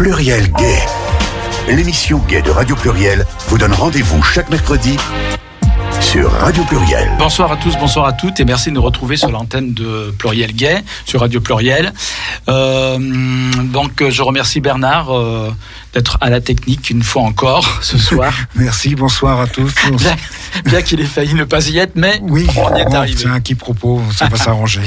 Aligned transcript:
Pluriel 0.00 0.50
Gay. 0.52 0.78
L'émission 1.68 2.22
Gay 2.26 2.40
de 2.40 2.50
Radio 2.50 2.74
Pluriel 2.74 3.26
vous 3.48 3.58
donne 3.58 3.74
rendez-vous 3.74 4.22
chaque 4.22 4.48
mercredi 4.48 4.96
sur 6.00 6.32
Radio 6.32 6.64
Pluriel. 6.64 7.06
Bonsoir 7.18 7.52
à 7.52 7.58
tous, 7.58 7.76
bonsoir 7.76 8.06
à 8.06 8.14
toutes 8.14 8.40
et 8.40 8.46
merci 8.46 8.70
de 8.70 8.76
nous 8.76 8.82
retrouver 8.82 9.18
sur 9.18 9.30
l'antenne 9.30 9.74
de 9.74 10.10
Pluriel 10.18 10.54
Gay, 10.54 10.82
sur 11.04 11.20
Radio 11.20 11.42
Pluriel. 11.42 11.92
Euh, 12.48 12.96
donc 13.64 14.02
je 14.08 14.22
remercie 14.22 14.60
Bernard 14.60 15.14
euh, 15.14 15.50
d'être 15.92 16.18
à 16.20 16.30
la 16.30 16.40
technique 16.40 16.90
une 16.90 17.02
fois 17.02 17.22
encore 17.22 17.78
ce 17.82 17.98
soir. 17.98 18.32
Merci, 18.54 18.94
bonsoir 18.94 19.40
à 19.40 19.46
tous. 19.46 19.72
Bien, 19.98 20.16
bien 20.64 20.82
qu'il 20.82 21.00
ait 21.00 21.04
failli 21.04 21.34
ne 21.34 21.44
pas 21.44 21.68
y 21.68 21.78
être, 21.78 21.92
mais 21.94 22.18
Oui, 22.22 22.46
on 22.56 22.76
y 22.76 22.80
est 22.80 22.94
arrivé. 22.94 23.16
c'est 23.18 23.28
un 23.28 23.40
quiproquo, 23.40 24.02
ça 24.16 24.26
va 24.26 24.36
s'arranger. 24.44 24.82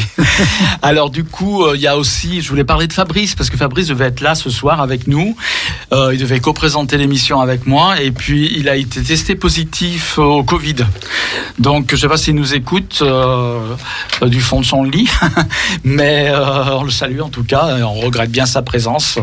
Alors 0.81 1.09
du 1.09 1.23
coup, 1.23 1.63
euh, 1.63 1.73
il 1.75 1.81
y 1.81 1.88
a 1.88 1.97
aussi, 1.97 2.41
je 2.41 2.49
voulais 2.49 2.63
parler 2.66 2.88
de 2.88 2.93
Fabrice 2.93 3.35
parce 3.35 3.49
que 3.49 3.55
Fabrice 3.57 3.88
devait 3.88 4.05
être 4.05 4.21
là 4.21 4.35
ce 4.35 4.49
soir 4.49 4.81
avec 4.81 5.07
nous. 5.07 5.35
Euh, 5.93 6.11
il 6.13 6.20
devait 6.20 6.39
co-présenter 6.39 6.97
l'émission 6.97 7.39
avec 7.41 7.66
moi 7.66 8.02
et 8.02 8.11
puis 8.11 8.52
il 8.58 8.67
a 8.70 8.75
été 8.75 9.02
testé 9.02 9.35
positif 9.35 10.20
euh, 10.20 10.23
au 10.23 10.44
Covid. 10.44 10.75
Donc 11.59 11.91
je 11.91 11.95
sais 11.97 12.08
pas 12.09 12.17
s'il 12.17 12.35
nous 12.35 12.53
écoute 12.55 12.99
euh, 13.02 13.75
du 14.23 14.41
fond 14.41 14.59
de 14.61 14.66
son 14.66 14.83
lit, 14.83 15.09
mais 15.83 16.31
on 16.72 16.83
le 16.83 16.91
salue 16.91 17.20
en 17.22 17.30
tout 17.30 17.44
cas. 17.44 17.77
et 17.77 17.83
on 17.83 17.94
regrette 17.94 18.31
bien 18.31 18.45
sa 18.45 18.61
présence. 18.61 19.17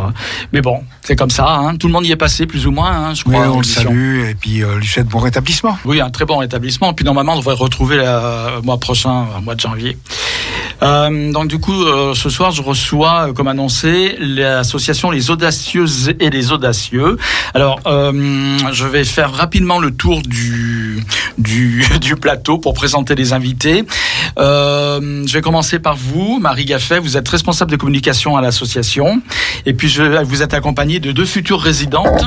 Mais 0.52 0.60
bon, 0.62 0.82
c'est 1.02 1.16
comme 1.16 1.30
ça. 1.30 1.48
hein. 1.48 1.69
Tout 1.76 1.86
le 1.86 1.92
monde 1.92 2.06
y 2.06 2.12
est 2.12 2.16
passé 2.16 2.46
plus 2.46 2.66
ou 2.66 2.70
moins, 2.72 2.90
hein, 2.90 3.14
je 3.14 3.22
Oui, 3.26 3.34
crois. 3.34 3.48
en 3.48 3.54
on 3.56 3.58
le 3.58 3.64
salue 3.64 4.24
et 4.28 4.34
puis 4.34 4.62
euh, 4.62 4.76
lui 4.78 4.86
souhaite 4.86 5.06
bon 5.08 5.18
rétablissement. 5.18 5.78
Oui, 5.84 6.00
un 6.00 6.10
très 6.10 6.24
bon 6.24 6.38
rétablissement. 6.38 6.92
Puis 6.92 7.04
normalement, 7.04 7.34
on 7.34 7.38
devrait 7.38 7.54
retrouver 7.54 7.96
le 7.96 8.60
mois 8.62 8.78
prochain, 8.78 9.26
le 9.36 9.42
mois 9.44 9.54
de 9.54 9.60
janvier. 9.60 9.96
Euh, 10.82 11.30
donc 11.32 11.48
du 11.48 11.58
coup, 11.58 11.82
euh, 11.84 12.14
ce 12.14 12.30
soir, 12.30 12.52
je 12.52 12.62
reçois, 12.62 13.28
euh, 13.28 13.32
comme 13.34 13.48
annoncé, 13.48 14.16
l'association 14.18 15.10
Les 15.10 15.30
Audacieuses 15.30 16.12
et 16.20 16.30
les 16.30 16.52
Audacieux. 16.52 17.18
Alors, 17.54 17.80
euh, 17.86 18.56
je 18.72 18.86
vais 18.86 19.04
faire 19.04 19.30
rapidement 19.32 19.78
le 19.78 19.90
tour 19.90 20.22
du, 20.22 21.04
du, 21.36 21.84
du 22.00 22.16
plateau 22.16 22.56
pour 22.58 22.72
présenter 22.72 23.14
les 23.14 23.32
invités. 23.34 23.84
Euh, 24.38 25.22
je 25.26 25.32
vais 25.34 25.42
commencer 25.42 25.78
par 25.78 25.96
vous, 25.96 26.38
Marie 26.40 26.64
Gaffet. 26.64 26.98
Vous 26.98 27.16
êtes 27.18 27.28
responsable 27.28 27.70
de 27.70 27.76
communication 27.76 28.36
à 28.36 28.40
l'association. 28.40 29.20
Et 29.66 29.74
puis, 29.74 29.88
je, 29.88 30.22
vous 30.24 30.42
êtes 30.42 30.54
accompagnée 30.54 30.98
de 31.00 31.12
deux 31.12 31.26
futures 31.60 31.62
résidentes, 31.62 32.24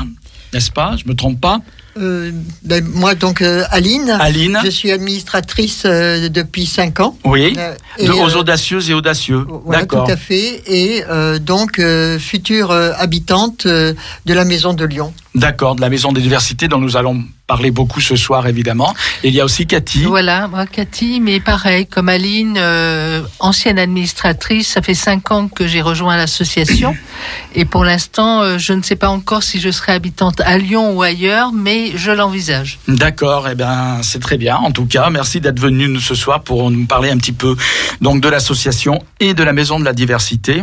n'est-ce 0.52 0.70
pas 0.70 0.96
Je 0.96 1.08
me 1.08 1.14
trompe 1.14 1.40
pas 1.40 1.60
Euh, 1.96 2.32
ben, 2.64 2.84
moi, 2.84 3.14
donc, 3.14 3.40
euh, 3.40 3.62
Aline. 3.70 4.10
Aline 4.10 4.58
Je 4.64 4.70
suis 4.70 4.90
administratrice 4.90 5.84
euh, 5.86 6.28
depuis 6.28 6.66
5 6.66 6.98
ans. 6.98 7.16
Oui. 7.24 7.56
Et, 7.98 8.10
aux 8.10 8.36
audacieuses 8.36 8.90
et 8.90 8.94
audacieux. 8.94 9.46
Voilà, 9.64 9.82
D'accord. 9.82 10.06
tout 10.06 10.10
à 10.12 10.16
fait. 10.16 10.62
Et 10.66 11.04
donc, 11.40 11.80
future 12.18 12.72
habitante 12.72 13.66
de 13.66 13.94
la 14.26 14.44
maison 14.44 14.74
de 14.74 14.84
Lyon. 14.84 15.12
D'accord, 15.34 15.74
de 15.74 15.80
la 15.80 15.90
Maison 15.90 16.12
des 16.12 16.20
Diversités 16.20 16.68
dont 16.68 16.78
nous 16.78 16.96
allons 16.96 17.24
parler 17.48 17.72
beaucoup 17.72 18.00
ce 18.00 18.14
soir, 18.14 18.46
évidemment. 18.46 18.94
Et 19.24 19.28
il 19.28 19.34
y 19.34 19.40
a 19.40 19.44
aussi 19.44 19.66
Cathy. 19.66 20.04
Voilà, 20.04 20.46
moi 20.46 20.64
Cathy, 20.64 21.20
mais 21.20 21.40
pareil, 21.40 21.86
comme 21.86 22.08
Aline, 22.08 22.56
euh, 22.56 23.22
ancienne 23.40 23.78
administratrice, 23.78 24.68
ça 24.68 24.80
fait 24.80 24.94
cinq 24.94 25.32
ans 25.32 25.48
que 25.48 25.66
j'ai 25.66 25.82
rejoint 25.82 26.16
l'association. 26.16 26.94
Et 27.56 27.64
pour 27.64 27.84
l'instant, 27.84 28.42
euh, 28.42 28.58
je 28.58 28.72
ne 28.72 28.82
sais 28.82 28.96
pas 28.96 29.08
encore 29.08 29.42
si 29.42 29.60
je 29.60 29.70
serai 29.70 29.92
habitante 29.92 30.40
à 30.40 30.56
Lyon 30.56 30.92
ou 30.92 31.02
ailleurs, 31.02 31.52
mais 31.52 31.90
je 31.96 32.12
l'envisage. 32.12 32.78
D'accord, 32.86 33.48
eh 33.50 33.56
bien, 33.56 33.98
c'est 34.02 34.20
très 34.20 34.38
bien. 34.38 34.56
En 34.56 34.70
tout 34.70 34.86
cas, 34.86 35.10
merci 35.10 35.40
d'être 35.40 35.60
venu 35.60 35.88
nous 35.88 36.00
ce 36.00 36.14
soir 36.14 36.42
pour 36.42 36.70
nous 36.70 36.86
parler 36.86 37.10
un 37.10 37.18
petit 37.18 37.32
peu 37.32 37.56
donc 38.00 38.20
de 38.20 38.28
l'association 38.28 39.02
et 39.18 39.34
de 39.34 39.42
la 39.42 39.52
Maison 39.52 39.80
de 39.80 39.84
la 39.84 39.92
Diversité. 39.92 40.62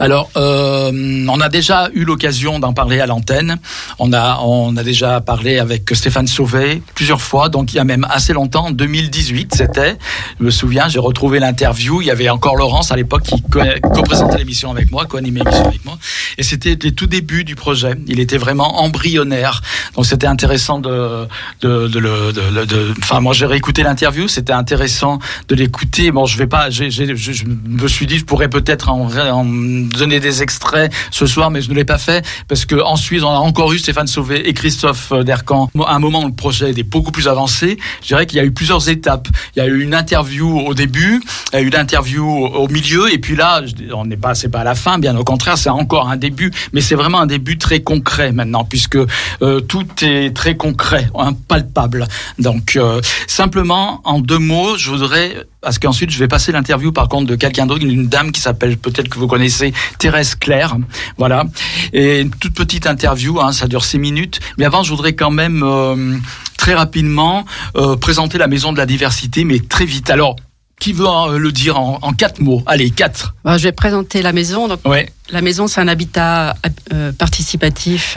Alors, 0.00 0.30
euh, 0.36 1.26
on 1.28 1.40
a 1.40 1.48
déjà 1.48 1.88
eu 1.94 2.04
l'occasion 2.04 2.58
d'en 2.58 2.72
parler 2.72 3.00
à 3.00 3.06
l'antenne. 3.06 3.58
On 3.98 4.12
a, 4.12 4.40
on 4.42 4.76
a 4.76 4.82
déjà 4.82 5.20
parlé 5.20 5.58
avec 5.58 5.90
Stéphane 5.94 6.26
Sauvé 6.26 6.82
plusieurs 6.94 7.20
fois, 7.20 7.48
donc 7.48 7.72
il 7.72 7.76
y 7.76 7.78
a 7.78 7.84
même 7.84 8.06
assez 8.10 8.32
longtemps, 8.32 8.66
en 8.66 8.70
2018, 8.70 9.54
c'était. 9.54 9.96
Je 10.40 10.44
me 10.44 10.50
souviens, 10.50 10.88
j'ai 10.88 10.98
retrouvé 10.98 11.38
l'interview. 11.38 12.00
Il 12.02 12.06
y 12.06 12.10
avait 12.10 12.28
encore 12.28 12.56
Laurence 12.56 12.90
à 12.92 12.96
l'époque 12.96 13.22
qui 13.22 13.40
co- 13.42 13.60
co-présentait 13.92 14.38
l'émission 14.38 14.70
avec 14.70 14.90
moi, 14.90 15.06
co-animait 15.06 15.40
l'émission 15.44 15.66
avec 15.66 15.84
moi. 15.84 15.98
Et 16.38 16.42
c'était 16.42 16.76
les 16.82 16.92
tout 16.92 17.06
débuts 17.06 17.44
du 17.44 17.54
projet. 17.56 17.94
Il 18.06 18.20
était 18.20 18.38
vraiment 18.38 18.80
embryonnaire. 18.82 19.62
Donc 19.94 20.06
c'était 20.06 20.26
intéressant 20.26 20.78
de, 20.80 21.26
de, 21.60 21.88
de 21.88 22.00
de, 22.32 22.64
de- 22.64 22.94
enfin 22.98 23.20
moi 23.20 23.32
j'ai 23.32 23.46
réécouté 23.46 23.82
l'interview. 23.82 24.28
C'était 24.28 24.52
intéressant 24.52 25.18
de 25.48 25.54
l'écouter. 25.54 26.10
Bon, 26.10 26.26
je 26.26 26.36
vais 26.38 26.46
pas, 26.46 26.70
je 26.70 26.84
me 26.84 27.88
suis 27.88 28.06
dit, 28.06 28.18
je 28.18 28.24
pourrais 28.24 28.48
peut-être 28.48 28.88
en, 28.90 29.08
en 29.08 29.44
donner 29.54 30.20
des 30.20 30.42
extraits 30.42 30.92
ce 31.10 31.26
soir, 31.26 31.50
mais 31.50 31.62
je 31.62 31.70
ne 31.70 31.74
l'ai 31.74 31.84
pas 31.84 31.98
fait 31.98 32.24
parce 32.48 32.64
que 32.64 32.76
ensuite 32.76 33.22
on 33.22 33.30
a 33.30 33.38
encore 33.38 33.72
eu 33.72 33.78
Stéphane 33.78 34.06
Sauvé 34.06 34.48
et 34.48 34.52
Christophe 34.52 35.12
Dercan. 35.24 35.70
À 35.86 35.94
un 35.94 35.98
moment 35.98 36.22
où 36.24 36.28
le 36.28 36.34
projet 36.34 36.70
était 36.70 36.82
beaucoup 36.82 37.12
plus 37.12 37.28
avancé, 37.28 37.78
je 38.02 38.08
dirais 38.08 38.26
qu'il 38.26 38.38
y 38.38 38.40
a 38.40 38.44
eu 38.44 38.52
plusieurs 38.52 38.88
étapes. 38.88 39.28
Il 39.56 39.60
y 39.60 39.62
a 39.62 39.66
eu 39.66 39.82
une 39.82 39.94
interview 39.94 40.60
au 40.60 40.74
début, 40.74 41.22
il 41.52 41.56
y 41.56 41.58
a 41.58 41.62
eu 41.62 41.70
l'interview 41.70 42.24
au 42.24 42.68
milieu, 42.68 43.12
et 43.12 43.18
puis 43.18 43.36
là, 43.36 43.62
on 43.92 44.04
n'est 44.04 44.16
pas, 44.16 44.34
c'est 44.34 44.48
pas 44.48 44.60
à 44.60 44.64
la 44.64 44.74
fin, 44.74 44.98
bien 44.98 45.16
au 45.16 45.24
contraire, 45.24 45.58
c'est 45.58 45.70
encore 45.70 46.08
un 46.08 46.16
début, 46.16 46.50
mais 46.72 46.80
c'est 46.80 46.94
vraiment 46.94 47.20
un 47.20 47.26
début 47.26 47.58
très 47.58 47.80
concret 47.80 48.32
maintenant, 48.32 48.64
puisque 48.64 48.96
euh, 48.96 49.60
tout 49.60 49.86
est 50.02 50.34
très 50.34 50.56
concret, 50.56 51.08
hein, 51.18 51.32
palpable. 51.48 52.06
Donc 52.38 52.76
euh, 52.76 53.00
simplement 53.26 54.00
en 54.04 54.18
deux 54.18 54.38
mots, 54.38 54.76
je 54.76 54.90
voudrais 54.90 55.44
parce 55.64 55.78
qu'ensuite 55.78 56.10
je 56.10 56.18
vais 56.18 56.28
passer 56.28 56.52
l'interview 56.52 56.92
par 56.92 57.08
contre 57.08 57.26
de 57.26 57.34
quelqu'un 57.36 57.66
d'autre, 57.66 57.84
une 57.84 58.06
dame 58.06 58.30
qui 58.30 58.40
s'appelle 58.40 58.76
peut-être 58.76 59.08
que 59.08 59.18
vous 59.18 59.26
connaissez 59.26 59.72
Thérèse 59.98 60.34
Claire, 60.34 60.76
voilà, 61.16 61.44
et 61.92 62.20
une 62.20 62.30
toute 62.30 62.54
petite 62.54 62.86
interview, 62.86 63.40
hein, 63.40 63.52
ça 63.52 63.66
dure 63.66 63.84
six 63.84 63.98
minutes. 63.98 64.40
Mais 64.58 64.64
avant, 64.66 64.82
je 64.82 64.90
voudrais 64.90 65.14
quand 65.14 65.30
même 65.30 65.62
euh, 65.64 66.16
très 66.58 66.74
rapidement 66.74 67.44
euh, 67.76 67.96
présenter 67.96 68.38
la 68.38 68.46
Maison 68.46 68.72
de 68.72 68.78
la 68.78 68.86
Diversité, 68.86 69.44
mais 69.44 69.58
très 69.58 69.86
vite. 69.86 70.10
Alors, 70.10 70.36
qui 70.80 70.92
veut 70.92 71.06
euh, 71.08 71.38
le 71.38 71.50
dire 71.52 71.78
en, 71.80 71.98
en 72.02 72.12
quatre 72.12 72.40
mots? 72.40 72.62
Allez, 72.66 72.90
quatre. 72.90 73.34
Bon, 73.44 73.56
je 73.56 73.62
vais 73.64 73.72
présenter 73.72 74.22
la 74.22 74.32
maison. 74.32 74.68
Donc, 74.68 74.80
Ouais. 74.84 75.10
la 75.30 75.40
maison, 75.40 75.66
c'est 75.66 75.80
un 75.80 75.88
habitat 75.88 76.54
euh, 76.92 77.12
participatif 77.12 78.16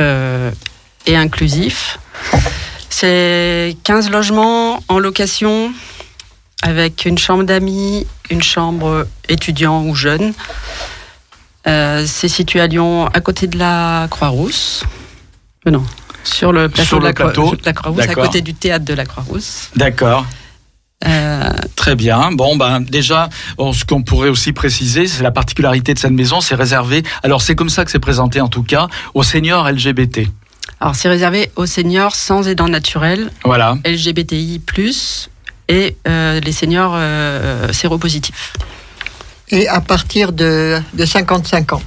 et 1.06 1.16
inclusif. 1.16 2.00
C'est 2.90 3.76
15 3.84 4.10
logements 4.10 4.84
en 4.88 5.00
location 5.00 5.72
avec 6.62 7.06
une 7.06 7.18
chambre 7.18 7.44
d'amis, 7.44 8.06
une 8.30 8.42
chambre 8.42 9.08
étudiant 9.30 9.84
ou 9.84 9.96
jeune. 9.96 10.34
Euh, 11.68 12.06
c'est 12.08 12.28
situé 12.30 12.62
à 12.62 12.68
Lyon, 12.68 13.08
à 13.08 13.20
côté 13.22 13.48
de 13.48 13.58
la 13.58 14.08
Croix-Rousse. 14.10 14.84
Euh, 15.68 15.72
non, 15.72 15.84
sur 16.24 16.52
le 16.54 16.70
plateau 16.70 16.88
Sur 16.88 17.00
de 17.00 17.04
la, 17.06 17.14
Croix- 17.14 17.26
plateau. 17.34 17.56
de 17.56 17.62
la 17.66 17.74
Croix-Rousse, 17.74 18.04
à 18.08 18.14
côté 18.16 18.42
du 18.42 18.54
théâtre 18.54 18.86
de 18.86 18.94
la 18.94 19.06
Croix-Rousse. 19.06 19.70
D'accord. 19.76 20.26
Euh, 21.06 21.52
Très 21.76 21.96
bien. 21.96 22.32
Bon, 22.32 22.56
ben 22.56 22.80
déjà, 22.80 23.30
bon, 23.58 23.72
ce 23.72 23.86
qu'on 23.86 24.02
pourrait 24.02 24.30
aussi 24.30 24.52
préciser, 24.54 25.08
c'est 25.08 25.22
la 25.24 25.32
particularité 25.32 25.94
de 25.94 26.00
cette 26.00 26.12
maison, 26.12 26.42
c'est 26.42 26.56
réservé. 26.56 27.04
Alors 27.22 27.42
c'est 27.42 27.54
comme 27.56 27.70
ça 27.70 27.86
que 27.86 27.92
c'est 27.92 28.00
présenté 28.00 28.42
en 28.42 28.48
tout 28.48 28.64
cas 28.64 28.88
aux 29.14 29.22
seniors 29.24 29.70
LGBT. 29.70 30.22
alors, 30.80 30.96
c'est 30.96 31.08
réservé 31.10 31.52
aux 31.56 31.66
seniors 31.68 32.16
sans 32.16 32.48
aidants 32.48 32.68
naturels 32.68 33.30
Voilà. 33.46 33.78
LGBTI+, 33.86 34.60
et 35.68 35.96
euh, 36.08 36.40
les 36.40 36.52
seniors 36.52 36.94
euh, 36.96 37.72
séropositifs. 37.74 38.54
Et 39.50 39.68
à 39.68 39.82
partir 39.82 40.34
de, 40.34 40.80
de 40.94 41.06
55 41.06 41.74
ans. 41.74 41.82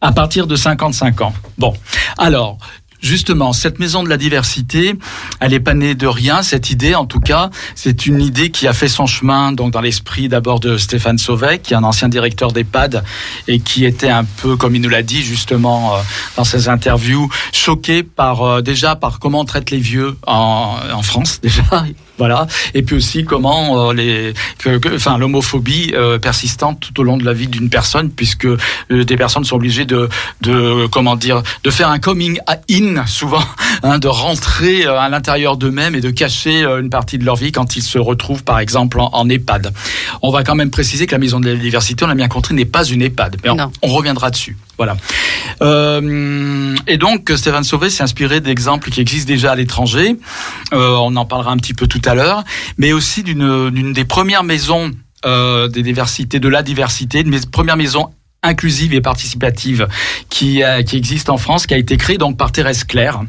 À 0.00 0.12
partir 0.12 0.46
de 0.46 0.56
55 0.56 1.20
ans. 1.22 1.34
Bon, 1.58 1.74
alors. 2.18 2.58
Justement, 3.02 3.52
cette 3.52 3.78
maison 3.78 4.02
de 4.02 4.08
la 4.08 4.16
diversité, 4.16 4.94
elle 5.40 5.52
est 5.52 5.60
pas 5.60 5.74
née 5.74 5.94
de 5.94 6.06
rien. 6.06 6.42
Cette 6.42 6.70
idée, 6.70 6.94
en 6.94 7.04
tout 7.04 7.20
cas, 7.20 7.50
c'est 7.74 8.06
une 8.06 8.20
idée 8.20 8.50
qui 8.50 8.66
a 8.66 8.72
fait 8.72 8.88
son 8.88 9.06
chemin 9.06 9.52
donc 9.52 9.70
dans 9.70 9.80
l'esprit 9.80 10.28
d'abord 10.28 10.60
de 10.60 10.78
Stéphane 10.78 11.18
Sauvet, 11.18 11.58
qui 11.58 11.74
est 11.74 11.76
un 11.76 11.84
ancien 11.84 12.08
directeur 12.08 12.52
d'EHPAD 12.52 13.04
et 13.48 13.60
qui 13.60 13.84
était 13.84 14.08
un 14.08 14.24
peu, 14.24 14.56
comme 14.56 14.74
il 14.74 14.80
nous 14.80 14.88
l'a 14.88 15.02
dit 15.02 15.22
justement 15.22 15.94
euh, 15.94 15.98
dans 16.36 16.44
ses 16.44 16.68
interviews, 16.68 17.28
choqué 17.52 18.02
par 18.02 18.42
euh, 18.42 18.62
déjà 18.62 18.96
par 18.96 19.18
comment 19.20 19.40
on 19.40 19.44
traite 19.44 19.70
les 19.70 19.78
vieux 19.78 20.16
en, 20.26 20.76
en 20.92 21.02
France 21.02 21.40
déjà. 21.42 21.62
Voilà. 22.18 22.46
Et 22.74 22.82
puis 22.82 22.96
aussi 22.96 23.24
comment 23.24 23.90
euh, 23.90 23.92
les, 23.92 24.32
que, 24.58 24.78
que- 24.78 24.94
enfin 24.96 25.18
l'homophobie 25.18 25.92
euh, 25.94 26.18
persistante 26.18 26.80
tout 26.80 27.00
au 27.00 27.04
long 27.04 27.16
de 27.16 27.24
la 27.24 27.32
vie 27.32 27.46
d'une 27.48 27.68
personne, 27.68 28.10
puisque 28.10 28.46
euh, 28.46 28.58
des 28.88 29.16
personnes 29.16 29.44
sont 29.44 29.56
obligées 29.56 29.84
de, 29.84 30.08
de 30.40 30.86
comment 30.86 31.16
dire, 31.16 31.42
de 31.64 31.70
faire 31.70 31.88
un 31.90 31.98
coming 31.98 32.38
in 32.70 33.04
souvent, 33.06 33.42
hein, 33.82 33.98
de 33.98 34.08
rentrer 34.08 34.86
euh, 34.86 34.98
à 34.98 35.08
l'intérieur 35.08 35.56
d'eux-mêmes 35.56 35.94
et 35.94 36.00
de 36.00 36.10
cacher 36.10 36.62
euh, 36.64 36.80
une 36.80 36.90
partie 36.90 37.18
de 37.18 37.24
leur 37.24 37.36
vie 37.36 37.52
quand 37.52 37.76
ils 37.76 37.82
se 37.82 37.98
retrouvent 37.98 38.44
par 38.44 38.58
exemple 38.58 38.98
en, 39.00 39.10
en 39.12 39.28
EHPAD. 39.28 39.72
On 40.22 40.30
va 40.30 40.42
quand 40.42 40.54
même 40.54 40.70
préciser 40.70 41.06
que 41.06 41.12
la 41.12 41.18
maison 41.18 41.40
de 41.40 41.48
la 41.50 41.56
diversité, 41.56 42.04
on 42.04 42.08
l'a 42.08 42.14
bien 42.14 42.28
compris, 42.28 42.54
n'est 42.54 42.64
pas 42.64 42.84
une 42.84 43.02
EHPAD, 43.02 43.36
mais 43.44 43.50
on, 43.82 43.88
reviendra 43.88 44.30
dessus. 44.30 44.56
Voilà. 44.76 44.96
Euh, 45.62 46.74
et 46.86 46.98
donc 46.98 47.32
Stéphane 47.34 47.64
Sauvé 47.64 47.90
s'est 47.90 48.02
inspiré 48.02 48.40
d'exemples 48.40 48.90
qui 48.90 49.00
existent 49.00 49.28
déjà 49.28 49.52
à 49.52 49.54
l'étranger. 49.54 50.16
Euh, 50.72 50.96
on 51.00 51.16
en 51.16 51.24
parlera 51.24 51.52
un 51.52 51.56
petit 51.56 51.74
peu 51.74 51.86
tout 51.86 52.02
à 52.04 52.14
l'heure, 52.14 52.44
mais 52.78 52.92
aussi 52.92 53.22
d'une 53.22 53.92
des 53.92 54.04
premières 54.04 54.44
maisons 54.44 54.90
euh, 55.24 55.68
des 55.68 55.82
diversités, 55.82 56.40
de 56.40 56.48
la 56.48 56.62
diversité, 56.62 57.20
une 57.20 57.40
première 57.46 57.76
maison 57.76 58.10
inclusive 58.42 58.94
et 58.94 59.00
participative 59.00 59.88
qui, 60.28 60.62
qui 60.86 60.96
existe 60.96 61.30
en 61.30 61.36
France, 61.36 61.66
qui 61.66 61.74
a 61.74 61.78
été 61.78 61.96
créée 61.96 62.18
donc 62.18 62.36
par 62.36 62.52
Thérèse 62.52 62.84
Claire. 62.84 63.22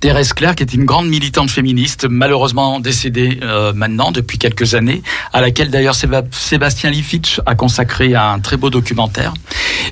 Thérèse 0.00 0.32
qui 0.32 0.44
est 0.44 0.74
une 0.74 0.84
grande 0.84 1.08
militante 1.08 1.50
féministe, 1.50 2.06
malheureusement 2.08 2.80
décédée 2.80 3.40
euh, 3.42 3.72
maintenant 3.72 4.12
depuis 4.12 4.38
quelques 4.38 4.74
années, 4.74 5.02
à 5.32 5.40
laquelle 5.40 5.70
d'ailleurs 5.70 5.94
Sébastien 5.94 6.90
Lifitch 6.90 7.40
a 7.46 7.54
consacré 7.54 8.14
un 8.14 8.38
très 8.40 8.56
beau 8.56 8.70
documentaire. 8.70 9.34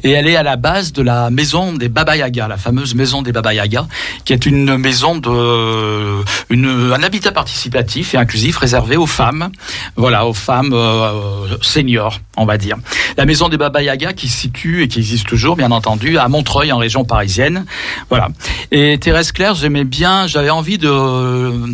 Et 0.02 0.10
elle 0.10 0.28
est 0.28 0.36
à 0.36 0.42
la 0.42 0.56
base 0.56 0.92
de 0.92 1.02
la 1.02 1.30
maison 1.30 1.72
des 1.72 1.88
Baba 1.88 2.16
Yaga, 2.16 2.48
la 2.48 2.56
fameuse 2.56 2.94
maison 2.94 3.22
des 3.22 3.32
Baba 3.32 3.54
Yaga, 3.54 3.86
qui 4.24 4.32
est 4.32 4.44
une 4.44 4.76
maison 4.76 5.16
de 5.16 6.22
une, 6.50 6.92
un 6.92 7.02
habitat 7.02 7.32
participatif 7.32 8.14
et 8.14 8.18
inclusif 8.18 8.56
réservé 8.58 8.96
aux 8.96 9.06
femmes, 9.06 9.50
voilà, 9.96 10.26
aux 10.26 10.34
femmes 10.34 10.72
euh, 10.72 11.56
seniors, 11.62 12.20
on 12.36 12.44
va 12.44 12.58
dire. 12.58 12.76
La 13.16 13.24
maison 13.24 13.48
des 13.48 13.56
Baba 13.56 13.82
Yaga 13.82 14.12
qui 14.12 14.28
se 14.28 14.40
situe 14.42 14.82
et 14.82 14.88
qui 14.88 14.98
existe 14.98 15.26
toujours, 15.26 15.56
bien 15.56 15.70
entendu, 15.70 16.18
à 16.18 16.28
Montreuil, 16.28 16.72
en 16.72 16.78
région 16.78 17.04
parisienne. 17.04 17.64
Voilà. 18.10 18.28
Et 18.70 18.98
Thérèse 18.98 19.32
J'aimais 19.52 19.84
bien, 19.84 20.26
j'avais 20.26 20.48
envie 20.48 20.78
de 20.78 20.88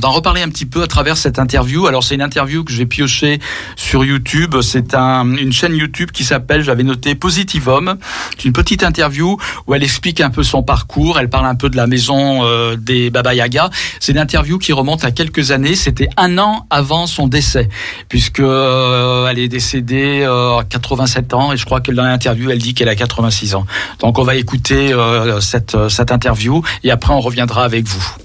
d'en 0.00 0.10
reparler 0.10 0.42
un 0.42 0.48
petit 0.48 0.66
peu 0.66 0.82
à 0.82 0.86
travers 0.88 1.16
cette 1.16 1.38
interview. 1.38 1.86
Alors 1.86 2.02
c'est 2.02 2.16
une 2.16 2.22
interview 2.22 2.64
que 2.64 2.72
j'ai 2.72 2.86
piochée 2.86 3.38
sur 3.76 4.04
YouTube. 4.04 4.56
C'est 4.62 4.94
un, 4.94 5.36
une 5.36 5.52
chaîne 5.52 5.76
YouTube 5.76 6.10
qui 6.10 6.24
s'appelle, 6.24 6.62
j'avais 6.62 6.82
noté 6.82 7.14
Positive 7.14 7.68
Homme. 7.68 7.96
C'est 8.36 8.46
une 8.46 8.52
petite 8.52 8.82
interview 8.82 9.36
où 9.66 9.74
elle 9.74 9.84
explique 9.84 10.20
un 10.20 10.30
peu 10.30 10.42
son 10.42 10.64
parcours. 10.64 11.20
Elle 11.20 11.30
parle 11.30 11.46
un 11.46 11.54
peu 11.54 11.70
de 11.70 11.76
la 11.76 11.86
maison 11.86 12.44
euh, 12.44 12.74
des 12.76 13.10
Baba 13.10 13.34
Yaga. 13.34 13.70
C'est 14.00 14.12
une 14.12 14.18
interview 14.18 14.58
qui 14.58 14.72
remonte 14.72 15.04
à 15.04 15.12
quelques 15.12 15.52
années. 15.52 15.76
C'était 15.76 16.08
un 16.16 16.38
an 16.38 16.66
avant 16.70 17.06
son 17.06 17.28
décès, 17.28 17.68
puisque 18.08 18.40
euh, 18.40 19.28
elle 19.28 19.38
est 19.38 19.48
décédée 19.48 20.22
euh, 20.22 20.58
à 20.58 20.64
87 20.64 21.34
ans 21.34 21.52
et 21.52 21.56
je 21.56 21.64
crois 21.64 21.80
que 21.80 21.92
dans 21.92 22.04
l'interview 22.04 22.50
elle 22.50 22.58
dit 22.58 22.74
qu'elle 22.74 22.88
a 22.88 22.96
86 22.96 23.54
ans. 23.54 23.66
Donc 24.00 24.18
on 24.18 24.24
va 24.24 24.34
écouter 24.34 24.92
cette 25.40 25.76
cette 25.88 26.10
interview 26.10 26.62
et 26.82 26.90
après 26.90 27.12
on 27.12 27.20
reviendra 27.20 27.59
avec 27.62 27.86
vous. 27.86 28.16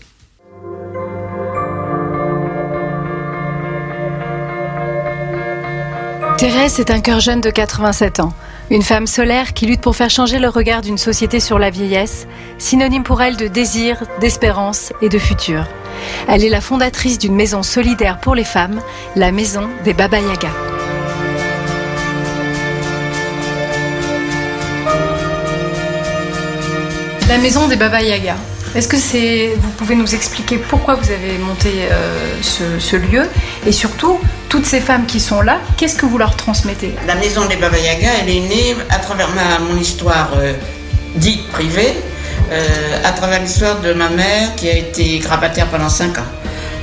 Thérèse 6.37 6.79
est 6.79 6.91
un 6.91 6.99
cœur 6.99 7.21
jeune 7.21 7.39
de 7.39 7.49
87 7.49 8.19
ans, 8.19 8.33
une 8.69 8.81
femme 8.81 9.07
solaire 9.07 9.53
qui 9.53 9.67
lutte 9.67 9.79
pour 9.79 9.95
faire 9.95 10.09
changer 10.09 10.37
le 10.37 10.49
regard 10.49 10.81
d'une 10.81 10.97
société 10.97 11.39
sur 11.39 11.59
la 11.59 11.69
vieillesse, 11.69 12.27
synonyme 12.57 13.03
pour 13.03 13.21
elle 13.21 13.37
de 13.37 13.47
désir, 13.47 14.03
d'espérance 14.19 14.91
et 15.01 15.07
de 15.07 15.17
futur. 15.17 15.65
Elle 16.27 16.43
est 16.43 16.49
la 16.49 16.61
fondatrice 16.61 17.19
d'une 17.19 17.35
maison 17.35 17.63
solidaire 17.63 18.19
pour 18.19 18.35
les 18.35 18.43
femmes, 18.43 18.81
la 19.15 19.31
maison 19.31 19.69
des 19.85 19.93
Baba 19.93 20.19
Yaga. 20.19 20.49
La 27.29 27.37
maison 27.37 27.67
des 27.67 27.75
Baba 27.75 28.01
Yaga. 28.01 28.35
Est-ce 28.75 28.89
que 28.89 28.97
c'est, 28.97 29.53
vous 29.57 29.69
pouvez 29.69 29.95
nous 29.95 30.15
expliquer 30.15 30.57
pourquoi 30.57 30.95
vous 30.95 31.09
avez 31.09 31.37
monté 31.37 31.69
euh, 31.89 32.41
ce, 32.41 32.97
lieu 32.97 33.23
et 33.65 33.71
surtout 33.71 34.19
toutes 34.49 34.65
ces 34.65 34.81
femmes 34.81 35.05
qui 35.05 35.21
sont 35.21 35.41
là, 35.41 35.59
qu'est-ce 35.77 35.95
que 35.95 36.05
vous 36.05 36.17
leur 36.17 36.35
transmettez? 36.35 36.93
La 37.07 37.15
maison 37.15 37.45
des 37.45 37.55
Baba 37.55 37.77
Yaga, 37.77 38.09
elle 38.21 38.29
est 38.29 38.41
née 38.41 38.75
à 38.89 38.97
travers 38.97 39.29
ma, 39.29 39.59
mon 39.59 39.79
histoire 39.79 40.31
euh, 40.35 40.51
dite 41.15 41.47
privée, 41.51 41.93
euh, 42.51 42.99
à 43.05 43.11
travers 43.13 43.41
l'histoire 43.41 43.79
de 43.79 43.93
ma 43.93 44.09
mère 44.09 44.53
qui 44.57 44.69
a 44.69 44.77
été 44.77 45.19
grabataire 45.19 45.67
pendant 45.67 45.87
5 45.87 46.17
ans. 46.17 46.31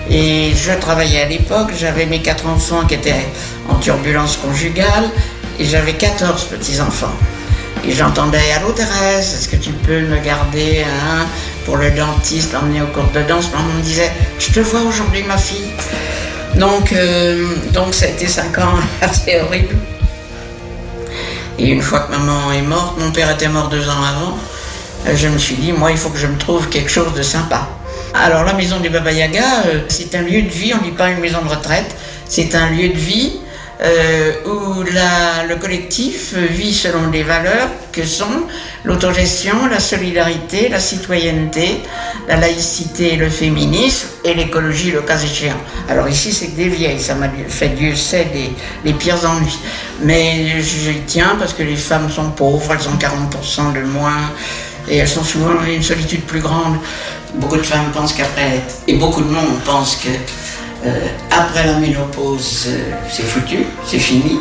Et 0.08 0.52
je 0.56 0.72
travaillais 0.72 1.20
à 1.20 1.28
l'époque, 1.28 1.72
j'avais 1.78 2.06
mes 2.06 2.22
quatre 2.22 2.46
enfants 2.46 2.86
qui 2.86 2.94
étaient 2.94 3.26
en 3.68 3.74
turbulence 3.74 4.38
conjugale 4.38 5.10
et 5.60 5.66
j'avais 5.66 5.92
14 5.92 6.44
petits-enfants. 6.44 7.12
Et 7.86 7.92
j'entendais 7.92 8.52
Allô 8.56 8.72
Thérèse, 8.72 9.34
est-ce 9.34 9.48
que 9.48 9.56
tu 9.56 9.72
peux 9.72 10.00
me 10.00 10.18
garder 10.20 10.84
un 10.84 11.26
pour 11.64 11.76
le 11.76 11.90
dentiste, 11.90 12.52
l'emmener 12.52 12.82
au 12.82 12.86
cours 12.86 13.10
de 13.14 13.22
danse 13.22 13.50
Maman 13.52 13.72
me 13.76 13.82
disait 13.82 14.10
Je 14.38 14.52
te 14.52 14.60
vois 14.60 14.80
aujourd'hui, 14.82 15.22
ma 15.22 15.36
fille. 15.36 15.70
Donc, 16.56 16.92
euh, 16.92 17.46
donc 17.72 17.94
ça 17.94 18.06
a 18.06 18.08
été 18.08 18.26
cinq 18.26 18.58
ans 18.58 18.74
assez 19.00 19.40
horrible. 19.40 19.76
Et 21.58 21.68
une 21.68 21.82
fois 21.82 22.00
que 22.00 22.12
maman 22.12 22.52
est 22.52 22.62
morte, 22.62 22.98
mon 22.98 23.10
père 23.12 23.30
était 23.30 23.48
mort 23.48 23.68
deux 23.68 23.88
ans 23.88 24.02
avant, 24.02 24.38
euh, 25.06 25.16
je 25.16 25.28
me 25.28 25.38
suis 25.38 25.56
dit 25.56 25.72
Moi, 25.72 25.92
il 25.92 25.96
faut 25.96 26.10
que 26.10 26.18
je 26.18 26.26
me 26.26 26.36
trouve 26.38 26.68
quelque 26.68 26.90
chose 26.90 27.14
de 27.14 27.22
sympa. 27.22 27.68
Alors, 28.14 28.44
la 28.44 28.52
maison 28.52 28.80
du 28.80 28.90
Baba 28.90 29.12
Yaga, 29.12 29.64
euh, 29.66 29.80
c'est 29.88 30.14
un 30.14 30.22
lieu 30.22 30.42
de 30.42 30.48
vie, 30.48 30.72
on 30.74 30.78
ne 30.78 30.90
dit 30.90 30.96
pas 30.96 31.10
une 31.10 31.20
maison 31.20 31.40
de 31.42 31.48
retraite, 31.48 31.96
c'est 32.28 32.54
un 32.54 32.70
lieu 32.70 32.88
de 32.88 32.98
vie 32.98 33.32
euh, 33.84 34.32
où 34.46 34.82
le 34.82 35.54
collectif 35.56 36.34
vit 36.34 36.74
selon 36.74 37.08
des 37.08 37.22
valeurs 37.22 37.68
que 37.90 38.04
sont 38.04 38.46
l'autogestion, 38.84 39.66
la 39.66 39.80
solidarité, 39.80 40.68
la 40.68 40.78
citoyenneté, 40.78 41.80
la 42.28 42.36
laïcité, 42.36 43.16
le 43.16 43.28
féminisme 43.28 44.08
et 44.24 44.34
l'écologie, 44.34 44.92
le 44.92 45.02
cas 45.02 45.18
échéant. 45.18 45.60
Alors 45.88 46.08
ici, 46.08 46.32
c'est 46.32 46.48
que 46.48 46.56
des 46.56 46.68
vieilles, 46.68 47.00
ça 47.00 47.14
m'a 47.14 47.28
fait 47.48 47.70
Dieu 47.70 47.96
sait 47.96 48.28
les, 48.32 48.52
les 48.84 48.96
pires 48.96 49.24
ennuis. 49.24 49.58
Mais 50.02 50.60
j'y 50.60 51.00
tiens 51.06 51.36
parce 51.38 51.52
que 51.52 51.62
les 51.62 51.76
femmes 51.76 52.10
sont 52.10 52.30
pauvres, 52.30 52.72
elles 52.72 52.88
ont 52.88 52.98
40% 52.98 53.72
de 53.74 53.82
moins 53.86 54.30
et 54.88 54.98
elles 54.98 55.08
sont 55.08 55.24
souvent 55.24 55.54
dans 55.54 55.64
une 55.64 55.82
solitude 55.82 56.22
plus 56.22 56.40
grande. 56.40 56.76
Beaucoup 57.34 57.56
de 57.56 57.62
femmes 57.62 57.90
pensent 57.94 58.12
qu'après, 58.12 58.60
et 58.86 58.94
beaucoup 58.94 59.22
de 59.22 59.30
monde 59.30 59.58
pense 59.64 59.96
que 59.96 60.08
après 61.30 61.66
la 61.66 61.74
ménopause, 61.74 62.66
euh, 62.68 62.92
c'est 63.10 63.22
foutu, 63.22 63.58
c'est 63.86 63.98
fini. 63.98 64.40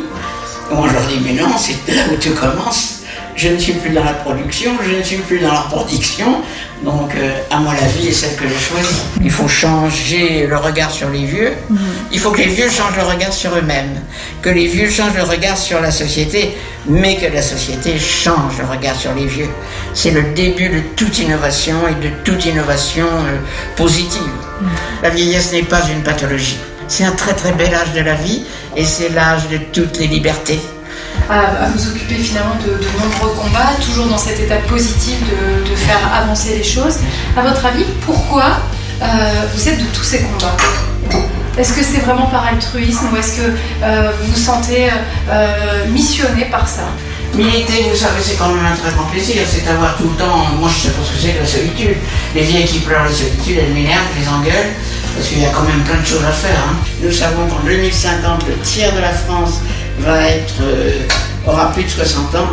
Moi, 0.70 0.88
je 0.88 0.94
leur 0.94 1.06
dis, 1.06 1.20
mais 1.24 1.34
non, 1.34 1.50
c'est 1.56 1.92
là 1.92 2.02
où 2.12 2.16
tu 2.16 2.30
commences. 2.30 3.00
Je 3.34 3.48
ne 3.48 3.58
suis 3.58 3.72
plus 3.74 3.90
dans 3.90 4.04
la 4.04 4.12
production, 4.12 4.72
je 4.84 4.96
ne 4.96 5.02
suis 5.02 5.16
plus 5.16 5.38
dans 5.38 5.52
la 5.52 5.62
production. 5.62 6.42
Donc, 6.84 7.14
euh, 7.14 7.38
à 7.50 7.58
moi, 7.58 7.72
la 7.80 7.86
vie 7.86 8.08
est 8.08 8.12
celle 8.12 8.36
que 8.36 8.44
j'ai 8.46 8.58
choisie. 8.58 9.02
Il 9.22 9.30
faut 9.30 9.48
changer 9.48 10.46
le 10.46 10.56
regard 10.56 10.90
sur 10.90 11.08
les 11.08 11.24
vieux. 11.24 11.52
Mhm. 11.70 11.78
Il 12.12 12.18
faut 12.18 12.30
que 12.30 12.38
les 12.38 12.48
vieux 12.48 12.68
changent 12.68 12.96
le 12.96 13.04
regard 13.04 13.32
sur 13.32 13.56
eux-mêmes. 13.56 14.00
Que 14.42 14.50
les 14.50 14.66
vieux 14.66 14.90
changent 14.90 15.16
le 15.16 15.22
regard 15.22 15.56
sur 15.56 15.80
la 15.80 15.90
société, 15.90 16.56
mais 16.86 17.16
que 17.16 17.32
la 17.32 17.42
société 17.42 17.98
change 17.98 18.58
le 18.58 18.66
regard 18.66 18.96
sur 18.96 19.14
les 19.14 19.26
vieux. 19.26 19.48
C'est 19.94 20.10
le 20.10 20.22
début 20.34 20.68
de 20.68 20.80
toute 20.96 21.18
innovation 21.18 21.76
et 21.88 22.06
de 22.06 22.12
toute 22.24 22.44
innovation 22.44 23.06
positive. 23.76 24.20
La 25.02 25.10
vieillesse 25.10 25.52
n'est 25.52 25.62
pas 25.62 25.82
une 25.88 26.02
pathologie. 26.02 26.58
C'est 26.88 27.04
un 27.04 27.12
très 27.12 27.34
très 27.34 27.52
bel 27.52 27.74
âge 27.74 27.92
de 27.94 28.00
la 28.00 28.14
vie 28.14 28.42
et 28.76 28.84
c'est 28.84 29.08
l'âge 29.10 29.48
de 29.48 29.58
toutes 29.72 29.98
les 29.98 30.06
libertés. 30.06 30.60
À, 31.30 31.68
vous 31.74 31.88
occuper 31.88 32.16
finalement 32.16 32.56
de, 32.66 32.72
nombreux 33.00 33.34
combats, 33.34 33.72
toujours 33.84 34.06
dans 34.06 34.18
cette 34.18 34.40
étape 34.40 34.66
positive 34.66 35.18
de, 35.68 35.74
faire 35.76 36.00
avancer 36.14 36.56
les 36.58 36.64
choses. 36.64 36.98
À 37.36 37.42
votre 37.42 37.64
avis, 37.64 37.84
pourquoi 38.04 38.58
euh, 39.00 39.06
vous 39.54 39.68
êtes 39.68 39.78
de 39.78 39.86
tous 39.94 40.04
ces 40.04 40.20
combats? 40.20 40.56
Est-ce 41.58 41.74
que 41.74 41.82
c'est 41.82 42.00
vraiment 42.00 42.26
par 42.26 42.46
altruisme 42.46 43.08
ou 43.12 43.16
est-ce 43.16 43.36
que 43.36 43.50
euh, 43.82 44.12
vous 44.20 44.32
vous 44.32 44.38
sentez 44.38 44.88
euh, 45.30 45.86
missionné 45.88 46.46
par 46.46 46.66
ça? 46.66 46.82
Militer, 47.34 47.88
vous 47.88 47.96
savez, 47.96 48.20
c'est 48.20 48.36
quand 48.36 48.48
même 48.48 48.66
un 48.66 48.76
très 48.76 48.90
grand 48.92 49.06
plaisir. 49.06 49.42
C'est 49.48 49.64
d'avoir 49.64 49.96
tout 49.96 50.04
le 50.04 50.16
temps. 50.16 50.44
Moi, 50.58 50.68
je 50.68 50.88
sais 50.88 50.92
pas 50.92 51.02
ce 51.02 51.12
que 51.12 51.18
c'est 51.18 51.32
que 51.32 51.40
la 51.40 51.46
solitude. 51.46 51.96
Les 52.34 52.42
vieilles 52.42 52.66
qui 52.66 52.80
pleurent 52.80 53.04
la 53.04 53.12
solitude, 53.12 53.56
elles 53.58 53.72
m'énervent, 53.72 54.04
je 54.14 54.20
les 54.20 54.28
engueule, 54.28 54.68
parce 55.16 55.28
qu'il 55.28 55.40
y 55.40 55.46
a 55.46 55.48
quand 55.48 55.62
même 55.62 55.80
plein 55.80 55.98
de 55.98 56.06
choses 56.06 56.24
à 56.28 56.32
faire. 56.32 56.58
Hein. 56.68 56.76
Nous 57.02 57.10
savons 57.10 57.46
qu'en 57.48 57.64
2050, 57.64 58.46
le 58.48 58.54
tiers 58.62 58.94
de 58.94 59.00
la 59.00 59.12
France 59.12 59.60
euh, 60.06 60.98
aura 61.46 61.72
plus 61.72 61.84
de 61.84 61.88
60 61.88 62.34
ans. 62.34 62.48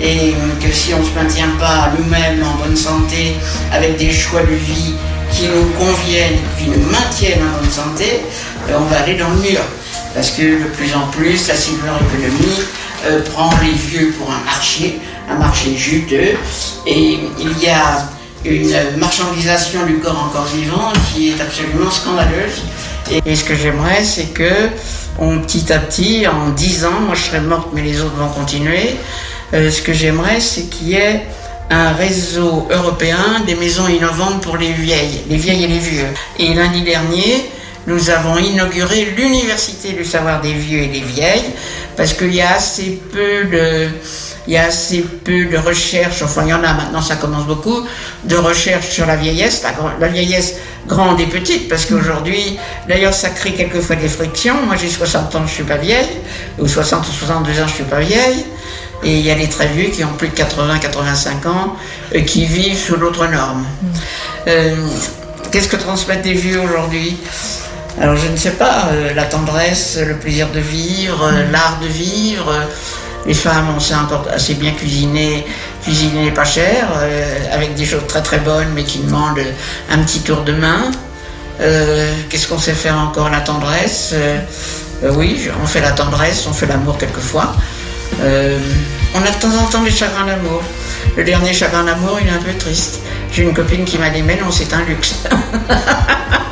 Et 0.00 0.34
que 0.60 0.72
si 0.72 0.94
on 0.94 1.00
ne 1.00 1.04
se 1.04 1.10
maintient 1.10 1.50
pas 1.58 1.92
nous-mêmes 1.96 2.42
en 2.42 2.64
bonne 2.64 2.76
santé, 2.76 3.36
avec 3.72 3.98
des 3.98 4.12
choix 4.12 4.42
de 4.42 4.54
vie 4.54 4.94
qui 5.32 5.46
nous 5.46 5.64
conviennent, 5.78 6.38
qui 6.58 6.68
nous 6.68 6.90
maintiennent 6.90 7.42
en 7.42 7.60
bonne 7.60 7.70
santé, 7.70 8.22
euh, 8.68 8.78
on 8.80 8.84
va 8.86 9.00
aller 9.02 9.16
dans 9.16 9.30
le 9.30 9.36
mur. 9.36 9.60
Parce 10.12 10.30
que 10.30 10.42
de 10.42 10.68
plus 10.76 10.92
en 10.94 11.06
plus, 11.08 11.46
la 11.46 11.54
cyberéconomie 11.54 12.64
euh, 13.08 13.22
prend 13.22 13.50
les 13.62 13.72
vieux 13.72 14.12
pour 14.18 14.30
un 14.30 14.40
marché, 14.44 14.98
un 15.30 15.36
marché 15.36 15.76
juteux, 15.76 16.36
et 16.86 17.18
il 17.38 17.58
y 17.62 17.68
a 17.68 18.08
une 18.44 18.98
marchandisation 18.98 19.84
du 19.86 19.98
corps 19.98 20.24
encore 20.30 20.46
vivant 20.46 20.92
qui 21.12 21.30
est 21.30 21.40
absolument 21.40 21.90
scandaleuse. 21.90 22.62
Et, 23.24 23.34
ce 23.34 23.44
que 23.44 23.54
j'aimerais, 23.54 24.04
c'est 24.04 24.32
que 24.34 24.68
petit 25.42 25.72
à 25.72 25.78
petit, 25.78 26.26
en 26.26 26.50
10 26.50 26.84
ans, 26.84 27.00
moi 27.06 27.14
je 27.14 27.24
serai 27.24 27.40
morte, 27.40 27.68
mais 27.72 27.82
les 27.82 28.00
autres 28.00 28.16
vont 28.16 28.28
continuer. 28.28 28.96
Euh, 29.54 29.70
ce 29.70 29.82
que 29.82 29.92
j'aimerais, 29.92 30.40
c'est 30.40 30.64
qu'il 30.64 30.88
y 30.88 30.94
ait 30.94 31.22
un 31.70 31.92
réseau 31.92 32.66
européen 32.70 33.42
des 33.46 33.54
maisons 33.54 33.88
innovantes 33.88 34.42
pour 34.42 34.56
les 34.56 34.72
vieilles, 34.72 35.22
les 35.28 35.36
vieilles 35.36 35.64
et 35.64 35.68
les 35.68 35.78
vieux. 35.78 36.06
Et 36.38 36.54
lundi 36.54 36.82
dernier, 36.82 37.50
nous 37.86 38.10
avons 38.10 38.38
inauguré 38.38 39.06
l'université 39.16 39.92
du 39.92 40.04
savoir 40.04 40.40
des 40.40 40.52
vieux 40.52 40.80
et 40.80 40.88
des 40.88 41.00
vieilles 41.00 41.44
parce 41.98 42.14
qu'il 42.14 42.32
y 42.32 42.40
a 42.40 42.54
assez 42.54 43.02
peu 43.12 43.44
de 43.50 43.88
il 44.46 44.54
y 44.54 44.56
a 44.56 44.66
assez 44.66 45.00
peu 45.00 45.44
de 45.46 45.58
recherches, 45.58 46.22
enfin 46.22 46.42
il 46.44 46.50
y 46.50 46.54
en 46.54 46.62
a 46.62 46.72
maintenant, 46.72 47.02
ça 47.02 47.16
commence 47.16 47.44
beaucoup, 47.44 47.84
de 48.24 48.36
recherches 48.36 48.88
sur 48.88 49.04
la 49.04 49.16
vieillesse, 49.16 49.62
la, 50.00 50.08
vieillesse 50.08 50.54
grande 50.86 51.20
et 51.20 51.26
petite, 51.26 51.68
parce 51.68 51.84
qu'aujourd'hui, 51.84 52.56
d'ailleurs 52.88 53.12
ça 53.12 53.28
crée 53.28 53.52
quelquefois 53.52 53.96
des 53.96 54.08
frictions. 54.08 54.54
Moi 54.64 54.76
j'ai 54.76 54.88
60 54.88 55.34
ans, 55.34 55.46
je 55.46 55.52
suis 55.52 55.64
pas 55.64 55.76
vieille, 55.76 56.08
ou 56.58 56.66
60 56.66 57.06
ou 57.06 57.12
62 57.12 57.60
ans, 57.60 57.66
je 57.66 57.74
suis 57.74 57.84
pas 57.84 58.00
vieille. 58.00 58.46
Et 59.04 59.18
il 59.18 59.26
y 59.26 59.30
a 59.30 59.34
les 59.34 59.48
très 59.48 59.66
vieux 59.66 59.90
qui 59.90 60.02
ont 60.02 60.14
plus 60.16 60.28
de 60.28 60.34
80-85 60.34 61.48
ans, 61.48 61.76
euh, 62.14 62.20
qui 62.22 62.46
vivent 62.46 62.78
sous 62.78 62.96
d'autres 62.96 63.26
normes. 63.26 63.66
Euh, 64.46 64.74
Qu'est-ce 65.50 65.68
que 65.68 65.76
transmettent 65.76 66.26
les 66.26 66.34
vieux 66.34 66.60
aujourd'hui? 66.60 67.16
Alors 68.00 68.16
je 68.16 68.28
ne 68.28 68.36
sais 68.36 68.52
pas, 68.52 68.90
euh, 68.92 69.12
la 69.14 69.24
tendresse, 69.24 69.98
le 70.00 70.14
plaisir 70.14 70.48
de 70.50 70.60
vivre, 70.60 71.24
euh, 71.24 71.50
l'art 71.50 71.78
de 71.82 71.88
vivre. 71.88 72.48
euh, 72.50 72.64
les 73.26 73.34
femmes, 73.34 73.66
on 73.76 73.80
sait 73.80 73.94
encore 73.96 74.26
assez 74.32 74.54
bien 74.54 74.70
cuisiner, 74.72 75.44
cuisiner 75.82 76.30
pas 76.30 76.44
cher, 76.44 76.88
euh, 76.96 77.36
avec 77.52 77.74
des 77.74 77.84
choses 77.84 78.06
très 78.06 78.22
très 78.22 78.38
bonnes, 78.38 78.68
mais 78.74 78.84
qui 78.84 79.00
demandent 79.00 79.40
un 79.90 79.98
petit 79.98 80.20
tour 80.20 80.42
de 80.42 80.52
main. 80.52 80.90
Qu'est-ce 81.58 82.46
qu'on 82.46 82.58
sait 82.58 82.72
faire 82.72 82.96
encore? 82.96 83.28
La 83.30 83.40
tendresse. 83.40 84.14
oui, 85.02 85.48
on 85.60 85.66
fait 85.66 85.80
la 85.80 85.90
tendresse, 85.90 86.46
on 86.46 86.52
fait 86.52 86.66
l'amour 86.66 86.96
quelquefois. 86.96 87.52
On 88.20 89.22
a 89.26 89.30
de 89.30 89.40
temps 89.40 89.54
en 89.60 89.66
temps 89.66 89.82
des 89.82 89.90
chagrins 89.90 90.24
d'amour. 90.24 90.62
Le 91.16 91.24
dernier 91.24 91.52
chagrin 91.52 91.84
d'amour, 91.84 92.18
il 92.20 92.26
est 92.28 92.30
un 92.30 92.42
peu 92.42 92.52
triste. 92.58 93.00
J'ai 93.32 93.42
une 93.42 93.54
copine 93.54 93.84
qui 93.84 93.98
m'a 93.98 94.10
dit, 94.10 94.22
mais 94.22 94.36
non, 94.36 94.50
c'est 94.50 94.72
un 94.72 94.82
luxe. 94.84 95.14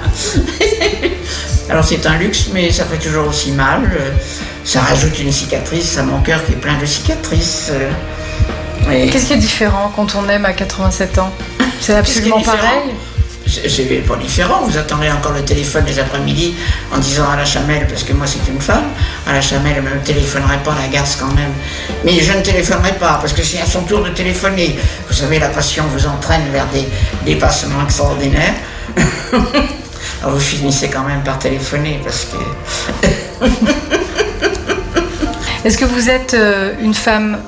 Alors 1.68 1.84
c'est 1.84 2.06
un 2.06 2.16
luxe, 2.16 2.48
mais 2.52 2.70
ça 2.70 2.84
fait 2.84 2.98
toujours 2.98 3.26
aussi 3.28 3.50
mal. 3.50 3.90
Ça 4.64 4.80
rajoute 4.80 5.18
une 5.18 5.32
cicatrice 5.32 5.98
à 5.98 6.02
mon 6.02 6.20
cœur 6.20 6.44
qui 6.44 6.52
est 6.52 6.56
plein 6.56 6.78
de 6.78 6.86
cicatrices. 6.86 7.70
Et- 8.92 9.08
Qu'est-ce 9.10 9.26
qui 9.26 9.32
est 9.32 9.38
différent 9.38 9.92
quand 9.94 10.14
on 10.14 10.28
aime 10.28 10.44
à 10.44 10.52
87 10.52 11.18
ans? 11.18 11.32
C'est 11.80 11.94
absolument 11.94 12.40
pareil? 12.40 12.94
C'est 13.46 13.84
pas 14.06 14.16
différent. 14.16 14.62
Vous 14.64 14.76
attendez 14.76 15.08
encore 15.10 15.32
le 15.32 15.42
téléphone 15.42 15.84
les 15.86 15.98
après-midi 15.98 16.54
en 16.92 16.98
disant 16.98 17.30
à 17.30 17.36
la 17.36 17.44
chamelle, 17.44 17.86
parce 17.86 18.02
que 18.02 18.12
moi 18.12 18.26
c'est 18.26 18.50
une 18.50 18.60
femme, 18.60 18.86
à 19.26 19.32
la 19.32 19.40
chamelle, 19.40 19.74
elle 19.76 19.84
ne 19.84 19.90
me 19.90 20.00
téléphonerait 20.00 20.62
pas, 20.64 20.74
la 20.80 20.88
garce 20.88 21.16
quand 21.16 21.32
même. 21.34 21.52
Mais 22.04 22.20
je 22.20 22.32
ne 22.32 22.42
téléphonerai 22.42 22.94
pas, 22.94 23.18
parce 23.20 23.32
que 23.32 23.42
c'est 23.42 23.60
à 23.60 23.66
son 23.66 23.82
tour 23.82 24.02
de 24.02 24.10
téléphoner. 24.10 24.76
Vous 25.08 25.14
savez, 25.14 25.38
la 25.38 25.48
passion 25.48 25.84
vous 25.94 26.06
entraîne 26.06 26.42
vers 26.52 26.66
des 26.66 26.88
dépassements 27.24 27.84
extraordinaires. 27.84 28.54
Alors 30.22 30.34
vous 30.34 30.40
finissez 30.40 30.88
quand 30.88 31.04
même 31.04 31.22
par 31.22 31.38
téléphoner, 31.38 32.00
parce 32.02 32.26
que. 32.26 33.46
Est-ce 35.64 35.78
que 35.78 35.84
vous 35.84 36.08
êtes 36.08 36.34
euh, 36.34 36.74
une 36.80 36.94
femme 36.94 37.38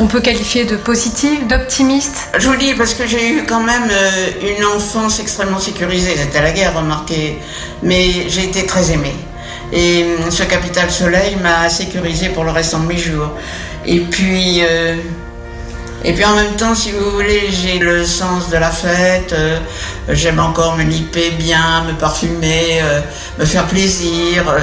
qu'on 0.00 0.06
peut 0.06 0.22
qualifier 0.22 0.64
de 0.64 0.76
positive, 0.76 1.46
d'optimiste? 1.46 2.30
Je 2.38 2.48
vous 2.48 2.56
dis 2.56 2.72
parce 2.72 2.94
que 2.94 3.06
j'ai 3.06 3.34
eu 3.34 3.44
quand 3.44 3.62
même 3.62 3.86
euh, 3.90 4.56
une 4.56 4.64
enfance 4.64 5.20
extrêmement 5.20 5.58
sécurisée. 5.58 6.16
C'était 6.16 6.40
la 6.40 6.52
guerre, 6.52 6.74
remarquez, 6.74 7.38
mais 7.82 8.26
j'ai 8.26 8.44
été 8.44 8.64
très 8.64 8.92
aimée. 8.92 9.14
Et 9.74 10.04
hum, 10.04 10.30
ce 10.30 10.42
capital 10.44 10.90
soleil 10.90 11.36
m'a 11.42 11.68
sécurisé 11.68 12.30
pour 12.30 12.44
le 12.44 12.50
restant 12.50 12.78
de 12.78 12.86
mes 12.86 12.96
jours. 12.96 13.30
Et 13.84 14.00
puis, 14.00 14.62
euh, 14.62 14.96
et 16.04 16.12
puis 16.12 16.24
en 16.24 16.34
même 16.34 16.56
temps, 16.56 16.74
si 16.74 16.92
vous 16.92 17.10
voulez, 17.10 17.50
j'ai 17.50 17.78
le 17.78 18.04
sens 18.04 18.48
de 18.50 18.56
la 18.56 18.70
fête. 18.70 19.32
euh, 19.32 19.58
J'aime 20.08 20.40
encore 20.40 20.76
me 20.76 20.82
liper 20.82 21.30
bien, 21.32 21.84
me 21.86 21.92
parfumer, 21.92 22.80
euh, 22.82 23.00
me 23.38 23.44
faire 23.44 23.66
plaisir. 23.66 24.48
euh, 24.48 24.60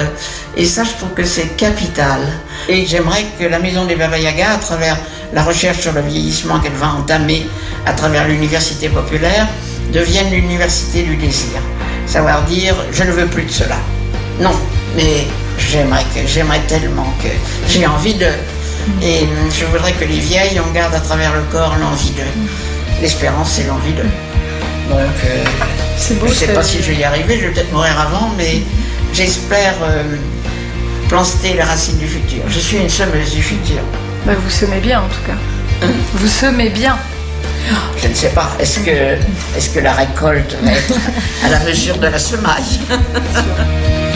et 0.56 0.64
ça, 0.66 0.82
je 0.84 0.90
trouve 0.98 1.10
que 1.14 1.24
c'est 1.24 1.56
capital. 1.56 2.20
Et 2.68 2.84
j'aimerais 2.86 3.24
que 3.38 3.44
la 3.44 3.58
maison 3.60 3.84
des 3.84 3.94
Baba 3.96 4.18
Yaga, 4.18 4.52
à 4.54 4.56
travers 4.58 4.96
la 5.32 5.42
recherche 5.44 5.78
sur 5.80 5.92
le 5.92 6.00
vieillissement 6.00 6.58
qu'elle 6.58 6.72
va 6.72 6.88
entamer 6.88 7.46
à 7.86 7.92
travers 7.92 8.26
l'université 8.26 8.88
populaire, 8.88 9.46
devienne 9.92 10.30
l'université 10.30 11.02
du 11.02 11.16
désir. 11.16 11.60
Savoir 12.06 12.42
dire, 12.44 12.74
je 12.92 13.04
ne 13.04 13.12
veux 13.12 13.26
plus 13.26 13.44
de 13.44 13.50
cela. 13.52 13.76
Non, 14.40 14.50
mais 14.96 15.26
j'aimerais 15.58 16.04
j'aimerais 16.26 16.60
tellement 16.66 17.12
que 17.22 17.28
j'ai 17.68 17.86
envie 17.86 18.14
de. 18.14 18.26
Et 19.02 19.22
hum, 19.22 19.50
je 19.52 19.64
voudrais 19.66 19.92
que 19.92 20.04
les 20.04 20.18
vieilles, 20.18 20.60
on 20.66 20.72
garde 20.72 20.94
à 20.94 21.00
travers 21.00 21.34
le 21.34 21.42
corps 21.52 21.76
l'envie 21.80 22.10
de. 22.10 22.22
L'espérance, 23.00 23.52
c'est 23.52 23.66
l'envie 23.66 23.92
de. 23.92 24.02
Donc, 24.02 25.00
euh, 25.24 26.14
beau. 26.14 26.26
je 26.26 26.32
ne 26.32 26.34
sais 26.34 26.48
pas 26.48 26.62
si 26.62 26.82
je 26.82 26.90
vais 26.90 26.96
y 26.96 27.04
arriver, 27.04 27.38
je 27.38 27.46
vais 27.46 27.52
peut-être 27.52 27.72
mourir 27.72 27.98
avant, 28.00 28.32
mais 28.36 28.62
j'espère 29.12 29.74
euh, 29.82 30.02
planter 31.08 31.54
les 31.54 31.62
racines 31.62 31.98
du 31.98 32.08
futur. 32.08 32.42
Je 32.48 32.58
suis 32.58 32.78
une 32.78 32.88
semeuse 32.88 33.32
du 33.32 33.42
futur. 33.42 33.80
Bah, 34.26 34.32
vous 34.42 34.50
semez 34.50 34.80
bien 34.80 35.00
en 35.00 35.08
tout 35.08 35.26
cas. 35.26 35.86
Vous 36.14 36.28
semez 36.28 36.70
bien. 36.70 36.96
Je 38.02 38.08
ne 38.08 38.14
sais 38.14 38.30
pas, 38.30 38.50
est-ce 38.58 38.80
que, 38.80 38.90
est 38.90 39.74
que 39.74 39.80
la 39.80 39.92
récolte 39.92 40.56
va 40.62 40.72
être 40.72 40.94
à 41.44 41.50
la 41.50 41.60
mesure 41.60 41.98
de 41.98 42.06
la 42.06 42.18
semaille? 42.18 42.80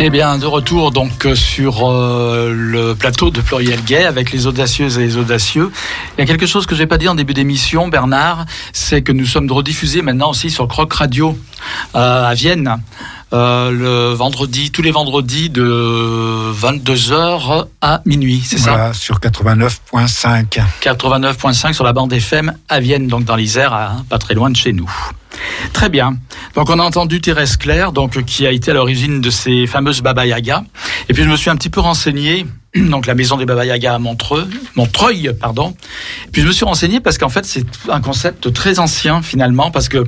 Eh 0.00 0.10
bien, 0.10 0.38
de 0.38 0.46
retour 0.46 0.92
donc 0.92 1.26
euh, 1.26 1.34
sur 1.34 1.90
euh, 1.90 2.52
le 2.54 2.94
plateau 2.94 3.30
de 3.32 3.40
Pluriel 3.40 3.82
Gay 3.82 4.04
avec 4.04 4.30
les 4.30 4.46
audacieuses 4.46 4.96
et 4.96 5.02
les 5.02 5.16
audacieux. 5.16 5.72
Il 6.16 6.20
y 6.20 6.22
a 6.22 6.26
quelque 6.26 6.46
chose 6.46 6.66
que 6.66 6.76
je 6.76 6.82
n'ai 6.82 6.86
pas 6.86 6.98
dit 6.98 7.08
en 7.08 7.16
début 7.16 7.34
d'émission, 7.34 7.88
Bernard, 7.88 8.46
c'est 8.72 9.02
que 9.02 9.10
nous 9.10 9.26
sommes 9.26 9.50
rediffusés 9.50 10.00
maintenant 10.02 10.30
aussi 10.30 10.50
sur 10.50 10.68
Croc 10.68 10.92
Radio 10.94 11.36
euh, 11.96 12.24
à 12.28 12.32
Vienne. 12.34 12.76
euh, 13.32 13.72
le 13.72 14.14
vendredi, 14.14 14.70
tous 14.70 14.82
les 14.82 14.92
vendredis 14.92 15.50
de 15.50 16.52
22h 16.54 17.66
à 17.80 18.00
minuit, 18.06 18.40
c'est 18.46 18.56
ça 18.58 18.70
Voilà, 18.70 18.92
sur 18.94 19.18
89.5. 19.18 20.60
89.5 20.80 21.72
sur 21.72 21.82
la 21.84 21.92
bande 21.92 22.12
FM 22.12 22.54
à 22.68 22.78
Vienne, 22.78 23.08
donc 23.08 23.24
dans 23.24 23.34
l'Isère, 23.36 23.72
à- 23.72 23.96
pas 24.08 24.18
très 24.18 24.34
loin 24.34 24.48
de 24.48 24.56
chez 24.56 24.72
nous. 24.72 24.88
Très 25.72 25.88
bien. 25.88 26.16
Donc 26.54 26.70
on 26.70 26.78
a 26.78 26.82
entendu 26.82 27.20
Thérèse 27.20 27.56
Claire, 27.56 27.92
donc 27.92 28.22
qui 28.24 28.46
a 28.46 28.50
été 28.50 28.70
à 28.70 28.74
l'origine 28.74 29.20
de 29.20 29.30
ces 29.30 29.66
fameuses 29.66 30.02
Baba 30.02 30.26
Yaga. 30.26 30.64
Et 31.08 31.14
puis 31.14 31.22
je 31.22 31.28
me 31.28 31.36
suis 31.36 31.50
un 31.50 31.56
petit 31.56 31.70
peu 31.70 31.80
renseigné, 31.80 32.46
donc 32.76 33.06
la 33.06 33.14
maison 33.14 33.36
des 33.36 33.46
Baba 33.46 33.64
Yaga 33.64 33.94
à 33.94 33.98
Montreux, 33.98 34.48
Montreuil, 34.76 35.32
pardon. 35.38 35.74
Puis 36.32 36.42
je 36.42 36.46
me 36.46 36.52
suis 36.52 36.64
renseigné 36.64 37.00
parce 37.00 37.18
qu'en 37.18 37.28
fait 37.28 37.44
c'est 37.44 37.64
un 37.88 38.00
concept 38.00 38.52
très 38.52 38.78
ancien 38.78 39.22
finalement, 39.22 39.70
parce 39.70 39.88
que 39.88 40.06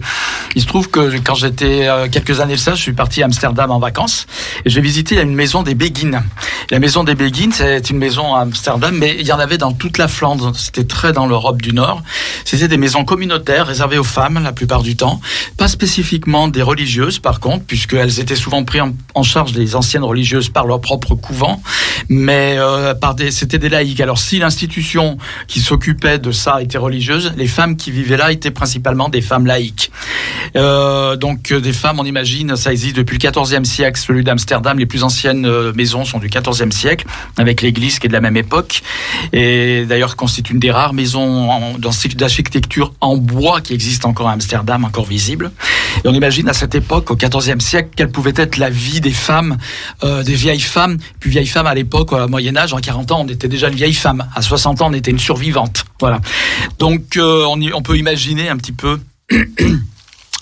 il 0.54 0.62
se 0.62 0.66
trouve 0.66 0.90
que 0.90 1.18
quand 1.18 1.34
j'étais 1.34 1.86
euh, 1.86 2.08
quelques 2.08 2.40
années 2.40 2.54
de 2.54 2.58
ça, 2.58 2.74
je 2.74 2.82
suis 2.82 2.92
parti 2.92 3.22
à 3.22 3.26
Amsterdam 3.26 3.70
en 3.70 3.78
vacances 3.78 4.26
et 4.64 4.70
j'ai 4.70 4.80
visité 4.80 5.20
une 5.20 5.34
maison 5.34 5.62
des 5.62 5.74
Béguines. 5.74 6.22
La 6.70 6.78
maison 6.78 7.04
des 7.04 7.14
Béguines, 7.14 7.52
c'est 7.52 7.90
une 7.90 7.98
maison 7.98 8.34
à 8.34 8.40
Amsterdam, 8.40 8.94
mais 8.96 9.16
il 9.18 9.26
y 9.26 9.32
en 9.32 9.38
avait 9.38 9.58
dans 9.58 9.72
toute 9.72 9.98
la 9.98 10.08
Flandre. 10.08 10.52
C'était 10.56 10.84
très 10.84 11.12
dans 11.12 11.26
l'Europe 11.26 11.62
du 11.62 11.72
Nord. 11.72 12.02
C'était 12.44 12.68
des 12.68 12.76
maisons 12.76 13.04
communautaires 13.04 13.66
réservées 13.66 13.98
aux 13.98 14.04
femmes 14.04 14.40
la 14.42 14.52
plupart 14.52 14.82
du 14.82 14.96
temps, 14.96 15.20
pas 15.56 15.68
spécifiquement 15.68 16.48
des 16.48 16.62
religieuses 16.62 17.18
par 17.18 17.40
contre, 17.40 17.64
puisqu'elles 17.64 18.20
étaient 18.20 18.36
souvent 18.36 18.64
prises 18.64 18.82
en 19.14 19.22
charge 19.22 19.52
des 19.52 19.76
anciennes 19.76 20.04
religieuses 20.04 20.48
par 20.48 20.66
leur 20.66 20.80
propre 20.80 21.14
couvent, 21.14 21.60
mais 22.08 22.50
euh, 22.59 22.95
par 22.95 23.14
des, 23.14 23.30
c'était 23.30 23.59
des 23.59 23.69
laïcs. 23.69 24.00
Alors 24.00 24.19
si 24.19 24.38
l'institution 24.38 25.19
qui 25.47 25.61
s'occupait 25.61 26.19
de 26.19 26.33
ça 26.33 26.62
était 26.62 26.78
religieuse, 26.78 27.33
les 27.37 27.47
femmes 27.47 27.76
qui 27.76 27.90
vivaient 27.90 28.16
là 28.16 28.33
étaient 28.33 28.50
principalement 28.50 29.09
des 29.09 29.21
femmes 29.21 29.47
laïques. 29.47 29.90
Euh, 30.57 31.16
donc 31.16 31.52
euh, 31.52 31.61
des 31.61 31.73
femmes, 31.73 32.00
on 32.00 32.04
imagine, 32.04 32.57
ça 32.57 32.73
existe 32.73 32.97
depuis 32.97 33.19
le 33.19 33.30
XIVe 33.30 33.64
siècle, 33.64 34.00
celui 34.00 34.25
d'Amsterdam. 34.25 34.78
Les 34.78 34.87
plus 34.87 35.02
anciennes 35.02 35.47
euh, 35.47 35.73
maisons 35.75 36.04
sont 36.04 36.19
du 36.19 36.28
XIVe 36.28 36.71
siècle, 36.71 37.07
avec 37.38 37.62
l'église 37.62 37.99
qui 37.99 38.07
est 38.07 38.09
de 38.09 38.14
la 38.14 38.21
même 38.21 38.37
époque, 38.37 38.83
et 39.33 39.85
d'ailleurs 39.87 40.16
constitue 40.16 40.54
une 40.54 40.61
des 40.61 40.71
rares 40.71 40.92
maisons 40.92 41.49
d'architecture 41.78 42.92
en 43.00 43.16
bois 43.16 43.61
qui 43.61 43.75
existe 43.75 44.04
encore 44.04 44.28
à 44.28 44.33
Amsterdam, 44.33 44.85
encore 44.85 45.07
visible. 45.07 45.50
Et 46.04 46.09
on 46.09 46.14
imagine 46.14 46.49
à 46.49 46.52
cette 46.52 46.75
époque, 46.75 47.11
au 47.11 47.16
XIVe 47.16 47.61
siècle, 47.61 47.90
quelle 47.97 48.11
pouvait 48.11 48.33
être 48.37 48.57
la 48.57 48.71
vie 48.71 49.00
des 49.00 49.11
femmes, 49.11 49.57
euh, 50.02 50.23
des 50.23 50.35
vieilles 50.35 50.61
femmes. 50.61 50.99
Puis 51.19 51.30
vieilles 51.30 51.47
femmes 51.47 51.66
à 51.66 51.75
l'époque, 51.75 52.12
Moyen 52.40 52.56
Âge, 52.56 52.73
en 52.73 52.78
40 52.78 53.12
ans, 53.12 53.20
on 53.20 53.28
était 53.28 53.49
déjà 53.49 53.68
une 53.68 53.75
vieille 53.75 53.92
femme. 53.92 54.26
À 54.35 54.40
60 54.40 54.80
ans, 54.80 54.88
on 54.88 54.94
était 54.94 55.11
une 55.11 55.18
survivante. 55.18 55.85
Voilà. 56.00 56.20
Donc 56.78 57.18
euh, 57.18 57.44
on, 57.44 57.82
peut 57.82 57.99
imaginer 57.99 58.49
un 58.49 58.56
petit 58.56 58.73
peu. 58.73 58.99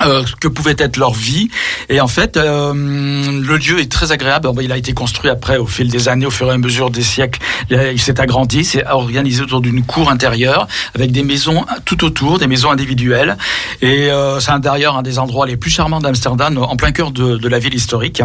euh, 0.02 0.22
que 0.40 0.46
pouvait 0.46 0.76
être 0.78 0.96
leur 0.96 1.12
vie 1.12 1.48
et 1.88 2.00
en 2.00 2.06
fait 2.06 2.36
euh, 2.36 2.72
le 2.72 3.56
lieu 3.56 3.80
est 3.80 3.90
très 3.90 4.12
agréable 4.12 4.48
il 4.62 4.70
a 4.70 4.76
été 4.76 4.94
construit 4.94 5.28
après 5.28 5.56
au 5.56 5.66
fil 5.66 5.90
des 5.90 6.08
années 6.08 6.24
au 6.24 6.30
fur 6.30 6.48
et 6.48 6.54
à 6.54 6.56
mesure 6.56 6.90
des 6.90 7.02
siècles 7.02 7.40
il 7.68 8.00
s'est 8.00 8.20
agrandi 8.20 8.64
c'est 8.64 8.86
organisé 8.86 9.42
autour 9.42 9.60
d'une 9.60 9.84
cour 9.84 10.08
intérieure 10.08 10.68
avec 10.94 11.10
des 11.10 11.24
maisons 11.24 11.66
tout 11.84 12.04
autour 12.04 12.38
des 12.38 12.46
maisons 12.46 12.70
individuelles 12.70 13.36
et 13.82 14.08
euh, 14.12 14.38
c'est 14.38 14.56
d'ailleurs 14.60 14.96
un 14.96 15.02
des 15.02 15.18
endroits 15.18 15.48
les 15.48 15.56
plus 15.56 15.70
charmants 15.70 16.00
d'Amsterdam 16.00 16.56
en 16.58 16.76
plein 16.76 16.92
cœur 16.92 17.10
de 17.10 17.48
la 17.48 17.58
ville 17.58 17.74
historique 17.74 18.22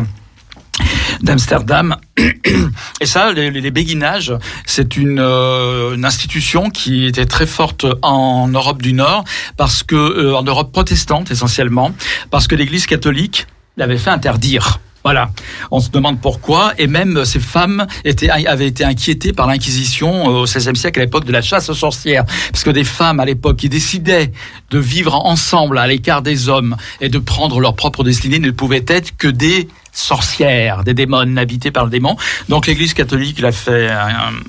d'Amsterdam. 1.23 1.95
Et 3.01 3.05
ça, 3.05 3.31
les, 3.31 3.49
les 3.49 3.71
béguinages, 3.71 4.33
c'est 4.65 4.97
une, 4.97 5.19
euh, 5.19 5.95
une 5.95 6.05
institution 6.05 6.69
qui 6.69 7.05
était 7.05 7.25
très 7.25 7.47
forte 7.47 7.85
en 8.01 8.47
Europe 8.49 8.81
du 8.81 8.93
Nord, 8.93 9.23
parce 9.57 9.81
que 9.81 9.95
euh, 9.95 10.37
en 10.37 10.43
Europe 10.43 10.71
protestante 10.71 11.31
essentiellement, 11.31 11.91
parce 12.29 12.47
que 12.47 12.55
l'Église 12.55 12.85
catholique 12.85 13.47
l'avait 13.77 13.97
fait 13.97 14.11
interdire. 14.11 14.79
Voilà, 15.03 15.31
on 15.69 15.81
se 15.81 15.89
demande 15.89 16.21
pourquoi, 16.21 16.73
et 16.77 16.87
même 16.87 17.25
ces 17.25 17.41
femmes 17.41 17.87
étaient, 18.05 18.29
avaient 18.29 18.67
été 18.67 18.85
inquiétées 18.85 19.33
par 19.33 19.47
l'Inquisition 19.47 20.29
euh, 20.29 20.41
au 20.41 20.45
XVIe 20.45 20.77
siècle, 20.77 20.99
à 20.99 21.03
l'époque 21.03 21.25
de 21.25 21.33
la 21.33 21.41
chasse 21.41 21.69
aux 21.69 21.73
sorcières, 21.73 22.23
parce 22.51 22.63
que 22.63 22.69
des 22.69 22.85
femmes 22.85 23.19
à 23.19 23.25
l'époque 23.25 23.57
qui 23.57 23.67
décidaient 23.67 24.31
de 24.69 24.79
vivre 24.79 25.13
ensemble 25.15 25.77
à 25.77 25.87
l'écart 25.87 26.21
des 26.21 26.47
hommes 26.47 26.77
et 27.01 27.09
de 27.09 27.19
prendre 27.19 27.59
leur 27.59 27.75
propre 27.75 28.05
destinée 28.05 28.39
ne 28.39 28.51
pouvaient 28.51 28.85
être 28.87 29.17
que 29.17 29.27
des 29.27 29.67
sorcières, 29.93 30.83
des 30.83 30.93
démons 30.93 31.37
habités 31.37 31.71
par 31.71 31.85
le 31.85 31.91
démon. 31.91 32.17
Donc 32.49 32.67
l'Église 32.67 32.93
catholique 32.93 33.39
l'a 33.39 33.51
fait 33.51 33.89
euh, 33.89 33.97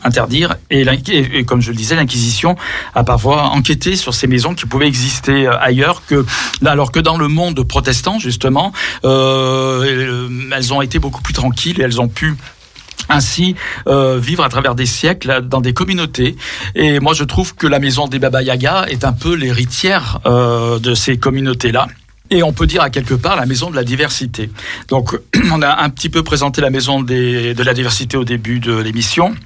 interdire 0.03 0.57
et, 0.71 0.85
comme 1.45 1.61
je 1.61 1.71
le 1.71 1.77
disais, 1.77 1.95
l'Inquisition 1.95 2.57
a 2.95 3.05
parfois 3.05 3.45
enquêté 3.45 3.95
sur 3.97 4.15
ces 4.15 4.27
maisons 4.27 4.55
qui 4.55 4.67
pouvaient 4.67 4.89
exister 4.89 5.47
euh, 5.47 5.59
ailleurs 5.61 6.03
que 6.07 6.25
alors 6.65 6.91
que 6.91 7.01
dans 7.01 7.19
le 7.19 7.29
monde 7.29 7.63
protestant 7.63 8.19
justement, 8.19 8.73
euh, 9.05 10.29
elles 10.55 10.73
ont 10.73 10.81
été 10.81 10.99
beaucoup 10.99 11.23
plus 11.23 11.35
tranquilles 11.35 11.81
et 11.81 11.85
elles 11.85 12.01
ont 12.01 12.09
pu 12.09 12.35
ainsi 13.11 13.55
euh, 13.87 14.19
vivre 14.19 14.45
à 14.45 14.49
travers 14.49 14.75
des 14.75 14.87
siècles 14.87 15.43
dans 15.43 15.61
des 15.61 15.75
communautés. 15.75 16.37
Et 16.75 17.01
moi, 17.01 17.13
je 17.13 17.25
trouve 17.25 17.55
que 17.55 17.67
la 17.67 17.79
maison 17.79 18.09
des 18.09 18.19
Baba 18.19 18.43
Yaga 18.43 18.87
est 18.89 19.05
un 19.05 19.13
peu 19.13 19.35
l'héritière 19.35 20.21
de 20.25 20.95
ces 20.95 21.19
communautés-là. 21.19 21.89
Et 22.35 22.43
on 22.43 22.53
peut 22.53 22.67
dire 22.67 22.83
à 22.83 22.91
quelque 22.91 23.15
part 23.15 23.37
la 23.37 23.47
maison 23.47 23.71
de 23.71 23.77
la 23.77 23.85
diversité. 23.85 24.51
Donc, 24.89 25.17
on 25.53 25.63
a 25.63 25.83
un 25.83 25.89
petit 25.89 26.09
peu 26.09 26.25
présenté 26.25 26.61
la 26.61 26.71
maison 26.71 27.01
des, 27.01 27.55
de 27.55 27.63
la 27.63 27.75
diversité 27.75 28.17
au 28.17 28.25
début 28.25 28.59
de 28.59 28.75
l'émission. 28.77 29.37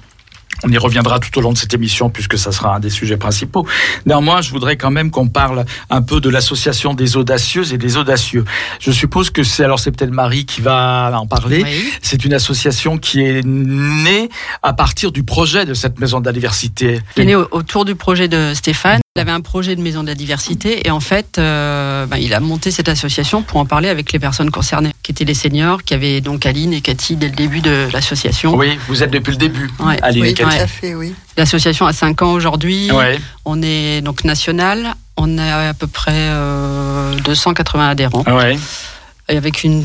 On 0.63 0.69
y 0.71 0.77
reviendra 0.77 1.19
tout 1.19 1.37
au 1.37 1.41
long 1.41 1.53
de 1.53 1.57
cette 1.57 1.75
émission 1.75 2.09
puisque 2.09 2.37
ça 2.37 2.51
sera 2.51 2.75
un 2.75 2.79
des 2.79 2.89
sujets 2.89 3.15
principaux. 3.15 3.65
Néanmoins, 4.07 4.41
je 4.41 4.49
voudrais 4.49 4.75
quand 4.75 4.89
même 4.89 5.11
qu'on 5.11 5.27
parle 5.27 5.65
un 5.91 6.01
peu 6.01 6.19
de 6.19 6.29
l'association 6.29 6.95
des 6.95 7.15
audacieuses 7.15 7.73
et 7.73 7.77
des 7.77 7.95
audacieux. 7.95 8.43
Je 8.79 8.91
suppose 8.91 9.29
que 9.29 9.43
c'est 9.43 9.63
alors 9.63 9.79
c'est 9.79 9.91
peut-être 9.91 10.11
Marie 10.11 10.45
qui 10.45 10.61
va 10.61 11.11
en 11.13 11.27
parler. 11.27 11.63
C'est 12.01 12.25
une 12.25 12.33
association 12.33 12.97
qui 12.97 13.21
est 13.21 13.45
née 13.45 14.29
à 14.63 14.73
partir 14.73 15.11
du 15.11 15.23
projet 15.23 15.65
de 15.65 15.75
cette 15.75 15.99
maison 15.99 16.19
de 16.21 16.25
la 16.25 16.33
diversité. 16.33 17.01
Qui 17.13 17.21
est 17.21 17.25
née 17.25 17.35
autour 17.35 17.85
du 17.85 17.93
projet 17.93 18.27
de 18.27 18.53
Stéphane. 18.55 18.99
Il 19.19 19.23
avait 19.23 19.31
un 19.31 19.41
projet 19.41 19.75
de 19.75 19.81
maison 19.81 20.01
de 20.01 20.07
la 20.07 20.15
diversité 20.15 20.87
et 20.87 20.91
en 20.91 21.01
fait, 21.01 21.39
euh, 21.39 22.05
ben, 22.05 22.15
il 22.15 22.33
a 22.33 22.39
monté 22.39 22.71
cette 22.71 22.87
association 22.87 23.41
pour 23.41 23.59
en 23.59 23.65
parler 23.65 23.89
avec 23.89 24.13
les 24.13 24.19
personnes 24.19 24.49
concernées, 24.49 24.93
qui 25.03 25.11
étaient 25.11 25.25
les 25.25 25.33
seniors, 25.33 25.83
qui 25.83 25.93
avaient 25.93 26.21
donc 26.21 26.45
Aline 26.45 26.71
et 26.71 26.79
Cathy 26.79 27.17
dès 27.17 27.27
le 27.27 27.35
début 27.35 27.59
de 27.59 27.89
l'association. 27.91 28.55
Oui, 28.55 28.79
vous 28.87 29.03
êtes 29.03 29.11
depuis 29.11 29.31
le 29.31 29.37
début, 29.37 29.69
Aline 30.01 30.23
et 30.23 30.33
Cathy. 30.33 30.57
fait, 30.67 30.95
oui. 30.95 31.13
L'association 31.35 31.85
a 31.85 31.91
5 31.91 32.21
ans 32.21 32.31
aujourd'hui. 32.31 32.89
On 33.43 33.61
est 33.61 33.99
donc 33.99 34.23
national. 34.23 34.95
On 35.17 35.37
a 35.37 35.67
à 35.67 35.73
peu 35.73 35.87
près 35.87 36.29
280 37.25 37.83
euh, 37.83 37.91
adhérents. 37.91 38.23
Ouais 38.25 38.57
avec 39.37 39.63
une 39.63 39.83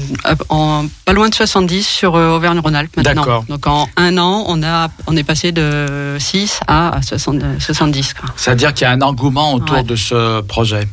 en, 0.49 0.87
pas 1.05 1.13
loin 1.13 1.29
de 1.29 1.35
70 1.35 1.87
sur 1.87 2.17
euh, 2.17 2.37
Auvergne-Rhône-Alpes 2.37 2.97
maintenant. 2.97 3.45
Donc 3.49 3.67
en 3.67 3.89
un 3.97 4.19
an, 4.19 4.45
on 4.49 4.63
a 4.63 4.89
on 5.07 5.17
est 5.17 5.23
passé 5.25 5.53
de 5.53 6.17
6 6.19 6.61
à 6.67 7.01
70. 7.03 8.15
C'est-à-dire 8.37 8.75
qu'il 8.75 8.85
y 8.85 8.89
a 8.89 8.93
un 8.93 9.03
engouement 9.03 9.55
autour 9.55 9.85
de 9.85 9.97
ce 9.97 10.41
projet. 10.41 10.89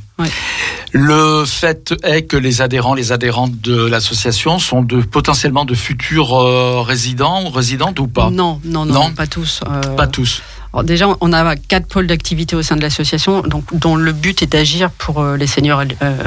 Le 0.92 1.46
fait 1.46 1.96
est 2.04 2.24
que 2.24 2.38
les 2.38 2.62
adhérents, 2.62 2.94
les 2.94 3.12
adhérentes 3.12 3.60
de 3.60 3.88
l'association 3.88 4.60
sont 4.60 4.84
de 4.84 5.02
potentiellement 5.02 5.66
de 5.66 5.74
futurs 5.74 6.36
euh, 6.36 6.82
résidents 6.82 7.44
ou 7.46 7.50
résidentes 7.50 8.00
ou 8.00 8.08
pas? 8.08 8.30
Non, 8.30 8.60
non, 8.64 8.86
non, 8.86 9.12
pas 9.12 9.26
tous. 9.26 9.62
Euh. 9.68 9.96
Pas 9.96 10.06
tous. 10.06 10.44
déjà, 10.84 11.08
on 11.22 11.34
a 11.34 11.56
quatre 11.56 11.88
pôles 11.88 12.06
d'activité 12.06 12.56
au 12.56 12.62
sein 12.62 12.76
de 12.76 12.82
l'association, 12.82 13.42
donc 13.42 13.64
dont 13.74 13.96
le 13.96 14.12
but 14.12 14.44
est 14.44 14.52
d'agir 14.52 14.92
pour 14.92 15.24
les 15.24 15.48
seniors, 15.48 15.84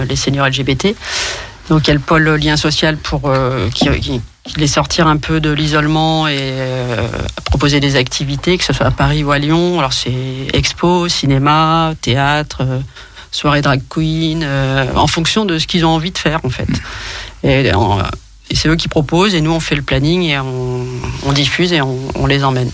les 0.09 0.17
seniors 0.17 0.49
LGBT. 0.49 0.97
Donc 1.69 1.83
il 1.85 1.89
y 1.89 1.91
a 1.91 1.95
le 1.95 2.01
pôle 2.01 2.29
lien 2.35 2.57
social 2.57 2.97
pour 2.97 3.23
euh, 3.27 3.69
qui, 3.71 4.21
les 4.57 4.67
sortir 4.67 5.07
un 5.07 5.17
peu 5.17 5.41
de 5.41 5.51
l'isolement 5.51 6.29
et 6.29 6.37
euh, 6.39 7.09
proposer 7.45 7.81
des 7.81 7.97
activités, 7.97 8.59
que 8.59 8.65
ce 8.65 8.73
soit 8.73 8.87
à 8.87 8.91
Paris 8.91 9.25
ou 9.25 9.33
à 9.33 9.39
Lyon. 9.39 9.79
Alors 9.79 9.93
c'est 9.93 10.13
expo, 10.53 11.09
cinéma, 11.09 11.95
théâtre, 12.03 12.59
euh, 12.61 12.81
soirée 13.31 13.63
drag 13.63 13.81
queen, 13.89 14.47
en 14.95 15.07
fonction 15.07 15.45
de 15.45 15.59
ce 15.59 15.67
qu'ils 15.67 15.85
ont 15.85 15.91
envie 15.91 16.13
de 16.13 16.19
faire 16.19 16.41
en 16.45 16.51
fait. 16.51 16.69
Et, 17.43 17.73
c'est 18.55 18.69
eux 18.69 18.77
qui 18.77 18.89
proposent 18.89 19.35
et 19.35 19.41
nous 19.41 19.51
on 19.51 19.59
fait 19.59 19.75
le 19.75 19.83
planning 19.83 20.23
et 20.23 20.39
on, 20.39 21.33
diffuse 21.33 21.73
et 21.73 21.81
on, 21.81 22.27
les 22.27 22.45
emmène. 22.45 22.71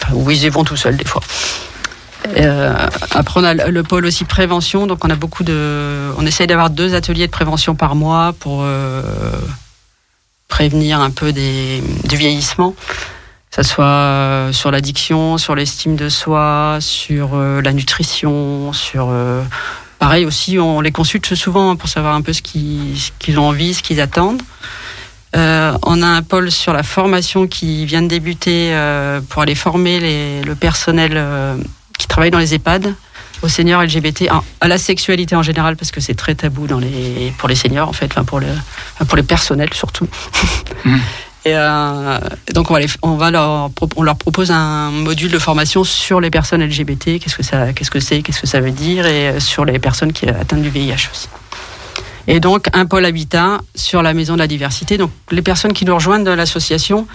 Enfin, 0.00 0.14
ou 0.14 0.30
ils 0.30 0.44
y 0.44 0.48
vont 0.48 0.62
tout 0.62 0.76
seuls 0.76 0.96
des 0.96 1.04
fois. 1.04 1.22
Euh, 2.36 2.88
après, 3.12 3.40
on 3.40 3.44
a 3.44 3.54
le 3.54 3.82
pôle 3.82 4.06
aussi 4.06 4.24
prévention. 4.24 4.86
Donc, 4.86 5.04
on 5.04 5.10
a 5.10 5.16
beaucoup 5.16 5.44
de. 5.44 6.10
On 6.16 6.26
essaye 6.26 6.46
d'avoir 6.46 6.70
deux 6.70 6.94
ateliers 6.94 7.26
de 7.26 7.32
prévention 7.32 7.74
par 7.74 7.94
mois 7.94 8.34
pour 8.38 8.60
euh, 8.62 9.02
prévenir 10.48 11.00
un 11.00 11.10
peu 11.10 11.32
des, 11.32 11.82
du 12.04 12.16
vieillissement. 12.16 12.74
Que 13.50 13.62
ce 13.62 13.68
soit 13.70 13.84
euh, 13.86 14.52
sur 14.52 14.70
l'addiction, 14.70 15.38
sur 15.38 15.54
l'estime 15.54 15.96
de 15.96 16.08
soi, 16.08 16.78
sur 16.80 17.36
la 17.36 17.72
nutrition, 17.72 18.72
sur. 18.72 19.10
pareil 19.98 20.26
aussi, 20.26 20.58
on 20.58 20.80
les 20.80 20.92
consulte 20.92 21.34
souvent 21.34 21.76
pour 21.76 21.88
savoir 21.88 22.14
un 22.14 22.22
peu 22.22 22.32
ce 22.32 22.42
qu'ils 22.42 23.38
ont 23.38 23.48
envie, 23.48 23.74
ce 23.74 23.82
qu'ils 23.82 24.00
attendent. 24.00 24.42
on 25.34 26.02
a 26.02 26.06
un 26.06 26.22
pôle 26.22 26.50
sur 26.50 26.74
la 26.74 26.82
formation 26.82 27.46
qui 27.46 27.86
vient 27.86 28.02
de 28.02 28.08
débuter 28.08 28.76
pour 29.30 29.42
aller 29.42 29.54
former 29.54 30.42
le 30.42 30.54
personnel 30.54 31.16
qui 31.98 32.06
travaillent 32.06 32.30
dans 32.30 32.38
les 32.38 32.54
EHPAD 32.54 32.94
aux 33.42 33.48
seniors 33.48 33.82
LGBT, 33.82 34.28
à 34.60 34.68
la 34.68 34.78
sexualité 34.78 35.36
en 35.36 35.42
général, 35.42 35.76
parce 35.76 35.92
que 35.92 36.00
c'est 36.00 36.14
très 36.14 36.34
tabou 36.34 36.66
dans 36.66 36.80
les, 36.80 37.32
pour 37.38 37.48
les 37.48 37.54
seniors, 37.54 37.88
en 37.88 37.92
fait, 37.92 38.06
enfin 38.06 38.24
pour, 38.24 38.40
le, 38.40 38.46
pour 39.06 39.16
les 39.16 39.22
personnels 39.22 39.72
surtout. 39.74 40.08
Mmh. 40.84 40.96
Et 41.44 41.54
euh, 41.54 42.18
donc 42.52 42.70
on, 42.70 42.74
va 42.74 42.80
on, 43.02 43.16
va 43.16 43.30
leur, 43.30 43.70
on 43.96 44.02
leur 44.02 44.16
propose 44.16 44.50
un 44.50 44.90
module 44.90 45.30
de 45.30 45.38
formation 45.38 45.84
sur 45.84 46.20
les 46.20 46.30
personnes 46.30 46.62
LGBT, 46.62 47.18
qu'est-ce 47.20 47.36
que 47.36 47.42
ça, 47.42 47.72
qu'est-ce 47.72 47.90
que 47.90 48.00
c'est, 48.00 48.22
qu'est-ce 48.22 48.40
que 48.40 48.46
ça 48.46 48.60
veut 48.60 48.72
dire, 48.72 49.06
et 49.06 49.28
euh, 49.28 49.40
sur 49.40 49.64
les 49.64 49.78
personnes 49.78 50.12
qui 50.12 50.28
atteignent 50.28 50.62
du 50.62 50.68
VIH 50.68 51.08
aussi. 51.10 51.28
Et 52.26 52.40
donc 52.40 52.66
un 52.74 52.84
pôle 52.84 53.06
habitat 53.06 53.60
sur 53.74 54.02
la 54.02 54.12
maison 54.12 54.34
de 54.34 54.40
la 54.40 54.46
diversité. 54.46 54.98
Donc 54.98 55.10
les 55.30 55.40
personnes 55.40 55.72
qui 55.72 55.86
nous 55.86 55.94
rejoignent 55.94 56.24
dans 56.24 56.34
l'association 56.34 57.06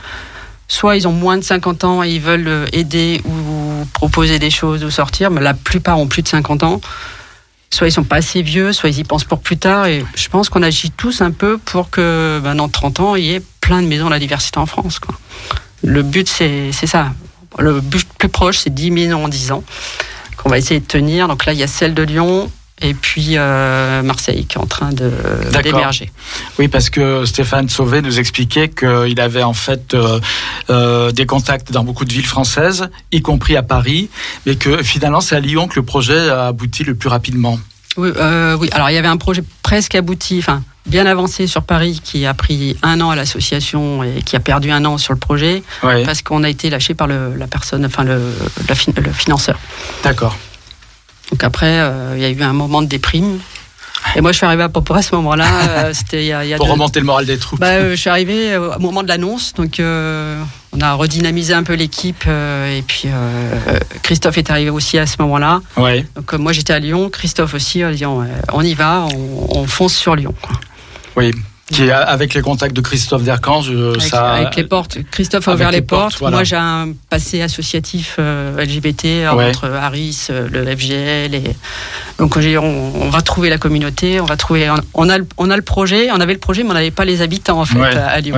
soit 0.67 0.95
ils 0.95 1.07
ont 1.07 1.11
moins 1.11 1.37
de 1.37 1.43
50 1.43 1.83
ans 1.83 2.03
et 2.03 2.09
ils 2.09 2.21
veulent 2.21 2.47
euh, 2.47 2.65
aider 2.71 3.21
ou 3.25 3.62
proposer 3.85 4.39
des 4.39 4.49
choses 4.49 4.83
ou 4.83 4.89
sortir, 4.89 5.31
mais 5.31 5.41
la 5.41 5.53
plupart 5.53 5.99
ont 5.99 6.07
plus 6.07 6.21
de 6.21 6.27
50 6.27 6.63
ans. 6.63 6.81
Soit 7.69 7.87
ils 7.87 7.91
sont 7.91 8.03
pas 8.03 8.17
assez 8.17 8.41
vieux, 8.43 8.71
soit 8.71 8.89
ils 8.89 8.99
y 8.99 9.03
pensent 9.03 9.23
pour 9.23 9.39
plus 9.39 9.57
tard. 9.57 9.87
Et 9.87 10.05
je 10.15 10.29
pense 10.29 10.49
qu'on 10.49 10.61
agit 10.61 10.91
tous 10.91 11.21
un 11.21 11.31
peu 11.31 11.57
pour 11.57 11.89
que 11.89 12.39
ben, 12.43 12.55
dans 12.55 12.69
30 12.69 12.99
ans, 12.99 13.15
il 13.15 13.25
y 13.25 13.33
ait 13.33 13.41
plein 13.61 13.81
de 13.81 13.87
maisons 13.87 14.05
de 14.05 14.11
la 14.11 14.19
diversité 14.19 14.59
en 14.59 14.65
France. 14.65 14.99
Le 15.83 16.03
but, 16.03 16.27
c'est 16.27 16.71
ça. 16.71 17.13
Le 17.57 17.81
but 17.81 18.07
plus 18.17 18.29
proche, 18.29 18.59
c'est 18.59 18.73
10 18.73 18.91
millions 18.91 19.25
en 19.25 19.27
10 19.27 19.51
ans 19.51 19.63
qu'on 20.37 20.49
va 20.49 20.57
essayer 20.57 20.79
de 20.79 20.85
tenir. 20.85 21.27
Donc 21.27 21.45
là, 21.45 21.53
il 21.53 21.59
y 21.59 21.63
a 21.63 21.67
celle 21.67 21.93
de 21.93 22.03
Lyon, 22.03 22.51
et 22.83 22.93
puis 22.93 23.37
euh, 23.37 24.03
Marseille 24.03 24.45
qui 24.45 24.57
est 24.57 24.61
en 24.61 24.67
train 24.67 24.91
de 24.91 25.11
d'émerger. 25.63 26.11
Oui, 26.59 26.67
parce 26.67 26.89
que 26.89 27.25
Stéphane 27.25 27.69
Sauvé 27.69 28.01
nous 28.01 28.19
expliquait 28.19 28.69
qu'il 28.69 29.19
avait 29.19 29.43
en 29.43 29.53
fait 29.53 29.93
euh, 29.93 30.19
euh, 30.69 31.11
des 31.11 31.25
contacts 31.25 31.71
dans 31.71 31.83
beaucoup 31.83 32.05
de 32.05 32.13
villes 32.13 32.27
françaises, 32.27 32.89
y 33.11 33.21
compris 33.21 33.55
à 33.55 33.63
Paris, 33.63 34.09
mais 34.45 34.55
que 34.55 34.83
finalement 34.83 35.21
c'est 35.21 35.35
à 35.35 35.39
Lyon 35.39 35.67
que 35.67 35.79
le 35.79 35.85
projet 35.85 36.29
a 36.29 36.47
abouti 36.47 36.83
le 36.83 36.93
plus 36.93 37.09
rapidement. 37.09 37.57
Oui, 37.95 38.09
oui. 38.59 38.69
alors 38.71 38.89
il 38.89 38.93
y 38.93 38.97
avait 38.97 39.07
un 39.07 39.17
projet 39.17 39.43
presque 39.61 39.95
abouti, 39.95 40.39
enfin 40.39 40.63
bien 40.85 41.05
avancé 41.05 41.47
sur 41.47 41.63
Paris 41.63 42.01
qui 42.03 42.25
a 42.25 42.33
pris 42.33 42.75
un 42.81 42.99
an 42.99 43.11
à 43.11 43.15
l'association 43.15 44.03
et 44.03 44.21
qui 44.23 44.35
a 44.35 44.41
perdu 44.41 44.69
un 44.71 44.83
an 44.83 44.97
sur 44.97 45.13
le 45.13 45.19
projet 45.19 45.63
parce 45.81 46.21
qu'on 46.21 46.43
a 46.43 46.49
été 46.49 46.69
lâché 46.69 46.93
par 46.93 47.07
le, 47.07 47.35
la 47.37 47.47
personne, 47.47 47.85
enfin 47.85 48.03
le, 48.03 48.19
le 48.67 49.11
financeur. 49.13 49.57
D'accord. 50.03 50.35
Donc 51.31 51.43
après, 51.43 51.79
euh, 51.79 52.13
il 52.15 52.21
y 52.21 52.25
a 52.25 52.29
eu 52.29 52.41
un 52.41 52.53
moment 52.53 52.81
de 52.81 52.87
déprime. 52.87 53.39
Et 54.15 54.21
moi, 54.21 54.31
je 54.31 54.37
suis 54.37 54.45
arrivé 54.45 54.63
à 54.63 54.69
à 54.69 55.01
ce 55.01 55.15
moment-là. 55.15 55.45
Euh, 55.69 55.91
c'était 55.93 56.23
il 56.23 56.27
y 56.27 56.53
a, 56.53 56.57
Pour 56.57 56.69
remonter 56.69 56.99
le 56.99 57.05
moral 57.05 57.25
des 57.25 57.37
troupes. 57.37 57.59
Bah, 57.59 57.71
euh, 57.71 57.91
je 57.91 57.95
suis 57.95 58.09
arrivé 58.09 58.57
au 58.57 58.79
moment 58.79 59.01
de 59.03 59.07
l'annonce, 59.07 59.53
donc 59.53 59.79
on 59.79 60.81
a 60.81 60.93
redynamisé 60.93 61.53
un 61.53 61.63
peu 61.63 61.73
l'équipe. 61.73 62.25
et 62.27 62.83
puis 62.85 63.07
Christophe 64.01 64.37
est 64.37 64.49
arrivé 64.49 64.69
aussi 64.69 64.97
à 64.97 65.05
ce 65.05 65.15
moment-là. 65.19 65.61
Ouais. 65.77 66.05
Donc 66.15 66.33
moi, 66.33 66.51
j'étais 66.51 66.73
à 66.73 66.79
Lyon, 66.79 67.09
Christophe 67.09 67.53
aussi. 67.53 67.83
On, 67.83 67.91
dit, 67.91 68.05
on, 68.05 68.61
y 68.61 68.73
va, 68.73 69.05
on, 69.13 69.59
on 69.59 69.67
fonce 69.67 69.95
sur 69.95 70.15
Lyon. 70.15 70.33
Quoi. 70.41 70.55
Oui, 71.15 71.31
qui 71.73 71.91
avec 71.91 72.33
les 72.33 72.41
contacts 72.41 72.75
de 72.75 72.81
Christophe 72.81 73.23
Dercange, 73.23 73.69
avec, 73.69 74.01
ça. 74.01 74.33
Avec 74.33 74.55
les 74.55 74.63
portes. 74.63 74.97
Christophe 75.11 75.47
a 75.47 75.53
ouvert 75.53 75.71
les, 75.71 75.81
portes. 75.81 76.21
Moi, 76.21 76.43
j'ai 76.43 76.55
un 76.55 76.89
passé 77.09 77.41
associatif 77.41 78.17
euh, 78.19 78.63
LGBT 78.63 79.27
entre 79.29 79.69
Harris, 79.69 80.27
euh, 80.29 80.47
le 80.51 80.65
FGL. 80.65 81.35
Et... 81.35 81.43
Donc, 82.19 82.37
on, 82.37 82.41
on, 82.41 83.09
va 83.09 83.21
trouver 83.21 83.49
la 83.49 83.57
communauté. 83.57 84.19
On 84.19 84.25
va 84.25 84.37
trouver. 84.37 84.69
On 84.93 85.09
a, 85.09 85.17
on 85.37 85.49
a 85.49 85.55
le 85.55 85.61
projet. 85.61 86.09
On 86.11 86.19
avait 86.19 86.33
le 86.33 86.39
projet, 86.39 86.63
mais 86.63 86.71
on 86.71 86.73
n'avait 86.73 86.91
pas 86.91 87.05
les 87.05 87.21
habitants 87.21 87.61
en 87.61 87.65
fait 87.65 87.81
à 87.81 88.19
Lyon. 88.19 88.35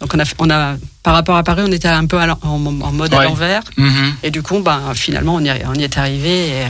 Donc, 0.00 0.14
on 0.14 0.18
a, 0.18 0.24
on 0.38 0.50
a 0.50 0.76
par 1.02 1.14
rapport 1.14 1.36
à 1.36 1.42
Paris, 1.42 1.62
on 1.66 1.72
était 1.72 1.88
un 1.88 2.06
peu 2.06 2.16
en, 2.42 2.58
mode 2.58 3.14
à 3.14 3.24
l'envers. 3.24 3.62
Mm-hmm. 3.76 4.12
Et 4.22 4.30
du 4.30 4.42
coup, 4.42 4.60
ben, 4.60 4.80
finalement, 4.94 5.34
on 5.34 5.40
y, 5.40 5.50
on 5.66 5.74
y 5.74 5.82
est 5.82 5.98
arrivé. 5.98 6.48
Et, 6.48 6.62
euh, 6.62 6.68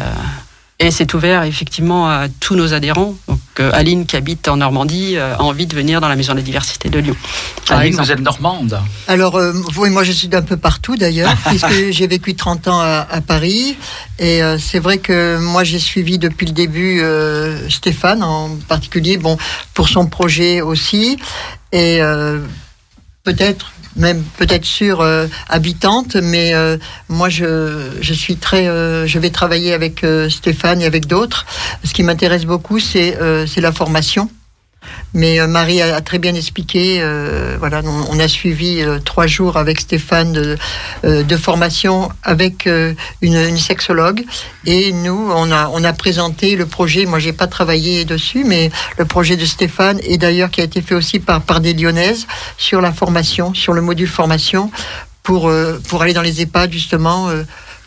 Et 0.83 0.90
c'est 0.90 1.14
ouvert 1.14 1.45
effectivement 1.45 2.09
à 2.09 2.27
tous 2.40 2.57
nos 2.57 2.75
adhérents. 2.75 3.14
Donc 3.29 3.38
euh, 3.61 3.71
Aline 3.73 4.05
qui 4.05 4.16
habite 4.16 4.49
en 4.49 4.57
Normandie 4.57 5.16
euh, 5.16 5.37
a 5.37 5.42
envie 5.42 5.66
de 5.66 5.77
venir 5.77 6.01
dans 6.01 6.09
la 6.09 6.16
Maison 6.16 6.33
de 6.33 6.38
la 6.38 6.42
Diversité 6.42 6.90
de 6.90 6.99
Lyon. 6.99 7.14
Aline, 7.71 7.95
vous 7.95 8.11
êtes 8.11 8.18
normande. 8.18 8.81
Alors, 9.07 9.37
euh, 9.37 9.53
oui, 9.77 9.90
moi 9.90 10.03
je 10.03 10.11
suis 10.11 10.27
d'un 10.27 10.42
peu 10.42 10.57
partout 10.57 10.97
d'ailleurs, 10.97 11.33
puisque 11.47 11.90
j'ai 11.90 12.07
vécu 12.09 12.35
30 12.35 12.66
ans 12.66 12.81
à, 12.81 13.07
à 13.09 13.21
Paris. 13.21 13.77
Et 14.18 14.42
euh, 14.42 14.59
c'est 14.59 14.81
vrai 14.81 14.99
que 14.99 15.38
moi 15.38 15.62
j'ai 15.62 15.79
suivi 15.79 16.18
depuis 16.18 16.47
le 16.47 16.53
début 16.53 17.01
euh, 17.01 17.68
Stéphane 17.71 18.25
en 18.25 18.51
particulier, 18.66 19.18
bon, 19.18 19.38
pour 19.75 19.88
son 19.88 20.07
projet 20.07 20.62
aussi. 20.62 21.16
Et 21.71 22.03
euh, 22.03 22.40
peut-être, 23.23 23.71
même 23.97 24.23
peut-être 24.39 24.65
sur 24.65 25.01
euh, 25.01 25.27
habitante, 25.49 26.17
mais 26.17 26.55
euh, 26.55 26.77
moi 27.09 27.29
je, 27.29 27.91
je 28.01 28.15
suis 28.15 28.37
très. 28.37 28.69
euh, 28.69 29.07
je 29.07 29.19
vais 29.19 29.31
travailler 29.31 29.73
avec 29.75 30.05
euh, 30.05 30.29
Stéphane 30.29 30.81
et 30.81 30.87
avec 30.87 31.07
d'autres. 31.07 31.47
Ce 31.85 31.93
qui 31.93 32.03
m'intéresse 32.03 32.45
beaucoup, 32.45 32.79
c'est 32.79 33.17
euh, 33.21 33.47
c'est 33.47 33.61
la 33.61 33.73
formation. 33.73 34.31
Mais 35.14 35.40
euh, 35.40 35.47
Marie 35.47 35.83
a, 35.83 36.01
très 36.01 36.18
bien 36.18 36.35
expliqué. 36.35 36.99
euh, 37.01 37.57
voilà, 37.59 37.83
on, 37.85 38.18
a 38.18 38.29
suivi 38.29 38.81
euh, 38.81 38.99
trois 38.99 39.27
jours 39.27 39.57
avec 39.57 39.81
Stéphane 39.81 40.33
de, 40.33 41.37
formation 41.37 42.11
avec 42.23 42.68
une, 43.21 43.57
sexologue. 43.57 44.25
Et 44.66 44.92
nous, 44.92 45.31
on 45.35 45.51
a, 45.51 45.68
on 45.73 45.83
a 45.85 45.92
présenté 45.92 46.57
le 46.57 46.66
projet. 46.66 47.07
Moi, 47.07 47.18
j'ai 47.18 47.33
pas 47.33 47.47
travaillé 47.47 48.05
dessus, 48.05 48.45
mais 48.45 48.71
le 48.99 49.05
projet 49.05 49.37
de 49.37 49.45
Stéphane 49.45 49.99
et 50.03 50.18
d'ailleurs 50.18 50.51
qui 50.51 50.61
a 50.61 50.64
été 50.64 50.83
fait 50.83 50.95
aussi 50.95 51.18
par, 51.18 51.40
par 51.40 51.61
des 51.61 51.75
Lyonnaises 51.75 52.27
sur 52.59 52.81
la 52.81 52.92
formation, 52.92 53.55
sur 53.55 53.73
le 53.73 53.83
module 53.83 54.09
formation 54.09 54.71
pour, 55.23 55.51
pour 55.88 56.03
aller 56.03 56.12
dans 56.12 56.23
les 56.23 56.42
EHPAD 56.42 56.73
justement 56.73 57.31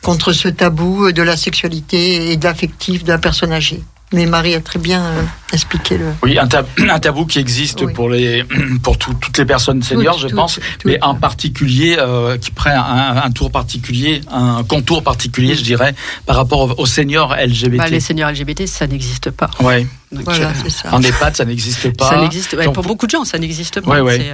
contre 0.01 0.33
ce 0.33 0.47
tabou 0.47 1.11
de 1.11 1.21
la 1.21 1.37
sexualité 1.37 2.31
et 2.31 2.37
de 2.37 2.43
l'affectif 2.43 3.03
d'un 3.03 3.19
personne 3.19 3.51
âgée. 3.51 3.81
Mais 4.13 4.27
Marie 4.27 4.53
a 4.53 4.61
très 4.61 4.77
bien 4.79 5.03
euh, 5.03 5.23
expliqué 5.51 5.97
le. 5.97 6.05
Oui, 6.21 6.37
un, 6.37 6.47
tab- 6.47 6.67
un 6.89 6.99
tabou 6.99 7.25
qui 7.25 7.39
existe 7.39 7.81
Oui. 7.81 7.91
pour 7.93 8.07
les 8.09 8.43
pour 8.83 8.97
tout- 8.97 9.15
toutes 9.15 9.37
les 9.39 9.45
personnes 9.45 9.81
seniors, 9.81 10.13
Toutes, 10.13 10.21
je 10.23 10.27
toutes, 10.27 10.35
pense, 10.35 10.53
toutes. 10.55 10.85
mais 10.85 10.99
en 11.03 11.15
particulier 11.15 11.97
euh, 11.99 12.37
qui 12.37 12.51
prend 12.51 12.69
un, 12.69 13.17
un 13.17 13.31
tour 13.31 13.51
particulier, 13.51 14.21
un 14.31 14.63
contour 14.63 15.01
particulier, 15.03 15.55
je 15.55 15.63
dirais, 15.63 15.95
par 16.27 16.35
rapport 16.35 16.79
aux, 16.79 16.85
seniors 16.85 17.35
LGBT. 17.35 17.77
Bah, 17.77 17.87
les 17.89 17.99
seniors 17.99 18.29
LGBT, 18.31 18.67
ça 18.67 18.85
n'existe 18.85 19.31
pas. 19.31 19.49
Ouais. 19.59 19.87
Donc, 20.11 20.23
Voilà, 20.25 20.49
euh, 20.49 20.53
c'est 20.63 20.69
ça. 20.69 20.93
En 20.93 21.01
EHPAD, 21.01 21.35
ça 21.35 21.43
n'existe 21.45 21.97
pas. 21.97 22.09
ça 22.09 22.21
n'existe. 22.21 22.53
ouais, 22.53 22.71
pour 22.71 22.83
beaucoup 22.83 23.07
de 23.07 23.11
gens, 23.11 23.25
ça 23.25 23.39
n'existe 23.39 23.81
pas. 23.81 23.89
Ouais, 23.91 24.01
ouais. 24.01 24.31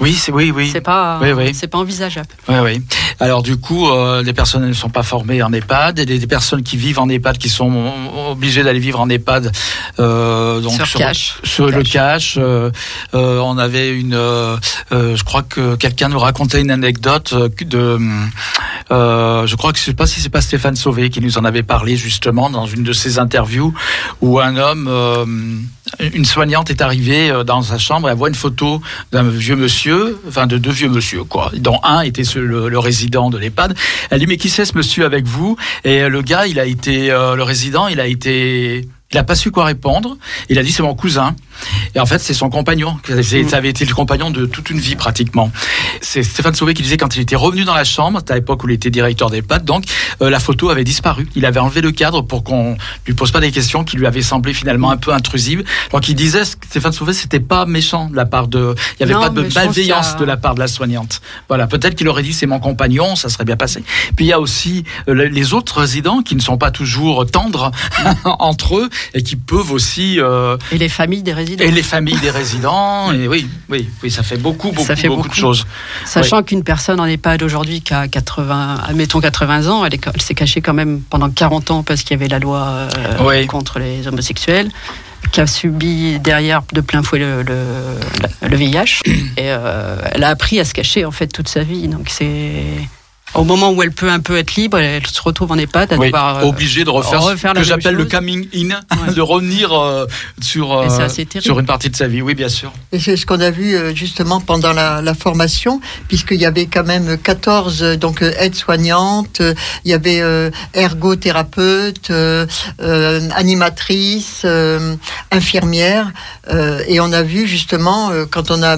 Oui, 0.00 0.14
c'est 0.14 0.32
oui, 0.32 0.50
oui. 0.54 0.70
c'est 0.72 0.80
pas, 0.80 1.18
Oui, 1.20 1.32
oui. 1.32 1.52
c'est 1.54 1.66
pas 1.68 1.78
envisageable. 1.78 2.28
Oui, 2.48 2.54
oui. 2.62 2.82
Alors 3.20 3.42
du 3.42 3.58
coup, 3.58 3.88
euh, 3.88 4.22
les 4.22 4.32
personnes 4.32 4.66
ne 4.66 4.72
sont 4.72 4.88
pas 4.88 5.02
formées 5.02 5.42
en 5.42 5.52
EHPAD, 5.52 5.98
et 5.98 6.06
les, 6.06 6.26
personnes 6.26 6.62
qui 6.62 6.76
vivent 6.78 6.98
en 6.98 7.08
EHPAD, 7.08 7.36
qui 7.36 7.50
sont 7.50 7.92
obligées 8.30 8.62
d'aller 8.62 8.78
vivre 8.80 8.98
en 9.00 9.08
EHPAD, 9.10 9.52
euh, 9.98 10.60
donc 10.60 10.72
Sur 10.72 10.98
cash. 10.98 11.38
sur 11.44 11.68
le 11.68 11.82
cash. 11.82 12.36
euh, 12.38 12.70
euh, 13.14 13.38
on 13.40 13.58
avait 13.58 13.90
une, 13.90 14.14
euh, 14.14 14.56
euh, 14.92 15.16
je 15.16 15.24
crois 15.24 15.42
que 15.42 15.76
quelqu'un 15.76 16.08
nous 16.08 16.18
racontait 16.18 16.60
une 16.62 16.70
anecdote 16.70 17.34
de, 17.60 17.98
euh, 18.90 19.46
je 19.46 19.56
crois 19.56 19.72
que 19.72 19.78
je 19.78 19.84
sais 19.84 19.94
pas 19.94 20.06
si 20.06 20.20
c'est 20.20 20.28
pas 20.28 20.40
Stéphane 20.40 20.76
Sauvé 20.76 21.10
qui 21.10 21.20
nous 21.20 21.38
en 21.38 21.44
avait 21.44 21.62
parlé 21.62 21.96
justement 21.96 22.50
dans 22.50 22.66
une 22.66 22.82
de 22.82 22.92
ses 22.92 23.18
interviews 23.18 23.72
où 24.20 24.40
un 24.40 24.56
homme, 24.56 24.88
euh, 24.88 25.24
une 26.12 26.24
soignante 26.24 26.70
est 26.70 26.82
arrivée 26.82 27.30
euh, 27.30 27.44
dans 27.44 27.62
sa 27.62 27.78
chambre 27.78 28.08
et 28.08 28.12
elle 28.12 28.18
voit 28.18 28.28
une 28.28 28.34
photo 28.34 28.80
d'un 29.12 29.22
vieux 29.22 29.56
monsieur, 29.56 30.18
enfin 30.28 30.46
de 30.46 30.58
deux 30.58 30.70
vieux 30.70 30.88
monsieur 30.88 31.24
quoi, 31.24 31.50
dont 31.56 31.80
un 31.82 32.00
était 32.02 32.22
le, 32.34 32.68
le 32.68 32.78
résident 32.78 33.30
de 33.30 33.38
l'EHPAD. 33.38 33.76
Elle 34.10 34.18
dit 34.20 34.26
mais 34.26 34.36
qui 34.36 34.48
c'est 34.48 34.64
ce 34.64 34.76
monsieur 34.76 35.04
avec 35.04 35.26
vous? 35.26 35.56
Et 35.84 36.08
le 36.08 36.22
gars, 36.22 36.46
il 36.46 36.58
a 36.58 36.66
été, 36.66 37.10
euh, 37.10 37.36
le 37.36 37.42
résident, 37.42 37.88
il 37.88 38.00
a 38.00 38.06
été 38.06 38.88
il 39.12 39.18
a 39.18 39.24
pas 39.24 39.34
su 39.34 39.50
quoi 39.50 39.64
répondre. 39.64 40.16
Il 40.48 40.58
a 40.58 40.62
dit 40.62 40.70
c'est 40.70 40.84
mon 40.84 40.94
cousin. 40.94 41.34
Et 41.94 42.00
en 42.00 42.06
fait, 42.06 42.20
c'est 42.20 42.32
son 42.32 42.48
compagnon. 42.48 42.96
Ça 43.48 43.56
avait 43.56 43.68
été 43.70 43.84
le 43.84 43.92
compagnon 43.94 44.30
de 44.30 44.46
toute 44.46 44.70
une 44.70 44.78
vie 44.78 44.94
pratiquement. 44.94 45.50
C'est 46.00 46.22
Stéphane 46.22 46.54
Sauvé 46.54 46.74
qui 46.74 46.82
disait 46.82 46.96
quand 46.96 47.16
il 47.16 47.20
était 47.20 47.34
revenu 47.36 47.64
dans 47.64 47.74
la 47.74 47.82
chambre, 47.84 48.20
à 48.28 48.34
l'époque 48.34 48.62
où 48.62 48.68
il 48.68 48.74
était 48.74 48.90
directeur 48.90 49.28
d'EHPAD, 49.28 49.64
donc 49.64 49.84
euh, 50.22 50.30
la 50.30 50.38
photo 50.38 50.70
avait 50.70 50.84
disparu. 50.84 51.28
Il 51.34 51.44
avait 51.44 51.58
enlevé 51.58 51.80
le 51.80 51.90
cadre 51.90 52.22
pour 52.22 52.44
qu'on 52.44 52.76
lui 53.06 53.14
pose 53.14 53.32
pas 53.32 53.40
des 53.40 53.50
questions 53.50 53.82
qui 53.84 53.96
lui 53.96 54.06
avaient 54.06 54.22
semblé 54.22 54.54
finalement 54.54 54.90
un 54.92 54.96
peu 54.96 55.12
intrusives. 55.12 55.64
Donc 55.92 56.08
il 56.08 56.14
disait 56.14 56.44
Stéphane 56.44 56.92
Sauvé, 56.92 57.12
c'était 57.12 57.40
pas 57.40 57.66
méchant 57.66 58.08
de 58.08 58.16
la 58.16 58.26
part 58.26 58.46
de, 58.46 58.74
il 58.98 59.00
y 59.00 59.02
avait 59.02 59.14
Non, 59.14 59.20
pas 59.20 59.28
de 59.30 59.42
malveillance 59.52 60.12
a- 60.14 60.18
de 60.18 60.24
la 60.24 60.36
part 60.36 60.54
de 60.54 60.60
la 60.60 60.68
soignante. 60.68 61.20
Voilà, 61.48 61.66
peut-être 61.66 61.96
qu'il 61.96 62.08
aurait 62.08 62.22
dit 62.22 62.32
c'est 62.32 62.46
mon 62.46 62.60
compagnon, 62.60 63.16
ça 63.16 63.28
serait 63.28 63.44
bien 63.44 63.56
passé. 63.56 63.82
Puis 64.16 64.26
il 64.26 64.28
y 64.28 64.32
a 64.32 64.38
aussi 64.40 64.84
euh, 65.08 65.14
le- 65.14 65.26
les 65.26 65.52
autres 65.52 65.80
résidents 65.80 66.22
qui 66.22 66.36
ne 66.36 66.40
sont 66.40 66.56
pas 66.58 66.70
toujours 66.70 67.26
tendres 67.26 67.72
entre 68.24 68.78
eux 68.78 68.88
et 69.14 69.22
qui 69.22 69.36
peuvent 69.36 69.72
aussi 69.72 70.20
euh, 70.20 70.56
Et 70.72 70.78
les 70.78 70.88
familles 70.88 71.22
des 71.22 71.32
résidents. 71.32 71.64
et 71.64 71.70
les 71.70 71.82
familles 71.82 72.18
des 72.20 72.30
résidents 72.30 73.12
et 73.12 73.28
oui, 73.28 73.48
oui, 73.68 73.88
oui, 74.02 74.10
ça 74.10 74.22
fait 74.22 74.36
beaucoup, 74.36 74.70
beaucoup, 74.72 74.86
Ça 74.86 74.96
fait 74.96 75.08
beaucoup, 75.08 75.22
beaucoup. 75.22 75.34
de 75.34 75.40
choses. 75.40 75.66
Sachant 76.04 76.42
qu'une 76.42 76.62
personne 76.64 77.00
en 77.00 77.06
EHPAD 77.06 77.42
aujourd'hui 77.42 77.80
qui 77.82 77.94
a 77.94 78.08
80, 78.08 78.80
admettons 78.88 79.20
80 79.20 79.68
ans, 79.68 79.84
elle, 79.84 79.94
est- 79.94 80.06
elle 80.12 80.20
s'est 80.22 80.34
cachée 80.34 80.60
quand 80.60 80.74
même 80.74 81.00
pendant 81.08 81.30
40 81.30 81.70
ans 81.70 81.82
parce 81.82 82.02
qu'il 82.02 82.12
y 82.16 82.20
avait 82.20 82.28
la 82.28 82.38
loi 82.38 82.60
euh, 82.60 82.88
Oui. 83.26 83.46
contre 83.46 83.78
les 83.78 84.06
homosexuels, 84.08 84.68
qui 85.32 85.40
a 85.40 85.46
subi 85.46 86.18
derrière 86.18 86.62
de 86.72 86.80
plein 86.80 87.02
fouet 87.02 87.18
le, 87.18 87.42
le 87.42 88.56
VIH. 88.56 89.00
Et 89.36 89.50
euh, 89.50 89.96
elle 90.12 90.24
a 90.24 90.28
appris 90.28 90.58
à 90.60 90.64
se 90.64 90.74
cacher 90.74 91.04
en 91.04 91.10
fait 91.10 91.28
toute 91.28 91.48
sa 91.48 91.62
vie. 91.62 91.88
Donc 91.88 92.08
c'est 92.08 92.64
au 93.34 93.44
moment 93.44 93.70
où 93.70 93.82
elle 93.82 93.92
peut 93.92 94.10
un 94.10 94.20
peu 94.20 94.36
être 94.38 94.54
libre, 94.56 94.78
elle 94.78 95.06
se 95.06 95.22
retrouve 95.22 95.52
en 95.52 95.56
EHPAD 95.58 95.92
à 95.92 95.96
Oui, 95.96 96.06
devoir 96.06 96.38
euh, 96.38 96.42
obligé 96.48 96.84
de 96.84 96.90
refaire, 96.90 97.22
refaire 97.22 97.52
ce 97.54 97.58
que 97.60 97.64
j'appelle 97.64 97.94
le 97.94 98.04
coming 98.04 98.48
in, 98.54 98.70
Ouais. 98.70 99.14
de 99.14 99.20
revenir 99.20 99.72
euh, 99.72 100.06
sur 100.40 100.72
euh, 100.72 100.88
sur 101.40 101.58
une 101.58 101.66
partie 101.66 101.90
de 101.90 101.96
sa 101.96 102.06
vie. 102.08 102.22
Oui, 102.22 102.34
bien 102.34 102.48
sûr. 102.48 102.72
Et 102.92 102.98
c'est 102.98 103.16
ce 103.16 103.26
qu'on 103.26 103.40
a 103.40 103.50
vu 103.50 103.76
justement 103.94 104.40
pendant 104.40 104.72
la, 104.72 105.00
la 105.02 105.14
formation, 105.14 105.80
puisqu'il 106.08 106.40
y 106.40 106.46
avait 106.46 106.66
quand 106.66 106.84
même 106.84 107.16
14 107.18 107.82
euh, 107.82 107.96
donc 107.96 108.22
aides-soignantes, 108.22 109.42
il 109.84 109.90
y 109.90 109.94
avait 109.94 110.20
euh, 110.20 110.50
ergothérapeutes, 110.74 112.10
animatrices, 113.34 114.42
euh, 114.44 114.96
infirmières, 115.30 116.10
euh, 116.50 116.82
et 116.88 117.00
on 117.00 117.12
a 117.12 117.22
vu 117.22 117.46
justement 117.46 118.10
quand 118.30 118.50
on 118.50 118.62
a 118.62 118.76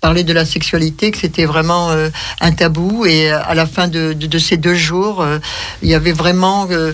parlé 0.00 0.24
de 0.24 0.32
la 0.32 0.44
sexualité 0.44 1.10
que 1.10 1.18
c'était 1.18 1.44
vraiment 1.44 1.90
euh, 1.90 2.08
un 2.40 2.52
tabou. 2.52 3.04
Et 3.06 3.30
euh, 3.30 3.38
à 3.44 3.54
la 3.54 3.66
fin 3.66 3.88
de, 3.88 4.12
de, 4.12 4.26
de 4.26 4.38
ces 4.38 4.56
deux 4.56 4.74
jours 4.74 5.22
euh, 5.22 5.38
il 5.82 5.88
y 5.88 5.94
avait 5.94 6.12
vraiment 6.12 6.66
euh, 6.70 6.92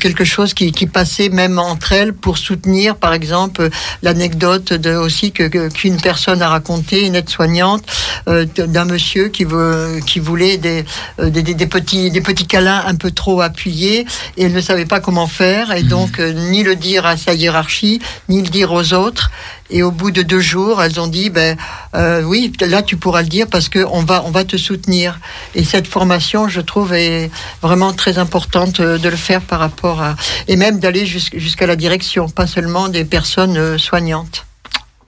quelque 0.00 0.24
chose 0.24 0.54
qui, 0.54 0.72
qui 0.72 0.86
passait 0.86 1.28
même 1.28 1.58
entre 1.58 1.92
elles 1.92 2.12
pour 2.12 2.38
soutenir 2.38 2.96
par 2.96 3.12
exemple 3.12 3.68
l'anecdote 4.02 4.72
de 4.72 4.94
aussi 4.94 5.32
que 5.32 5.68
qu'une 5.68 6.00
personne 6.00 6.42
a 6.42 6.48
raconté 6.48 7.06
une 7.06 7.14
aide-soignante 7.14 7.84
d'un 8.26 8.84
monsieur 8.84 9.28
qui 9.28 9.44
veut 9.44 10.00
qui 10.06 10.18
voulait 10.18 10.56
des, 10.58 10.84
des, 11.22 11.42
des- 11.42 11.66
petits 11.66 12.10
des 12.10 12.20
petits 12.20 12.46
câlins 12.46 12.82
un 12.86 12.94
peu 12.94 13.10
trop 13.10 13.40
appuyés 13.40 14.06
et 14.36 14.44
elle 14.44 14.52
ne 14.52 14.60
savait 14.60 14.86
pas 14.86 15.00
comment 15.00 15.26
faire. 15.26 15.72
Et 15.72 15.82
donc 15.82 16.18
euh, 16.20 16.32
ni 16.32 16.62
le 16.62 16.76
dire 16.76 17.06
à 17.06 17.16
sa 17.16 17.34
hiérarchie 17.34 18.00
ni 18.28 18.42
le 18.42 18.48
dire 18.48 18.72
aux 18.72 18.92
autres 18.94 19.30
et 19.74 19.82
au 19.82 19.90
bout 19.90 20.10
de 20.12 20.22
deux 20.22 20.40
jours, 20.40 20.80
elles 20.82 20.98
ont 21.00 21.08
dit, 21.08 21.28
ben 21.30 21.56
euh, 21.94 22.22
oui, 22.22 22.52
là 22.60 22.80
tu 22.82 22.96
pourras 22.96 23.22
le 23.22 23.28
dire 23.28 23.46
parce 23.50 23.68
que 23.68 23.80
on 23.98 24.02
va 24.04 24.22
on 24.24 24.30
va 24.30 24.44
te 24.44 24.56
soutenir. 24.56 25.18
Et 25.56 25.64
cette 25.64 25.88
formation, 25.88 26.48
je 26.48 26.60
trouve, 26.62 26.94
est 26.94 27.30
vraiment 27.60 27.92
très 27.92 28.16
importante 28.18 28.78
euh, 28.80 28.98
de 28.98 29.08
le 29.08 29.16
faire 29.16 29.40
par 29.42 29.58
rapport 29.58 30.00
à 30.00 30.14
et 30.48 30.56
même 30.56 30.78
d'aller 30.78 31.04
jus- 31.06 31.30
jusqu'à 31.34 31.66
la 31.66 31.76
direction, 31.76 32.28
pas 32.28 32.46
seulement 32.46 32.88
des 32.88 33.04
personnes 33.04 33.56
euh, 33.56 33.76
soignantes. 33.76 34.46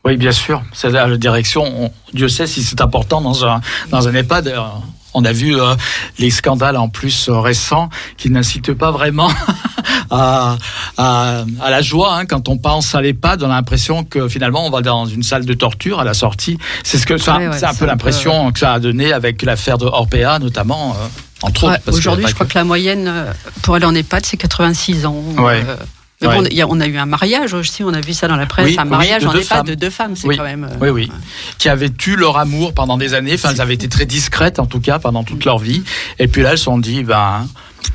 Oui, 0.04 0.16
bien 0.16 0.32
sûr. 0.32 0.62
C'est 0.72 0.90
la 0.90 1.16
direction. 1.16 1.62
on- 1.64 1.92
Dieu 2.12 2.28
sait 2.28 2.46
si 2.46 2.62
c'est 2.62 2.80
important 2.80 3.20
dans 3.20 3.44
un 3.44 3.60
dans 3.90 4.06
un 4.08 4.14
EHPAD. 4.14 4.52
On 5.18 5.24
a 5.24 5.32
vu 5.32 5.58
euh, 5.58 5.74
les 6.18 6.30
scandales 6.30 6.76
en 6.76 6.88
plus 6.90 7.28
euh, 7.28 7.40
récents 7.40 7.88
qui 8.18 8.28
n'incitent 8.30 8.74
pas 8.74 8.90
vraiment 8.90 9.30
à, 10.10 10.56
à, 10.98 11.44
à 11.62 11.70
la 11.70 11.82
joie. 11.82 12.14
hein. 12.18 12.26
Quand 12.26 12.48
on 12.48 12.58
pense 12.58 12.94
à 12.94 13.00
l'EHPAD, 13.00 13.42
on 13.42 13.46
a 13.50 13.54
l'impression 13.54 14.04
que 14.04 14.28
finalement 14.28 14.66
on 14.66 14.70
va 14.70 14.82
dans 14.82 15.06
une 15.06 15.22
salle 15.22 15.44
de 15.46 15.54
torture 15.54 16.00
à 16.00 16.04
la 16.04 16.14
sortie. 16.14 16.58
C'est 16.84 16.98
ce 16.98 17.06
que 17.06 17.16
ça, 17.18 17.36
Ouais, 17.38 17.48
ouais, 17.48 17.58
c'est 17.58 17.64
un 17.66 17.74
peu 17.74 17.86
l'impression 17.86 18.52
que 18.52 18.58
ça 18.58 18.74
a 18.74 18.78
donné 18.78 19.12
avec 19.12 19.42
l'affaire 19.42 19.78
de 19.78 19.86
Orpea 19.86 20.38
notamment, 20.38 20.92
euh, 21.00 21.06
entre 21.42 21.68
Ouais, 21.68 21.78
Aujourd'hui, 21.86 22.24
pas 22.24 22.30
je 22.30 22.34
crois 22.34 22.46
que 22.46 22.54
la 22.58 22.64
moyenne 22.64 23.12
pour 23.62 23.74
aller 23.74 23.86
en 23.86 23.94
EHPAD, 23.94 24.24
c'est 24.26 24.36
86 24.36 25.06
ans. 25.06 25.22
Euh, 25.38 25.76
mais 26.20 26.28
Ouais. 26.28 26.36
bon, 26.36 26.44
il 26.50 26.56
y 26.56 26.62
a- 26.62 26.66
on 26.68 26.80
a 26.80 26.86
eu 26.86 26.96
un 26.96 27.06
mariage 27.06 27.52
aussi, 27.54 27.84
on 27.84 27.92
a 27.92 28.00
vu 28.00 28.14
ça 28.14 28.26
dans 28.28 28.36
la 28.36 28.46
presse, 28.46 28.66
Oui, 28.66 28.76
un 28.78 28.84
mariage 28.84 29.22
de 29.22 29.28
en 29.28 29.32
deux 29.32 29.40
EHPAD 29.40 29.48
femmes. 29.58 29.66
de 29.66 29.74
deux 29.74 29.90
femmes, 29.90 30.16
c'est 30.16 30.26
Oui. 30.26 30.36
quand 30.36 30.44
même. 30.44 30.64
euh, 30.64 30.76
Oui, 30.80 30.88
oui. 30.88 31.12
Qui 31.58 31.68
avaient 31.68 31.90
eu 32.06 32.16
leur 32.16 32.38
amour 32.38 32.72
pendant 32.74 32.96
des 32.96 33.12
années. 33.14 33.34
Enfin, 33.34 33.50
elles 33.50 33.60
avaient 33.60 33.74
été 33.74 33.88
très 33.88 34.06
discrètes, 34.06 34.58
en 34.58 34.66
tout 34.66 34.80
cas, 34.80 34.98
pendant 34.98 35.24
toute 35.24 35.44
leur 35.44 35.58
vie. 35.58 35.82
Et 36.18 36.26
puis 36.28 36.42
là, 36.42 36.52
elles 36.52 36.58
se 36.58 36.64
sont 36.64 36.78
dit, 36.78 37.02
ben, 37.04 37.46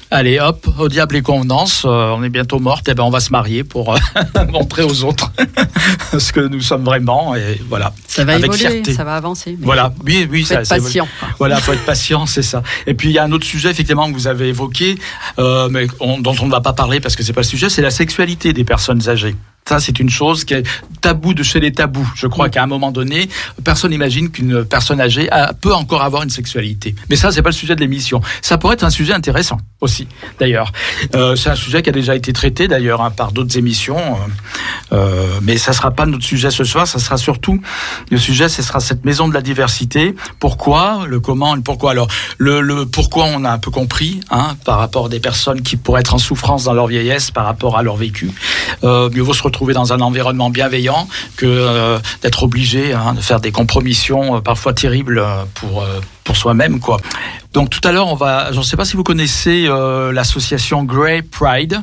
Allez, 0.09 0.39
hop, 0.39 0.67
au 0.79 0.89
diable 0.89 1.15
les 1.15 1.21
convenances. 1.21 1.83
euh, 1.85 2.13
on 2.15 2.23
est 2.23 2.29
bientôt 2.29 2.59
morte, 2.59 2.87
et 2.89 2.93
ben 2.93 3.03
on 3.03 3.09
va 3.09 3.19
se 3.19 3.29
marier 3.31 3.63
pour 3.63 3.93
euh, 3.93 3.97
montrer 4.51 4.83
aux 4.83 5.03
autres 5.03 5.31
ce 6.19 6.31
que 6.33 6.41
nous 6.41 6.61
sommes 6.61 6.83
vraiment. 6.83 7.35
Et 7.35 7.61
voilà. 7.69 7.93
Ça 8.07 8.25
va 8.25 8.33
Avec 8.33 8.45
évoluer, 8.45 8.69
fierté. 8.69 8.93
ça 8.93 9.03
va 9.03 9.15
avancer. 9.15 9.57
Voilà, 9.61 9.93
oui, 10.05 10.27
oui, 10.29 10.41
faut 10.41 10.53
ça, 10.53 10.61
être 10.61 10.69
patient. 10.69 11.07
Voilà, 11.39 11.57
faut 11.57 11.73
être 11.73 11.85
patient, 11.85 12.25
c'est 12.25 12.41
ça. 12.43 12.61
Et 12.87 12.93
puis 12.93 13.09
il 13.09 13.13
y 13.13 13.19
a 13.19 13.23
un 13.23 13.31
autre 13.31 13.45
sujet 13.45 13.69
effectivement 13.71 14.09
que 14.09 14.13
vous 14.13 14.27
avez 14.27 14.49
évoqué, 14.49 14.97
euh, 15.39 15.69
mais 15.69 15.87
on- 15.99 16.19
dont 16.19 16.35
on 16.41 16.45
ne 16.47 16.51
va 16.51 16.61
pas 16.61 16.73
parler 16.73 16.99
parce 16.99 17.15
que 17.15 17.23
c'est 17.23 17.33
pas 17.33 17.41
le 17.41 17.45
sujet, 17.47 17.69
c'est 17.69 17.81
la 17.81 17.91
sexualité 17.91 18.53
des 18.53 18.63
personnes 18.63 19.07
âgées. 19.07 19.35
Ça, 19.67 19.79
c'est 19.79 19.99
une 19.99 20.09
chose 20.09 20.43
qui 20.43 20.53
est 20.55 20.63
tabou 21.01 21.33
de 21.33 21.43
chez 21.43 21.59
les 21.59 21.71
tabous. 21.71 22.07
Je 22.15 22.27
crois 22.27 22.49
qu'à 22.49 22.63
un 22.63 22.67
moment 22.67 22.91
donné, 22.91 23.29
personne 23.63 23.91
n'imagine 23.91 24.29
qu'une 24.29 24.65
personne 24.65 24.99
âgée 24.99 25.31
a- 25.31 25.53
peut 25.53 25.73
encore 25.73 26.01
avoir 26.01 26.23
une 26.23 26.29
sexualité. 26.29 26.93
Mais 27.09 27.15
ça, 27.15 27.31
c'est 27.31 27.41
pas 27.41 27.49
le 27.49 27.55
sujet 27.55 27.75
de 27.75 27.79
l'émission. 27.79 28.21
Ça 28.41 28.57
pourrait 28.57 28.73
être 28.73 28.83
un 28.83 28.89
sujet 28.89 29.13
intéressant 29.13 29.57
aussi, 29.79 30.07
d'ailleurs. 30.39 30.71
Euh, 31.15 31.35
c'est 31.35 31.49
un 31.49 31.55
sujet 31.55 31.81
qui 31.83 31.89
a 31.89 31.93
déjà 31.93 32.15
été 32.15 32.33
traité, 32.33 32.67
d'ailleurs, 32.67 33.01
hein, 33.01 33.11
par 33.11 33.31
d'autres 33.31 33.57
émissions. 33.57 33.97
euh, 33.97 34.95
euh, 34.97 35.39
mais 35.41 35.57
ça 35.57 35.73
sera 35.73 35.91
pas 35.91 36.05
notre 36.05 36.25
sujet 36.25 36.51
ce 36.51 36.63
soir. 36.63 36.85
Ça 36.87 36.99
sera 36.99 37.17
surtout 37.17 37.61
le 38.09 38.17
sujet. 38.17 38.49
Ce 38.49 38.61
sera 38.63 38.79
cette 38.79 39.05
maison 39.05 39.27
de 39.29 39.33
la 39.33 39.41
diversité. 39.41 40.15
Pourquoi, 40.39 41.05
le 41.07 41.19
comment, 41.19 41.55
le 41.55 41.61
pourquoi? 41.61 41.91
Alors, 41.91 42.07
le, 42.37 42.61
le 42.61 42.85
pourquoi, 42.85 43.25
on 43.25 43.45
a 43.45 43.51
un 43.51 43.57
peu 43.59 43.71
compris, 43.71 44.19
hein, 44.31 44.57
par 44.65 44.79
rapport 44.79 45.05
à 45.05 45.09
des 45.09 45.19
personnes 45.19 45.61
qui 45.61 45.77
pourraient 45.77 46.01
être 46.01 46.13
en 46.13 46.17
souffrance 46.17 46.65
dans 46.65 46.73
leur 46.73 46.87
vieillesse, 46.87 47.31
par 47.31 47.45
rapport 47.45 47.77
à 47.77 47.83
leur 47.83 47.95
vécu. 47.95 48.31
Euh, 48.83 49.09
mieux 49.11 49.21
vaut 49.21 49.33
se 49.33 49.43
retrouver 49.51 49.73
dans 49.73 49.91
un 49.91 49.99
environnement 49.99 50.49
bienveillant 50.49 51.07
que 51.35 51.45
euh, 51.45 51.99
d'être 52.21 52.43
obligé 52.43 52.93
hein, 52.93 53.13
de 53.13 53.21
faire 53.21 53.41
des 53.41 53.51
compromissions 53.51 54.37
euh, 54.37 54.39
parfois 54.39 54.73
terribles 54.73 55.19
euh, 55.19 55.43
pour 55.53 55.85
pour 56.31 56.37
soi-même 56.37 56.79
quoi. 56.79 56.95
Donc 57.51 57.69
tout 57.69 57.85
à 57.85 57.91
l'heure 57.91 58.07
on 58.07 58.15
va, 58.15 58.53
je 58.53 58.57
ne 58.57 58.63
sais 58.63 58.77
pas 58.77 58.85
si 58.85 58.95
vous 58.95 59.03
connaissez 59.03 59.65
euh, 59.67 60.13
l'association 60.13 60.85
Grey 60.85 61.21
Pride. 61.21 61.81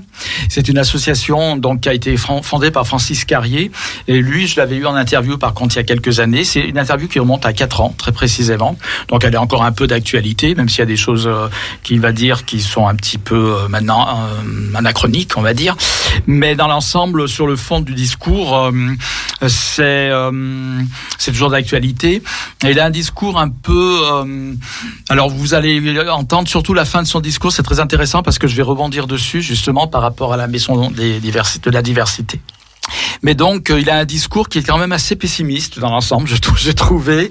C'est 0.49 0.69
une 0.69 0.79
association 0.79 1.59
donc 1.59 1.83
qui 1.83 1.91
a 1.91 1.93
été 1.93 2.17
fondée 2.17 2.71
par 2.71 2.87
Francis 2.87 3.27
Carrier 3.27 3.71
et 4.07 4.23
lui 4.23 4.47
je 4.47 4.57
l'avais 4.59 4.77
eu 4.77 4.87
en 4.87 4.95
interview 4.95 5.37
par 5.37 5.53
contre 5.53 5.77
il 5.77 5.81
y 5.81 5.81
a 5.81 5.85
quelques 5.85 6.21
années. 6.21 6.45
C'est 6.45 6.63
une 6.63 6.79
interview 6.79 7.09
qui 7.09 7.19
remonte 7.19 7.45
à 7.45 7.53
4 7.53 7.83
ans 7.83 7.95
très 7.99 8.13
précisément. 8.13 8.79
Donc 9.09 9.23
elle 9.23 9.35
est 9.35 9.45
encore 9.47 9.65
un 9.65 9.73
peu 9.73 9.87
d'actualité 9.87 10.55
même 10.55 10.71
s'il 10.71 10.79
y 10.79 10.83
a 10.83 10.87
des 10.87 10.97
choses 10.97 11.27
euh, 11.27 11.49
qu'il 11.83 12.01
va 12.01 12.13
dire 12.13 12.47
qui 12.47 12.63
sont 12.63 12.89
un 12.89 12.95
petit 12.95 13.19
peu 13.19 13.35
euh, 13.35 13.69
maintenant 13.69 14.09
euh, 14.09 14.79
anachroniques 14.79 15.37
on 15.37 15.43
va 15.43 15.53
dire. 15.53 15.77
Mais 16.27 16.57
dans 16.57 16.69
l'ensemble 16.69 17.29
sur 17.29 17.47
le 17.47 17.57
fond 17.57 17.81
du 17.81 17.93
discours 17.93 18.57
euh, 18.57 18.73
c'est 19.47 20.09
euh, 20.11 20.81
c'est 21.19 21.33
toujours 21.33 21.51
d'actualité. 21.51 22.23
Et 22.65 22.71
il 22.71 22.81
a 22.81 22.87
un 22.87 22.91
discours 22.91 23.39
un 23.39 23.51
peu. 23.51 24.01
Euh, 24.39 24.55
alors 25.09 25.29
vous 25.29 25.55
allez 25.55 26.01
entendre 26.09 26.49
surtout 26.49 26.75
la 26.75 26.85
fin 26.85 27.03
de 27.03 27.07
son 27.07 27.21
discours, 27.21 27.53
c'est 27.53 27.63
très 27.63 27.81
intéressant 27.81 28.23
parce 28.23 28.39
que 28.39 28.47
je 28.47 28.57
vais 28.57 28.63
rebondir 28.63 29.07
dessus 29.07 29.43
justement 29.43 29.87
par 29.87 30.03
rapport 30.03 30.33
à 30.33 30.37
la 30.37 30.47
maison 30.47 30.91
des 30.91 31.21
de 31.21 31.71
la 31.71 31.83
diversité. 31.83 32.41
Mais 33.23 33.35
donc, 33.35 33.71
euh, 33.71 33.81
il 33.81 33.91
a 33.91 33.99
un 33.99 34.05
discours 34.05 34.49
qui 34.49 34.59
est 34.59 34.63
quand 34.63 34.79
même 34.79 34.93
assez 34.93 35.17
pessimiste 35.17 35.79
dans 35.79 35.91
l'ensemble, 35.91 36.29
j'ai 36.57 36.75
trouvé. 36.75 37.31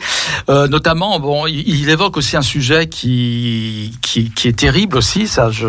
Euh, 0.49 0.67
notamment, 0.67 1.19
bon, 1.19 1.47
il, 1.47 1.67
il 1.67 1.89
évoque 1.89 2.17
aussi 2.17 2.37
un 2.37 2.41
sujet 2.41 2.87
qui, 2.87 3.93
qui, 4.01 4.31
qui 4.31 4.47
est 4.47 4.57
terrible 4.57 4.97
aussi, 4.97 5.27
ça 5.27 5.49
je, 5.51 5.65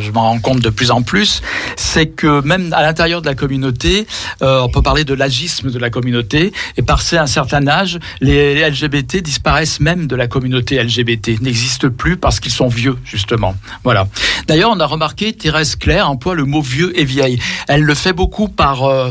je 0.00 0.10
m'en 0.12 0.22
rends 0.22 0.38
compte 0.38 0.60
de 0.60 0.70
plus 0.70 0.90
en 0.90 1.02
plus, 1.02 1.42
c'est 1.76 2.06
que 2.06 2.40
même 2.42 2.72
à 2.72 2.82
l'intérieur 2.82 3.22
de 3.22 3.26
la 3.26 3.34
communauté, 3.34 4.06
euh, 4.42 4.60
on 4.60 4.68
peut 4.68 4.82
parler 4.82 5.04
de 5.04 5.14
l'agisme 5.14 5.70
de 5.70 5.78
la 5.78 5.90
communauté, 5.90 6.52
et 6.76 6.82
passé 6.82 7.16
un 7.16 7.26
certain 7.26 7.66
âge, 7.66 7.98
les, 8.20 8.54
les 8.54 8.70
LGBT 8.70 9.22
disparaissent 9.22 9.80
même 9.80 10.06
de 10.06 10.16
la 10.16 10.26
communauté 10.28 10.82
LGBT, 10.82 11.40
n'existent 11.40 11.90
plus 11.90 12.16
parce 12.16 12.40
qu'ils 12.40 12.52
sont 12.52 12.68
vieux, 12.68 12.96
justement. 13.04 13.54
Voilà. 13.84 14.06
D'ailleurs, 14.46 14.70
on 14.72 14.80
a 14.80 14.86
remarqué, 14.86 15.32
Thérèse 15.32 15.76
Claire 15.76 16.08
emploie 16.08 16.34
le 16.34 16.44
mot 16.44 16.62
vieux 16.62 16.98
et 16.98 17.04
vieille. 17.04 17.38
Elle 17.66 17.82
le 17.82 17.94
fait 17.94 18.12
beaucoup 18.12 18.48
par... 18.48 18.84
euh, 18.84 19.10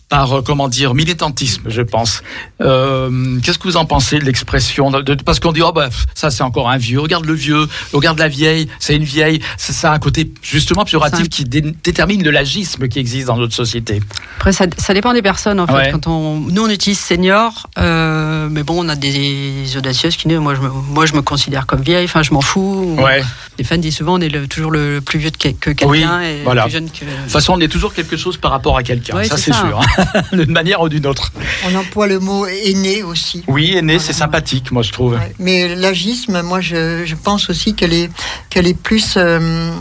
par 0.11 0.33
euh, 0.37 0.41
comment 0.41 0.67
dire 0.67 0.93
militantisme, 0.93 1.63
je 1.67 1.81
pense. 1.81 2.21
Euh, 2.59 3.39
Qu'est-ce 3.41 3.57
que 3.57 3.63
vous 3.63 3.77
en 3.77 3.85
pensez 3.85 4.19
de 4.19 4.25
l'expression 4.25 4.91
Parce 5.25 5.39
qu'on 5.39 5.53
dit 5.53 5.61
oh 5.63 5.71
bah 5.71 5.89
ça 6.13 6.29
c'est 6.29 6.43
encore 6.43 6.69
un 6.69 6.77
vieux. 6.77 6.99
Regarde 6.99 7.25
le 7.25 7.33
vieux, 7.33 7.65
regarde 7.93 8.19
la 8.19 8.27
vieille, 8.27 8.67
c'est 8.79 8.95
une 8.95 9.05
vieille. 9.05 9.39
Ça, 9.57 9.71
ça 9.73 9.91
a 9.91 9.95
un 9.95 9.99
côté 9.99 10.31
justement 10.43 10.81
un- 10.81 11.23
qui 11.27 11.45
dé- 11.45 11.61
détermine 11.83 12.23
le 12.23 12.29
l'agisme 12.31 12.87
qui 12.89 12.99
existe 12.99 13.27
dans 13.27 13.37
notre 13.37 13.53
société. 13.55 14.01
Après, 14.37 14.51
ça, 14.51 14.65
ça 14.77 14.93
dépend 14.93 15.13
des 15.13 15.21
personnes 15.21 15.59
en 15.61 15.65
fait. 15.67 15.73
Ouais. 15.73 15.91
Quand 15.91 16.07
on, 16.07 16.39
nous, 16.41 16.63
on 16.65 16.69
utilise 16.69 16.99
senior, 16.99 17.67
euh, 17.79 18.49
mais 18.51 18.63
bon, 18.63 18.85
on 18.85 18.89
a 18.89 18.95
des 18.97 19.77
audacieuses 19.77 20.17
qui 20.17 20.27
disent 20.27 20.39
moi, 20.39 20.55
je 20.55 20.61
me, 20.61 20.69
moi, 20.69 21.05
je 21.05 21.13
me 21.13 21.21
considère 21.21 21.65
comme 21.65 21.81
vieille. 21.81 22.03
Enfin, 22.05 22.21
je 22.21 22.33
m'en 22.33 22.41
fous. 22.41 22.97
Ouais. 22.99 23.23
Les 23.57 23.63
fans 23.63 23.77
disent 23.77 23.95
souvent 23.95 24.15
on 24.15 24.21
est 24.21 24.29
le- 24.29 24.47
toujours 24.47 24.71
le 24.71 24.99
plus 24.99 25.19
vieux 25.19 25.29
que, 25.31 25.49
que 25.49 25.71
quelqu'un 25.71 25.85
Oui, 25.87 26.03
et 26.25 26.43
voilà. 26.43 26.63
plus 26.63 26.71
jeune 26.71 26.89
que. 26.89 27.05
De 27.05 27.11
toute 27.23 27.31
façon, 27.31 27.53
on 27.53 27.59
est 27.61 27.67
toujours 27.69 27.93
quelque 27.93 28.17
chose 28.17 28.35
par 28.35 28.51
rapport 28.51 28.75
à 28.77 28.83
quelqu'un. 28.83 29.15
Ouais, 29.15 29.25
ça 29.25 29.37
c'est 29.37 29.53
ça. 29.53 29.69
d'une 30.33 30.51
manière 30.51 30.81
ou 30.81 30.89
d'une 30.89 31.05
autre. 31.07 31.31
On 31.69 31.75
emploie 31.75 32.07
le 32.07 32.19
mot 32.19 32.45
aîné 32.45 33.03
aussi. 33.03 33.43
Oui, 33.47 33.73
aîné, 33.75 33.99
c'est 33.99 34.13
sympathique, 34.13 34.71
moi 34.71 34.83
je 34.83 34.91
trouve. 34.91 35.13
Ouais. 35.13 35.33
Mais 35.39 35.75
l'agisme, 35.75 36.41
moi, 36.41 36.61
je, 36.61 37.03
je 37.05 37.15
pense 37.15 37.49
aussi 37.49 37.73
qu'elle 37.75 37.93
est, 37.93 38.09
qu'elle 38.49 38.67
est 38.67 38.73
plus 38.79 39.15
euh, 39.17 39.71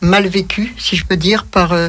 mal 0.00 0.26
vécue, 0.28 0.74
si 0.78 0.96
je 0.96 1.04
peux 1.04 1.16
dire, 1.16 1.44
par, 1.44 1.72
euh, 1.72 1.88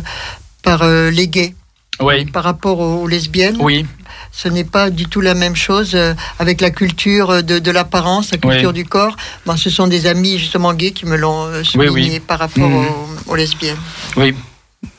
par 0.63 0.83
euh, 0.83 1.09
les 1.11 1.27
gays. 1.27 1.53
Oui, 1.99 2.25
Par 2.25 2.43
rapport 2.43 2.79
aux, 2.79 3.01
aux 3.01 3.07
lesbiennes, 3.07 3.57
oui, 3.59 3.83
ce 4.31 4.47
n'est 4.47 4.63
pas 4.63 4.91
du 4.91 5.07
tout 5.07 5.19
la 5.19 5.33
même 5.33 5.55
chose 5.55 5.97
avec 6.37 6.61
la 6.61 6.69
culture 6.69 7.41
de, 7.41 7.57
de 7.57 7.71
l'apparence, 7.71 8.29
la 8.31 8.37
culture 8.37 8.69
Oui. 8.69 8.73
du 8.75 8.85
corps. 8.85 9.15
Ben, 9.47 9.57
ce 9.57 9.71
sont 9.71 9.87
des 9.87 10.05
amis 10.05 10.37
justement 10.37 10.75
gays 10.75 10.91
qui 10.91 11.07
me 11.07 11.15
l'ont 11.17 11.47
Oui, 11.51 11.65
souligné 11.65 12.11
oui. 12.11 12.19
par 12.19 12.37
rapport 12.37 12.69
aux, 12.71 13.31
aux 13.31 13.35
lesbiennes. 13.35 13.77
oui. 14.15 14.35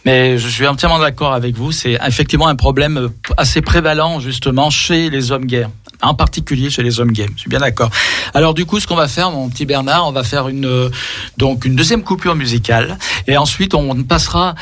Mais 0.05 0.38
je 0.38 0.48
suis 0.48 0.66
entièrement 0.66 0.98
d'accord 0.98 1.33
avec 1.33 1.57
vous. 1.57 1.72
C'est 1.72 1.98
effectivement 2.07 2.48
un 2.48 2.57
problème 2.57 3.11
assez 3.37 3.61
prévalent 3.61 4.20
justement 4.20 4.70
chez 4.70 5.11
les 5.11 5.33
hommes 5.33 5.46
gays, 5.46 5.66
en 6.03 6.14
particulier 6.14 6.70
chez 6.70 6.83
les 6.83 7.01
hommes 7.01 7.12
gays. 7.12 7.29
Je 7.35 7.40
suis 7.40 7.51
bien 7.51 7.61
d'accord. 7.61 7.90
Alors 8.35 8.55
du 8.55 8.64
coup, 8.66 8.81
ce 8.81 8.87
qu'on 8.87 8.96
va 8.96 9.09
faire, 9.09 9.31
mon 9.31 9.48
petit 9.48 9.66
Bernard, 9.66 10.07
on 10.07 10.12
va 10.12 10.24
faire 10.24 10.48
une 10.48 10.66
euh, 10.66 10.90
donc 11.37 11.64
une 11.64 11.77
deuxième 11.77 12.03
coupure 12.03 12.35
musicale 12.35 12.98
et 13.27 13.37
ensuite 13.37 13.74
on 13.74 14.03
passera. 14.03 14.55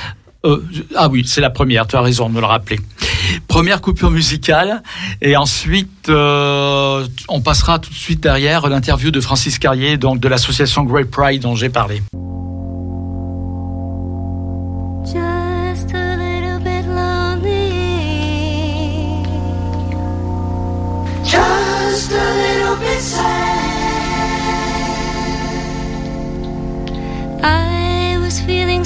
euh, 0.44 0.62
ah 0.96 1.08
oui, 1.08 1.24
c'est 1.26 1.40
la 1.40 1.50
première. 1.50 1.86
Tu 1.86 1.96
as 1.96 2.00
raison 2.00 2.28
de 2.28 2.34
me 2.34 2.40
le 2.40 2.46
rappeler. 2.46 2.78
Première 3.48 3.80
coupure 3.80 4.10
musicale 4.10 4.82
et 5.20 5.36
ensuite 5.36 6.08
euh, 6.08 7.06
on 7.28 7.40
passera 7.40 7.78
tout 7.78 7.90
de 7.90 7.94
suite 7.94 8.22
derrière 8.22 8.68
l'interview 8.68 9.10
de 9.10 9.20
Francis 9.20 9.58
Carrier, 9.58 9.96
donc 9.96 10.20
de 10.20 10.28
l'association 10.28 10.84
Great 10.84 11.10
Pride 11.10 11.42
dont 11.42 11.56
j'ai 11.56 11.68
parlé. 11.68 12.02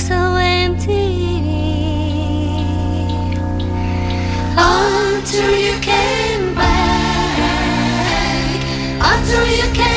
So 0.01 0.37
empty. 0.37 1.41
Until 4.57 5.55
you 5.57 5.79
came 5.81 6.55
back. 6.55 7.37
Until 9.03 9.47
you 9.47 9.73
came 9.75 9.90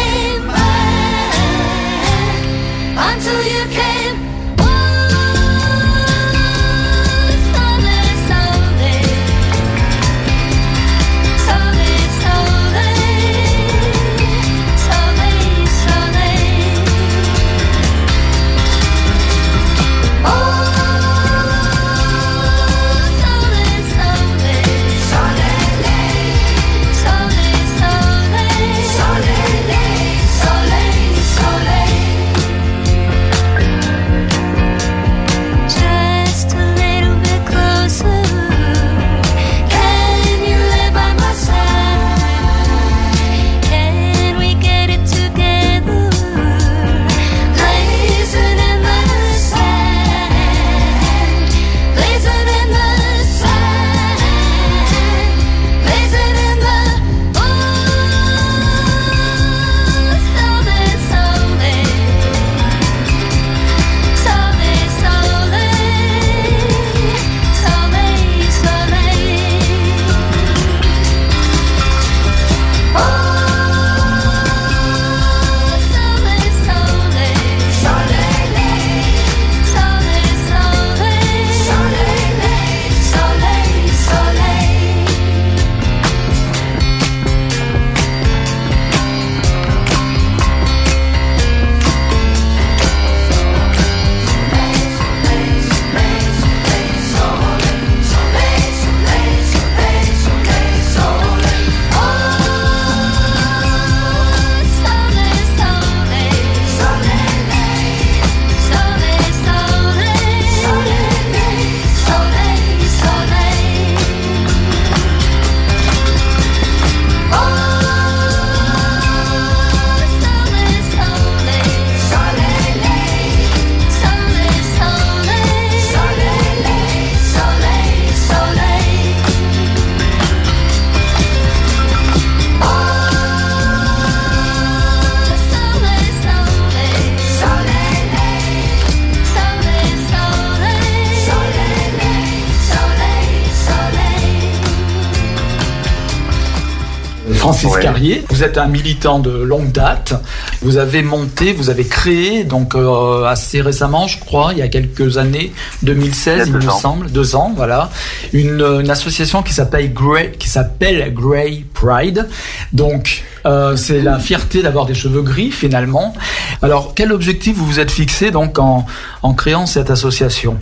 vous 148.44 148.50
êtes 148.50 148.58
un 148.58 148.68
militant 148.68 149.20
de 149.20 149.32
longue 149.32 149.72
date. 149.72 150.14
Vous 150.62 150.76
avez 150.76 151.02
monté, 151.02 151.54
vous 151.54 151.70
avez 151.70 151.86
créé, 151.86 152.44
donc 152.44 152.76
euh, 152.76 153.24
assez 153.24 153.62
récemment, 153.62 154.06
je 154.08 154.20
crois, 154.20 154.50
il 154.52 154.58
y 154.58 154.62
a 154.62 154.68
quelques 154.68 155.18
années, 155.18 155.54
2016, 155.84 156.48
Il 156.48 156.54
me 156.58 156.68
ans. 156.70 156.78
semble, 156.78 157.10
deux 157.10 157.38
ans, 157.38 157.54
voilà, 157.56 157.90
une, 158.34 158.60
une 158.82 158.90
association 158.90 159.44
qui 159.44 159.54
s'appelle 159.54 159.94
Grey, 159.94 160.34
qui 160.38 160.50
s'appelle 160.50 161.14
Grey 161.14 161.64
Pride. 161.74 162.28
Donc, 162.74 163.24
euh, 163.46 163.78
c'est 163.78 164.02
la 164.02 164.20
fierté 164.20 164.62
d'avoir 164.62 164.88
des 164.88 164.94
cheveux 164.94 165.22
gris 165.22 165.52
finalement. 165.52 166.14
Alors, 166.62 166.94
quel 166.96 167.14
objectif 167.14 167.56
vous 167.56 167.66
vous 167.66 167.80
êtes 167.80 167.92
fixé 167.92 168.30
donc 168.32 168.60
en, 168.60 168.86
en 169.22 169.34
créant 169.34 169.66
cette 169.68 169.90
association? 169.90 170.58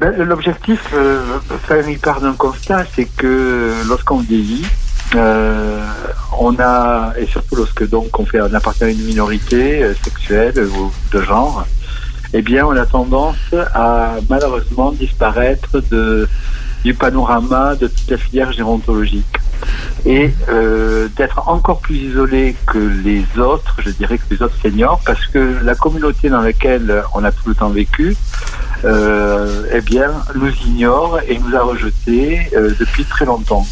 Ben, 0.00 0.14
L'objectif, 0.16 0.80
euh, 0.94 1.20
ça 1.68 1.78
il 1.86 1.98
part 1.98 2.22
d'un 2.22 2.32
constat, 2.32 2.84
c'est 2.96 3.08
que 3.18 3.70
lorsqu'on 3.86 4.20
vieillit, 4.20 4.64
euh, 5.14 5.84
on 6.40 6.56
a, 6.58 7.12
et 7.18 7.26
surtout 7.26 7.56
lorsque 7.56 7.88
donc 7.88 8.18
on 8.18 8.26
fait 8.26 8.40
on 8.40 8.52
appartient 8.54 8.84
à 8.84 8.88
une 8.88 9.04
minorité 9.04 9.82
euh, 9.82 9.94
sexuelle 10.02 10.58
ou 10.58 10.92
de 11.12 11.20
genre, 11.22 11.66
eh 12.32 12.42
bien 12.42 12.66
on 12.66 12.76
a 12.76 12.86
tendance 12.86 13.36
à 13.74 14.16
malheureusement 14.28 14.92
disparaître 14.92 15.82
du 16.84 16.94
panorama 16.94 17.74
de 17.76 17.86
toute 17.88 18.10
la 18.10 18.18
filière 18.18 18.52
gérontologique 18.52 19.38
et 20.04 20.30
euh, 20.48 21.08
d'être 21.16 21.48
encore 21.48 21.80
plus 21.80 21.96
isolé 21.96 22.54
que 22.66 22.78
les 22.78 23.24
autres, 23.40 23.76
je 23.78 23.90
dirais 23.90 24.18
que 24.18 24.34
les 24.34 24.42
autres 24.42 24.56
seniors, 24.62 25.00
parce 25.06 25.26
que 25.26 25.58
la 25.62 25.74
communauté 25.74 26.28
dans 26.28 26.42
laquelle 26.42 27.02
on 27.14 27.24
a 27.24 27.32
tout 27.32 27.48
le 27.48 27.54
temps 27.54 27.70
vécu, 27.70 28.14
euh, 28.84 29.64
eh 29.72 29.80
bien, 29.80 30.10
nous 30.34 30.52
ignore 30.66 31.20
et 31.26 31.38
nous 31.38 31.56
a 31.56 31.62
rejetés 31.62 32.50
depuis 32.78 33.04
très 33.04 33.24
longtemps. 33.24 33.66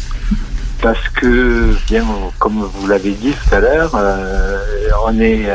Parce 0.83 1.07
que, 1.09 1.73
bien, 1.87 2.03
comme 2.39 2.59
vous 2.61 2.87
l'avez 2.87 3.11
dit 3.11 3.31
tout 3.31 3.55
à 3.55 3.59
l'heure, 3.61 3.91
euh, 3.95 4.59
on 5.07 5.17
est 5.19 5.49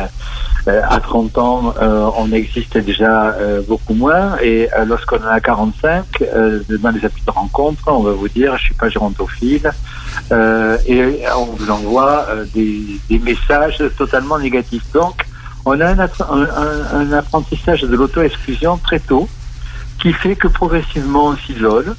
euh, 0.66 0.80
à 0.88 0.98
30 1.00 1.36
ans, 1.36 1.74
euh, 1.80 2.08
on 2.16 2.32
existe 2.32 2.78
déjà 2.78 3.34
euh, 3.34 3.60
beaucoup 3.68 3.92
moins. 3.92 4.38
Et 4.42 4.68
euh, 4.76 4.86
lorsqu'on 4.86 5.22
a 5.22 5.38
45, 5.40 6.04
euh, 6.22 6.60
dans 6.82 6.90
les 6.90 7.04
appels 7.04 7.24
de 7.26 7.30
rencontre, 7.30 7.82
on 7.88 8.02
va 8.02 8.12
vous 8.12 8.28
dire, 8.30 8.56
je 8.56 8.62
suis 8.64 8.74
pas 8.74 8.88
gérontophile. 8.88 9.70
Et 10.86 11.24
on 11.36 11.44
vous 11.44 11.70
envoie 11.70 12.26
des, 12.54 12.80
des 13.10 13.18
messages 13.18 13.82
totalement 13.98 14.38
négatifs. 14.38 14.90
Donc, 14.94 15.26
on 15.66 15.78
a 15.80 15.88
un- 15.88 15.98
un- 15.98 17.00
un 17.00 17.12
apprentissage 17.12 17.82
de 17.82 17.94
l'auto-exclusion 17.94 18.78
très 18.78 18.98
tôt 19.00 19.28
qui 20.00 20.12
fait 20.14 20.36
que 20.36 20.48
progressivement 20.48 21.26
on 21.26 21.36
s'isole. 21.36 21.94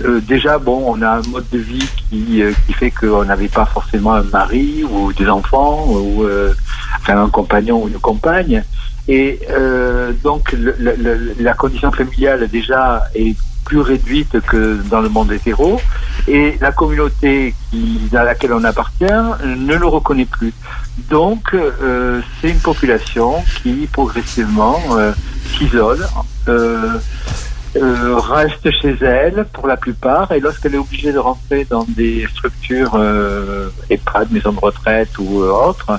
Euh, 0.00 0.20
déjà, 0.20 0.58
bon, 0.58 0.82
on 0.86 1.02
a 1.02 1.18
un 1.18 1.22
mode 1.22 1.48
de 1.50 1.58
vie 1.58 1.86
qui, 1.96 2.42
euh, 2.42 2.52
qui 2.66 2.72
fait 2.72 2.90
qu'on 2.90 3.24
n'avait 3.24 3.48
pas 3.48 3.66
forcément 3.66 4.14
un 4.14 4.22
mari 4.22 4.84
ou 4.84 5.12
des 5.12 5.28
enfants 5.28 5.86
ou 5.88 6.24
euh, 6.24 6.54
un 7.08 7.28
compagnon 7.28 7.84
ou 7.84 7.88
une 7.88 7.98
compagne. 7.98 8.64
Et 9.08 9.40
donc 10.22 10.54
la 11.40 11.54
condition 11.54 11.90
familiale 11.90 12.46
déjà 12.46 13.02
est 13.16 13.36
plus 13.64 13.80
réduite 13.80 14.40
que 14.42 14.80
dans 14.88 15.00
le 15.00 15.08
monde 15.08 15.32
hétéro 15.32 15.80
et 16.28 16.56
la 16.60 16.70
communauté 16.70 17.52
à 18.12 18.22
laquelle 18.22 18.52
on 18.52 18.62
appartient 18.62 19.04
ne 19.44 19.74
le 19.74 19.86
reconnaît 19.86 20.24
plus. 20.24 20.54
Donc 21.10 21.56
c'est 22.40 22.50
une 22.50 22.60
population 22.60 23.42
qui 23.60 23.88
progressivement 23.92 24.80
s'isole. 25.58 26.06
Euh, 27.76 27.80
euh, 27.80 28.16
reste 28.18 28.70
chez 28.82 28.96
elle 29.02 29.46
pour 29.52 29.66
la 29.66 29.76
plupart 29.78 30.30
et 30.32 30.40
lorsqu'elle 30.40 30.74
est 30.74 30.78
obligée 30.78 31.12
de 31.12 31.18
rentrer 31.18 31.66
dans 31.68 31.84
des 31.88 32.26
structures 32.30 32.92
euh, 32.96 33.68
EHPAD, 33.88 34.30
maison 34.30 34.52
de 34.52 34.60
retraite 34.60 35.16
ou 35.18 35.42
euh, 35.42 35.50
autres, 35.50 35.98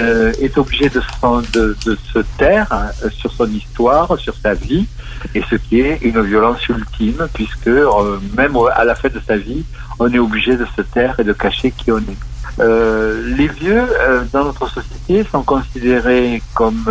euh, 0.00 0.32
est 0.40 0.58
obligée 0.58 0.90
de, 0.90 1.00
se- 1.00 1.52
de, 1.52 1.76
de 1.86 1.98
se 2.12 2.18
taire 2.36 2.68
euh, 2.72 3.08
sur 3.10 3.32
son 3.32 3.46
histoire, 3.50 4.18
sur 4.18 4.34
sa 4.36 4.52
vie, 4.52 4.86
et 5.34 5.42
ce 5.48 5.54
qui 5.56 5.80
est 5.80 5.98
une 6.02 6.20
violence 6.22 6.68
ultime, 6.68 7.26
puisque 7.32 7.68
euh, 7.68 8.18
même 8.36 8.54
à 8.74 8.84
la 8.84 8.94
fin 8.94 9.08
de 9.08 9.20
sa 9.26 9.36
vie, 9.38 9.64
on 9.98 10.12
est 10.12 10.18
obligé 10.18 10.56
de 10.58 10.66
se 10.76 10.82
taire 10.82 11.18
et 11.18 11.24
de 11.24 11.32
cacher 11.32 11.70
qui 11.70 11.90
on 11.90 11.98
est. 11.98 12.60
Euh, 12.60 13.34
les 13.36 13.48
vieux, 13.48 13.84
dans 14.32 14.44
notre 14.44 14.68
société, 14.68 15.24
sont 15.32 15.42
considérés 15.42 16.42
comme 16.54 16.84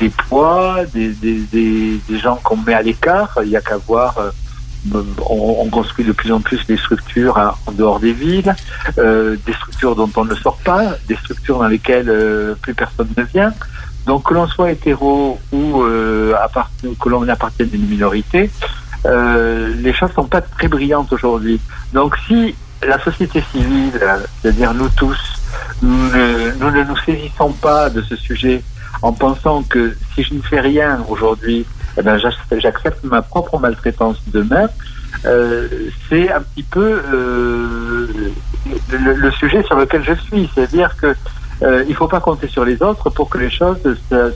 des 0.00 0.10
poids, 0.10 0.78
des, 0.92 1.08
des, 1.08 1.40
des, 2.08 2.18
gens 2.18 2.36
qu'on 2.36 2.56
met 2.56 2.74
à 2.74 2.82
l'écart. 2.82 3.36
Il 3.42 3.48
n'y 3.48 3.56
a 3.56 3.60
qu'à 3.60 3.76
voir, 3.78 4.18
euh, 4.18 4.30
on, 5.28 5.56
on 5.60 5.68
construit 5.70 6.04
de 6.04 6.12
plus 6.12 6.32
en 6.32 6.40
plus 6.40 6.64
des 6.66 6.76
structures 6.76 7.38
à- 7.38 7.56
en 7.66 7.72
dehors 7.72 8.00
des 8.00 8.12
villes, 8.12 8.54
euh, 8.98 9.36
des 9.46 9.52
structures 9.54 9.96
dont 9.96 10.10
on 10.16 10.24
ne 10.24 10.34
sort 10.34 10.58
pas, 10.58 10.94
des 11.08 11.16
structures 11.16 11.58
dans 11.58 11.68
lesquelles 11.68 12.08
euh, 12.10 12.54
plus 12.60 12.74
personne 12.74 13.08
ne 13.16 13.22
vient. 13.24 13.52
Donc 14.06 14.28
que 14.28 14.34
l'on 14.34 14.46
soit 14.48 14.70
hétéro 14.72 15.38
ou 15.52 15.82
que 15.82 17.08
l'on 17.08 17.28
appartienne 17.28 17.68
à 17.72 17.76
une 17.76 17.86
minorité, 17.86 18.50
les 19.04 19.92
choses 19.92 20.10
sont 20.14 20.24
pas 20.24 20.40
très 20.40 20.68
brillantes 20.68 21.12
aujourd'hui. 21.12 21.60
Donc 21.92 22.16
si 22.26 22.54
la 22.86 22.98
société 23.04 23.44
civile, 23.52 23.92
c'est-à-dire 24.40 24.72
nous 24.72 24.88
tous, 24.96 25.18
nous 25.82 26.08
ne 26.10 26.82
nous 26.84 26.96
saisissons 27.04 27.52
pas 27.52 27.90
de 27.90 28.00
ce 28.02 28.16
sujet 28.16 28.62
en 29.02 29.12
pensant 29.12 29.62
que 29.62 29.96
si 30.14 30.22
je 30.22 30.34
ne 30.34 30.42
fais 30.42 30.60
rien 30.60 31.04
aujourd'hui, 31.08 31.64
eh 31.98 32.02
ben 32.02 32.18
j'ac- 32.18 32.34
j'accepte 32.58 33.02
ma 33.04 33.22
propre 33.22 33.58
maltraitance 33.58 34.18
demain, 34.28 34.68
euh, 35.24 35.68
c'est 36.08 36.30
un 36.32 36.40
petit 36.40 36.62
peu 36.62 37.02
euh, 37.12 38.06
le, 38.90 39.30
sujet 39.32 39.62
sur 39.64 39.76
lequel 39.76 40.02
je 40.04 40.14
suis. 40.14 40.50
C'est-à-dire 40.54 40.96
que 40.96 41.14
euh, 41.62 41.84
il 41.88 41.94
faut 41.94 42.08
pas 42.08 42.20
compter 42.20 42.48
sur 42.48 42.64
les 42.64 42.80
autres 42.82 43.10
pour 43.10 43.28
que 43.28 43.38
les 43.38 43.50
choses 43.50 43.78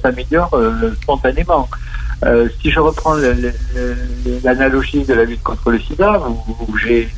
s'améliorent 0.03 0.55
euh, 0.55 0.93
spontanément. 1.03 1.69
Euh, 2.25 2.49
si 2.61 2.71
je 2.71 2.81
reprends 2.81 3.15
l'analogie 4.45 5.05
de 5.05 5.15
la 5.15 5.25
lutte 5.25 5.43
contre 5.43 5.71
le 5.71 5.79
sida, 5.79 6.21
où, 6.21 6.77
j'ai 6.79 7.09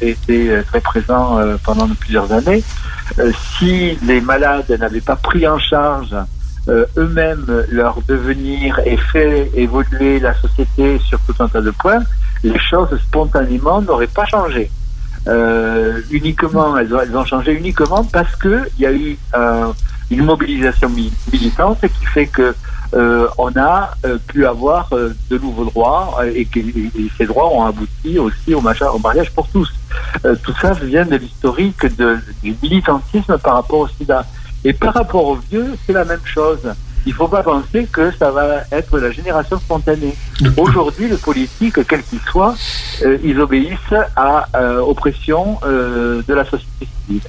été 0.00 0.50
euh, 0.50 0.62
très 0.62 0.80
présent 0.80 1.38
pendant 1.64 1.88
plusieurs 1.88 2.30
années, 2.32 2.62
si 3.58 3.96
les 4.02 4.20
malades 4.20 4.70
n'avaient 4.78 5.00
pas 5.00 5.16
pris 5.16 5.46
en 5.46 5.58
charge 5.58 6.14
eux-mêmes 6.68 7.64
leur 7.70 7.98
devenir 8.08 8.80
et 8.84 8.96
fait 8.96 9.50
évoluer 9.54 10.18
la 10.20 10.34
société 10.34 10.98
sur 10.98 11.18
tout 11.20 11.34
un 11.40 11.48
tas 11.48 11.60
de 11.60 11.70
points, 11.70 12.02
les 12.42 12.58
choses 12.58 12.88
spontanément 13.02 13.80
n'auraient 13.82 14.06
pas 14.08 14.26
changé. 14.26 14.70
Euh, 15.28 16.00
uniquement, 16.10 16.76
elles 16.76 16.94
ont, 16.94 17.00
elles 17.00 17.16
ont 17.16 17.24
changé 17.24 17.52
uniquement 17.52 18.04
parce 18.04 18.34
que 18.36 18.68
il 18.78 18.82
y 18.82 18.86
a 18.86 18.92
eu 18.92 19.18
euh, 19.34 19.72
une 20.10 20.24
mobilisation 20.24 20.88
mi- 20.88 21.12
militante 21.32 21.80
qui 21.80 22.04
fait 22.06 22.26
que 22.26 22.54
euh, 22.94 23.26
on 23.36 23.50
a 23.56 23.90
euh, 24.04 24.18
pu 24.28 24.46
avoir 24.46 24.88
euh, 24.92 25.12
de 25.28 25.38
nouveaux 25.38 25.64
droits 25.64 26.16
euh, 26.20 26.30
et 26.32 26.44
que 26.44 26.60
ces 27.18 27.26
droits 27.26 27.52
ont 27.52 27.64
abouti 27.66 28.16
aussi 28.20 28.54
au, 28.54 28.60
macha- 28.60 28.92
au 28.92 29.00
mariage 29.00 29.32
pour 29.32 29.48
tous. 29.48 29.68
Euh, 30.24 30.36
tout 30.44 30.54
ça 30.62 30.72
vient 30.74 31.04
de 31.04 31.16
l'historique 31.16 31.84
du 32.44 32.54
militantisme 32.62 33.36
par 33.38 33.54
rapport 33.54 33.80
au 33.80 33.88
sida. 33.88 34.24
Et 34.64 34.72
par 34.72 34.94
rapport 34.94 35.24
aux 35.26 35.36
vieux, 35.36 35.74
c'est 35.86 35.92
la 35.92 36.04
même 36.04 36.24
chose. 36.24 36.60
Il 37.06 37.10
ne 37.10 37.14
faut 37.14 37.28
pas 37.28 37.44
penser 37.44 37.86
que 37.90 38.10
ça 38.10 38.32
va 38.32 38.62
être 38.72 38.98
la 38.98 39.12
génération 39.12 39.58
spontanée. 39.60 40.14
Aujourd'hui, 40.56 41.08
les 41.08 41.16
politiques, 41.16 41.86
quels 41.86 42.02
qu'ils 42.02 42.20
soient, 42.20 42.56
euh, 43.04 43.16
ils 43.22 43.40
obéissent 43.40 43.94
à 44.16 44.48
euh, 44.56 44.80
aux 44.80 44.94
pressions 44.94 45.60
euh, 45.64 46.20
de 46.26 46.34
la 46.34 46.44
société 46.44 46.88
civile. 47.06 47.22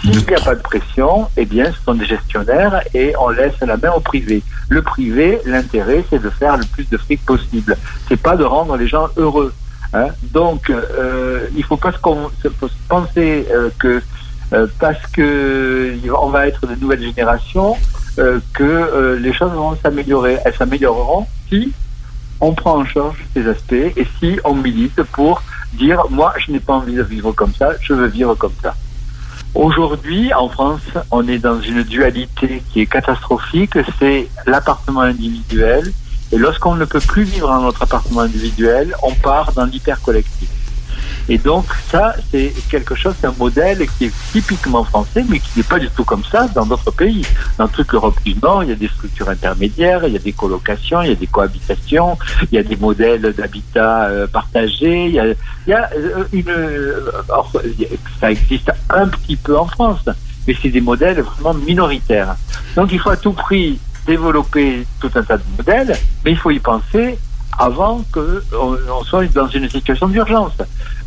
S'il 0.00 0.24
n'y 0.24 0.34
a 0.34 0.40
pas 0.40 0.54
de 0.54 0.62
pression, 0.62 1.28
eh 1.36 1.44
bien, 1.44 1.72
ce 1.72 1.82
sont 1.84 1.94
des 1.94 2.06
gestionnaires 2.06 2.80
et 2.94 3.12
on 3.20 3.30
laisse 3.30 3.58
la 3.60 3.76
main 3.76 3.90
au 3.90 3.98
privé. 3.98 4.44
Le 4.68 4.82
privé, 4.82 5.40
l'intérêt, 5.44 6.04
c'est 6.08 6.22
de 6.22 6.30
faire 6.30 6.56
le 6.56 6.64
plus 6.66 6.88
de 6.88 6.96
fric 6.96 7.24
possible. 7.26 7.76
C'est 8.06 8.20
pas 8.22 8.36
de 8.36 8.44
rendre 8.44 8.76
les 8.76 8.86
gens 8.86 9.08
heureux. 9.16 9.52
hein. 9.92 10.06
Donc, 10.32 10.72
il 11.56 11.64
faut 11.64 11.76
pas 11.76 11.90
se, 11.90 11.98
penser 12.88 13.44
que 13.80 14.00
parce 14.78 15.06
que 15.12 15.94
on 16.16 16.30
va 16.30 16.46
être 16.46 16.66
de 16.66 16.74
nouvelles 16.74 17.02
générations, 17.02 17.76
euh, 18.18 18.40
que 18.52 18.64
euh, 18.64 19.18
les 19.18 19.32
choses 19.32 19.52
vont 19.52 19.76
s'améliorer. 19.76 20.38
Elles 20.44 20.54
s'amélioreront 20.54 21.26
si 21.48 21.72
on 22.40 22.52
prend 22.52 22.78
en 22.78 22.84
charge 22.84 23.24
ces 23.32 23.46
aspects 23.46 23.72
et 23.72 24.06
si 24.18 24.40
on 24.44 24.54
milite 24.54 25.02
pour 25.12 25.42
dire 25.74 26.02
moi 26.10 26.34
je 26.38 26.50
n'ai 26.50 26.58
pas 26.58 26.74
envie 26.74 26.94
de 26.94 27.02
vivre 27.02 27.30
comme 27.32 27.54
ça, 27.54 27.70
je 27.80 27.92
veux 27.92 28.08
vivre 28.08 28.34
comme 28.34 28.54
ça. 28.60 28.74
Aujourd'hui, 29.54 30.34
en 30.34 30.48
France, 30.48 30.80
on 31.10 31.26
est 31.28 31.38
dans 31.38 31.60
une 31.60 31.82
dualité 31.82 32.62
qui 32.70 32.80
est 32.82 32.86
catastrophique, 32.86 33.78
c'est 33.98 34.28
l'appartement 34.46 35.00
individuel. 35.00 35.92
Et 36.30 36.38
lorsqu'on 36.38 36.74
ne 36.74 36.84
peut 36.84 37.00
plus 37.00 37.22
vivre 37.22 37.48
dans 37.48 37.62
notre 37.62 37.82
appartement 37.82 38.22
individuel, 38.22 38.94
on 39.02 39.14
part 39.14 39.52
dans 39.52 39.64
l'hyper 39.64 40.00
collectif. 40.02 40.37
Et 41.28 41.38
donc 41.38 41.66
ça, 41.90 42.14
c'est 42.30 42.52
quelque 42.70 42.94
chose, 42.94 43.14
c'est 43.20 43.26
un 43.26 43.34
modèle 43.38 43.86
qui 43.96 44.06
est 44.06 44.12
typiquement 44.32 44.84
français, 44.84 45.24
mais 45.28 45.38
qui 45.40 45.50
n'est 45.58 45.62
pas 45.62 45.78
du 45.78 45.88
tout 45.90 46.04
comme 46.04 46.24
ça 46.24 46.48
dans 46.48 46.64
d'autres 46.64 46.90
pays. 46.90 47.24
Dans 47.58 47.68
toute 47.68 47.92
l'Europe 47.92 48.18
du 48.24 48.34
Nord, 48.42 48.64
il 48.64 48.70
y 48.70 48.72
a 48.72 48.76
des 48.76 48.88
structures 48.88 49.28
intermédiaires, 49.28 50.06
il 50.06 50.14
y 50.14 50.16
a 50.16 50.20
des 50.20 50.32
colocations, 50.32 51.02
il 51.02 51.08
y 51.08 51.12
a 51.12 51.16
des 51.16 51.26
cohabitations, 51.26 52.18
il 52.50 52.56
y 52.56 52.58
a 52.58 52.62
des 52.62 52.76
modèles 52.76 53.34
d'habitat 53.34 54.06
euh, 54.06 54.26
partagé, 54.26 55.06
il 55.06 55.12
y 55.66 55.72
a, 55.72 55.90
euh, 55.94 56.24
une... 56.32 56.50
alors, 57.28 57.52
ça 58.20 58.30
existe 58.30 58.70
un 58.88 59.08
petit 59.08 59.36
peu 59.36 59.58
en 59.58 59.66
France, 59.66 60.08
mais 60.46 60.56
c'est 60.60 60.70
des 60.70 60.80
modèles 60.80 61.20
vraiment 61.20 61.54
minoritaires. 61.54 62.36
Donc 62.74 62.90
il 62.92 62.98
faut 62.98 63.10
à 63.10 63.16
tout 63.16 63.32
prix 63.32 63.78
développer 64.06 64.86
tout 65.00 65.10
un 65.14 65.22
tas 65.22 65.36
de 65.36 65.42
modèles, 65.56 65.94
mais 66.24 66.30
il 66.32 66.38
faut 66.38 66.50
y 66.50 66.58
penser 66.58 67.18
avant 67.58 68.04
qu'on 68.12 69.04
soit 69.04 69.26
dans 69.34 69.48
une 69.48 69.68
situation 69.68 70.06
d'urgence. 70.08 70.52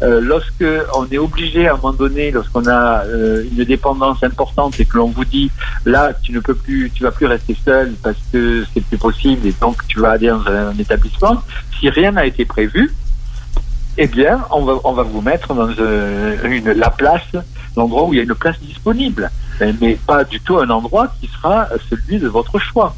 Euh, 0.02 0.20
lorsque 0.20 0.66
on 0.96 1.08
est 1.10 1.18
obligé 1.18 1.68
à 1.68 1.74
un 1.74 1.78
moment 1.78 1.94
donné, 1.94 2.32
lorsqu'on 2.32 2.68
a 2.68 3.06
euh, 3.06 3.44
une 3.50 3.64
dépendance 3.64 4.22
importante 4.24 4.78
et 4.80 4.86
que 4.86 4.98
l'on 4.98 5.08
vous 5.08 5.24
dit 5.26 5.50
là 5.86 6.12
tu 6.22 6.34
ne 6.34 6.40
peux 6.40 6.56
plus, 6.56 6.92
tu 6.94 7.04
vas 7.04 7.12
plus 7.12 7.26
rester 7.26 7.56
seul 7.64 7.94
parce 8.04 8.18
que 8.32 8.66
c'est 8.74 8.84
plus 8.84 8.98
possible 8.98 9.48
et 9.48 9.54
donc 9.62 9.88
tu 9.88 10.00
vas 10.00 10.12
aller 10.12 10.28
dans 10.28 10.46
un, 10.48 10.78
établissement, 10.78 11.42
si 11.80 11.90
rien 11.90 12.12
n'a 12.12 12.26
été 12.26 12.44
prévu, 12.44 12.94
eh 13.98 14.08
bien 14.08 14.44
on 14.50 14.66
va 14.66 14.74
on 14.84 14.94
va 14.94 15.04
vous 15.04 15.22
mettre 15.22 15.54
dans 15.54 15.70
euh, 15.80 16.36
une, 16.44 16.72
la 16.72 16.90
place, 16.90 17.32
l'endroit 17.78 18.06
où 18.06 18.14
il 18.14 18.18
y 18.18 18.20
a 18.20 18.24
une 18.24 18.36
place 18.36 18.60
disponible, 18.60 19.32
mais 19.80 19.96
pas 20.06 20.26
du 20.26 20.42
tout 20.42 20.58
un 20.58 20.70
endroit 20.70 21.14
qui 21.22 21.28
sera 21.28 21.68
celui 21.90 22.20
de 22.20 22.28
votre 22.28 22.60
choix. 22.60 22.94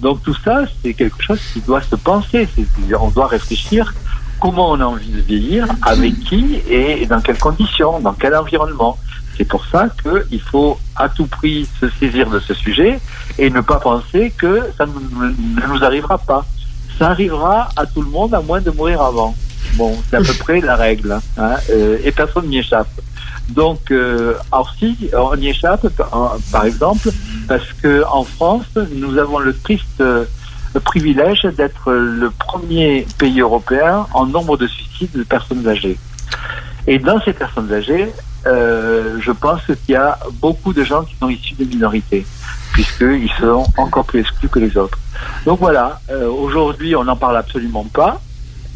Donc 0.00 0.22
tout 0.22 0.36
ça, 0.44 0.64
c'est 0.82 0.94
quelque 0.94 1.22
chose 1.22 1.40
qui 1.52 1.60
doit 1.60 1.82
se 1.82 1.96
penser. 1.96 2.48
On 3.00 3.08
doit 3.08 3.28
réfléchir 3.28 3.94
comment 4.40 4.70
on 4.70 4.80
a 4.80 4.84
envie 4.84 5.10
de 5.10 5.20
vieillir, 5.20 5.66
avec 5.82 6.20
qui 6.20 6.60
et 6.68 7.06
dans 7.06 7.20
quelles 7.20 7.38
conditions, 7.38 8.00
dans 8.00 8.12
quel 8.12 8.34
environnement. 8.34 8.98
C'est 9.36 9.44
pour 9.44 9.64
ça 9.66 9.88
qu'il 10.02 10.40
faut 10.40 10.78
à 10.94 11.08
tout 11.08 11.26
prix 11.26 11.68
se 11.80 11.88
saisir 11.90 12.30
de 12.30 12.40
ce 12.40 12.54
sujet 12.54 12.98
et 13.38 13.50
ne 13.50 13.60
pas 13.60 13.76
penser 13.76 14.32
que 14.36 14.62
ça 14.78 14.86
ne 14.86 15.68
nous 15.68 15.84
arrivera 15.84 16.18
pas. 16.18 16.44
Ça 16.98 17.10
arrivera 17.10 17.68
à 17.76 17.84
tout 17.84 18.00
le 18.00 18.08
monde 18.08 18.34
à 18.34 18.40
moins 18.40 18.60
de 18.60 18.70
mourir 18.70 19.02
avant. 19.02 19.34
Bon, 19.74 19.94
c'est 20.08 20.16
à 20.16 20.20
peu 20.20 20.32
près 20.38 20.60
la 20.60 20.76
règle. 20.76 21.18
Hein, 21.36 21.56
euh, 21.70 21.98
et 22.02 22.12
personne 22.12 22.46
n'y 22.46 22.58
échappe. 22.58 22.88
Donc, 23.48 23.90
euh, 23.90 24.34
on 24.52 25.36
y 25.36 25.48
échappe, 25.48 25.86
par 26.52 26.64
exemple, 26.64 27.10
parce 27.48 27.72
que 27.82 28.04
en 28.10 28.24
France, 28.24 28.66
nous 28.94 29.18
avons 29.18 29.38
le 29.38 29.56
triste 29.56 30.00
euh, 30.00 30.24
privilège 30.84 31.42
d'être 31.56 31.92
le 31.92 32.30
premier 32.30 33.06
pays 33.18 33.40
européen 33.40 34.06
en 34.12 34.26
nombre 34.26 34.56
de 34.56 34.66
suicides 34.66 35.12
de 35.12 35.22
personnes 35.22 35.66
âgées. 35.66 35.98
Et 36.86 36.98
dans 36.98 37.20
ces 37.20 37.32
personnes 37.32 37.72
âgées, 37.72 38.12
euh, 38.46 39.18
je 39.20 39.32
pense 39.32 39.60
qu'il 39.66 39.94
y 39.94 39.96
a 39.96 40.18
beaucoup 40.40 40.72
de 40.72 40.84
gens 40.84 41.02
qui 41.02 41.16
sont 41.16 41.28
issus 41.28 41.54
des 41.54 41.64
minorités, 41.64 42.24
puisqu'ils 42.72 43.32
sont 43.40 43.66
encore 43.76 44.04
plus 44.04 44.20
exclus 44.20 44.48
que 44.48 44.60
les 44.60 44.76
autres. 44.76 44.98
Donc 45.44 45.58
voilà, 45.58 46.00
euh, 46.10 46.28
aujourd'hui 46.28 46.94
on 46.94 47.04
n'en 47.04 47.16
parle 47.16 47.36
absolument 47.36 47.84
pas, 47.92 48.20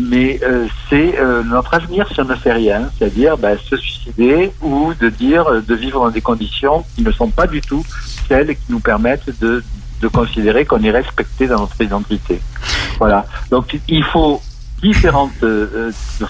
mais 0.01 0.41
euh, 0.43 0.67
c'est 0.89 1.19
euh, 1.19 1.43
notre 1.43 1.75
avenir 1.75 2.09
si 2.13 2.21
on 2.21 2.25
ne 2.25 2.35
fait 2.35 2.53
rien, 2.53 2.91
c'est-à-dire 2.97 3.37
bah, 3.37 3.57
se 3.59 3.77
suicider 3.77 4.53
ou 4.63 4.95
de 4.95 5.09
dire 5.09 5.47
euh, 5.47 5.61
de 5.61 5.75
vivre 5.75 6.05
dans 6.05 6.11
des 6.11 6.21
conditions 6.21 6.85
qui 6.95 7.03
ne 7.03 7.13
sont 7.13 7.29
pas 7.29 7.47
du 7.47 7.61
tout 7.61 7.85
celles 8.29 8.57
qui 8.57 8.71
nous 8.71 8.81
permettent 8.81 9.39
de, 9.41 9.63
de 10.01 10.09
considérer 10.09 10.65
qu'on 10.65 10.83
est 10.83 10.91
respecté 10.91 11.47
dans 11.47 11.61
notre 11.61 11.81
identité. 11.81 12.41
Voilà. 12.99 13.27
Donc 13.51 13.79
il 13.89 14.05
faut 14.05 14.41
différentes 14.81 15.45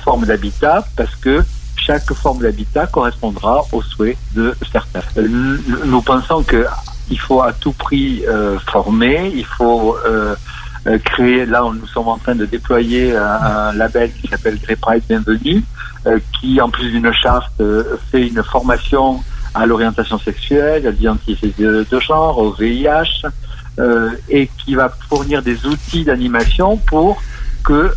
formes 0.03 0.27
d'habitat 0.27 0.85
parce 0.97 1.15
que 1.15 1.45
chaque 1.77 2.13
forme 2.13 2.41
d'habitat 2.41 2.87
correspondra 2.87 3.63
aux 3.71 3.83
souhaits 3.83 4.17
de 4.35 4.55
certains. 4.73 5.01
Nous 5.17 6.03
pensons 6.03 6.43
que 6.43 6.67
il 7.11 7.19
faut 7.19 7.43
à 7.43 7.53
tout 7.53 7.73
prix 7.73 8.25
former, 8.67 9.33
il 9.35 9.45
faut 9.45 9.97
euh, 10.07 10.35
créé, 11.05 11.47
là 11.47 11.63
nous 11.63 11.87
sommes 11.87 12.09
en 12.09 12.19
train 12.19 12.35
de 12.35 12.47
déployer 12.47 13.17
un, 13.17 13.73
label 13.73 14.11
qui 14.13 14.29
s'appelle 14.29 14.59
Grey 14.59 14.77
Pride 14.77 15.03
Bienvenue, 15.09 15.63
euh, 16.07 16.19
qui 16.39 16.61
en 16.61 16.71
plus 16.71 16.91
d'une 16.91 17.13
charte 17.13 17.53
euh, 17.61 17.97
fait 18.11 18.29
une 18.29 18.43
formation 18.43 19.23
à 19.55 19.67
l'orientation 19.67 20.19
sexuelle, 20.19 20.87
à 20.87 20.91
l'identité 20.91 21.53
de, 21.59 21.85
genre, 22.01 22.39
au 22.39 22.53
VIH, 22.53 23.27
et 24.29 24.51
qui 24.59 24.75
va 24.75 24.91
fournir 25.09 25.43
des 25.43 25.65
outils 25.65 26.05
d'animation 26.05 26.77
pour 26.77 27.23
que 27.65 27.91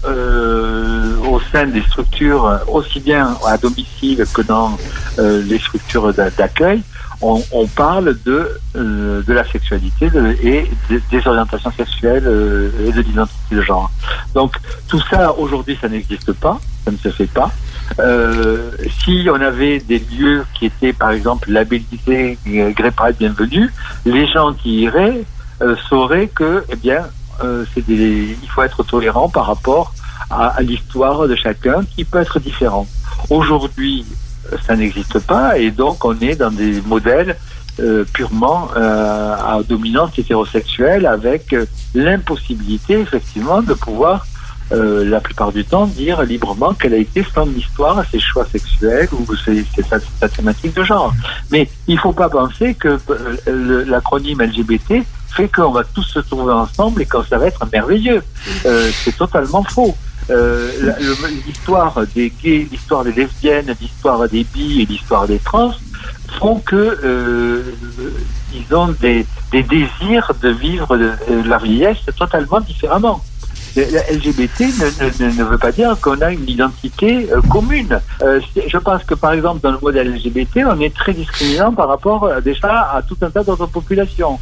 au 1.27 1.41
sein 1.51 1.67
des 1.67 1.81
structures, 1.81 2.61
aussi 2.69 3.01
bien 3.01 3.35
à 3.45 3.57
domicile 3.57 4.25
que 4.33 4.41
dans 4.41 4.77
les 5.17 5.59
structures 5.59 6.13
d'accueil, 6.13 6.81
on, 7.23 7.67
parle 7.67 8.17
de, 8.25 8.49
euh, 8.75 9.21
de 9.23 9.33
la 9.33 9.45
sexualité 9.45 10.09
et 10.43 10.69
des 11.11 11.27
orientations 11.27 11.71
sexuelles 11.71 12.23
euh, 12.25 12.87
et 12.87 12.91
de 12.91 13.01
l'identité 13.01 13.55
de 13.55 13.61
genre. 13.61 13.91
Donc 14.33 14.57
tout 14.87 15.01
ça, 15.09 15.33
aujourd'hui, 15.37 15.77
ça 15.79 15.87
n'existe 15.87 16.33
pas, 16.33 16.59
ça 16.83 16.91
ne 16.91 16.97
se 16.97 17.09
fait 17.09 17.27
pas. 17.27 17.51
Euh, 17.99 18.71
si 19.03 19.27
on 19.29 19.39
avait 19.39 19.79
des 19.79 19.99
lieux 19.99 20.45
qui 20.53 20.65
étaient, 20.65 20.93
par 20.93 21.11
exemple, 21.11 21.51
labellisés 21.51 22.37
Grey 22.45 22.91
Bienvenue, 23.17 23.69
les 24.05 24.27
gens 24.27 24.53
qui 24.53 24.81
iraient 24.81 25.23
sauraient 25.89 26.27
que, 26.27 26.65
eh 26.69 26.75
bien, 26.75 27.03
il 27.87 28.49
faut 28.53 28.63
être 28.63 28.83
tolérant 28.83 29.29
par 29.29 29.45
rapport 29.45 29.93
à, 30.29 30.47
à 30.47 30.61
l'histoire 30.61 31.27
de 31.27 31.35
chacun 31.35 31.83
qui 31.95 32.03
peut 32.03 32.19
être 32.19 32.39
différent. 32.39 32.87
Aujourd'hui, 33.29 34.05
ça 34.65 34.75
n'existe 34.75 35.19
pas 35.19 35.57
et 35.57 35.71
donc 35.71 36.03
on 36.05 36.17
est 36.19 36.35
dans 36.35 36.51
des 36.51 36.81
modèles 36.81 37.37
euh, 37.79 38.05
purement 38.13 38.69
euh, 38.75 39.33
à 39.33 39.59
dominance 39.67 40.11
hétérosexuelle 40.19 41.07
avec 41.07 41.53
euh, 41.53 41.65
l'impossibilité 41.95 42.99
effectivement 42.99 43.63
de 43.63 43.73
pouvoir 43.73 44.27
euh, 44.71 45.03
la 45.03 45.19
plupart 45.19 45.51
du 45.51 45.65
temps 45.65 45.87
dire 45.87 46.21
librement 46.21 46.75
quelle 46.75 46.93
a 46.93 46.97
été 46.97 47.25
son 47.33 47.49
histoire, 47.55 48.03
ses 48.11 48.19
choix 48.19 48.45
sexuels 48.45 49.09
ou 49.11 49.25
ses, 49.35 49.65
sa, 49.89 49.97
sa, 50.19 50.29
thématique 50.29 50.75
de 50.75 50.83
genre. 50.83 51.15
Mais 51.51 51.67
il 51.87 51.95
ne 51.95 51.99
faut 51.99 52.13
pas 52.13 52.29
penser 52.29 52.75
que 52.75 52.99
l'acronyme 53.89 54.41
LGBT 54.43 55.03
fait 55.31 55.47
qu'on 55.47 55.71
va 55.71 55.83
tous 55.83 56.03
se 56.03 56.19
trouver 56.19 56.53
ensemble 56.53 57.01
et 57.01 57.05
que 57.07 57.23
ça 57.23 57.39
va 57.39 57.47
être 57.47 57.65
merveilleux. 57.71 58.21
C'est 58.63 59.17
totalement 59.17 59.63
faux. 59.63 59.95
Euh, 60.29 60.71
l'histoire 61.45 61.99
des 62.15 62.31
gays, 62.41 62.67
l'histoire 62.71 63.03
des 63.03 63.11
lesbiennes, 63.11 63.75
l'histoire 63.81 64.27
des 64.29 64.43
bi 64.43 64.81
et 64.81 64.85
l'histoire 64.85 65.27
des 65.27 65.39
trans 65.39 65.73
font 66.39 66.59
que 66.59 66.75
euh, 67.03 67.63
ils 68.53 68.75
ont 68.75 68.87
des, 68.99 69.25
des, 69.51 69.63
désirs 69.63 70.31
de 70.41 70.49
vivre 70.49 70.95
la 70.95 71.57
vieillesse 71.57 72.05
totalement 72.17 72.59
différemment. 72.61 73.21
LGBT 73.75 74.61
ne, 75.19 75.43
veut 75.43 75.57
pas 75.57 75.71
dire 75.71 75.97
qu'on 75.99 76.21
a 76.21 76.31
une 76.31 76.47
identité 76.47 77.27
euh, 77.31 77.41
commune. 77.41 77.99
Euh, 78.21 78.39
je 78.67 78.77
pense 78.77 79.03
que 79.03 79.15
par 79.15 79.33
exemple 79.33 79.61
dans 79.61 79.71
le 79.71 79.79
modèle 79.81 80.13
LGBT, 80.13 80.65
on 80.67 80.79
est 80.79 80.93
très 80.95 81.13
discriminant 81.13 81.73
par 81.73 81.87
rapport 81.87 82.25
euh, 82.25 82.41
déjà 82.41 82.91
à 82.93 83.01
tout 83.01 83.17
un 83.21 83.29
tas 83.29 83.43
d'autres 83.43 83.65
populations. 83.65 84.39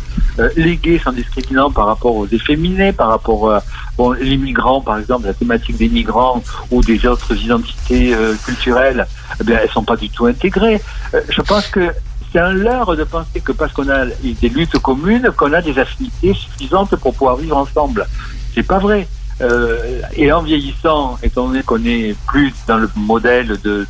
les 0.56 0.78
gays 0.78 1.00
sont 1.00 1.12
discriminants 1.12 1.72
par 1.72 1.86
rapport 1.86 2.16
aux 2.16 2.28
efféminés, 2.28 2.92
par 2.92 3.10
rapport 3.10 3.62
bon, 3.98 4.12
les 4.12 4.38
migrants 4.38 4.82
par 4.82 4.98
exemple, 4.98 5.28
la 5.28 5.34
thématique 5.34 5.78
des 5.78 5.90
migrants 5.90 6.44
ou 6.70 6.82
des 6.82 7.06
autres 7.06 7.36
identités 7.36 8.16
culturelles, 8.44 9.06
eh 9.40 9.44
bien, 9.44 9.60
elles 9.62 9.70
sont 9.70 9.84
pas 9.84 9.96
du 9.96 10.10
tout 10.10 10.26
intégrées. 10.26 10.82
je 11.30 11.42
pense 11.42 11.68
que 11.68 11.92
c'est 12.32 12.40
un 12.40 12.54
leurre 12.54 12.96
de 12.96 13.04
penser 13.04 13.42
que 13.42 13.52
parce 13.52 13.74
qu'on 13.74 13.90
a 13.90 14.06
des 14.06 14.50
luttes 14.50 14.80
communes, 14.80 15.30
qu'on 15.36 15.52
a 15.54 15.62
des 15.62 15.78
affinités 15.78 16.34
suffisantes 16.34 16.96
pour 16.96 17.14
pouvoir 17.14 17.36
vivre 17.36 17.58
ensemble. 17.58 18.08
C'est 18.54 18.64
pas 18.64 18.80
vrai. 18.80 19.08
Euh, 19.42 20.02
et 20.16 20.32
en 20.32 20.42
vieillissant, 20.42 21.18
étant 21.24 21.48
donné 21.48 21.64
qu'on 21.64 21.80
n'est 21.80 22.16
plus 22.28 22.54
dans 22.68 22.78
le 22.78 22.90
modèle 22.96 23.60
de, 23.64 23.88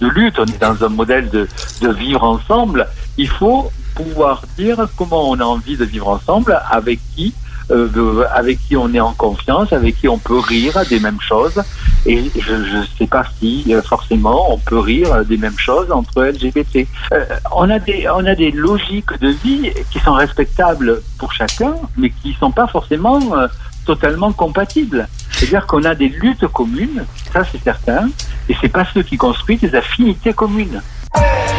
de, 0.00 0.08
lutte, 0.08 0.38
on 0.38 0.46
est 0.46 0.60
dans 0.60 0.84
un 0.84 0.88
modèle 0.88 1.28
de, 1.30 1.48
de 1.82 1.88
vivre 1.90 2.22
ensemble, 2.22 2.88
il 3.18 3.28
faut 3.28 3.70
pouvoir 3.94 4.42
dire 4.56 4.88
comment 4.96 5.30
on 5.30 5.38
a 5.40 5.44
envie 5.44 5.76
de 5.76 5.84
vivre 5.84 6.08
ensemble, 6.08 6.60
avec 6.70 6.98
qui, 7.14 7.34
euh, 7.70 8.24
avec 8.32 8.58
qui 8.66 8.76
on 8.76 8.92
est 8.92 9.00
en 9.00 9.14
confiance, 9.14 9.72
avec 9.72 9.98
qui 10.00 10.08
on 10.08 10.18
peut 10.18 10.38
rire 10.38 10.82
des 10.88 11.00
mêmes 11.00 11.20
choses. 11.20 11.62
Et 12.06 12.30
je 12.38 12.54
ne 12.54 12.84
sais 12.98 13.06
pas 13.06 13.24
si 13.38 13.64
euh, 13.70 13.80
forcément 13.80 14.52
on 14.52 14.58
peut 14.58 14.78
rire 14.78 15.24
des 15.24 15.38
mêmes 15.38 15.58
choses 15.58 15.90
entre 15.90 16.22
LGBT. 16.22 16.86
Euh, 17.12 17.24
on 17.54 17.70
a 17.70 17.78
des 17.78 18.06
on 18.08 18.26
a 18.26 18.34
des 18.34 18.50
logiques 18.50 19.18
de 19.20 19.28
vie 19.28 19.72
qui 19.90 19.98
sont 20.00 20.12
respectables 20.12 21.00
pour 21.18 21.32
chacun, 21.32 21.74
mais 21.96 22.10
qui 22.10 22.34
sont 22.34 22.50
pas 22.50 22.66
forcément 22.66 23.20
euh, 23.34 23.46
totalement 23.84 24.32
compatibles. 24.32 25.08
C'est-à-dire 25.30 25.66
qu'on 25.66 25.84
a 25.84 25.94
des 25.94 26.08
luttes 26.08 26.46
communes, 26.48 27.04
ça 27.32 27.42
c'est 27.50 27.62
certain, 27.62 28.08
et 28.48 28.56
c'est 28.60 28.68
pas 28.68 28.86
ceux 28.92 29.02
qui 29.02 29.16
construisent 29.16 29.60
des 29.60 29.74
affinités 29.74 30.32
communes. 30.32 30.82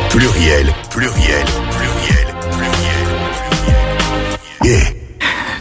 Pluriel, 0.09 0.67
pluriel, 0.89 1.45
pluriel, 1.71 2.27
pluriel, 2.51 3.07
pluriel. 4.61 5.05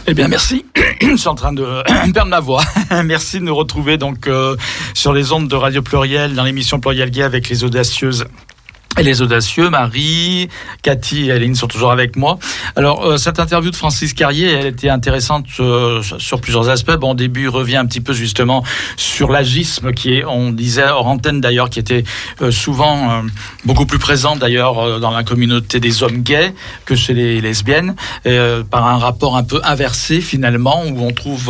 Eh 0.07 0.13
bien, 0.13 0.27
merci. 0.27 0.65
je 1.01 1.15
suis 1.15 1.27
en 1.27 1.35
train 1.35 1.51
de 1.51 1.83
perdre 2.13 2.29
ma 2.29 2.39
voix. 2.39 2.63
Merci 3.05 3.39
de 3.39 3.45
nous 3.45 3.55
retrouver 3.55 3.97
donc 3.97 4.27
euh, 4.27 4.55
sur 4.93 5.13
les 5.13 5.31
ondes 5.31 5.47
de 5.47 5.55
Radio 5.55 5.81
Pluriel 5.81 6.35
dans 6.35 6.43
l'émission 6.43 6.79
Pluriel 6.79 7.09
Gay 7.09 7.23
avec 7.23 7.49
les 7.49 7.63
audacieuses 7.63 8.25
et 8.97 9.03
les 9.03 9.21
audacieux, 9.21 9.69
Marie, 9.69 10.47
Cathy 10.81 11.27
et 11.27 11.31
Aline 11.31 11.55
sont 11.55 11.67
toujours 11.67 11.91
avec 11.91 12.15
moi. 12.15 12.39
Alors, 12.75 13.05
euh, 13.05 13.17
cette 13.17 13.39
interview 13.39 13.69
de 13.71 13.75
Francis 13.75 14.13
Carrier, 14.13 14.49
elle 14.49 14.67
était 14.67 14.89
intéressante 14.89 15.47
euh, 15.59 16.01
sur 16.01 16.39
plusieurs 16.39 16.69
aspects. 16.69 16.93
Bon, 16.93 17.11
au 17.11 17.15
début, 17.15 17.43
il 17.43 17.49
revient 17.49 17.75
un 17.75 17.85
petit 17.85 17.99
peu 17.99 18.13
justement 18.13 18.63
sur 18.95 19.31
l'agisme 19.31 19.91
qui 19.91 20.13
est, 20.13 20.25
on 20.25 20.51
disait 20.51 20.87
hors 20.87 21.07
antenne 21.07 21.41
d'ailleurs, 21.41 21.69
qui 21.69 21.79
était 21.79 22.05
euh, 22.41 22.51
souvent 22.51 23.23
beaucoup 23.65 23.85
plus 23.85 23.99
présent 23.99 24.35
d'ailleurs 24.35 24.99
dans 24.99 25.11
la 25.11 25.23
communauté 25.23 25.79
des 25.79 26.03
hommes 26.03 26.21
gays 26.21 26.53
que 26.85 26.95
chez 26.95 27.13
les 27.13 27.41
lesbiennes, 27.41 27.95
par 28.69 28.87
un 28.87 28.97
rapport 28.97 29.35
un 29.35 29.43
peu 29.43 29.59
inversé 29.63 30.21
finalement, 30.21 30.83
où 30.85 31.05
on 31.05 31.11
trouve 31.11 31.47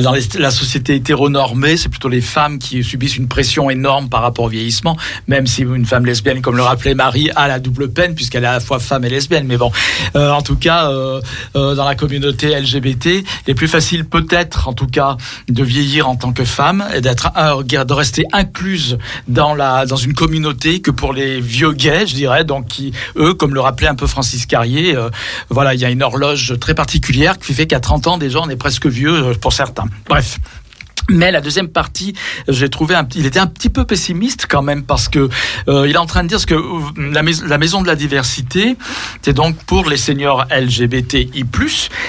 dans 0.00 0.12
la 0.38 0.50
société 0.50 0.94
hétéronormée, 0.96 1.76
c'est 1.76 1.88
plutôt 1.88 2.08
les 2.08 2.20
femmes 2.20 2.58
qui 2.58 2.84
subissent 2.84 3.16
une 3.16 3.28
pression 3.28 3.70
énorme 3.70 4.08
par 4.08 4.22
rapport 4.22 4.46
au 4.46 4.48
vieillissement, 4.48 4.96
même 5.26 5.46
si 5.46 5.62
une 5.62 5.86
femme 5.86 6.06
lesbienne 6.06 6.42
comme 6.42 6.59
le 6.60 6.66
rappelait 6.66 6.94
Marie, 6.94 7.30
a 7.36 7.48
la 7.48 7.58
double 7.58 7.90
peine 7.90 8.14
puisqu'elle 8.14 8.44
est 8.44 8.48
à 8.48 8.52
la 8.52 8.60
fois 8.60 8.78
femme 8.78 9.04
et 9.04 9.08
lesbienne. 9.08 9.46
Mais 9.46 9.56
bon, 9.56 9.72
euh, 10.14 10.30
en 10.30 10.42
tout 10.42 10.56
cas, 10.56 10.90
euh, 10.90 11.20
euh, 11.56 11.74
dans 11.74 11.86
la 11.86 11.94
communauté 11.94 12.48
LGBT, 12.48 13.06
il 13.06 13.24
est 13.50 13.54
plus 13.54 13.68
facile 13.68 14.04
peut-être, 14.04 14.68
en 14.68 14.74
tout 14.74 14.86
cas, 14.86 15.16
de 15.48 15.64
vieillir 15.64 16.08
en 16.08 16.16
tant 16.16 16.32
que 16.32 16.44
femme 16.44 16.84
et 16.94 17.00
d'être 17.00 17.30
de 17.64 17.92
rester 17.94 18.24
incluse 18.32 18.98
dans 19.26 19.54
la 19.54 19.86
dans 19.86 19.96
une 19.96 20.12
communauté 20.12 20.80
que 20.80 20.90
pour 20.90 21.12
les 21.14 21.40
vieux 21.40 21.72
gays, 21.72 22.06
je 22.06 22.14
dirais, 22.14 22.44
donc 22.44 22.68
qui 22.68 22.92
eux, 23.16 23.32
comme 23.32 23.54
le 23.54 23.60
rappelait 23.60 23.88
un 23.88 23.94
peu 23.94 24.06
Francis 24.06 24.44
Carrier, 24.44 24.96
voilà, 25.48 25.74
il 25.74 25.80
y 25.80 25.84
a 25.84 25.90
une 25.90 26.02
horloge 26.02 26.58
très 26.60 26.74
particulière 26.74 27.38
qui 27.38 27.54
fait 27.54 27.66
qu'à 27.66 27.80
30 27.80 28.06
ans 28.06 28.18
déjà 28.18 28.40
on 28.40 28.48
est 28.50 28.56
presque 28.56 28.86
vieux 28.86 29.32
pour 29.40 29.52
certains. 29.52 29.86
Bref. 30.08 30.38
Mais 31.08 31.32
la 31.32 31.40
deuxième 31.40 31.68
partie, 31.68 32.14
j'ai 32.48 32.68
trouvé, 32.68 32.94
un, 32.94 33.06
il 33.14 33.26
était 33.26 33.38
un 33.38 33.46
petit 33.46 33.70
peu 33.70 33.84
pessimiste 33.84 34.46
quand 34.48 34.62
même 34.62 34.84
parce 34.84 35.08
que 35.08 35.28
euh, 35.68 35.88
il 35.88 35.94
est 35.94 35.98
en 35.98 36.06
train 36.06 36.22
de 36.22 36.28
dire 36.28 36.44
que 36.46 36.54
euh, 36.54 36.80
la, 36.96 37.22
la 37.46 37.58
maison 37.58 37.82
de 37.82 37.86
la 37.86 37.96
diversité, 37.96 38.76
c'est 39.22 39.32
donc 39.32 39.56
pour 39.64 39.88
les 39.88 39.96
seniors 39.96 40.46
LGBTI+. 40.50 41.44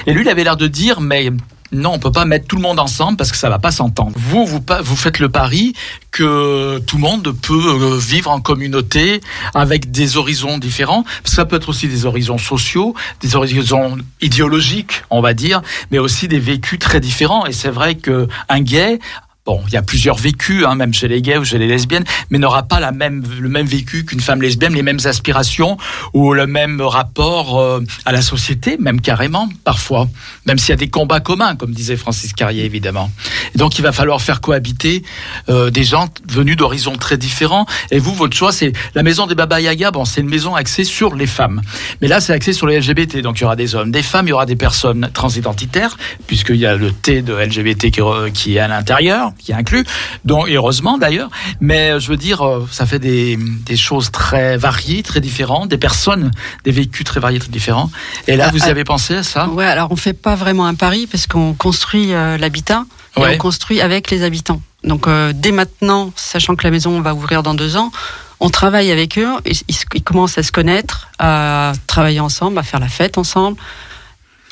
Et 0.06 0.14
lui, 0.14 0.22
il 0.22 0.30
avait 0.30 0.44
l'air 0.44 0.58
de 0.58 0.68
dire, 0.68 1.02
mais 1.02 1.32
non, 1.72 1.94
on 1.94 2.00
peut 2.00 2.12
pas 2.12 2.26
mettre 2.26 2.48
tout 2.48 2.58
le 2.58 2.62
monde 2.62 2.80
ensemble 2.80 3.18
parce 3.18 3.32
que 3.32 3.38
ça 3.38 3.50
va 3.50 3.60
pas 3.60 3.72
s'entendre. 3.72 4.12
Vous, 4.16 4.46
vous, 4.46 4.60
vous 4.84 4.96
faites 4.96 5.20
le 5.20 5.30
pari 5.30 5.74
que 6.12 6.80
tout 6.80 6.98
le 6.98 7.02
monde 7.02 7.34
peut 7.42 7.54
euh, 7.54 7.98
vivre 7.98 8.30
en 8.30 8.42
communauté 8.42 9.22
avec 9.54 9.90
des 9.90 10.18
horizons 10.18 10.58
différents. 10.58 11.06
Ça 11.24 11.46
peut 11.46 11.56
être 11.56 11.70
aussi 11.70 11.88
des 11.88 12.06
horizons 12.06 12.38
sociaux, 12.38 12.94
des 13.22 13.36
horizons 13.36 13.98
idéologiques, 14.20 15.04
on 15.10 15.22
va 15.22 15.34
dire, 15.34 15.62
mais 15.92 16.00
aussi 16.00 16.28
des 16.28 16.40
vécus 16.40 16.80
très 16.80 17.00
différents. 17.00 17.46
Et 17.46 17.54
c'est 17.54 17.70
vrai 17.70 17.96
que 17.96 18.28
un 18.50 18.62
gay 18.62 19.00
Bon, 19.44 19.60
il 19.66 19.74
y 19.74 19.78
a 19.78 19.82
plusieurs 19.82 20.18
vécus, 20.18 20.66
hein, 20.68 20.76
même 20.76 20.94
chez 20.94 21.08
les 21.08 21.20
gays 21.20 21.40
ou 21.40 21.44
chez 21.44 21.58
les 21.58 21.66
lesbiennes, 21.66 22.04
mais 22.30 22.38
n'aura 22.38 22.62
pas 22.62 22.80
la 22.80 22.92
même, 22.92 23.24
le 23.40 23.50
même 23.50 23.66
vécu 23.66 24.06
qu'une 24.06 24.20
femme 24.20 24.40
lesbienne, 24.40 24.76
les 24.76 24.84
mêmes 24.84 25.00
aspirations 25.06 25.78
ou 26.14 26.34
le 26.34 26.46
même 26.46 26.80
rapport 26.80 27.60
euh, 27.60 27.80
à 28.06 28.12
la 28.12 28.22
société, 28.22 28.78
même 28.78 29.02
carrément, 29.02 29.50
parfois. 29.64 30.08
Même 30.46 30.60
s'il 30.60 30.70
y 30.70 30.74
a 30.74 30.76
des 30.76 30.90
combats 30.90 31.22
communs, 31.22 31.56
comme 31.56 31.72
disait 31.72 31.96
Francis 31.96 32.34
Carrier, 32.34 32.66
évidemment. 32.66 33.10
Et 33.56 33.58
donc, 33.58 33.80
il 33.80 33.82
va 33.82 33.92
falloir 33.92 34.22
faire 34.22 34.42
cohabiter 34.42 35.02
euh, 35.50 35.72
des 35.72 35.86
gens 35.86 36.08
venus 36.30 36.56
d'horizons 36.56 36.96
très 36.96 37.18
différents. 37.18 37.66
Et 37.90 37.98
vous, 37.98 38.14
votre 38.14 38.38
choix, 38.38 38.52
c'est 38.52 38.74
la 38.94 39.02
maison 39.02 39.26
des 39.26 39.34
Baba 39.34 39.60
Yaga. 39.60 39.90
Bon, 39.90 40.06
c'est 40.06 40.22
une 40.22 40.30
maison 40.30 40.54
axée 40.54 40.84
sur 40.84 41.16
les 41.16 41.26
femmes. 41.26 41.64
Mais 42.00 42.08
là, 42.08 42.22
c'est 42.22 42.34
axé 42.34 42.54
sur 42.54 42.68
les 42.68 42.80
LGBT. 42.80 43.18
Donc, 43.22 43.40
il 43.40 43.42
y 43.42 43.46
aura 43.46 43.56
des 43.56 43.74
hommes, 43.74 43.90
des 43.90 44.04
femmes, 44.04 44.28
il 44.28 44.30
y 44.30 44.34
aura 44.34 44.46
des 44.46 44.56
personnes 44.56 45.10
transidentitaires, 45.12 45.98
puisqu'il 46.28 46.58
y 46.58 46.68
a 46.68 46.76
le 46.76 46.92
T 46.92 47.24
de 47.24 47.34
LGBT 47.34 47.90
qui, 47.90 48.02
qui 48.36 48.58
est 48.58 48.60
à 48.60 48.68
l'intérieur 48.68 49.31
qui 49.38 49.52
est 49.52 49.56
inclus, 49.56 49.86
dont 50.26 50.46
heureusement 50.48 50.98
d'ailleurs. 50.98 51.30
Mais 51.60 51.92
euh, 51.92 52.00
je 52.00 52.10
veux 52.10 52.18
dire, 52.18 52.42
euh, 52.42 52.68
ça 52.72 52.86
fait 52.86 53.00
des, 53.00 53.38
des, 53.38 53.78
choses 53.78 54.12
très 54.12 54.58
variées, 54.58 55.04
très 55.04 55.22
différentes, 55.22 55.70
des 55.70 55.78
personnes, 55.78 56.32
des 56.64 56.72
vécus 56.72 57.06
très 57.06 57.20
variés, 57.20 57.40
très 57.40 57.50
différents. 57.50 57.92
Et 58.28 58.36
là, 58.36 58.46
ah, 58.48 58.52
vous 58.52 58.60
y 58.60 58.70
avez 58.70 58.84
pensé 58.84 59.16
à 59.16 59.24
ça? 59.24 59.48
Ouais, 59.50 59.66
alors 59.66 59.92
on 59.92 59.96
fait 59.96 60.14
pas 60.14 60.36
vraiment 60.36 60.66
un 60.66 60.76
pari 60.76 61.08
parce 61.08 61.28
qu'on 61.28 61.54
construit 61.54 62.14
euh, 62.14 62.38
l'habitat 62.38 62.86
et 63.18 63.22
on 63.22 63.38
construit 63.38 63.82
avec 63.82 64.10
les 64.12 64.24
habitants. 64.24 64.62
Donc 64.84 65.08
dès 65.36 65.52
maintenant, 65.52 66.12
sachant 66.16 66.56
que 66.56 66.64
la 66.64 66.72
maison 66.72 67.02
va 67.02 67.14
ouvrir 67.14 67.44
dans 67.44 67.54
deux 67.54 67.76
ans, 67.76 67.92
on 68.40 68.50
travaille 68.50 68.92
avec 68.92 69.20
eux, 69.20 69.30
ils, 69.46 69.60
ils 69.94 70.04
commencent 70.04 70.40
à 70.40 70.44
se 70.44 70.52
connaître, 70.52 71.10
à 71.20 71.74
travailler 71.86 72.20
ensemble, 72.20 72.58
à 72.58 72.64
faire 72.64 72.80
la 72.80 72.90
fête 72.90 73.20
ensemble, 73.20 73.58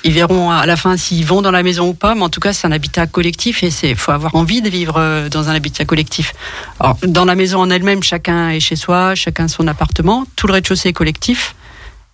ils 0.04 0.14
verront 0.14 0.52
à 0.52 0.66
la 0.66 0.76
fin 0.76 0.97
s'ils 0.97 1.26
vont 1.26 1.41
dans 1.41 1.52
la 1.52 1.64
maison 1.64 1.89
ou 1.89 1.93
pas, 1.93 2.16
mais 2.16 2.24
en 2.24 2.30
tout 2.30 2.39
cas, 2.39 2.54
c'est 2.54 2.68
un 2.68 2.72
habitat 2.72 3.08
collectif 3.08 3.64
et 3.64 3.72
c'est 3.72 3.95
faut 3.95 4.12
avoir 4.12 4.36
envie 4.36 4.62
de 4.62 4.70
vivre 4.70 4.95
euh, 4.97 5.30
dans 5.30 5.50
un 5.50 5.56
habitat 5.56 5.86
collectif. 5.86 6.34
Alors, 6.80 6.97
dans 7.06 7.26
la 7.26 7.36
maison 7.36 7.60
en 7.60 7.70
elle-même, 7.70 8.04
chacun 8.04 8.50
est 8.50 8.60
chez 8.60 8.76
soi, 8.76 9.16
chacun 9.16 9.47
son 9.47 9.68
appartement, 9.68 10.26
tout 10.36 10.47
le 10.47 10.54
rez-de-chaussée 10.54 10.89
est 10.89 10.93
collectif 10.93 11.56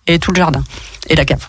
et 0.06 0.18
tout 0.18 0.30
le 0.32 0.36
jardin 0.36 0.64
et 1.08 1.16
la 1.16 1.24
cave. 1.24 1.46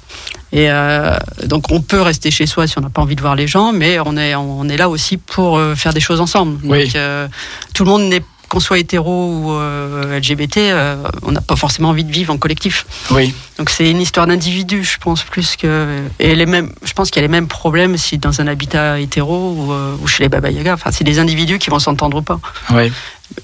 Et 0.51 0.69
euh, 0.69 1.17
donc 1.45 1.71
on 1.71 1.81
peut 1.81 2.01
rester 2.01 2.31
chez 2.31 2.45
soi 2.45 2.67
si 2.67 2.77
on 2.77 2.81
n'a 2.81 2.89
pas 2.89 3.01
envie 3.01 3.15
de 3.15 3.21
voir 3.21 3.35
les 3.35 3.47
gens, 3.47 3.73
mais 3.73 3.99
on 3.99 4.15
est 4.15 4.33
on 4.35 4.67
est 4.69 4.77
là 4.77 4.89
aussi 4.89 5.17
pour 5.17 5.57
euh, 5.57 5.75
faire 5.75 5.93
des 5.93 5.99
choses 5.99 6.21
ensemble. 6.21 6.59
Oui. 6.63 6.85
Donc, 6.85 6.95
euh, 6.95 7.27
tout 7.73 7.83
le 7.83 7.89
monde 7.89 8.03
n'est 8.03 8.23
qu'on 8.49 8.59
soit 8.59 8.79
hétéro 8.79 9.31
ou 9.31 9.51
euh, 9.51 10.19
LGBT, 10.19 10.57
euh, 10.57 10.95
on 11.23 11.31
n'a 11.31 11.41
pas 11.41 11.55
forcément 11.55 11.89
envie 11.89 12.03
de 12.03 12.11
vivre 12.11 12.33
en 12.33 12.37
collectif. 12.37 12.85
Oui. 13.11 13.33
Donc 13.57 13.69
c'est 13.69 13.89
une 13.89 14.01
histoire 14.01 14.27
d'individu, 14.27 14.83
je 14.83 14.97
pense 14.97 15.23
plus 15.23 15.55
que 15.55 15.99
et 16.19 16.35
les 16.35 16.45
mêmes. 16.45 16.71
Je 16.83 16.93
pense 16.93 17.09
qu'il 17.09 17.21
y 17.21 17.25
a 17.25 17.27
les 17.27 17.31
mêmes 17.31 17.47
problèmes 17.47 17.97
si 17.97 18.17
dans 18.17 18.39
un 18.41 18.47
habitat 18.47 18.99
hétéro 18.99 19.53
ou, 19.57 19.73
euh, 19.73 19.95
ou 20.01 20.07
chez 20.07 20.23
les 20.23 20.29
Baba 20.29 20.49
Yaga. 20.49 20.73
Enfin, 20.73 20.91
c'est 20.91 21.03
des 21.03 21.19
individus 21.19 21.59
qui 21.59 21.69
vont 21.69 21.79
s'entendre 21.79 22.17
ou 22.17 22.21
pas. 22.21 22.39
Oui. 22.71 22.91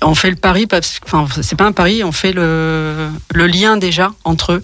On 0.02 0.16
fait 0.16 0.30
le 0.30 0.38
pari, 0.38 0.66
parce, 0.66 1.00
enfin, 1.06 1.28
c'est 1.42 1.58
pas 1.58 1.66
un 1.66 1.74
pari, 1.74 2.04
on 2.06 2.14
fait 2.14 2.32
le, 2.32 3.10
le 3.34 3.48
lien 3.48 3.76
déjà 3.76 4.14
entre 4.24 4.54
eux. 4.54 4.64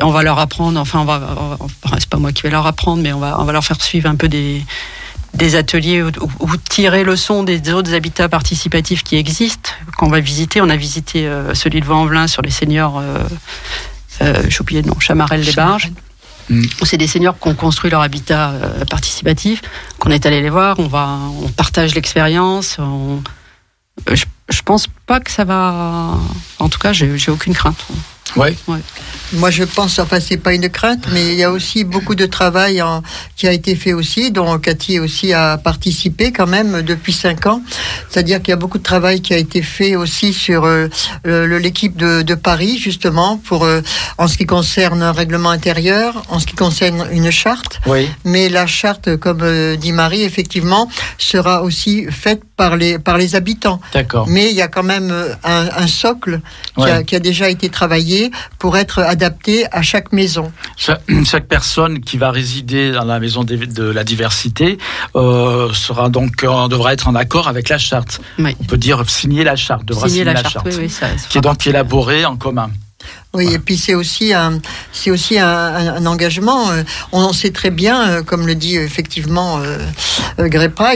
On 0.00 0.10
va 0.10 0.24
leur 0.24 0.38
apprendre. 0.40 0.80
Enfin, 0.80 1.00
on 1.00 1.04
va. 1.04 1.58
c'est 1.98 2.08
pas 2.08 2.16
moi 2.16 2.32
qui 2.32 2.42
vais 2.42 2.50
leur 2.50 2.66
apprendre, 2.66 3.02
mais 3.02 3.12
on 3.12 3.20
va, 3.20 3.40
on 3.40 3.44
va 3.44 3.52
leur 3.52 3.64
faire 3.64 3.80
suivre 3.80 4.08
un 4.08 4.16
peu 4.16 4.28
des 4.28 4.64
des 5.34 5.56
ateliers 5.56 6.02
ou, 6.02 6.56
tirer 6.68 7.04
le 7.04 7.16
son 7.16 7.42
des 7.42 7.72
autres 7.72 7.94
habitats 7.94 8.28
participatifs 8.28 9.02
qui 9.02 9.16
existent, 9.16 9.70
qu'on 9.96 10.08
va 10.08 10.20
visiter. 10.20 10.60
On 10.60 10.68
a 10.68 10.76
visité 10.76 11.26
euh, 11.26 11.54
celui 11.54 11.80
de 11.80 11.86
Vaux-en-Velin 11.86 12.26
sur 12.26 12.42
les 12.42 12.50
seniors, 12.50 12.98
euh, 12.98 13.18
euh, 14.20 14.42
j'ai 14.48 14.60
oublié 14.60 14.82
le 14.82 14.88
nom, 14.88 14.98
Chamarel-les-Barges. 14.98 15.90
C'est 16.82 16.98
des 16.98 17.06
seniors 17.06 17.38
qui 17.38 17.48
ont 17.48 17.54
construit 17.54 17.90
leur 17.90 18.02
habitat 18.02 18.50
euh, 18.50 18.84
participatif, 18.84 19.62
qu'on 19.98 20.10
est 20.10 20.26
allé 20.26 20.42
les 20.42 20.50
voir, 20.50 20.78
on, 20.78 20.86
va, 20.86 21.18
on 21.42 21.48
partage 21.48 21.94
l'expérience. 21.94 22.78
Je, 24.12 24.24
je 24.48 24.62
pense 24.62 24.86
pas 25.06 25.20
que 25.20 25.30
ça 25.30 25.44
va. 25.44 26.18
En 26.58 26.68
tout 26.68 26.78
cas, 26.78 26.92
j'ai 26.92 27.30
aucune 27.30 27.54
crainte. 27.54 27.86
Ouais. 28.36 28.54
Moi, 29.34 29.50
je 29.50 29.64
pense, 29.64 29.98
enfin, 29.98 30.20
c'est 30.20 30.36
pas 30.36 30.52
une 30.52 30.68
crainte, 30.68 31.06
mais 31.12 31.28
il 31.28 31.34
y 31.34 31.42
a 31.42 31.50
aussi 31.50 31.84
beaucoup 31.84 32.14
de 32.14 32.26
travail 32.26 32.82
en, 32.82 33.02
qui 33.36 33.48
a 33.48 33.52
été 33.52 33.74
fait 33.74 33.94
aussi, 33.94 34.30
dont 34.30 34.58
Cathy 34.58 35.00
aussi 35.00 35.32
a 35.32 35.56
participé 35.56 36.32
quand 36.32 36.46
même 36.46 36.82
depuis 36.82 37.14
cinq 37.14 37.46
ans. 37.46 37.62
C'est-à-dire 38.10 38.40
qu'il 38.40 38.50
y 38.50 38.52
a 38.52 38.56
beaucoup 38.56 38.78
de 38.78 38.82
travail 38.82 39.22
qui 39.22 39.32
a 39.32 39.38
été 39.38 39.62
fait 39.62 39.96
aussi 39.96 40.34
sur 40.34 40.64
euh, 40.64 40.88
l'équipe 41.24 41.96
de, 41.96 42.22
de, 42.22 42.34
Paris, 42.34 42.78
justement, 42.78 43.38
pour 43.38 43.64
euh, 43.64 43.80
en 44.18 44.28
ce 44.28 44.36
qui 44.36 44.44
concerne 44.44 45.02
un 45.02 45.12
règlement 45.12 45.50
intérieur, 45.50 46.22
en 46.28 46.38
ce 46.38 46.46
qui 46.46 46.54
concerne 46.54 47.06
une 47.10 47.30
charte. 47.30 47.80
Oui. 47.86 48.08
Mais 48.24 48.50
la 48.50 48.66
charte, 48.66 49.16
comme 49.16 49.40
euh, 49.42 49.76
dit 49.76 49.92
Marie, 49.92 50.22
effectivement, 50.22 50.90
sera 51.16 51.62
aussi 51.62 52.06
faite 52.10 52.42
par 52.56 52.76
les 52.76 52.98
par 52.98 53.16
les 53.16 53.34
habitants. 53.34 53.80
D'accord. 53.94 54.26
Mais 54.28 54.50
il 54.50 54.56
y 54.56 54.62
a 54.62 54.68
quand 54.68 54.82
même 54.82 55.12
un, 55.42 55.68
un 55.74 55.86
socle 55.86 56.40
qui, 56.76 56.84
a, 56.84 57.02
qui 57.02 57.16
a 57.16 57.20
déjà 57.20 57.48
été 57.48 57.70
travaillé 57.70 58.21
pour 58.58 58.76
être 58.76 59.00
adapté 59.00 59.66
à 59.72 59.82
chaque 59.82 60.12
maison. 60.12 60.52
Chaque, 60.76 61.46
personne 61.46 62.00
qui 62.00 62.18
va 62.18 62.30
résider 62.30 62.92
dans 62.92 63.04
la 63.04 63.20
maison 63.20 63.44
de, 63.44 63.82
la 63.82 64.04
diversité 64.04 64.78
euh, 65.16 65.72
sera 65.72 66.08
donc 66.08 66.44
euh, 66.44 66.68
devra 66.68 66.92
être 66.92 67.08
en 67.08 67.14
accord 67.14 67.48
avec 67.48 67.68
la 67.68 67.78
charte. 67.78 68.20
On 68.38 68.64
peut 68.64 68.76
dire 68.76 69.08
signer 69.08 69.44
la 69.44 69.56
charte, 69.56 69.84
devra 69.84 70.08
signer, 70.08 70.24
la, 70.24 70.42
charte, 70.42 70.68
qui 71.28 71.38
est 71.38 71.40
donc 71.40 71.66
élaborée 71.66 72.24
en 72.24 72.36
commun. 72.36 72.70
Oui, 73.34 73.54
et 73.54 73.58
puis 73.58 73.78
c'est 73.78 73.94
aussi 73.94 74.34
un, 74.34 74.60
c'est 74.92 75.10
aussi 75.10 75.38
un, 75.38 76.04
engagement. 76.04 76.70
Euh, 76.70 76.82
on 77.12 77.32
sait 77.32 77.50
très 77.50 77.70
bien, 77.70 78.08
euh, 78.08 78.22
comme 78.22 78.46
le 78.46 78.54
dit 78.54 78.76
effectivement 78.76 79.58
euh, 79.58 79.78
euh 80.38 80.48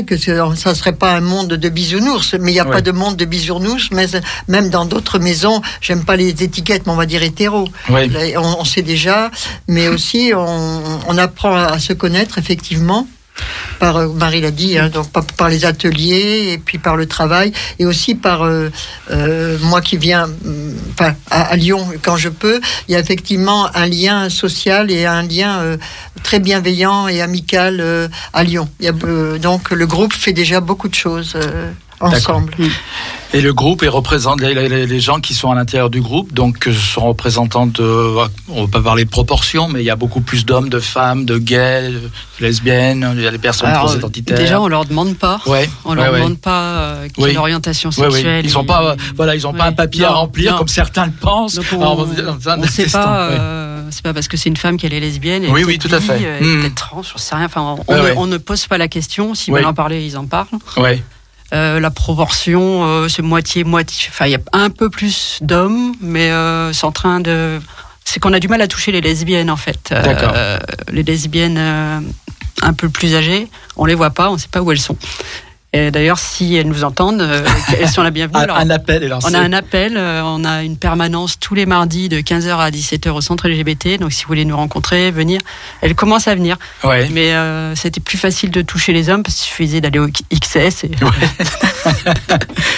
que 0.07 0.17
ça 0.55 0.75
serait 0.75 0.93
pas 0.93 1.15
un 1.15 1.23
monde 1.23 1.55
de 1.55 1.69
bisounours. 1.71 2.35
Mais 2.39 2.51
il 2.51 2.55
n'y 2.55 2.61
a 2.61 2.67
pas 2.67 2.83
de 2.83 2.93
monde 2.93 3.17
de 3.17 3.25
bisounours. 3.25 3.89
Mais 3.91 4.07
même 4.49 4.69
dans 4.69 4.85
d'autres 4.85 5.19
maisons, 5.19 5.63
j'aime 5.81 6.05
pas 6.05 6.17
les 6.17 6.43
étiquettes, 6.43 6.87
mais 6.87 6.93
on 6.93 6.97
va 6.97 7.07
dire 7.07 7.23
hétéro. 7.23 7.69
On, 7.89 8.65
sait 8.65 8.83
déjà, 8.83 9.31
mais 9.67 9.89
aussi 9.89 10.33
on, 10.35 11.01
on 11.09 11.19
apprend 11.19 11.57
à 11.57 11.79
se 11.79 11.95
connaître 11.95 12.39
effectivement. 12.39 13.07
Par 13.79 13.97
euh, 13.97 14.09
Marie 14.09 14.41
l'a 14.41 14.51
dit, 14.51 14.79
hein, 14.79 14.89
donc 14.89 15.09
par, 15.37 15.49
les 15.49 15.65
ateliers 15.65 16.53
et 16.53 16.59
puis 16.59 16.79
par 16.79 16.97
le 16.97 17.07
travail 17.07 17.53
et 17.79 17.87
aussi 17.87 18.15
par 18.15 18.43
euh, 18.43 18.71
euh, 19.11 19.59
moi 19.63 19.81
qui 19.81 19.97
viens, 19.97 20.29
enfin 20.93 21.15
à, 21.31 21.57
Lyon 21.57 21.87
quand 22.03 22.17
je 22.17 22.29
peux, 22.29 22.61
il 22.89 22.93
y 22.93 22.97
a 22.97 23.01
effectivement 23.01 23.69
un 23.75 23.87
lien 23.87 24.29
social 24.29 24.91
et 24.91 25.07
un 25.07 25.23
lien 25.23 25.77
très 26.23 26.41
bienveillant 26.41 27.09
et 27.09 27.21
amical 27.23 28.11
à 28.33 28.45
Lyon. 28.45 28.69
Donc 29.41 29.71
le 29.71 29.87
groupe 29.87 30.13
fait 30.13 30.33
déjà 30.33 30.61
beaucoup 30.61 30.89
de 30.89 30.95
choses 30.95 31.37
ensemble. 32.01 32.53
Et 33.33 33.41
le 33.41 33.53
groupe 33.53 33.83
est 33.83 33.89
représente 33.89 34.41
les, 34.41 35.01
gens 35.01 35.21
qui 35.21 35.35
sont 35.35 35.51
à 35.51 35.55
l'intérieur 35.55 35.91
du 35.91 36.01
groupe, 36.01 36.33
donc 36.33 36.69
euh, 36.69 36.73
sont 36.73 37.07
représentants 37.09 37.67
de, 37.67 37.83
on 38.49 38.65
va 38.65 38.69
pas 38.71 38.81
parler 38.81 39.05
de 39.05 39.11
proportion, 39.11 39.69
mais 39.69 39.83
il 39.83 39.85
y 39.87 39.91
a 39.91 39.97
beaucoup 39.97 40.21
plus 40.21 40.47
d'hommes, 40.47 40.69
de 40.69 40.79
femmes, 40.81 41.25
de 41.25 41.37
gays, 41.39 41.91
de 41.91 42.11
lesbiennes, 42.41 43.13
il 43.17 43.23
y 43.23 43.27
a 43.27 43.31
des 43.31 43.39
personnes 43.39 43.69
Alors, 43.71 43.87
transidentitaires. 43.87 44.39
déjà, 44.39 44.61
on 44.61 44.69
leur 44.69 44.85
demande 44.85 45.17
pas. 45.17 45.41
Ouais, 45.47 45.69
On 45.85 45.91
ouais, 45.91 45.97
leur 45.97 46.13
ouais. 46.13 46.19
demande 46.21 46.39
pas 46.39 46.63
euh, 46.63 47.09
quelle 47.15 47.25
Oui. 47.25 47.37
orientation 47.37 47.91
Ouais, 47.91 48.07
ouais. 48.07 48.11
sexuelle. 48.13 48.47
Ils 48.47 48.57
ont 48.57 48.65
pas, 48.65 48.93
euh, 48.93 48.97
voilà, 49.17 49.35
ils 49.35 49.47
ont 49.47 49.53
pas 49.53 49.65
un 49.65 49.69
Ouais. 49.71 49.75
papier 49.75 50.05
à 50.05 50.13
remplir 50.13 50.53
non. 50.53 50.59
comme 50.59 50.69
certains 50.69 51.07
le 51.07 51.13
pensent. 51.13 51.57
Donc 51.57 51.67
on, 51.73 51.81
Alors, 51.81 51.99
on- 52.01 52.61
on 52.61 52.67
sait 52.67 52.85
testant, 52.85 53.03
pas, 53.03 53.29
ouais. 53.29 53.37
euh, 53.39 53.89
c'est 53.91 54.03
pas 54.03 54.15
parce 54.15 54.29
que 54.29 54.37
c'est 54.37 54.49
une 54.49 54.57
femme 54.57 54.77
qu'elle 54.79 54.95
est 54.95 55.01
lesbienne. 55.01 55.45
elle 55.45 55.51
Oui, 55.51 55.65
oui, 55.65 55.79
tout 55.79 55.93
à 55.95 56.01
fait. 56.01 56.19
Mm. 56.41 56.61
peut-être 56.61 56.75
trans, 56.77 57.03
j'en 57.03 57.19
sais 57.19 57.35
rien. 57.35 57.47
Enfin, 57.47 57.77
on, 57.87 57.93
Ouais, 57.93 57.99
ne, 57.99 58.05
ouais. 58.05 58.15
on 58.17 58.27
ne 58.27 58.39
pose 58.39 58.67
pas 58.67 58.79
la 58.79 58.89
question. 58.89 59.35
S'ils 59.35 59.53
veulent 59.53 59.65
en 59.67 59.75
parler, 59.75 60.05
ils 60.07 60.17
en 60.17 60.27
parlent. 60.27 60.47
Ouais. 60.77 61.03
Euh, 61.53 61.81
la 61.81 61.91
proportion, 61.91 62.85
euh, 62.85 63.09
c'est 63.09 63.23
moitié-moitié. 63.23 64.09
Enfin, 64.11 64.27
il 64.27 64.33
y 64.33 64.35
a 64.35 64.41
un 64.53 64.71
peu 64.71 64.91
plus 64.91 65.39
d'hommes, 65.43 65.95
mais 66.01 66.31
euh, 66.31 66.73
c'est 66.73 66.85
en 66.85 66.93
train 66.93 67.21
de. 67.21 67.61
C'est 68.05 68.21
qu'on 68.21 68.33
a 68.33 68.41
du 68.41 68.49
mal 68.49 68.61
à 68.63 68.69
toucher 68.69 68.93
les 68.93 69.01
lesbiennes, 69.01 69.51
en 69.51 69.57
fait. 69.57 69.95
Les 70.93 71.03
lesbiennes 71.03 71.59
un 72.63 72.73
peu 72.73 72.89
plus 72.89 73.15
âgées, 73.15 73.49
on 73.77 73.85
les 73.85 73.95
voit 73.95 74.11
pas, 74.11 74.31
on 74.31 74.35
ne 74.35 74.39
sait 74.39 74.49
pas 74.49 74.63
où 74.63 74.71
elles 74.71 74.81
sont. 74.81 74.97
Et 75.73 75.91
d'ailleurs, 75.91 76.19
si 76.19 76.55
elles 76.55 76.69
nous 76.69 76.85
entendent, 76.85 77.21
euh, 77.21 77.45
elles 77.81 77.89
sont 77.89 78.03
la 78.03 78.11
bienvenue. 78.11 78.41
Alors, 78.41 78.57
un 78.57 78.71
appel 78.71 79.03
est 79.03 79.09
lancé. 79.09 79.29
on 79.31 79.35
a 79.35 79.41
un 79.41 79.53
appel, 79.53 79.97
euh, 79.97 80.23
on 80.25 80.45
a 80.45 80.63
une 80.63 80.77
permanence 80.77 81.39
tous 81.39 81.55
les 81.55 81.67
mardis 81.67 82.09
de 82.09 82.19
15h 82.21 82.57
à 82.57 82.71
17h 82.71 83.11
au 83.11 83.21
centre 83.21 83.49
LGBT. 83.49 83.99
Donc 83.99 84.13
si 84.13 84.23
vous 84.23 84.29
voulez 84.29 84.45
nous 84.45 84.57
rencontrer, 84.57 85.11
venir, 85.11 85.41
elle 85.83 85.95
commence 85.95 86.29
à 86.29 86.35
venir. 86.35 86.57
Ouais. 86.85 87.09
Mais 87.11 87.35
euh, 87.35 87.75
c'était 87.75 88.01
plus 88.01 88.17
facile 88.17 88.51
de 88.51 88.63
toucher 88.63 88.93
les 88.93 89.11
hommes 89.11 89.23
parce 89.23 89.37
qu'il 89.37 89.47
suffisait 89.47 89.81
d'aller 89.81 89.99
au 89.99 90.09
XS. 90.09 90.85
Et... 90.85 90.91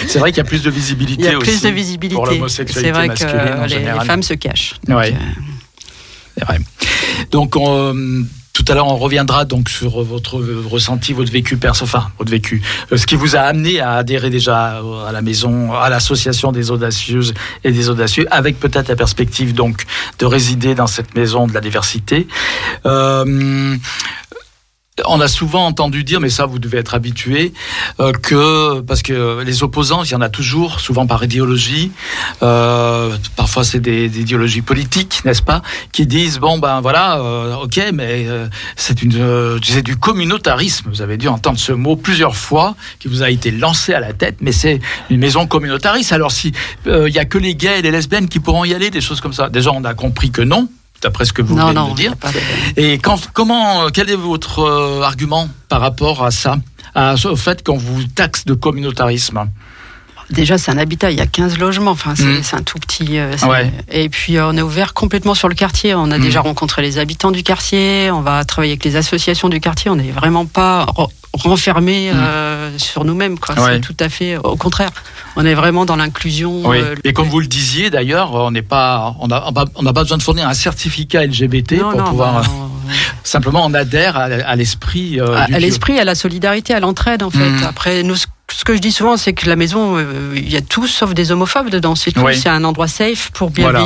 C'est 0.07 0.19
vrai 0.19 0.31
qu'il 0.31 0.37
y 0.37 0.45
a 0.45 0.49
plus 0.49 0.63
de 0.63 0.69
visibilité 0.69 1.23
Il 1.23 1.31
y 1.31 1.33
a 1.33 1.37
aussi 1.37 1.51
plus 1.51 1.61
de 1.61 1.69
visibilité. 1.69 2.15
pour 2.15 2.27
C'est 2.27 2.33
l'homosexualité 2.33 2.91
vrai 2.91 3.07
que 3.07 3.13
masculine 3.13 3.37
euh, 3.37 3.63
les, 3.63 3.69
général. 3.69 3.99
les 3.99 4.05
femmes 4.05 4.23
se 4.23 4.33
cachent. 4.33 4.75
Ouais. 4.87 5.11
Donc, 5.11 5.19
C'est 6.37 6.45
vrai. 6.45 6.59
Donc, 7.31 7.55
on, 7.55 8.25
à 8.69 8.75
l'heure, 8.75 8.87
on 8.87 8.97
reviendra 8.97 9.45
donc 9.45 9.69
sur 9.69 10.03
votre 10.03 10.41
ressenti, 10.69 11.13
votre 11.13 11.31
vécu 11.31 11.57
perso, 11.57 11.85
enfin, 11.85 12.11
votre 12.17 12.31
vécu, 12.31 12.61
euh, 12.91 12.97
ce 12.97 13.05
qui 13.05 13.15
vous 13.15 13.35
a 13.35 13.39
amené 13.39 13.79
à 13.79 13.93
adhérer 13.93 14.29
déjà 14.29 14.81
à 15.07 15.11
la 15.11 15.21
maison, 15.21 15.73
à 15.73 15.89
l'association 15.89 16.51
des 16.51 16.71
audacieuses 16.71 17.33
et 17.63 17.71
des 17.71 17.89
audacieux, 17.89 18.27
avec 18.31 18.59
peut-être 18.59 18.87
la 18.87 18.95
perspective 18.95 19.53
donc 19.53 19.85
de 20.19 20.25
résider 20.25 20.75
dans 20.75 20.87
cette 20.87 21.15
maison 21.15 21.47
de 21.47 21.53
la 21.53 21.61
diversité. 21.61 22.27
Euh, 22.85 23.75
on 25.05 25.19
a 25.21 25.27
souvent 25.27 25.65
entendu 25.65 26.03
dire, 26.03 26.19
mais 26.19 26.29
ça 26.29 26.45
vous 26.45 26.59
devez 26.59 26.77
être 26.77 26.93
habitué, 26.93 27.53
euh, 27.99 28.11
que 28.11 28.81
parce 28.81 29.01
que 29.01 29.41
les 29.43 29.63
opposants, 29.63 30.03
il 30.03 30.11
y 30.11 30.15
en 30.15 30.21
a 30.21 30.29
toujours, 30.29 30.79
souvent 30.79 31.07
par 31.07 31.23
idéologie. 31.23 31.91
Euh, 32.43 33.15
parfois 33.35 33.63
c'est 33.63 33.79
des, 33.79 34.09
des 34.09 34.21
idéologies 34.21 34.61
politiques, 34.61 35.21
n'est-ce 35.25 35.41
pas, 35.41 35.61
qui 35.91 36.05
disent 36.07 36.39
bon 36.39 36.57
ben 36.57 36.81
voilà, 36.81 37.19
euh, 37.19 37.55
ok, 37.55 37.79
mais 37.93 38.25
euh, 38.27 38.47
c'est 38.75 39.01
une, 39.01 39.59
c'est 39.63 39.81
du 39.81 39.97
communautarisme. 39.97 40.89
Vous 40.89 41.01
avez 41.01 41.17
dû 41.17 41.27
entendre 41.27 41.59
ce 41.59 41.71
mot 41.71 41.95
plusieurs 41.95 42.35
fois, 42.35 42.75
qui 42.99 43.07
vous 43.07 43.23
a 43.23 43.29
été 43.29 43.51
lancé 43.51 43.93
à 43.93 43.99
la 43.99 44.13
tête, 44.13 44.37
mais 44.41 44.51
c'est 44.51 44.79
une 45.09 45.19
maison 45.19 45.47
communautariste. 45.47 46.11
Alors 46.13 46.31
si 46.31 46.53
il 46.85 47.13
y 47.13 47.19
a 47.19 47.25
que 47.25 47.37
les 47.37 47.55
gays 47.55 47.79
et 47.79 47.81
les 47.81 47.91
lesbiennes 47.91 48.27
qui 48.27 48.39
pourront 48.39 48.65
y 48.65 48.73
aller, 48.73 48.89
des 48.89 49.01
choses 49.01 49.21
comme 49.21 49.33
ça. 49.33 49.49
Déjà 49.49 49.71
on 49.71 49.83
a 49.83 49.93
compris 49.93 50.31
que 50.31 50.41
non. 50.41 50.67
D'après 51.01 51.25
ce 51.25 51.31
que 51.33 51.41
vous 51.41 51.55
non, 51.55 51.63
venez 51.67 51.73
de 51.73 51.79
non, 51.79 51.87
me 51.87 51.91
a 51.93 51.95
dire. 51.95 52.15
pas 52.17 52.31
de- 52.31 52.39
Et 52.81 52.97
quand, 52.99 53.29
comment, 53.33 53.87
quel 53.89 54.09
est 54.09 54.15
votre 54.15 54.59
euh, 54.59 55.01
argument 55.01 55.47
par 55.69 55.79
rapport 55.81 56.25
à 56.25 56.31
ça, 56.31 56.57
à, 56.95 57.15
au 57.25 57.35
fait 57.35 57.63
qu'on 57.65 57.77
vous 57.77 58.03
taxe 58.03 58.43
de 58.45 58.53
communautarisme? 58.53 59.47
Déjà, 60.29 60.59
c'est 60.59 60.69
un 60.69 60.77
habitat, 60.77 61.09
il 61.09 61.17
y 61.17 61.21
a 61.21 61.25
15 61.25 61.57
logements, 61.57 61.89
enfin, 61.91 62.13
c'est 62.15 62.23
Mm. 62.23 62.43
c'est 62.43 62.55
un 62.55 62.61
tout 62.61 62.77
petit. 62.77 63.17
euh, 63.17 63.33
Ouais. 63.47 63.71
Et 63.89 64.09
puis, 64.09 64.37
euh, 64.37 64.47
on 64.49 64.55
est 64.57 64.61
ouvert 64.61 64.93
complètement 64.93 65.33
sur 65.33 65.47
le 65.49 65.55
quartier. 65.55 65.95
On 65.95 66.11
a 66.11 66.17
Mm. 66.19 66.21
déjà 66.21 66.41
rencontré 66.41 66.83
les 66.83 66.99
habitants 66.99 67.31
du 67.31 67.41
quartier, 67.41 68.11
on 68.11 68.21
va 68.21 68.43
travailler 68.45 68.73
avec 68.73 68.83
les 68.85 68.95
associations 68.95 69.49
du 69.49 69.59
quartier. 69.59 69.89
On 69.89 69.95
n'est 69.95 70.11
vraiment 70.11 70.45
pas 70.45 70.85
re- 71.33 71.41
renfermé 71.41 72.11
euh, 72.13 72.77
sur 72.77 73.05
nous-mêmes. 73.05 73.33
Mm. 73.33 73.59
Ouais. 73.59 73.73
C'est 73.73 73.81
tout 73.81 73.95
à 73.99 74.09
fait 74.09 74.37
au 74.37 74.55
contraire. 74.55 74.89
On 75.35 75.45
est 75.45 75.53
vraiment 75.53 75.85
dans 75.85 75.95
l'inclusion. 75.95 76.61
Oui. 76.67 76.77
euh, 76.79 76.95
Et 77.03 77.13
comme 77.13 77.27
vous 77.29 77.39
le 77.39 77.47
disiez 77.47 77.89
d'ailleurs, 77.89 78.33
on 78.33 78.51
n'est 78.51 78.61
pas, 78.61 79.15
on 79.19 79.27
n'a 79.27 79.45
on 79.75 79.83
pas 79.93 80.03
besoin 80.03 80.17
de 80.17 80.23
fournir 80.23 80.47
un 80.47 80.53
certificat 80.53 81.25
LGBT 81.25 81.73
non, 81.73 81.91
pour 81.91 81.99
non, 81.99 82.09
pouvoir. 82.09 82.33
bah, 82.41 82.47
euh, 82.49 82.93
Simplement, 83.23 83.63
on 83.65 83.73
adhère 83.73 84.17
à, 84.17 84.55
l'esprit. 84.55 85.19
à, 85.19 85.59
l'esprit, 85.59 85.99
à 85.99 86.03
la 86.03 86.15
solidarité, 86.15 86.73
à 86.73 86.79
l'entraide 86.79 87.21
en 87.23 87.29
fait. 87.29 87.49
Mhm. 87.49 87.63
Après, 87.63 88.01
nous, 88.03 88.15
ce 88.15 88.63
que 88.65 88.73
je 88.73 88.79
dis 88.79 88.91
souvent, 88.91 89.15
c'est 89.17 89.33
que 89.33 89.47
la 89.47 89.55
maison, 89.55 89.97
euh, 89.97 90.33
il 90.35 90.49
y 90.49 90.57
a 90.57 90.61
tout 90.61 90.87
sauf 90.87 91.13
des 91.13 91.31
homophobes 91.31 91.69
dedans. 91.69 91.93
C'est 91.95 92.11
tout. 92.11 92.21
Oui. 92.21 92.35
C'est 92.35 92.49
un 92.49 92.63
endroit 92.63 92.87
safe 92.87 93.29
pour 93.31 93.51
bien 93.51 93.69
Voilà, 93.71 93.85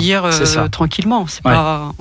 tranquillement. 0.72 1.26
C'est 1.28 1.46
Ouais. 1.46 1.52
pas. 1.54 1.92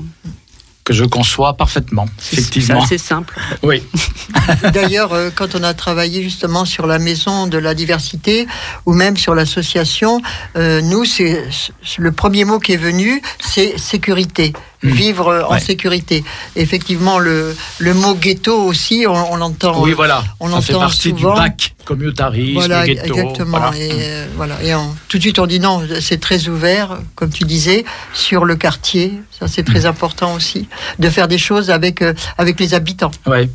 Que 0.84 0.92
je 0.92 1.04
conçois 1.04 1.54
parfaitement, 1.54 2.06
C'est 2.18 2.38
effectivement. 2.38 2.82
assez 2.82 2.98
simple. 2.98 3.38
Oui. 3.62 3.82
D'ailleurs, 4.72 5.12
euh, 5.12 5.30
quand 5.34 5.54
on 5.54 5.62
a 5.62 5.74
travaillé 5.74 6.22
justement 6.22 6.64
sur 6.64 6.86
la 6.86 6.98
maison 6.98 7.46
de 7.46 7.58
la 7.58 7.74
diversité 7.74 8.46
ou 8.86 8.92
même 8.92 9.16
sur 9.16 9.34
l'association, 9.34 10.20
euh, 10.56 10.80
nous, 10.80 11.04
c'est 11.04 11.44
c'est- 11.52 11.72
le 11.98 12.10
premier 12.12 12.44
mot 12.44 12.58
qui 12.58 12.72
est 12.72 12.76
venu, 12.76 13.22
c'est 13.40 13.78
sécurité. 13.78 14.52
Mm. 14.82 14.90
Vivre 14.90 15.46
en 15.48 15.52
Ouais. 15.52 15.60
sécurité. 15.60 16.24
Effectivement, 16.56 17.18
le, 17.20 17.54
le 17.78 17.94
mot 17.94 18.14
ghetto 18.14 18.56
aussi, 18.64 19.04
on, 19.08 19.32
on 19.32 19.36
l'entend. 19.36 19.80
Oui, 19.80 19.92
voilà. 19.92 20.24
on 20.40 20.50
ça 20.50 20.60
fait 20.60 20.72
partie 20.72 21.10
souvent. 21.10 21.34
du 21.34 21.40
bac 21.40 21.74
communautarisme, 21.84 22.54
Voilà, 22.54 22.84
ghetto. 22.86 23.04
exactement. 23.14 23.58
voilà. 23.58 23.76
Et, 23.76 23.90
euh, 23.92 24.26
voilà. 24.36 24.62
Et 24.62 24.74
on- 24.74 24.94
tout 25.08 25.18
de 25.18 25.22
suite, 25.22 25.38
on 25.38 25.46
dit 25.46 25.60
non, 25.60 25.82
c'est 26.00 26.18
très 26.20 26.48
ouvert, 26.48 26.98
comme 27.14 27.30
tu 27.30 27.44
disais, 27.44 27.84
sur 28.12 28.44
le 28.44 28.56
quartier. 28.56 29.14
Ça, 29.38 29.46
c'est 29.46 29.62
très 29.64 29.86
important 29.86 30.34
aussi, 30.34 30.68
de 30.98 31.08
faire 31.10 31.28
des 31.28 31.38
choses 31.38 31.70
avec, 31.70 32.02
euh, 32.02 32.12
avec 32.38 32.58
les 32.58 32.74
habitants. 32.74 33.10
Ouais. 33.26 33.48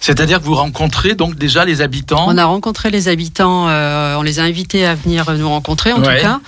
C'est-à-dire 0.00 0.38
que 0.40 0.44
vous 0.44 0.54
rencontrez 0.54 1.14
donc 1.14 1.34
déjà 1.36 1.64
les 1.66 1.82
habitants. 1.82 2.24
On 2.26 2.38
a 2.38 2.44
rencontré 2.46 2.90
les 2.90 3.08
habitants, 3.08 3.68
euh, 3.68 4.14
on 4.16 4.22
les 4.22 4.38
a 4.38 4.44
invités 4.44 4.86
à 4.86 4.94
venir 4.94 5.30
nous 5.32 5.48
rencontrer 5.48 5.92
en 5.92 6.02
Ouais. 6.02 6.20
tout 6.20 6.22
cas. 6.22 6.40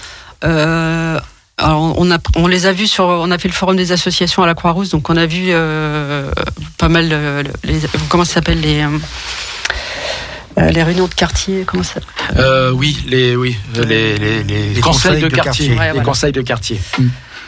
Alors 1.62 1.94
on, 1.98 2.10
a, 2.10 2.18
on 2.36 2.46
les 2.48 2.66
a 2.66 2.72
vus 2.72 2.88
sur, 2.88 3.04
on 3.06 3.30
a 3.30 3.38
fait 3.38 3.48
le 3.48 3.54
forum 3.54 3.76
des 3.76 3.92
associations 3.92 4.42
à 4.42 4.46
la 4.46 4.54
Croix-Rousse, 4.54 4.90
donc 4.90 5.08
on 5.10 5.16
a 5.16 5.26
vu 5.26 5.44
euh, 5.48 6.30
pas 6.76 6.88
mal 6.88 7.08
euh, 7.12 7.42
les, 7.64 7.78
comment 8.08 8.24
ça 8.24 8.34
s'appelle 8.34 8.60
les 8.60 8.82
euh, 10.58 10.70
les 10.70 10.82
réunions 10.82 11.06
de 11.08 11.14
quartier, 11.14 11.64
comment 11.66 11.82
ça 11.82 12.00
Euh, 12.36 12.70
oui, 12.72 12.98
les, 13.06 13.36
oui, 13.36 13.56
les, 13.74 14.18
les, 14.18 14.44
les 14.44 14.74
Les 14.74 14.80
conseils, 14.80 15.12
conseils 15.12 15.22
de, 15.22 15.28
de 15.28 15.34
quartier. 15.34 15.42
quartier. 15.68 15.68
Ouais, 15.78 15.84
les 15.86 15.90
voilà. 15.92 16.04
conseils 16.04 16.32
de 16.32 16.42
quartier. 16.42 16.80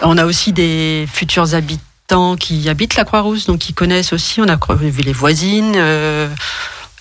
On 0.01 0.17
a 0.17 0.25
aussi 0.25 0.53
des 0.55 1.07
futurs 1.13 1.55
habitants 1.55 2.37
qui 2.37 2.67
habitent 2.69 2.97
la 2.97 3.05
Croix-Rousse, 3.05 3.47
donc 3.47 3.59
qui 3.59 3.75
connaissent 3.75 4.13
aussi. 4.15 4.41
On 4.41 4.49
a 4.49 4.57
vu 4.81 5.03
les 5.03 5.13
voisines. 5.13 5.75
euh, 5.77 6.29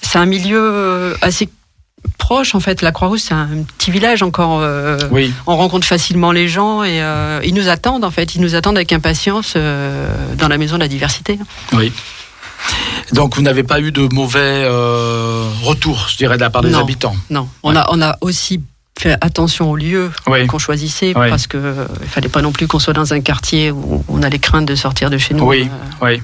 c'est 0.02 0.18
un 0.18 0.26
milieu 0.26 1.16
assez 1.22 1.48
proche 2.18 2.56
en 2.56 2.60
fait. 2.60 2.82
La 2.82 2.92
Croix-Rousse, 2.92 3.24
c'est 3.30 3.34
un 3.34 3.50
petit 3.78 3.92
village 3.92 4.24
encore. 4.24 4.60
euh, 4.62 4.98
Oui. 5.12 5.34
On 5.48 5.56
rencontre 5.58 5.86
facilement 5.88 6.32
les 6.32 6.48
gens 6.48 6.84
et 6.84 7.02
euh, 7.02 7.40
ils 7.44 7.54
nous 7.54 7.68
attendent 7.70 8.04
en 8.04 8.12
fait. 8.12 8.36
Ils 8.36 8.42
nous 8.42 8.56
attendent 8.56 8.78
avec 8.78 8.92
impatience 8.94 9.54
euh, 9.56 10.08
dans 10.38 10.48
la 10.48 10.58
maison 10.58 10.76
de 10.76 10.82
la 10.82 10.88
diversité. 10.88 11.40
Oui. 11.74 11.92
Donc 13.12 13.36
vous 13.36 13.42
n'avez 13.42 13.64
pas 13.64 13.80
eu 13.82 13.92
de 13.92 14.08
mauvais 14.14 14.66
retours, 15.64 16.08
je 16.10 16.18
dirais, 16.18 16.38
de 16.38 16.42
la 16.42 16.50
part 16.50 16.62
des 16.62 16.70
Non. 16.70 16.80
habitants. 16.80 17.16
Non, 17.30 17.48
on 17.62 17.72
Ouais. 17.74 17.78
a 17.78 17.88
on 17.92 18.02
a 18.02 18.18
aussi 18.22 18.62
fait 18.98 19.18
attention 19.22 19.72
au 19.72 19.76
lieu 19.76 20.12
Oui. 20.28 20.46
qu'on 20.48 20.60
choisissait 20.60 21.14
Oui. 21.16 21.30
parce 21.30 21.48
que 21.48 21.88
il 22.02 22.08
fallait 22.08 22.30
pas 22.30 22.42
non 22.42 22.52
plus 22.52 22.68
qu'on 22.68 22.80
soit 22.80 22.94
dans 22.94 23.14
un 23.14 23.22
quartier 23.22 23.72
où 23.72 24.04
on 24.08 24.22
a 24.24 24.30
les 24.30 24.40
craintes 24.40 24.66
de 24.66 24.76
sortir 24.76 25.10
de 25.10 25.18
chez 25.18 25.34
nous. 25.34 25.44
Oui, 25.46 25.70
oui. 26.02 26.22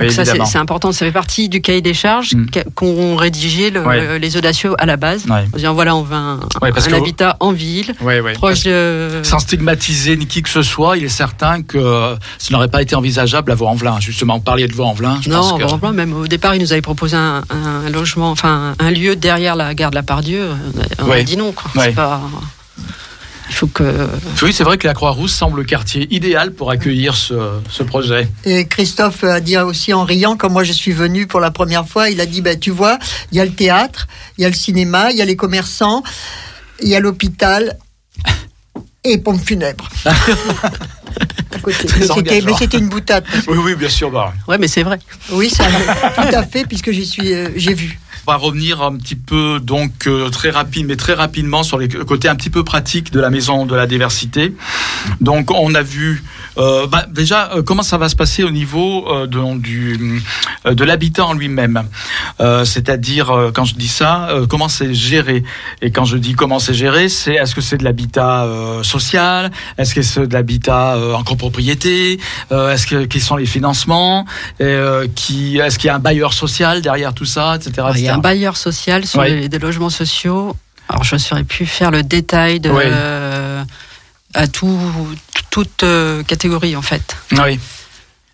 Oui, 0.00 0.06
Donc 0.14 0.26
ça, 0.26 0.44
c'est 0.46 0.58
important. 0.58 0.92
Ça 0.92 1.04
fait 1.06 1.12
partie 1.12 1.48
du 1.48 1.60
cahier 1.60 1.82
des 1.82 1.94
charges 1.94 2.34
Mm. 2.34 2.46
qu'a- 2.46 2.64
qu'ont 2.74 3.16
rédigé 3.16 3.70
le- 3.70 3.80
Ouais. 3.84 4.18
les 4.18 4.36
audacieux 4.36 4.74
à 4.78 4.86
la 4.86 4.96
base. 4.96 5.24
Ouais. 5.26 5.44
En 5.52 5.56
disant 5.56 5.74
voilà, 5.74 5.94
on 5.96 6.02
veut 6.02 6.14
un, 6.16 6.40
Ouais, 6.62 6.72
parce 6.72 6.86
un 6.86 6.90
que- 6.90 6.94
habitat 6.96 7.36
en 7.40 7.52
ville, 7.52 7.94
proche 8.34 8.64
de. 8.64 9.20
Sans 9.22 9.38
stigmatiser 9.38 10.16
ni 10.16 10.26
qui 10.26 10.42
que 10.42 10.48
ce 10.48 10.62
soit, 10.62 10.96
il 10.96 11.04
est 11.04 11.08
certain 11.08 11.62
que 11.62 12.14
ce 12.38 12.52
n'aurait 12.52 12.68
pas 12.68 12.82
été 12.82 12.94
envisageable 12.94 13.52
à 13.52 13.54
Vaux-en-Velin. 13.54 14.00
Justement, 14.00 14.36
vous 14.36 14.42
parliez 14.42 14.68
de 14.68 14.74
Vaux-en-Velin. 14.74 15.20
Non, 15.28 15.58
que... 15.58 15.64
bon, 15.64 15.76
bon, 15.76 15.92
même 15.92 16.12
au 16.14 16.26
départ, 16.26 16.54
ils 16.54 16.60
nous 16.60 16.72
avaient 16.72 16.80
proposé 16.82 17.16
un, 17.16 17.42
un 17.50 17.90
logement, 17.90 18.30
enfin 18.30 18.74
un 18.78 18.90
lieu 18.90 19.16
derrière 19.16 19.56
la 19.56 19.74
gare 19.74 19.90
de 19.90 19.96
la 19.96 20.02
Pardieu. 20.02 20.48
On 21.04 21.10
a, 21.10 21.18
on 21.20 21.22
dit 21.24 21.36
non, 21.36 21.52
quoi. 21.52 21.70
Pas. 21.94 22.20
Il 23.50 23.54
faut 23.54 23.66
que. 23.66 24.08
Oui, 24.42 24.52
c'est 24.52 24.62
vrai 24.64 24.78
que 24.78 24.86
la 24.86 24.94
Croix-Rousse 24.94 25.34
semble 25.34 25.58
le 25.58 25.64
quartier 25.64 26.06
idéal 26.14 26.52
pour 26.52 26.70
accueillir 26.70 27.14
ce, 27.16 27.34
ce 27.68 27.82
projet. 27.82 28.28
Et 28.44 28.64
Christophe 28.66 29.24
a 29.24 29.40
dit 29.40 29.58
aussi 29.58 29.92
en 29.92 30.04
riant, 30.04 30.36
quand 30.36 30.48
moi 30.48 30.62
je 30.64 30.72
suis 30.72 30.92
venue 30.92 31.26
pour 31.26 31.40
la 31.40 31.50
première 31.50 31.86
fois, 31.86 32.08
il 32.10 32.20
a 32.20 32.26
dit, 32.26 32.40
bah, 32.40 32.56
tu 32.56 32.70
vois, 32.70 32.98
il 33.32 33.38
y 33.38 33.40
a 33.40 33.44
le 33.44 33.50
théâtre, 33.52 34.06
il 34.38 34.42
y 34.42 34.44
a 34.44 34.48
le 34.48 34.54
cinéma, 34.54 35.10
il 35.10 35.18
y 35.18 35.22
a 35.22 35.24
les 35.24 35.36
commerçants, 35.36 36.02
il 36.80 36.88
y 36.88 36.94
a 36.94 37.00
l'hôpital 37.00 37.76
et 39.04 39.18
pompe 39.18 39.40
funèbre. 39.44 39.88
À 41.52 41.58
côté. 41.58 41.84
Très 41.88 41.98
Mais 41.98 42.06
c'était- 42.06 42.12
engageant. 42.20 42.46
mais 42.46 42.52
c'était 42.56 42.78
une 42.78 42.88
boutade. 42.88 43.24
Oui, 43.48 43.58
oui, 43.58 43.74
bien 43.74 43.88
sûr. 43.88 44.08
Bah. 44.12 44.32
Ouais, 44.46 44.56
mais 44.56 44.68
c'est 44.68 44.84
vrai. 44.84 45.00
Oui, 45.32 45.50
ça, 45.50 45.64
tout 46.14 46.34
à 46.36 46.44
fait, 46.44 46.64
puisque 46.64 46.92
j'y 46.92 47.04
suis, 47.04 47.34
euh, 47.34 47.48
j'ai 47.56 47.74
vu. 47.74 47.98
On 48.26 48.32
va 48.32 48.36
revenir 48.36 48.82
un 48.82 48.96
petit 48.96 49.16
peu, 49.16 49.60
donc 49.60 50.06
euh, 50.06 50.28
très 50.30 50.50
rapide, 50.50 50.86
mais 50.86 50.96
très 50.96 51.14
rapidement 51.14 51.62
sur 51.62 51.78
les 51.78 51.88
côtés 51.88 52.28
un 52.28 52.36
petit 52.36 52.50
peu 52.50 52.64
pratiques 52.64 53.12
de 53.12 53.20
la 53.20 53.30
maison 53.30 53.66
de 53.66 53.74
la 53.74 53.86
diversité. 53.86 54.54
Donc, 55.20 55.50
on 55.50 55.74
a 55.74 55.82
vu 55.82 56.22
euh, 56.58 56.86
bah, 56.86 57.06
déjà 57.08 57.50
euh, 57.52 57.62
comment 57.62 57.82
ça 57.82 57.96
va 57.96 58.08
se 58.08 58.16
passer 58.16 58.42
au 58.44 58.50
niveau 58.50 59.06
euh, 59.08 59.26
de, 59.26 59.58
du, 59.58 60.22
euh, 60.66 60.74
de 60.74 60.84
l'habitat 60.84 61.26
en 61.26 61.34
lui-même. 61.34 61.84
C'est-à-dire, 62.64 63.50
quand 63.54 63.64
je 63.64 63.74
dis 63.74 63.88
ça, 63.88 64.30
comment 64.48 64.68
c'est 64.68 64.94
géré. 64.94 65.44
Et 65.82 65.90
quand 65.90 66.06
je 66.06 66.16
dis 66.16 66.32
comment 66.32 66.58
c'est 66.58 66.72
géré, 66.72 67.10
c'est 67.10 67.34
est-ce 67.34 67.54
que 67.54 67.60
c'est 67.60 67.76
de 67.76 67.84
l'habitat 67.84 68.46
social? 68.82 69.50
Est-ce 69.76 69.94
que 69.94 70.00
c'est 70.00 70.26
de 70.26 70.32
l'habitat 70.32 70.96
en 71.14 71.22
copropriété? 71.22 72.18
Est-ce 72.50 72.86
que 72.86 73.04
quels 73.04 73.20
sont 73.20 73.36
les 73.36 73.44
financements? 73.44 74.24
Et, 74.58 74.80
qui 75.14 75.58
Est-ce 75.58 75.78
qu'il 75.78 75.88
y 75.88 75.90
a 75.90 75.96
un 75.96 76.00
bailleur 76.00 76.32
social 76.32 76.80
derrière 76.80 77.12
tout 77.12 77.26
ça, 77.26 77.56
etc. 77.56 77.88
un 78.10 78.18
bailleur 78.18 78.56
social 78.56 79.06
sur 79.06 79.20
les- 79.28 79.48
des 79.48 79.58
logements 79.58 79.90
sociaux. 79.90 80.56
Alors, 80.88 81.04
je 81.04 81.14
ne 81.14 81.20
saurais 81.20 81.44
plus 81.44 81.66
faire 81.66 81.90
le 81.90 82.02
détail 82.02 82.58
de, 82.60 82.70
euh, 82.92 83.62
à 84.34 84.46
tout, 84.48 84.78
toute 85.50 85.82
euh, 85.82 86.22
catégorie, 86.24 86.74
en 86.76 86.82
fait. 86.82 87.16
Oui. 87.32 87.58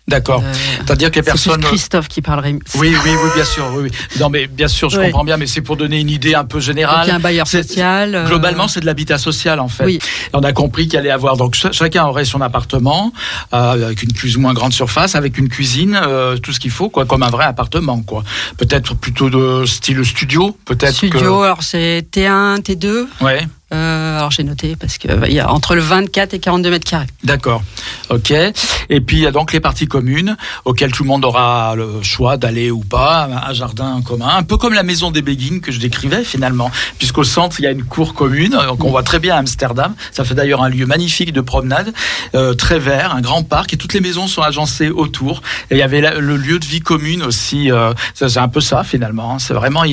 D'accord. 0.07 0.41
Euh, 0.41 0.53
C'est-à-dire 0.85 1.11
que 1.11 1.15
les 1.17 1.23
personnes. 1.23 1.61
Christophe 1.61 2.07
qui 2.07 2.21
parlerait. 2.21 2.53
Oui, 2.75 2.95
oui, 3.03 3.11
oui, 3.11 3.29
bien 3.35 3.43
sûr. 3.43 3.65
Oui, 3.75 3.83
oui. 3.83 4.19
Non, 4.21 4.29
mais 4.29 4.47
bien 4.47 4.69
sûr, 4.69 4.89
je 4.89 4.99
comprends 5.01 5.25
bien, 5.25 5.35
mais 5.35 5.47
c'est 5.47 5.59
pour 5.61 5.75
donner 5.75 5.99
une 5.99 6.09
idée 6.09 6.33
un 6.33 6.45
peu 6.45 6.59
Donc, 6.59 6.63
il 6.63 6.67
y 6.67 6.69
a 6.69 6.73
générale. 6.73 7.09
un 7.11 7.19
bailleur 7.19 7.45
social. 7.47 8.15
euh, 8.15 8.25
Globalement, 8.25 8.69
c'est 8.69 8.79
de 8.79 8.85
l'habitat 8.85 9.17
social 9.17 9.59
en 9.59 9.67
fait. 9.67 9.83
Oui. 9.83 9.95
Et 10.01 10.29
On 10.33 10.39
a 10.43 10.53
compris 10.53 10.87
qu'il 10.87 10.97
allait 10.97 11.11
avoir 11.11 11.35
donc 11.35 11.55
ch- 11.57 11.73
chacun 11.73 12.05
aurait 12.05 12.23
son 12.23 12.39
appartement 12.39 13.11
euh, 13.53 13.85
avec 13.87 14.01
une 14.01 14.13
plus 14.13 14.37
ou 14.37 14.39
moins 14.39 14.53
grande 14.53 14.71
surface, 14.73 15.15
avec 15.15 15.37
une 15.37 15.49
cuisine, 15.49 15.99
euh, 16.01 16.37
tout 16.37 16.53
ce 16.53 16.59
qu'il 16.61 16.71
faut, 16.71 16.87
quoi, 16.89 17.05
comme 17.05 17.23
un 17.23 17.29
vrai 17.29 17.43
appartement, 17.45 18.01
quoi. 18.01 18.23
Peut-être 18.57 18.95
plutôt 18.95 19.29
de 19.29 19.65
style 19.65 20.05
studio, 20.05 20.55
peut-être. 20.65 20.95
Studio, 20.95 21.41
alors 21.41 21.63
c'est 21.63 22.07
T1, 22.09 22.59
T2. 22.61 22.79
Que... 22.79 23.23
Ouais. 23.25 23.45
Euh, 23.73 24.17
alors 24.17 24.31
j'ai 24.31 24.43
noté 24.43 24.77
parce 24.77 24.97
que 24.97 25.09
bah, 25.13 25.27
il 25.27 25.33
y 25.33 25.39
a 25.41 25.51
entre 25.51 25.75
le 25.75 25.81
24 25.81 26.33
et 26.33 26.39
42 26.39 26.69
mètres 26.69 26.89
carrés. 26.89 27.07
D'accord. 27.23 27.61
Ok. 28.09 28.31
Et 28.31 29.01
puis 29.01 29.17
il 29.17 29.23
y 29.23 29.27
a 29.27 29.31
donc 29.31 29.51
les 29.51 29.59
parties 29.59 29.87
communes 29.87 30.37
auxquelles 30.63 30.91
tout 30.93 31.03
le 31.03 31.09
monde 31.09 31.25
aura 31.25 31.75
le 31.75 32.01
choix 32.01 32.37
d'aller 32.37 32.71
ou 32.71 32.79
pas, 32.79 33.27
un 33.47 33.53
jardin 33.53 34.01
commun, 34.01 34.29
un 34.37 34.43
peu 34.43 34.55
comme 34.57 34.73
la 34.73 34.83
maison 34.83 35.11
des 35.11 35.21
Béguines 35.21 35.59
que 35.59 35.71
je 35.73 35.79
décrivais 35.79 36.23
finalement, 36.23 36.71
puisqu'au 36.97 37.25
centre 37.25 37.59
il 37.59 37.63
y 37.63 37.67
a 37.67 37.71
une 37.71 37.83
cour 37.83 38.13
commune 38.13 38.51
donc 38.51 38.83
on 38.85 38.89
voit 38.89 39.03
très 39.03 39.19
bien 39.19 39.35
à 39.35 39.39
Amsterdam. 39.39 39.93
Ça 40.11 40.23
fait 40.23 40.35
d'ailleurs 40.35 40.63
un 40.63 40.69
lieu 40.69 40.85
magnifique 40.85 41.33
de 41.33 41.41
promenade, 41.41 41.93
euh, 42.35 42.53
très 42.53 42.79
vert, 42.79 43.13
un 43.13 43.21
grand 43.21 43.43
parc 43.43 43.73
et 43.73 43.77
toutes 43.77 43.93
les 43.93 44.01
maisons 44.01 44.27
sont 44.27 44.41
agencées 44.41 44.89
autour. 44.89 45.41
Et 45.69 45.75
il 45.75 45.77
y 45.77 45.81
avait 45.81 46.01
le 46.19 46.37
lieu 46.37 46.59
de 46.59 46.65
vie 46.65 46.79
commune 46.79 47.23
aussi. 47.23 47.69
euh, 47.71 47.93
c'est 48.13 48.37
un 48.37 48.47
peu 48.47 48.61
ça 48.61 48.83
finalement. 48.83 49.33
hein. 49.35 49.39
C'est 49.39 49.53
vraiment 49.53 49.83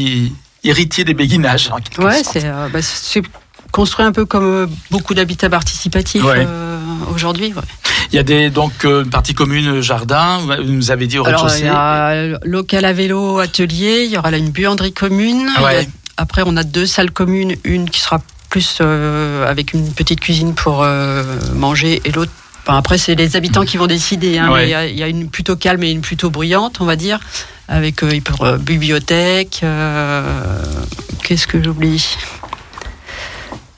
héritier 0.62 1.05
des 1.05 1.14
béguinages. 1.14 1.70
quelque 1.85 2.03
Ouais, 2.03 2.22
c'est 2.22 2.45
euh, 2.45 2.68
bah, 2.72 2.81
construit 3.75 4.07
un 4.07 4.12
peu 4.12 4.25
comme 4.25 4.45
euh, 4.45 4.66
beaucoup 4.93 5.14
d'habitats 5.14 5.51
participatifs 5.51 6.22
Ouais. 6.25 6.47
euh, 6.49 6.79
aujourd'hui. 7.12 7.53
ouais. 7.53 7.62
Il 8.12 8.16
y 8.16 8.18
a 8.20 8.22
des 8.22 8.49
donc 8.51 8.85
euh, 8.85 9.03
une 9.03 9.11
partie 9.11 9.35
commune 9.35 9.81
jardin. 9.81 10.39
Vous 10.39 10.72
nous 10.72 10.91
avez 10.93 11.09
dit 11.09 11.18
au 11.18 11.27
Alors 11.27 11.41
il 11.41 11.45
rez-de-chaussée. 11.47 11.64
y 11.66 11.68
a 11.68 12.39
local 12.45 12.85
à 12.85 12.93
vélo, 12.93 13.41
atelier. 13.41 14.05
Il 14.07 14.12
y 14.12 14.16
aura 14.16 14.31
là 14.31 14.39
une 14.39 14.51
buanderie 14.51 14.93
commune. 14.93 15.49
A- 15.57 15.70
après, 16.16 16.43
on 16.47 16.57
a 16.57 16.62
deux 16.62 16.87
salles 16.87 17.11
communes, 17.11 17.57
une 17.64 17.91
qui 17.91 18.01
sera 18.01 18.20
plus 18.49 18.79
euh, 18.81 19.51
avec 19.51 19.72
une 19.72 19.93
petite 19.93 20.20
cuisine 20.20 20.55
pour 20.55 20.83
euh, 20.85 21.25
manger 21.57 22.01
et 22.05 22.12
l'autre. 22.12 22.31
Enfin, 22.66 22.79
après, 22.79 22.97
c'est 22.99 23.16
les 23.16 23.35
habitants 23.35 23.64
qui 23.64 23.77
vont 23.77 23.89
décider. 23.89 24.39
hein, 24.39 24.53
Ouais. 24.53 24.61
mais 24.61 24.66
il 24.68 24.70
y 24.70 24.75
a- 24.75 24.87
il 24.87 24.97
y, 24.97 25.03
a 25.03 25.09
une 25.09 25.29
plutôt 25.29 25.57
calme 25.57 25.83
et 25.83 25.91
une 25.91 26.01
plutôt 26.01 26.31
bruyante, 26.31 26.77
on 26.81 26.85
va 26.85 26.95
dire, 26.95 27.18
avec 27.68 28.05
euh, 28.05 28.12
euh, 28.43 28.57
bibliothèque. 28.59 29.61
euh, 29.64 30.22
Qu'est-ce 31.25 31.47
que 31.49 31.61
j'oublie? 31.62 32.05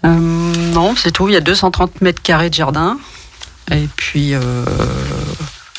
Non, 0.05 0.95
c'est 0.97 1.11
tout. 1.13 1.29
Il 1.29 1.33
y 1.35 1.37
a 1.37 1.41
230 1.41 2.01
mètres 2.01 2.23
carrés 2.23 2.51
de 2.51 2.55
jardin. 2.55 2.99
Et 3.71 3.89
puis. 3.97 4.35
euh, 4.35 4.65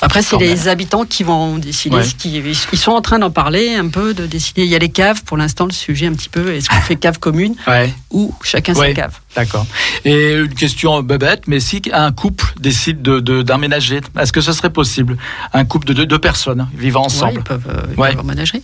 Après, 0.02 0.22
c'est 0.22 0.38
les 0.38 0.68
habitants 0.68 1.06
qui 1.06 1.24
vont 1.24 1.58
décider. 1.58 1.96
Ouais. 1.96 2.04
Qui, 2.18 2.38
ils 2.74 2.78
sont 2.78 2.92
en 2.92 3.02
train 3.02 3.18
d'en 3.20 3.32
parler 3.32 3.76
un 3.76 3.88
peu, 3.88 4.14
de 4.14 4.26
décider. 4.28 4.64
Il 4.64 4.68
y 4.70 4.76
a 4.76 4.80
les 4.80 4.90
caves, 4.90 5.24
pour 5.24 5.38
l'instant, 5.38 5.66
le 5.66 5.72
sujet 5.72 6.06
un 6.08 6.14
petit 6.14 6.30
peu. 6.30 6.54
Est-ce 6.54 6.70
qu'on 6.70 6.82
fait 6.82 6.98
cave 6.98 7.18
commune 7.20 7.56
Ouais. 7.68 7.94
ou 8.12 8.34
chacun 8.44 8.74
Ouais. 8.76 8.90
sa 8.90 8.94
cave 8.94 9.14
D'accord. 9.36 9.66
Et 10.06 10.34
une 10.34 10.54
question 10.54 11.02
bête, 11.02 11.44
mais 11.48 11.60
si 11.60 11.82
un 11.94 12.12
couple 12.12 12.54
décide 12.60 13.02
de 13.02 13.20
de- 13.20 13.42
d'emménager, 13.42 14.02
est-ce 14.20 14.34
que 14.34 14.42
ce 14.42 14.52
serait 14.52 14.72
possible 14.72 15.18
Un 15.54 15.64
couple 15.66 15.88
de 15.88 15.94
deux, 15.94 16.06
deux 16.06 16.20
personnes 16.20 16.68
vivant 16.76 17.06
ensemble 17.06 17.36
ils 17.38 17.44
peuvent, 17.44 17.68
euh, 17.70 17.82
ils 17.96 18.00
Ouais. 18.00 18.10
peuvent 18.12 18.20
emménager. 18.26 18.62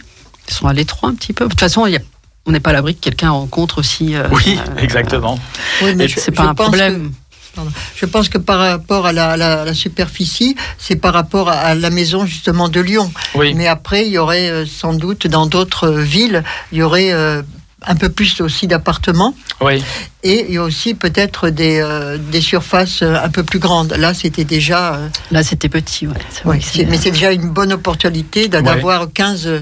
Ils 0.49 0.54
sont 0.54 0.68
à 0.68 0.74
l'étroit 0.74 1.10
un 1.10 1.16
petit 1.16 1.32
peu. 1.34 1.45
De 1.45 1.49
toute 1.49 1.60
façon, 1.60 1.86
il 1.88 1.93
y 1.93 1.95
a- 1.95 2.01
on 2.46 2.52
n'est 2.52 2.60
pas 2.60 2.72
à 2.72 2.74
l'abri 2.74 2.96
que 2.96 3.00
quelqu'un 3.02 3.32
rencontre 3.32 3.80
aussi. 3.80 4.16
euh, 4.16 4.28
Oui, 4.32 4.58
euh, 4.60 4.82
exactement. 4.82 5.39
Oui, 5.82 5.96
mais 5.96 6.08
C'est 6.08 6.32
pas 6.32 6.44
un 6.44 6.56
pense 6.56 6.68
problème. 6.68 7.12
que- 7.12 7.56
pardon. 7.56 7.72
je 7.96 8.06
pense 8.06 8.30
que 8.30 8.38
par 8.38 8.60
rapport 8.60 9.06
à 9.06 9.14
la, 9.14 9.38
la- 9.38 9.64
la 9.66 9.74
superficie, 9.74 10.56
c'est 10.78 10.96
par 10.98 11.14
rapport 11.14 11.50
à, 11.50 11.54
à 11.54 11.76
la 11.76 11.89
maison 11.89 12.26
justement 12.26 12.68
de 12.68 12.82
Lyon. 12.82 13.12
Oui. 13.36 13.54
Mais 13.54 13.68
après, 13.68 14.06
il 14.08 14.12
y 14.12 14.18
aurait 14.18 14.50
euh, 14.50 14.66
sans 14.66 14.94
doute 14.94 15.28
dans 15.28 15.46
d'autres 15.46 15.89
villes, 15.89 16.44
il 16.72 16.80
y 16.80 16.82
aurait 16.84 17.14
euh, 17.14 17.41
un 17.86 17.96
peu 17.96 18.10
plus 18.10 18.41
aussi 18.41 18.68
d'appartements. 18.68 19.34
Oui. 19.62 19.84
Et 20.24 20.46
il 20.50 20.56
y 20.56 20.58
a 20.58 20.64
aussi 20.64 20.94
peut-être 20.96 21.50
des, 21.50 21.80
euh, 21.82 22.18
des 22.18 22.39
surfaces 22.41 23.02
un 23.04 23.30
peu 23.30 23.44
plus 23.44 23.60
grandes. 23.60 23.94
Là, 23.94 24.14
c'était 24.14 24.46
déjà. 24.46 24.96
euh, 24.96 25.08
Là, 25.32 25.44
c'était 25.44 25.70
petit. 25.70 26.08
Ouais. 26.08 26.14
C'est 26.30 26.44
vrai 26.44 26.56
ouais, 26.56 26.60
que 26.60 26.66
c'est- 26.66 26.86
mais 26.86 26.98
c'est 26.98 27.12
déjà 27.12 27.32
une 27.32 27.50
bonne 27.50 27.72
opportunité 27.74 28.48
d'a- 28.48 28.58
Ouais. 28.60 28.64
d'avoir 28.64 29.12
15, 29.14 29.48
euh, 29.48 29.60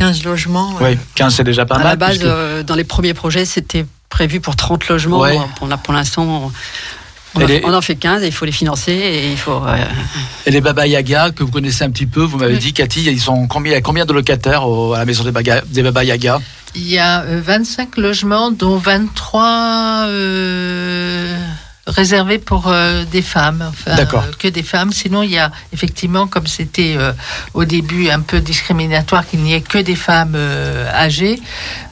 15 0.00 0.24
logements. 0.24 0.74
euh. 0.80 0.92
Oui. 0.92 0.98
15, 1.14 1.34
c'est 1.36 1.44
déjà 1.44 1.64
pas 1.66 1.76
à 1.76 1.78
mal. 1.78 1.86
la 1.88 1.96
base, 1.96 2.10
puisque- 2.10 2.24
euh, 2.24 2.62
dans 2.62 2.74
les 2.74 2.84
premiers 2.84 3.14
projets, 3.14 3.44
c'était 3.44 3.84
prévu 4.08 4.40
pour 4.40 4.56
30 4.56 4.88
logements. 4.88 5.20
Ouais. 5.20 5.38
Pour, 5.84 5.92
l'instant, 5.94 6.24
on, 6.24 6.52
on 7.38 7.42
en- 7.42 7.46
les- 7.46 7.62
on 7.64 7.72
en 7.74 7.80
fait 7.82 7.96
15 7.96 8.22
et 8.22 8.26
il 8.26 8.32
faut 8.32 8.44
les 8.46 8.50
financer 8.52 8.92
et 8.92 9.30
il 9.30 9.36
faut. 9.36 9.62
euh, 9.64 9.76
Et 10.46 10.50
les 10.50 10.60
Baba 10.60 10.86
Yaga 10.86 11.30
que 11.30 11.44
vous 11.44 11.50
connaissez 11.50 11.84
un 11.84 11.90
petit 11.90 12.06
peu, 12.06 12.22
vous 12.22 12.38
m'avez 12.38 12.54
Oui. 12.54 12.58
dit, 12.60 12.72
Cathy, 12.72 13.02
ils 13.04 13.20
sont 13.20 13.46
combien, 13.46 13.72
il 13.72 13.74
y 13.74 13.78
a 13.78 13.82
combien 13.82 14.04
de 14.06 14.12
locataires 14.12 14.66
au- 14.66 14.94
à 14.94 14.98
la 14.98 15.04
maison 15.04 15.22
des, 15.22 15.30
Baga- 15.32 15.62
des 15.66 15.82
Baba 15.82 16.02
Yaga? 16.02 16.40
Il 16.74 16.88
y 16.88 16.98
a 16.98 17.22
euh, 17.22 17.40
25 17.44 17.96
logements, 17.96 18.50
dont 18.50 18.76
23 18.78 20.04
euh, 20.06 21.36
réservés 21.90 22.38
pour 22.38 22.68
euh, 22.68 23.04
des 23.04 23.22
femmes. 23.22 23.64
Enfin, 23.68 23.98
euh, 23.98 24.32
que 24.38 24.48
des 24.48 24.62
femmes. 24.62 24.92
Sinon, 24.92 25.22
il 25.22 25.30
y 25.30 25.38
a 25.38 25.50
effectivement, 25.72 26.26
comme 26.26 26.46
c'était 26.46 26.94
euh, 26.96 27.12
au 27.54 27.64
début 27.64 28.08
un 28.08 28.20
peu 28.20 28.40
discriminatoire 28.40 29.26
qu'il 29.26 29.40
n'y 29.40 29.54
ait 29.54 29.60
que 29.60 29.78
des 29.78 29.96
femmes 29.96 30.36
âgées, 30.94 31.40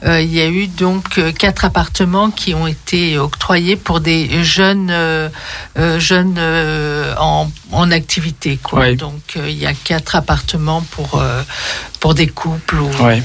il 0.03 0.33
y 0.33 0.41
a 0.41 0.47
eu 0.47 0.67
donc 0.67 1.19
quatre 1.37 1.65
appartements 1.65 2.31
qui 2.31 2.53
ont 2.53 2.67
été 2.67 3.17
octroyés 3.17 3.75
pour 3.75 3.99
des 3.99 4.43
jeunes 4.43 4.93
jeunes 5.97 6.39
en, 7.19 7.49
en 7.71 7.91
activité. 7.91 8.59
Quoi. 8.61 8.79
Ouais. 8.79 8.95
Donc, 8.95 9.37
il 9.37 9.57
y 9.57 9.65
a 9.65 9.73
quatre 9.73 10.15
appartements 10.15 10.81
pour 10.91 11.21
pour 11.99 12.13
des 12.13 12.27
couples. 12.27 12.79
Ou, 12.79 12.89
Ouais. 13.03 13.21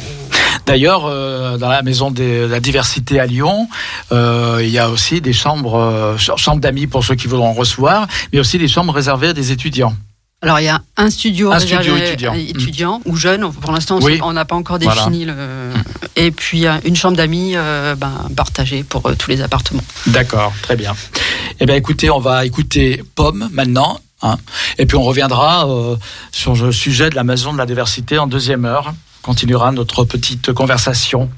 D'ailleurs, 0.66 1.04
euh, 1.06 1.58
dans 1.58 1.68
la 1.68 1.82
maison 1.82 2.10
de 2.10 2.46
la 2.50 2.58
diversité 2.60 3.20
à 3.20 3.26
Lyon, 3.26 3.68
euh, 4.12 4.60
il 4.62 4.70
y 4.70 4.78
a 4.78 4.88
aussi 4.88 5.20
des 5.20 5.32
chambres, 5.34 5.74
euh, 5.78 6.16
ch- 6.16 6.36
chambres 6.38 6.60
d'amis 6.60 6.86
pour 6.86 7.04
ceux 7.04 7.14
qui 7.16 7.26
voudront 7.28 7.52
recevoir, 7.52 8.06
mais 8.32 8.38
aussi 8.40 8.56
des 8.58 8.68
chambres 8.68 8.92
réservées 8.94 9.28
à 9.28 9.32
des 9.34 9.52
étudiants. 9.52 9.94
Alors 10.40 10.60
il 10.60 10.64
y 10.64 10.68
a 10.68 10.80
un 10.98 11.08
studio, 11.10 11.52
Un 11.52 11.58
studio 11.58 11.96
étudiant. 11.96 12.34
étudiant 12.34 13.00
ou 13.06 13.16
jeune. 13.16 13.50
Pour 13.50 13.72
l'instant, 13.72 13.98
on 13.98 14.04
Oui. 14.04 14.16
sait- 14.16 14.22
on 14.22 14.32
n'a 14.32 14.44
pas 14.44 14.56
encore 14.56 14.78
Voilà. 14.80 15.02
défini 15.06 15.24
le. 15.26 15.34
Et 16.16 16.30
puis 16.30 16.64
une 16.84 16.96
chambre 16.96 17.16
d'amis 17.16 17.52
euh, 17.56 17.94
ben, 17.94 18.12
partagée 18.36 18.82
pour 18.84 19.06
euh, 19.06 19.14
tous 19.18 19.30
les 19.30 19.40
appartements. 19.40 19.82
D'accord, 20.06 20.52
très 20.62 20.76
bien. 20.76 20.94
Eh 21.60 21.66
bien, 21.66 21.76
écoutez, 21.76 22.10
on 22.10 22.18
va 22.20 22.44
écouter 22.44 23.02
Pomme 23.14 23.48
maintenant. 23.52 24.00
hein, 24.22 24.36
et 24.78 24.84
puis 24.86 24.96
on 24.96 25.02
reviendra 25.02 25.66
euh, 25.68 25.96
sur 26.32 26.54
le 26.56 26.72
sujet 26.72 27.08
de 27.10 27.14
la 27.14 27.24
maison 27.24 27.52
de 27.52 27.58
la 27.58 27.66
diversité 27.66 28.18
en 28.18 28.26
deuxième 28.26 28.64
heure. 28.66 28.92
On 29.26 29.30
continuera 29.30 29.72
notre 29.72 30.04
petite 30.04 30.52
conversation. 30.52 31.30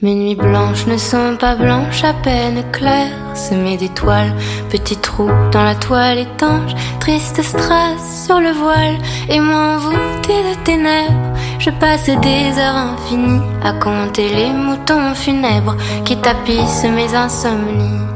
Mes 0.00 0.14
nuits 0.14 0.36
blanches 0.36 0.86
ne 0.86 0.96
sont 0.96 1.36
pas 1.40 1.56
blanches, 1.56 2.04
à 2.04 2.14
peine 2.14 2.62
claires, 2.70 3.10
semées 3.34 3.76
d'étoiles, 3.76 4.32
petits 4.70 4.96
trous 4.98 5.32
dans 5.50 5.64
la 5.64 5.74
toile 5.74 6.18
étanche, 6.18 6.70
triste 7.00 7.42
strass 7.42 8.26
sur 8.26 8.38
le 8.38 8.52
voile, 8.52 8.96
et 9.28 9.40
moi 9.40 9.74
envoûtée 9.74 10.42
de 10.50 10.64
ténèbres, 10.64 11.34
Je 11.58 11.70
passe 11.70 12.06
des 12.06 12.58
heures 12.60 12.76
infinies 12.76 13.42
à 13.64 13.72
compter 13.72 14.28
les 14.28 14.52
moutons 14.52 15.14
funèbres 15.16 15.76
qui 16.04 16.16
tapissent 16.18 16.84
mes 16.84 17.12
insomnies. 17.12 18.06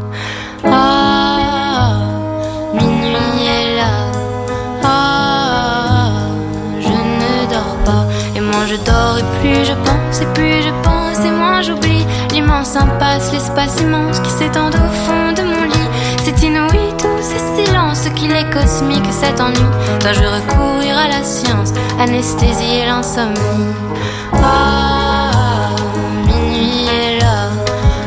Ah, 0.65 1.10
je 8.71 8.77
dors 8.77 9.19
et 9.19 9.25
plus 9.41 9.65
je 9.65 9.73
pense, 9.73 10.21
et 10.21 10.27
plus 10.27 10.63
je 10.63 10.71
pense, 10.85 11.19
et 11.27 11.31
moins 11.31 11.61
j'oublie 11.61 12.07
l'immense 12.31 12.77
impasse, 12.77 13.33
l'espace 13.33 13.81
immense 13.81 14.21
qui 14.21 14.31
s'étend 14.31 14.69
au 14.69 14.93
fond 15.05 15.33
de 15.37 15.43
mon 15.43 15.65
lit. 15.65 15.89
C'est 16.23 16.41
inouï 16.43 16.95
tout 16.97 17.21
ce 17.21 17.39
silence 17.57 18.09
qu'il 18.15 18.31
est 18.31 18.49
cosmique, 18.51 19.11
cet 19.11 19.41
ennui. 19.41 19.59
Dois-je 20.01 20.21
recourir 20.21 20.97
à 20.97 21.09
la 21.09 21.25
science, 21.25 21.73
anesthésier 21.99 22.87
l'insomnie? 22.87 23.75
Ah, 24.35 25.71
minuit 26.29 26.87
est 26.87 27.21
là. 27.21 27.49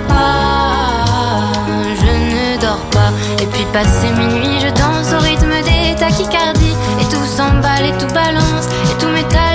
Ah, 0.09 1.51
je 1.99 2.55
ne 2.55 2.61
dors 2.61 2.85
pas. 2.91 3.11
Et 3.41 3.47
puis 3.47 3.65
passé 3.73 4.07
minuit, 4.17 4.61
je 4.61 4.69
danse 4.69 5.11
au 5.13 5.21
rythme 5.21 5.55
des 5.65 5.95
tachycardies. 5.95 6.77
Et 7.01 7.05
tout 7.09 7.25
s'emballe 7.25 7.85
et 7.85 7.97
tout 7.97 8.13
balance. 8.13 8.67
Et 8.91 8.97
tout 8.97 9.09
m'étale 9.09 9.52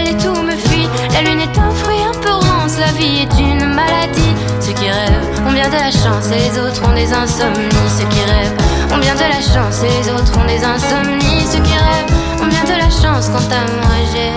vie 2.99 3.23
est 3.23 3.39
une 3.41 3.65
maladie. 3.75 4.35
Ceux 4.61 4.73
qui 4.73 4.91
rêvent 4.91 5.47
ont 5.47 5.53
bien 5.53 5.69
de 5.69 5.75
la 5.75 5.91
chance 5.91 6.31
et 6.31 6.39
les 6.39 6.59
autres 6.59 6.83
ont 6.89 6.95
des 6.95 7.13
insomnies. 7.13 7.89
Ceux 7.97 8.07
qui 8.09 8.21
rêvent 8.21 8.57
ont 8.93 8.99
bien 8.99 9.15
de 9.15 9.21
la 9.21 9.41
chance 9.41 9.83
et 9.83 9.89
les 9.89 10.11
autres 10.11 10.39
ont 10.39 10.47
des 10.47 10.63
insomnies. 10.65 11.47
Ceux 11.51 11.63
qui 11.63 11.73
rêvent 11.73 12.13
ont 12.43 12.49
bien 12.49 12.65
de 12.65 12.77
la 12.79 12.91
chance. 12.91 13.29
Quant 13.29 13.51
à 13.55 13.65
moi, 13.81 13.97
j'ai 14.13 14.33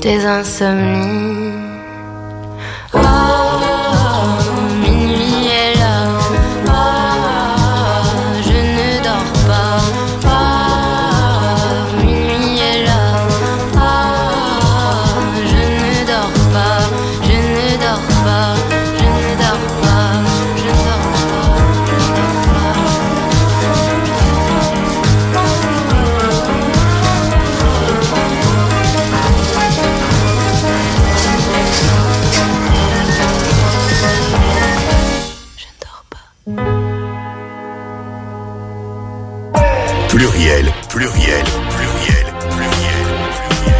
des 0.00 0.24
insomnies. 0.26 1.35
Pluriel, 41.06 41.44
pluriel, 41.44 42.34
pluriel, 42.50 43.06
pluriel, 43.38 43.76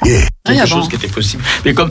pluriel. 0.00 0.06
Yeah. 0.06 0.28
quelque 0.46 0.62
ah 0.62 0.66
chose 0.66 0.84
bon. 0.84 0.88
qui 0.88 0.96
était 0.96 1.08
possible. 1.08 1.42
Mais 1.62 1.74
comme 1.74 1.90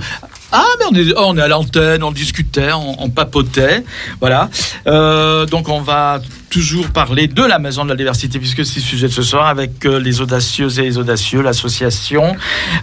ah 0.52 0.66
mais 0.80 0.86
on 0.90 0.96
est, 0.96 1.14
on 1.16 1.38
est 1.38 1.42
à 1.42 1.48
l'antenne, 1.48 2.02
on 2.02 2.12
discutait, 2.12 2.72
on, 2.74 3.04
on 3.04 3.10
papotait, 3.12 3.84
voilà. 4.20 4.50
Euh, 4.88 5.46
donc 5.46 5.70
on 5.70 5.82
va 5.82 6.20
toujours 6.50 6.88
parler 6.90 7.28
de 7.28 7.44
la 7.44 7.60
Maison 7.60 7.84
de 7.84 7.90
la 7.90 7.96
Diversité 7.96 8.40
puisque 8.40 8.66
c'est 8.66 8.78
le 8.80 8.82
sujet 8.86 9.08
de 9.08 9.12
ce 9.14 9.22
soir 9.22 9.48
avec 9.48 9.86
euh, 9.86 10.00
les 10.00 10.22
audacieuses 10.22 10.80
et 10.80 10.84
les 10.84 10.98
audacieux, 10.98 11.42
l'association. 11.42 12.36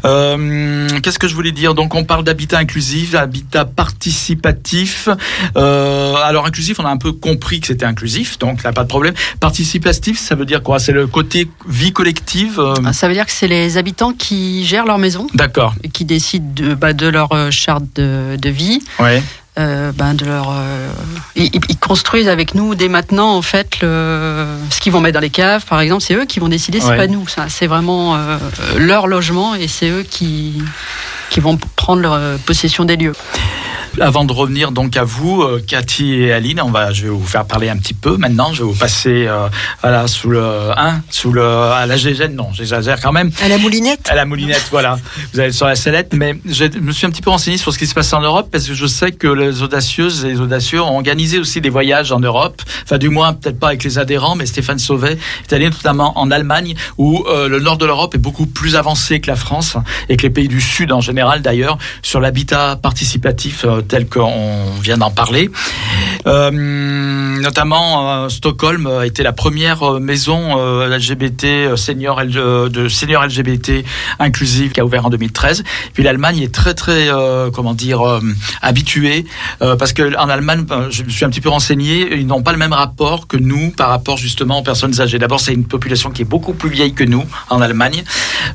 Euh, 0.05 0.89
Qu'est-ce 1.03 1.19
que 1.19 1.29
je 1.29 1.35
voulais 1.35 1.53
dire? 1.53 1.75
Donc 1.75 1.95
on 1.95 2.05
parle 2.05 2.25
d'habitat 2.25 2.59
inclusif, 2.59 3.15
habitat 3.15 3.65
participatif. 3.65 5.09
Euh, 5.57 6.15
alors 6.17 6.47
inclusif, 6.47 6.79
on 6.79 6.85
a 6.85 6.91
un 6.91 6.97
peu 6.97 7.13
compris 7.13 7.61
que 7.61 7.67
c'était 7.67 7.87
inclusif, 7.87 8.39
donc 8.39 8.63
là 8.63 8.73
pas 8.73 8.83
de 8.85 8.89
problème. 8.89 9.15
Participatif, 9.41 10.19
ça 10.19 10.35
veut 10.35 10.47
dire 10.47 10.63
quoi? 10.63 10.79
C'est 10.79 10.93
le 10.93 11.07
côté 11.07 11.49
vie 11.69 11.93
collective. 11.93 12.61
Ah, 12.85 12.93
Ça 12.93 13.09
veut 13.09 13.15
dire 13.15 13.27
que 13.27 13.33
c'est 13.33 13.49
les 13.49 13.77
habitants 13.79 14.13
qui 14.13 14.65
gèrent 14.65 14.87
leur 14.87 14.99
maison, 14.99 15.27
D'accord. 15.35 15.75
qui 15.93 16.05
décident 16.05 16.51
de, 16.55 16.75
bah, 16.75 16.93
de 16.93 17.07
leur 17.07 17.31
charte 17.51 17.85
de, 17.97 18.37
de 18.37 18.51
vie, 18.51 18.81
Ouais. 18.99 19.23
Euh, 19.59 19.93
ben, 19.93 20.15
de 20.15 20.25
leur, 20.25 20.51
euh, 20.51 20.89
ils, 21.37 21.51
ils 21.69 21.79
construisent 21.79 22.29
avec 22.29 22.55
nous 22.55 22.75
dès 22.75 22.89
maintenant 22.89 23.37
en 23.37 23.43
fait 23.43 23.81
le, 23.83 24.47
ce 24.71 24.81
qu'ils 24.81 24.93
vont 24.93 25.01
mettre 25.01 25.15
dans 25.15 25.21
les 25.21 25.31
caves, 25.31 25.65
par 25.65 25.81
exemple. 25.81 26.03
C'est 26.03 26.15
eux 26.15 26.25
qui 26.25 26.41
vont 26.41 26.49
décider, 26.49 26.81
c'est 26.81 26.89
Ouais. 26.89 26.97
pas 26.97 27.07
nous. 27.07 27.27
Ça, 27.29 27.49
c'est 27.49 27.67
vraiment 27.69 28.17
euh, 28.17 28.37
leur 28.77 29.07
logement 29.07 29.55
et 29.55 29.69
c'est 29.69 29.89
eux 29.91 30.03
qui 30.03 30.61
qui 31.35 31.41
vont 31.41 31.59
prendre 31.75 32.01
leur 32.01 32.13
euh, 32.13 32.37
possession 32.47 32.85
des 32.85 32.95
lieux. 32.95 33.13
Avant 34.01 34.25
de 34.25 34.33
revenir 34.33 34.73
donc 34.73 34.97
à 34.97 35.05
vous, 35.05 35.43
euh, 35.43 35.63
Cathy 35.65 36.15
et 36.15 36.33
Aline, 36.33 36.61
on 36.61 36.71
va, 36.71 36.93
je 36.93 37.05
vais 37.05 37.09
vous 37.09 37.27
faire 37.27 37.45
parler 37.45 37.69
un 37.69 37.77
petit 37.77 37.95
peu 37.95 38.17
maintenant. 38.17 38.53
Je 38.53 38.63
vais 38.63 38.69
vous 38.69 38.75
passer 38.75 39.27
euh, 39.29 39.49
voilà, 39.83 40.09
sous 40.09 40.31
le 40.31 40.43
hein, 40.77 41.01
sous 41.11 41.33
le 41.33 41.45
à 41.45 41.87
la 41.87 41.97
GGN, 41.97 42.35
non, 42.35 42.49
j'exagère 42.53 43.01
quand 43.01 43.13
même. 43.13 43.31
À 43.43 43.49
la 43.49 43.59
moulinette 43.59 44.09
À 44.11 44.17
la 44.17 44.25
moulinette, 44.25 44.67
voilà. 44.71 44.99
Vous 45.33 45.41
allez 45.41 45.53
sur 45.53 45.67
la 45.67 45.77
sellette, 45.77 46.13
mais 46.13 46.37
je 46.45 46.65
me 46.79 46.93
suis 46.93 47.07
un 47.07 47.11
petit 47.11 47.23
peu 47.23 47.31
renseigné 47.31 47.57
sur 47.57 47.73
ce 47.73 47.79
qui 47.79 47.87
se 47.87 47.95
passe 47.95 48.13
en 48.13 48.21
Europe 48.21 48.49
parce 48.51 48.67
que 48.67 48.75
je 48.75 48.87
sais 48.87 49.13
que 49.13 49.29
les 49.29 49.63
audacieuses 49.63 50.25
et 50.25 50.29
les 50.29 50.41
audacieux 50.41 50.83
ont 50.83 50.97
organisé 50.97 51.39
aussi 51.39 51.61
des 51.61 51.71
voyages 51.71 52.11
en 52.11 52.21
Europe. 52.21 52.63
Enfin, 52.83 52.99
du 52.99 53.11
moins, 53.11 53.33
peut-être 53.33 53.61
pas 53.61 53.69
avec 53.69 53.85
les 53.85 53.99
adhérents, 53.99 54.35
mais 54.35 54.47
Stéphane 54.47 54.79
Sauvet 54.81 55.19
est 55.43 55.53
allé 55.53 55.71
notamment 55.71 56.19
en 56.19 56.31
Allemagne 56.31 56.75
où 56.99 57.25
euh, 57.29 57.49
le 57.49 57.61
nord 57.61 57.79
de 57.79 57.87
l'Europe 57.87 58.15
est 58.15 58.19
beaucoup 58.19 58.47
plus 58.47 58.75
avancé 58.75 59.21
que 59.21 59.29
la 59.29 59.37
France 59.37 59.77
et 60.09 60.17
que 60.17 60.23
les 60.23 60.31
pays 60.31 60.49
du 60.49 60.61
Sud 60.61 60.91
en 60.91 61.01
général 61.01 61.24
d'ailleurs 61.41 61.79
sur 62.03 62.21
l'habitat 62.21 62.77
participatif 62.81 63.65
euh, 63.65 63.81
tel 63.81 64.09
qu'on 64.09 64.71
vient 64.83 64.99
d'en 64.99 65.11
parler. 65.11 65.51
Euh, 66.27 66.51
notamment, 66.51 68.25
euh, 68.25 68.29
Stockholm 68.29 68.87
a 68.87 69.07
été 69.07 69.23
la 69.23 69.33
première 69.33 70.01
maison 70.01 70.57
LGBT 70.87 71.77
senior 71.77 72.25
de 72.25 72.89
senior 72.89 73.25
LGBT 73.25 73.85
inclusive 74.19 74.73
qui 74.73 74.81
a 74.81 74.85
ouvert 74.85 75.07
en 75.07 75.11
2013. 75.11 75.65
Puis 75.93 76.03
l'Allemagne 76.03 76.41
est 76.41 76.55
très 76.55 76.75
très 76.75 77.09
comment 77.53 77.75
dire 77.75 78.03
habituée 78.63 79.25
parce 79.59 79.93
que 79.93 80.17
en 80.17 80.29
Allemagne, 80.29 80.63
ben, 80.63 80.89
je 80.91 81.03
me 81.03 81.11
suis 81.11 81.25
un 81.25 81.31
petit 81.31 81.41
peu 81.41 81.49
renseigné, 81.49 82.17
ils 82.17 82.27
n'ont 82.27 82.43
pas 82.43 82.53
le 82.53 82.59
même 82.59 82.73
rapport 82.73 83.27
que 83.27 83.37
nous 83.37 83.71
par 83.71 83.89
rapport 83.89 84.17
justement 84.17 84.61
aux 84.61 84.63
personnes 84.63 85.01
âgées. 85.01 85.19
D'abord, 85.19 85.41
c'est 85.41 85.53
une 85.53 85.67
population 85.67 86.11
qui 86.11 86.23
est 86.23 86.27
beaucoup 86.27 86.55
plus 86.55 86.71
vieille 86.71 86.95
que 86.95 87.05
nous 87.05 87.25
en 87.51 87.61
Allemagne. 87.61 88.03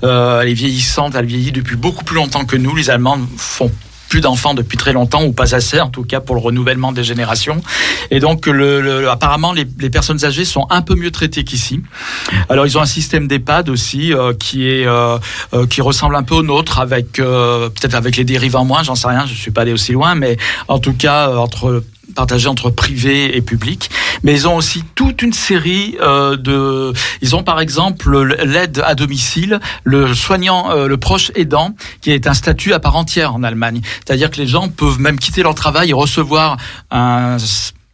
Elle 0.02 0.50
est 0.50 0.54
vieillissante, 0.54 1.16
elle 1.16 1.26
vieillit 1.26 1.52
depuis 1.52 1.76
beaucoup 1.76 2.04
plus 2.04 2.16
longtemps 2.16 2.46
que 2.46 2.56
nous. 2.62 2.76
Les 2.76 2.90
Allemands 2.90 3.20
font 3.38 3.72
plus 4.10 4.22
d'enfants 4.22 4.56
depuis 4.56 4.78
très 4.78 4.92
longtemps 4.92 5.24
ou 5.24 5.32
pas 5.32 5.56
assez 5.56 5.80
en 5.80 5.90
tout 5.90 6.04
cas 6.04 6.20
pour 6.20 6.36
le 6.36 6.42
renouvellement 6.42 6.92
des 6.92 7.04
générations 7.04 7.62
et 8.12 8.20
donc 8.20 8.50
apparemment 9.10 9.54
les, 9.54 9.66
personnes 9.90 10.26
âgées 10.26 10.46
sont 10.46 10.66
un 10.72 10.82
peu 10.82 10.96
mieux 10.96 11.12
traitées 11.12 11.44
qu'ici 11.44 11.82
alors 12.50 12.66
ils 12.66 12.78
ont 12.78 12.82
un 12.82 12.88
système 12.88 13.28
d'EHPAD 13.28 13.70
aussi 13.70 14.12
euh, 14.14 14.34
qui 14.34 14.68
est 14.68 14.86
euh, 14.86 15.18
euh, 15.54 15.68
qui 15.68 15.82
ressemble 15.82 16.16
un 16.16 16.24
peu 16.24 16.36
au 16.36 16.44
nôtre 16.44 16.80
avec 16.80 17.14
peut-être 17.14 17.96
avec 17.96 18.18
les 18.18 18.24
dérives 18.24 18.56
en 18.56 18.66
moins 18.66 18.82
j'en 18.84 18.96
sais 18.96 19.08
rien 19.08 19.26
je 19.28 19.34
suis 19.36 19.52
pas 19.52 19.62
allé 19.62 19.74
aussi 19.74 19.92
loin 19.92 20.16
mais 20.16 20.38
en 20.68 20.80
tout 20.80 20.94
cas 20.94 21.30
entre 21.30 21.84
partagé 22.16 22.48
entre 22.48 22.70
privé 22.70 23.36
et 23.36 23.42
public, 23.42 23.90
mais 24.24 24.34
ils 24.34 24.48
ont 24.48 24.56
aussi 24.56 24.84
toute 24.96 25.22
une 25.22 25.34
série 25.34 25.98
euh, 26.02 26.36
de. 26.36 26.94
Ils 27.22 27.36
ont 27.36 27.44
par 27.44 27.60
exemple 27.60 28.36
l'aide 28.44 28.82
à 28.86 28.96
domicile, 28.96 29.60
le 29.84 30.14
soignant, 30.14 30.72
euh, 30.72 30.88
le 30.88 30.98
proche 30.98 31.32
aidant, 31.36 31.76
qui 32.02 32.12
est 32.12 32.28
un 32.28 32.34
statut 32.34 32.74
à 32.74 32.80
part 32.80 32.96
entière 32.96 33.34
en 33.34 33.44
Allemagne. 33.44 33.82
C'est-à-dire 34.06 34.30
que 34.30 34.38
les 34.38 34.48
gens 34.48 34.70
peuvent 34.70 35.00
même 35.00 35.20
quitter 35.20 35.44
leur 35.44 35.56
travail 35.56 35.90
et 35.90 35.94
recevoir 35.94 36.58
un 36.92 37.38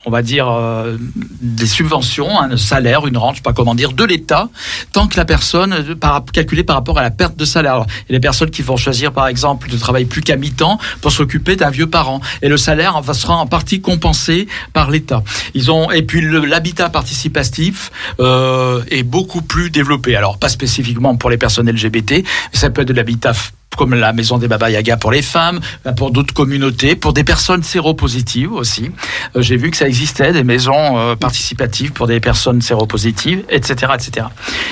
on 0.06 0.12
va 0.12 0.22
dire 0.22 0.50
euh, 0.50 0.98
des 1.42 1.66
subventions, 1.66 2.40
un 2.40 2.58
salaire, 2.58 3.08
une 3.08 3.18
rente, 3.18 3.36
je 3.36 3.40
sais 3.40 3.44
pas 3.44 3.54
comment 3.54 3.76
dire, 3.76 3.94
de 3.94 4.04
l'État, 4.04 4.50
tant 4.92 5.08
que 5.08 5.18
la 5.18 5.26
personne 5.26 5.74
euh, 5.74 5.96
par, 5.96 6.24
calculée 6.26 6.64
par 6.64 6.76
rapport 6.76 6.98
à 7.00 7.02
la 7.02 7.12
perte 7.12 7.36
de 7.36 7.46
salaire. 7.46 7.74
Alors, 7.74 7.88
il 8.08 8.14
y 8.14 8.16
a 8.16 8.20
des 8.20 8.22
personnes 8.22 8.52
qui 8.52 8.62
vont 8.62 8.78
choisir, 8.78 9.12
par 9.12 9.28
exemple, 9.28 9.70
de 9.70 9.78
travailler 9.78 10.06
plus 10.06 10.22
qu'à 10.22 10.36
mi-temps 10.36 10.80
pour 11.02 11.12
s'occuper 11.12 11.56
d'un 11.56 11.70
vieux 11.70 11.88
parent, 11.88 12.22
et 12.42 12.50
le 12.50 12.58
salaire 12.58 13.02
va 13.02 13.14
sera 13.14 13.38
en 13.38 13.48
partie 13.48 13.82
compensé 13.82 14.48
par 14.74 14.92
l'État. 14.92 15.24
Ils 15.54 15.72
ont 15.72 15.90
et 15.90 16.04
puis 16.04 16.22
l'habitat 16.22 16.90
participatif 16.90 17.92
euh, 18.20 18.84
est 18.92 19.04
beaucoup 19.04 19.42
plus 19.42 19.70
développé. 19.70 20.16
Alors, 20.16 20.38
pas 20.38 20.50
spécifiquement 20.50 21.16
pour 21.16 21.30
les 21.30 21.38
personnes 21.38 21.70
LGBT, 21.70 22.12
mais 22.12 22.24
ça 22.54 22.70
peut 22.70 22.82
être 22.82 22.88
de 22.90 22.94
l'habitat 22.94 23.34
comme 23.76 23.94
la 23.94 24.14
maison 24.14 24.38
des 24.38 24.48
Baba 24.48 24.70
Yaga 24.70 24.98
pour 24.98 25.12
les 25.12 25.22
femmes, 25.22 25.60
euh, 25.86 25.92
pour 25.92 26.12
d'autres 26.12 26.34
communautés, 26.34 26.96
pour 26.96 27.14
des 27.14 27.24
personnes 27.24 27.64
séropositives 27.64 28.52
aussi. 28.52 28.92
Euh, 29.36 29.42
J'ai 29.42 29.58
vu 29.58 29.72
que 29.72 29.78
ça 29.78 29.88
existait, 29.88 30.34
des 30.34 30.44
maisons 30.44 30.98
euh, 30.98 31.16
participatives 31.16 31.92
pour 31.92 32.08
des 32.08 32.20
personnes 32.20 32.62
séropositives, 32.62 33.44
etc., 33.50 33.94
etc. 33.94 34.28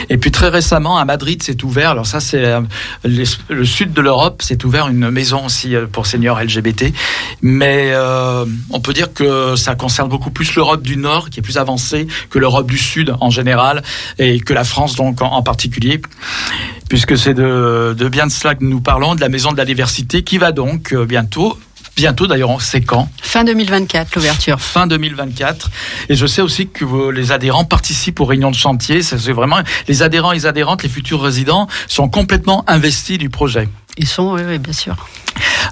Et 0.09 0.17
puis 0.17 0.31
très 0.31 0.49
récemment, 0.49 0.97
à 0.97 1.05
Madrid, 1.05 1.41
s'est 1.43 1.63
ouvert, 1.63 1.91
alors 1.91 2.05
ça 2.05 2.19
c'est 2.19 2.43
le 3.03 3.65
sud 3.65 3.93
de 3.93 4.01
l'Europe, 4.01 4.41
s'est 4.41 4.63
ouvert 4.65 4.87
une 4.87 5.09
maison 5.09 5.45
aussi 5.45 5.75
pour 5.91 6.05
seniors 6.07 6.41
LGBT. 6.41 6.93
Mais 7.41 7.93
on 8.69 8.79
peut 8.79 8.93
dire 8.93 9.13
que 9.13 9.55
ça 9.55 9.75
concerne 9.75 10.09
beaucoup 10.09 10.31
plus 10.31 10.55
l'Europe 10.55 10.81
du 10.81 10.97
Nord, 10.97 11.29
qui 11.29 11.39
est 11.39 11.43
plus 11.43 11.57
avancée 11.57 12.07
que 12.29 12.39
l'Europe 12.39 12.67
du 12.67 12.77
Sud 12.77 13.15
en 13.19 13.29
général, 13.29 13.83
et 14.19 14.39
que 14.39 14.53
la 14.53 14.63
France 14.63 14.95
donc 14.95 15.21
en 15.21 15.41
particulier 15.41 16.01
puisque 16.93 17.17
c'est 17.17 17.33
de, 17.33 17.95
de 17.97 18.07
bien 18.07 18.27
de 18.27 18.31
cela 18.31 18.53
que 18.53 18.63
nous 18.63 18.79
parlons, 18.79 19.15
de 19.15 19.21
la 19.21 19.27
Maison 19.27 19.51
de 19.51 19.57
la 19.57 19.65
Diversité, 19.65 20.21
qui 20.21 20.37
va 20.37 20.51
donc 20.51 20.93
euh, 20.93 21.07
bientôt 21.07 21.57
bientôt 21.95 22.27
d'ailleurs, 22.27 22.61
c'est 22.61 22.81
quand 22.81 23.09
Fin 23.19 23.43
2024, 23.43 24.13
l'ouverture. 24.13 24.61
Fin 24.61 24.85
2024. 24.85 25.71
Et 26.09 26.15
je 26.15 26.27
sais 26.27 26.43
aussi 26.43 26.67
que 26.67 27.09
les 27.09 27.31
adhérents 27.31 27.65
participent 27.65 28.19
aux 28.19 28.25
réunions 28.25 28.51
de 28.51 28.55
chantier. 28.55 29.01
C'est 29.01 29.17
vraiment 29.31 29.57
les 29.87 30.03
adhérents 30.03 30.33
et 30.33 30.35
les 30.35 30.45
adhérentes, 30.45 30.83
les 30.83 30.89
futurs 30.89 31.23
résidents 31.23 31.67
sont 31.87 32.09
complètement 32.09 32.63
investis 32.67 33.17
du 33.17 33.31
projet. 33.31 33.69
Ils 33.97 34.07
sont, 34.07 34.31
oui, 34.31 34.43
oui, 34.47 34.59
bien 34.59 34.73
sûr. 34.73 34.95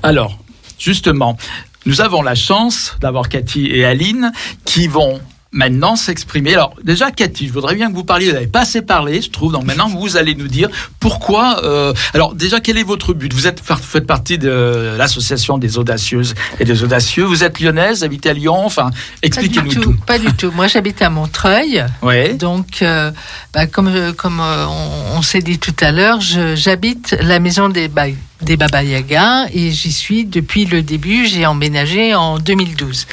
Alors, 0.01 0.39
justement, 0.80 1.38
nous 1.86 2.01
avons 2.01 2.24
la 2.24 2.34
chance 2.34 2.95
d'avoir 2.99 3.30
Cathy 3.30 3.67
et 3.67 3.86
Aline 3.86 4.32
qui 4.65 4.88
vont 4.88 5.22
maintenant 5.51 5.95
s'exprimer. 5.95 6.53
Alors 6.53 6.75
déjà, 6.83 7.11
Cathy, 7.11 7.47
je 7.47 7.53
voudrais 7.53 7.75
bien 7.75 7.89
que 7.89 7.95
vous 7.95 8.03
parliez, 8.03 8.27
vous 8.27 8.33
n'avez 8.33 8.47
pas 8.47 8.61
assez 8.61 8.81
parlé, 8.81 9.21
je 9.21 9.29
trouve, 9.29 9.51
donc 9.51 9.65
maintenant 9.65 9.87
vous 9.89 10.17
allez 10.17 10.35
nous 10.35 10.47
dire 10.47 10.69
pourquoi... 10.99 11.63
euh, 11.63 11.93
alors 12.13 12.35
déjà, 12.35 12.59
quel 12.59 12.77
est 12.77 12.83
votre 12.83 13.13
but? 13.13 13.33
Vous 13.33 13.47
êtes, 13.47 13.61
vous 13.61 13.75
faites 13.75 14.07
partie 14.07 14.37
de 14.37 14.95
l'association 14.97 15.57
des 15.57 15.77
audacieuses 15.77 16.35
et 16.59 16.65
des 16.65 16.83
audacieux, 16.83 17.23
vous 17.23 17.43
êtes 17.43 17.59
lyonnaise, 17.59 18.03
habitez 18.03 18.29
à 18.29 18.33
Lyon, 18.33 18.65
enfin, 18.65 18.91
expliquez-nous 19.21 19.73
tout, 19.73 19.81
tout. 19.81 19.95
Pas 20.05 20.19
du 20.19 20.31
tout. 20.33 20.51
Moi, 20.51 20.67
j'habite 20.67 21.01
à 21.01 21.09
Montreuil. 21.09 21.85
Ouais. 22.01 22.33
Donc, 22.33 22.81
euh, 22.81 23.11
bah, 23.53 23.67
comme, 23.67 23.87
euh, 23.87 24.13
comme 24.13 24.39
euh, 24.39 24.65
on, 24.67 25.17
on 25.17 25.21
s'est 25.21 25.41
dit 25.41 25.59
tout 25.59 25.75
à 25.81 25.91
l'heure, 25.91 26.19
j'habite 26.21 27.15
la 27.21 27.39
maison 27.39 27.69
des, 27.69 27.87
ba 27.87 28.05
des 28.41 28.57
Baba 28.57 28.83
Yaga 28.83 29.45
et 29.53 29.71
j'y 29.71 29.91
suis 29.91 30.25
depuis 30.25 30.65
le 30.65 30.81
début. 30.81 31.27
J'ai 31.27 31.45
emménagé 31.45 32.15
en 32.15 32.39
2012. 32.39 33.05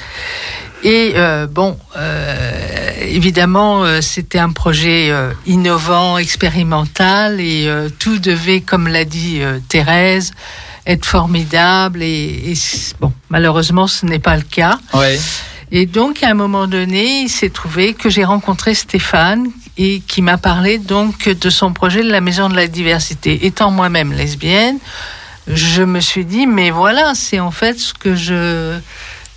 Et 0.85 1.13
euh, 1.17 1.47
bon, 1.47 1.77
euh, 1.97 2.91
évidemment, 3.01 3.85
euh, 3.85 4.01
c'était 4.01 4.39
un 4.39 4.51
projet 4.51 5.11
euh, 5.11 5.33
innovant, 5.47 6.19
expérimental, 6.19 7.41
et 7.41 7.67
euh, 7.67 7.89
tout 7.99 8.19
devait, 8.19 8.61
comme 8.61 8.87
l'a 8.87 9.05
dit 9.05 9.39
euh, 9.41 9.59
Thérèse, 9.69 10.33
être 10.87 11.05
formidable. 11.05 12.03
Et, 12.03 12.55
bon, 13.01 13.13
malheureusement, 13.29 13.87
ce 13.89 14.07
n'est 14.07 14.21
pas 14.21 14.37
le 14.37 14.43
cas. 14.43 14.79
Ouais. 14.95 15.19
Et 15.71 15.85
donc, 15.87 16.23
à 16.23 16.31
un 16.31 16.35
moment 16.35 16.67
donné, 16.67 17.23
il 17.23 17.29
s'est 17.29 17.51
trouvé 17.51 17.93
que 17.93 18.09
j'ai 18.09 18.25
rencontré 18.25 18.75
Stéphane 18.75 19.49
et 19.77 20.01
qui 20.01 20.23
m'a 20.23 20.39
parlé 20.39 20.79
donc 20.79 21.29
de 21.29 21.51
son 21.51 21.73
projet 21.73 22.03
de 22.03 22.11
la 22.11 22.21
Maison 22.21 22.49
de 22.49 22.57
la 22.57 22.69
Diversité. 22.69 23.47
Étant 23.47 23.71
moi-même 23.71 24.13
lesbienne, 24.13 24.79
je 25.47 25.83
me 25.83 26.01
suis 26.01 26.25
dit, 26.25 26.47
mais 26.47 26.71
voilà, 26.71 27.15
c'est 27.15 27.41
en 27.41 27.51
fait 27.51 27.79
ce 27.79 27.93
que 27.93 28.15
je 28.15 28.79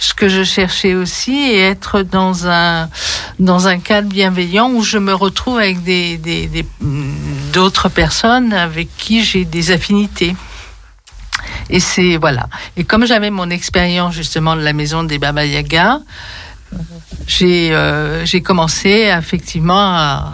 ce 0.01 0.13
que 0.15 0.27
je 0.27 0.43
cherchais 0.43 0.95
aussi 0.95 1.35
et 1.51 1.59
être 1.59 2.01
dans 2.01 2.47
un 2.47 2.89
dans 3.39 3.67
un 3.67 3.77
cadre 3.79 4.09
bienveillant 4.09 4.69
où 4.71 4.81
je 4.83 4.97
me 4.97 5.13
retrouve 5.13 5.59
avec 5.59 5.83
des 5.83 6.17
des- 6.17 6.47
des- 6.47 6.65
d'autres 7.53 7.87
personnes 7.87 8.51
avec 8.51 8.87
qui 8.97 9.23
j'ai 9.23 9.45
des 9.45 9.69
affinités. 9.71 10.35
Et 11.69 11.79
c'est 11.79 12.17
voilà. 12.17 12.47
Et 12.77 12.83
comme 12.83 13.05
j'avais 13.05 13.29
mon 13.29 13.49
expérience 13.51 14.13
justement 14.15 14.55
de 14.55 14.61
la 14.61 14.73
maison 14.73 15.03
des 15.03 15.19
Baba 15.19 15.45
Yaga, 15.45 15.99
j'ai 17.27 17.71
euh, 17.73 18.25
j'ai 18.25 18.41
commencé 18.41 19.11
effectivement 19.17 19.85
à, 19.95 20.31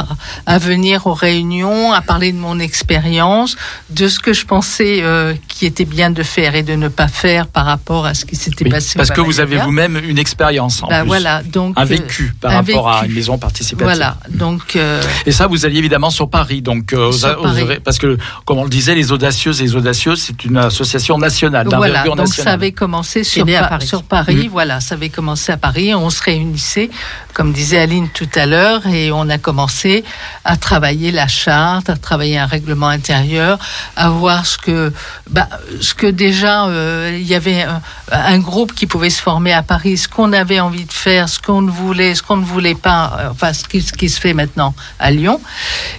à- 0.00 0.06
à 0.54 0.58
venir 0.58 1.06
aux 1.06 1.14
réunions, 1.14 1.92
à 1.92 2.02
parler 2.02 2.32
de 2.32 2.38
mon 2.38 2.58
expérience, 2.58 3.56
de 3.90 4.08
ce 4.08 4.18
que 4.20 4.32
je 4.32 4.44
pensais 4.44 5.00
euh, 5.02 5.34
qui 5.56 5.64
était 5.64 5.86
bien 5.86 6.10
de 6.10 6.22
faire 6.22 6.54
et 6.54 6.62
de 6.62 6.74
ne 6.74 6.88
pas 6.88 7.08
faire 7.08 7.46
par 7.46 7.64
rapport 7.64 8.04
à 8.04 8.12
ce 8.12 8.26
qui 8.26 8.36
s'était 8.36 8.64
Oui, 8.66 8.70
passé. 8.70 8.98
parce 8.98 9.10
que 9.10 9.22
vous 9.22 9.40
avez 9.40 9.56
vous-même 9.56 9.96
une 10.06 10.18
expérience 10.18 10.82
en 10.82 10.88
Bah, 10.88 11.00
plus. 11.00 11.06
voilà, 11.08 11.42
donc 11.42 11.72
un 11.78 11.82
euh, 11.82 11.84
vécu 11.86 12.34
par 12.38 12.50
un 12.52 12.56
rapport 12.56 12.90
à 12.90 13.06
une 13.06 13.12
maison 13.14 13.38
participative. 13.38 13.82
Voilà, 13.86 14.18
donc 14.28 14.76
euh, 14.76 15.02
Et 15.24 15.32
ça, 15.32 15.46
vous 15.46 15.64
alliez 15.64 15.78
évidemment 15.78 16.10
sur 16.10 16.28
Paris, 16.28 16.60
donc 16.60 16.92
euh, 16.92 17.10
Sur 17.10 17.28
aux- 17.30 17.40
aux- 17.40 17.42
Paris. 17.44 17.80
parce 17.82 17.98
que, 17.98 18.18
comme 18.44 18.58
on 18.58 18.64
le 18.64 18.68
disait, 18.70 18.94
les 18.94 19.12
audacieuses 19.12 19.60
et 19.62 19.64
les 19.64 19.74
audacieuses, 19.76 20.20
c'est 20.20 20.44
une 20.44 20.58
association 20.58 21.16
nationale, 21.16 21.66
Voilà, 21.68 21.86
d'envergure 21.86 22.16
donc 22.16 22.26
ça 22.26 22.32
nationale. 22.32 22.54
avait 22.54 22.72
commencé 22.72 23.24
sur, 23.24 23.46
Pa- 23.46 23.68
Paris. 23.68 23.86
sur 23.86 24.02
Paris. 24.02 24.48
Voilà, 24.52 24.80
ça 24.80 24.94
avait 24.94 25.08
commencé 25.08 25.52
à 25.52 25.56
Paris. 25.56 25.94
On 25.94 26.10
se 26.10 26.22
réunissait, 26.22 26.90
comme 27.32 27.52
disait 27.54 27.78
Aline 27.78 28.08
tout 28.12 28.28
à 28.34 28.44
l'heure, 28.44 28.86
et 28.86 29.10
on 29.10 29.28
a 29.30 29.38
commencé 29.38 30.04
à 30.44 30.56
travailler 30.58 31.12
la 31.12 31.28
charte, 31.28 31.88
à 31.88 31.96
travailler 31.96 32.36
un 32.38 32.46
règlement 32.46 32.88
intérieur, 32.88 33.58
à 33.96 34.10
voir 34.10 34.44
ce 34.44 34.58
que, 34.58 34.92
bah, 35.30 35.45
ce 35.80 35.94
que 35.94 36.06
déjà 36.06 36.66
euh, 36.66 37.16
il 37.18 37.26
y 37.26 37.34
avait 37.34 37.64
un, 38.12 38.38
groupe 38.38 38.72
qui 38.74 38.86
pouvait 38.86 39.10
se 39.10 39.20
former 39.20 39.52
à 39.52 39.62
Paris, 39.62 39.96
ce 39.96 40.08
qu'on 40.08 40.32
avait 40.32 40.60
envie 40.60 40.84
de 40.84 40.92
faire, 40.92 41.28
ce 41.28 41.40
qu'on 41.40 41.66
voulait, 41.66 42.14
ce 42.14 42.22
qu'on 42.22 42.36
ne 42.36 42.44
voulait 42.44 42.74
pas, 42.74 43.18
euh, 43.18 43.28
enfin 43.30 43.52
ce 43.52 43.64
qui, 43.64 44.08
se 44.08 44.20
fait 44.20 44.34
maintenant 44.34 44.74
à 44.98 45.10
Lyon. 45.10 45.40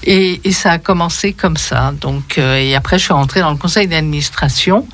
Et, 0.04 0.41
et 0.43 0.52
ça 0.52 0.72
a 0.72 0.78
commencé 0.78 1.34
comme 1.34 1.58
ça. 1.58 1.93
Donc, 2.00 2.38
euh, 2.38 2.58
et 2.58 2.76
après, 2.76 2.98
je 2.98 3.06
suis 3.06 3.14
rentrée 3.14 3.41
dans 3.41 3.52
le 3.52 3.58
conseil 3.58 3.88
d'administration. 3.88 4.88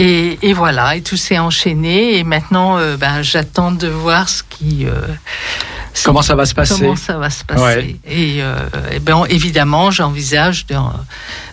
Et, 0.00 0.38
et 0.42 0.52
voilà, 0.52 0.94
et 0.94 1.00
tout 1.02 1.16
s'est 1.16 1.38
enchaîné. 1.40 2.18
Et 2.18 2.24
maintenant, 2.24 2.78
euh, 2.78 2.96
ben, 2.96 3.20
j'attends 3.22 3.72
de 3.72 3.88
voir 3.88 4.28
ce 4.28 4.42
qui. 4.48 4.86
euh, 4.86 4.92
ce- 5.92 6.04
Comment 6.04 6.22
ça 6.22 6.36
va 6.36 6.46
se 6.46 6.54
passer 6.54 6.74
Comment 6.78 6.94
ça 6.94 7.18
va 7.18 7.30
se 7.30 7.42
passer. 7.44 7.62
Ouais. 7.62 7.96
Et, 8.06 8.36
euh, 8.40 8.56
et 8.92 9.00
ben, 9.00 9.24
évidemment, 9.28 9.90
j'envisage 9.90 10.66
de, 10.66 10.76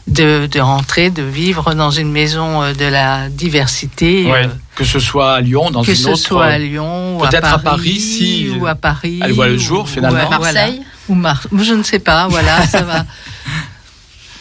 de, 0.08 0.46
de 0.46 0.60
rentrer, 0.60 1.10
de 1.10 1.24
vivre 1.24 1.74
dans 1.74 1.90
une 1.90 2.12
maison 2.12 2.62
euh, 2.62 2.74
de 2.74 2.86
la 2.86 3.30
diversité. 3.30 4.26
Ouais, 4.32 4.46
euh, 4.46 4.50
que 4.76 4.84
ce 4.84 5.00
soit 5.00 5.34
à 5.34 5.42
Lyon, 5.42 5.72
dans 5.72 5.82
que 5.84 5.90
une 5.90 5.96
ce 5.96 6.10
autre. 6.10 6.18
soit 6.20 6.46
à 6.46 6.58
Lyon, 6.60 7.18
ou 7.18 7.24
à 7.26 7.30
peut-être 7.30 7.42
Paris, 7.42 7.56
à 7.56 7.60
Paris, 7.72 8.00
si 8.00 8.50
ou 8.60 8.68
à 8.68 8.76
Paris, 8.76 9.20
elle 9.24 9.32
voit 9.34 9.48
le 9.48 9.58
jour, 9.58 9.86
ou- 9.86 9.88
finalement. 9.88 10.20
ou 10.20 10.34
à- 10.34 10.38
voilà. 10.38 10.62
Marseille 10.68 10.82
ou 11.10 11.16
Mar 11.16 11.42
je 11.60 11.74
ne 11.74 11.82
sais 11.84 12.00
pas. 12.00 12.28
Voilà, 12.28 12.68
ça 12.68 12.84
va. 12.84 13.06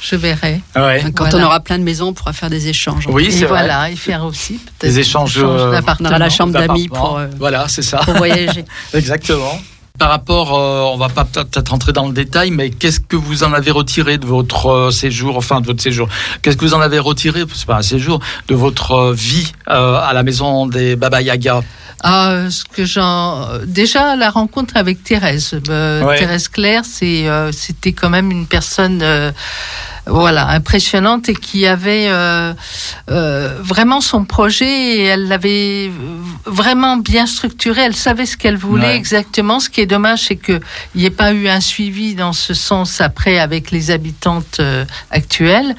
Je 0.07 0.17
verrai. 0.17 0.61
Ouais. 0.77 1.03
Quand 1.15 1.25
Voilà. 1.31 1.39
on 1.39 1.47
aura 1.49 1.61
plein 1.61 1.79
de 1.79 1.83
maisons, 1.85 2.09
on 2.09 2.13
pourra 2.13 2.33
faire 2.35 2.51
des 2.51 2.69
échanges. 2.69 3.07
Oui, 3.09 3.29
c'est 3.33 3.47
vrai. 3.47 3.61
voilà, 3.61 3.91
et 3.91 3.97
faire 3.97 4.25
aussi 4.25 4.55
peut-être 4.55 4.81
Des 4.93 4.99
échanges, 4.99 5.39
euh, 5.39 5.69
On 5.69 5.73
d'appartements. 5.73 6.11
aura 6.11 6.19
la 6.19 6.29
chambre 6.31 6.53
d'amis 6.53 6.89
pour, 6.89 7.17
euh, 7.19 7.27
Voilà, 7.39 7.69
c'est 7.69 7.83
ça. 7.83 7.99
pour 8.05 8.15
voyager. 8.15 8.65
Exactement. 8.95 9.59
Par 9.99 10.11
rapport, 10.11 10.59
euh, 10.59 10.81
on 10.93 10.97
va 10.97 11.09
pas 11.09 11.25
peut-être 11.25 11.69
rentrer 11.71 11.93
dans 11.93 12.09
le 12.09 12.13
détail, 12.13 12.51
mais 12.51 12.69
qu'est-ce 12.71 12.99
que 13.01 13.15
vous 13.17 13.45
en 13.45 13.53
avez 13.53 13.71
retiré 13.71 14.19
de 14.19 14.27
votre 14.27 14.67
euh, 14.67 14.91
séjour, 14.91 15.37
enfin 15.37 15.61
de 15.61 15.67
votre 15.67 15.81
séjour? 15.81 16.09
Qu'est-ce 16.43 16.57
que 16.57 16.65
vous 16.65 16.75
en 16.75 16.81
avez 16.81 16.99
retiré 16.99 17.45
C'est 17.55 17.65
pas 17.67 17.77
un 17.77 17.83
séjour 17.83 18.19
de 18.49 18.55
votre 18.57 18.91
euh, 18.91 19.13
vie 19.15 19.53
euh, 19.69 19.97
à 20.03 20.13
la 20.13 20.23
maison 20.25 20.67
des 20.67 20.97
Baba 20.97 21.23
Yaga? 21.23 21.63
Ah, 22.03 22.33
euh, 22.33 22.51
ce 22.51 22.65
que 22.65 22.85
j'en 22.85 23.49
déjà 23.67 24.17
la 24.17 24.31
rencontre 24.31 24.77
avec 24.77 25.03
Thérèse, 25.05 25.55
Euh, 25.71 26.03
Ouais. 26.03 26.19
Thérèse 26.19 26.49
Claire, 26.49 26.83
c'est 26.85 27.29
euh, 27.29 27.53
c'était 27.53 27.93
quand 27.93 28.11
même 28.11 28.31
une 28.33 28.47
personne 28.47 29.01
euh, 29.01 29.31
voilà 30.07 30.49
impressionnante 30.49 31.29
et 31.29 31.35
qui 31.35 31.67
avait 31.67 32.09
euh, 32.09 32.53
euh, 33.11 33.57
vraiment 33.61 34.01
son 34.01 34.25
projet 34.25 34.97
et 34.99 35.03
elle 35.05 35.29
l'avait 35.29 35.91
vraiment 36.45 36.97
bien 36.97 37.27
structuré. 37.27 37.83
Elle 37.83 37.97
savait 37.97 38.27
ce 38.27 38.37
qu'elle 38.37 38.57
voulait 38.57 38.87
Ouais. 38.89 38.97
exactement. 38.97 39.61
Ce 39.61 39.71
qui 39.71 39.81
est 39.81 39.87
dommage, 39.87 40.25
c'est 40.29 40.37
que 40.37 40.61
il 40.95 41.01
n'y 41.01 41.07
ait 41.07 41.11
pas 41.11 41.33
eu 41.33 41.49
un 41.49 41.61
suivi 41.61 42.15
dans 42.15 42.33
ce 42.35 42.53
sens 42.55 43.01
après 43.01 43.39
avec 43.39 43.71
les 43.71 43.91
habitantes 43.91 44.59
euh, 44.61 44.85
actuelles. 45.11 45.75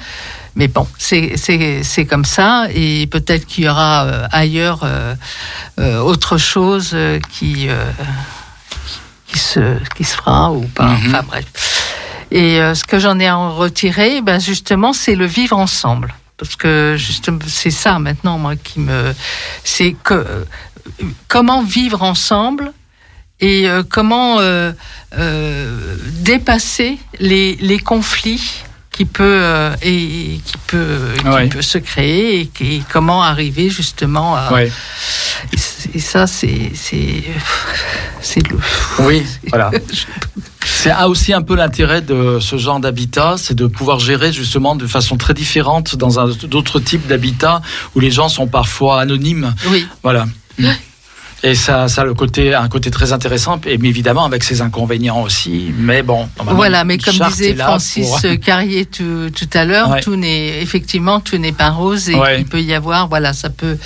Mais 0.56 0.70
bon, 0.70 0.88
c'est 0.98 2.06
comme 2.10 2.24
ça 2.24 2.68
et 2.74 3.08
peut-être 3.08 3.46
qu'il 3.46 3.66
y 3.66 3.70
aura 3.70 4.06
euh, 4.06 4.28
ailleurs 4.32 4.80
euh, 4.84 5.14
euh, 5.80 6.00
autre 6.00 6.38
chose 6.38 6.96
qui 7.30 7.68
qui 9.28 9.38
se 9.40 9.78
qui 9.96 10.04
se 10.06 10.16
fera 10.16 10.52
ou 10.54 10.62
pas. 10.62 10.86
Mhm. 10.86 11.08
Enfin 11.08 11.24
bref. 11.28 11.46
Et 12.32 12.60
euh, 12.60 12.74
ce 12.74 12.84
que 12.84 13.00
j'en 13.00 13.20
ai 13.20 13.30
en 13.30 13.56
retiré, 13.56 14.22
ben 14.22 14.40
justement, 14.40 14.94
c'est 14.94 15.16
le 15.16 15.26
vivre 15.26 15.58
ensemble. 15.58 16.14
Parce 16.38 16.56
que 16.56 16.96
justement, 16.98 17.40
c'est 17.48 17.72
ça 17.72 17.98
maintenant 18.00 18.38
moi 18.38 18.56
qui 18.56 18.80
me, 18.80 19.14
c'est 19.64 19.96
que 20.04 20.14
euh, 20.14 20.44
comment 21.28 21.64
vivre 21.64 22.04
ensemble 22.04 22.74
et 23.40 23.70
euh, 23.70 23.84
comment 23.88 24.40
dépasser 26.24 26.98
les, 27.20 27.56
les 27.56 27.80
conflits 27.80 28.64
qui 28.96 29.04
peut 29.04 29.24
euh, 29.44 29.76
et, 29.82 30.40
qui 30.46 30.58
peut 30.68 31.00
qui 31.44 31.50
peut 31.50 31.62
se 31.62 31.78
créer 31.78 32.40
et, 32.40 32.48
qui- 32.48 32.82
comment 32.90 33.22
arriver 33.22 33.70
justement 33.70 34.36
à 34.38 34.54
Ouais. 34.54 34.72
et, 35.94 36.00
ça 36.00 36.28
c'est 36.28 36.72
c'est 38.22 38.48
le 38.50 38.58
Oui, 39.00 39.22
voilà. 39.50 39.72
C'est 40.66 40.94
aussi 41.04 41.34
un 41.34 41.42
peu 41.42 41.56
l'intérêt 41.56 42.02
de 42.02 42.40
ce 42.40 42.58
genre 42.58 42.80
d'habitat, 42.80 43.36
c'est 43.38 43.54
de 43.54 43.68
pouvoir 43.68 44.00
gérer 44.00 44.32
justement 44.34 44.76
de 44.76 44.88
façon 44.88 45.18
très 45.18 45.34
différente 45.34 45.96
dans 45.96 46.20
un 46.20 46.28
d'autres 46.48 46.80
types 46.80 47.06
d'habitats 47.08 47.62
où 47.96 48.00
les 48.00 48.12
gens 48.12 48.30
sont 48.30 48.48
parfois 48.48 49.02
anonymes. 49.02 49.54
oui 49.68 49.86
Voilà. 50.04 50.26
Et 51.44 51.54
ça, 51.54 51.88
ça 51.88 52.02
a 52.02 52.06
le 52.06 52.14
côté, 52.14 52.56
un 52.56 52.68
côté 52.70 52.90
très 52.90 53.14
intéressant, 53.14 53.60
et 53.66 53.74
évidemment 53.74 54.26
avec 54.26 54.44
ses 54.44 54.62
inconvénients 54.62 55.22
aussi. 55.22 55.72
Mais 55.78 56.02
bon. 56.02 56.28
Voilà, 56.44 56.84
mais 56.84 56.98
comme 56.98 57.16
disait 57.30 57.56
Francis 57.56 58.08
pour- 58.10 58.22
Carrier 58.46 58.86
tout, 58.86 59.30
tout 59.36 59.50
à 59.54 59.66
l'heure, 59.66 59.90
Ouais. 59.90 60.02
tout 60.02 60.16
n'est 60.16 60.62
effectivement 60.62 61.20
tout 61.20 61.38
n'est 61.38 61.52
pas 61.52 61.70
rose 61.70 62.10
et 62.10 62.16
Ouais. 62.16 62.40
il 62.40 62.46
peut 62.46 62.62
y 62.62 62.74
avoir 62.74 63.08
voilà 63.08 63.34
ça 63.34 63.50
peut 63.50 63.78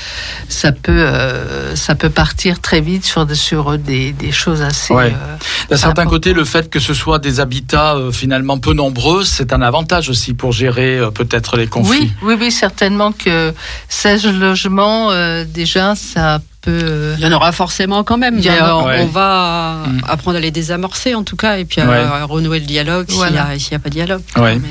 ça 0.47 0.71
peut 0.71 0.91
euh, 1.05 1.75
ça 1.75 1.95
peut 1.95 2.09
partir 2.09 2.59
très 2.61 2.81
vite 2.81 3.05
sur 3.05 3.25
sur 3.35 3.77
des, 3.77 4.11
des 4.13 4.31
choses 4.31 4.61
assez 4.61 4.93
Ouais. 4.93 5.13
euh, 5.15 5.35
D'un 5.69 5.77
certain 5.77 6.05
côté, 6.05 6.33
le 6.33 6.45
fait 6.45 6.69
que 6.69 6.79
ce 6.79 6.93
soit 6.93 7.19
des 7.19 7.39
habitats 7.39 7.95
euh, 7.95 8.11
finalement 8.11 8.57
peu 8.59 8.73
nombreux, 8.73 9.23
c'est 9.23 9.51
un 9.53 9.61
avantage 9.61 10.09
aussi 10.09 10.33
pour 10.33 10.51
gérer 10.51 10.99
peut-être 11.13 11.57
les 11.57 11.67
conflits. 11.67 11.99
oui 11.99 12.11
oui 12.23 12.35
oui 12.39 12.51
certainement 12.51 13.11
que 13.11 13.53
16 13.89 14.25
logements 14.27 15.09
déjà 15.45 15.95
ça 15.95 16.39
Il 16.67 17.15
y 17.19 17.25
en 17.25 17.31
aura 17.31 17.51
forcément 17.51 18.03
quand 18.03 18.17
même. 18.17 18.35
Mais, 18.43 18.61
aura. 18.61 18.81
euh, 18.83 18.85
Ouais. 18.87 18.99
On 19.01 19.07
va 19.07 19.83
Mm. 19.87 20.01
apprendre 20.07 20.37
à 20.37 20.39
les 20.41 20.51
désamorcer 20.51 21.15
en 21.15 21.23
tout 21.23 21.35
cas 21.35 21.57
et 21.57 21.65
puis 21.65 21.81
à, 21.81 21.87
Ouais. 21.87 21.97
à 21.97 22.25
renouer 22.25 22.59
le 22.59 22.65
dialogue 22.65 23.09
s'il 23.09 23.19
n'y 23.31 23.37
a, 23.75 23.79
pas 23.79 23.89
de 23.89 23.93
dialogue. 23.93 24.21
Ouais. 24.37 24.55
Mais- 24.59 24.67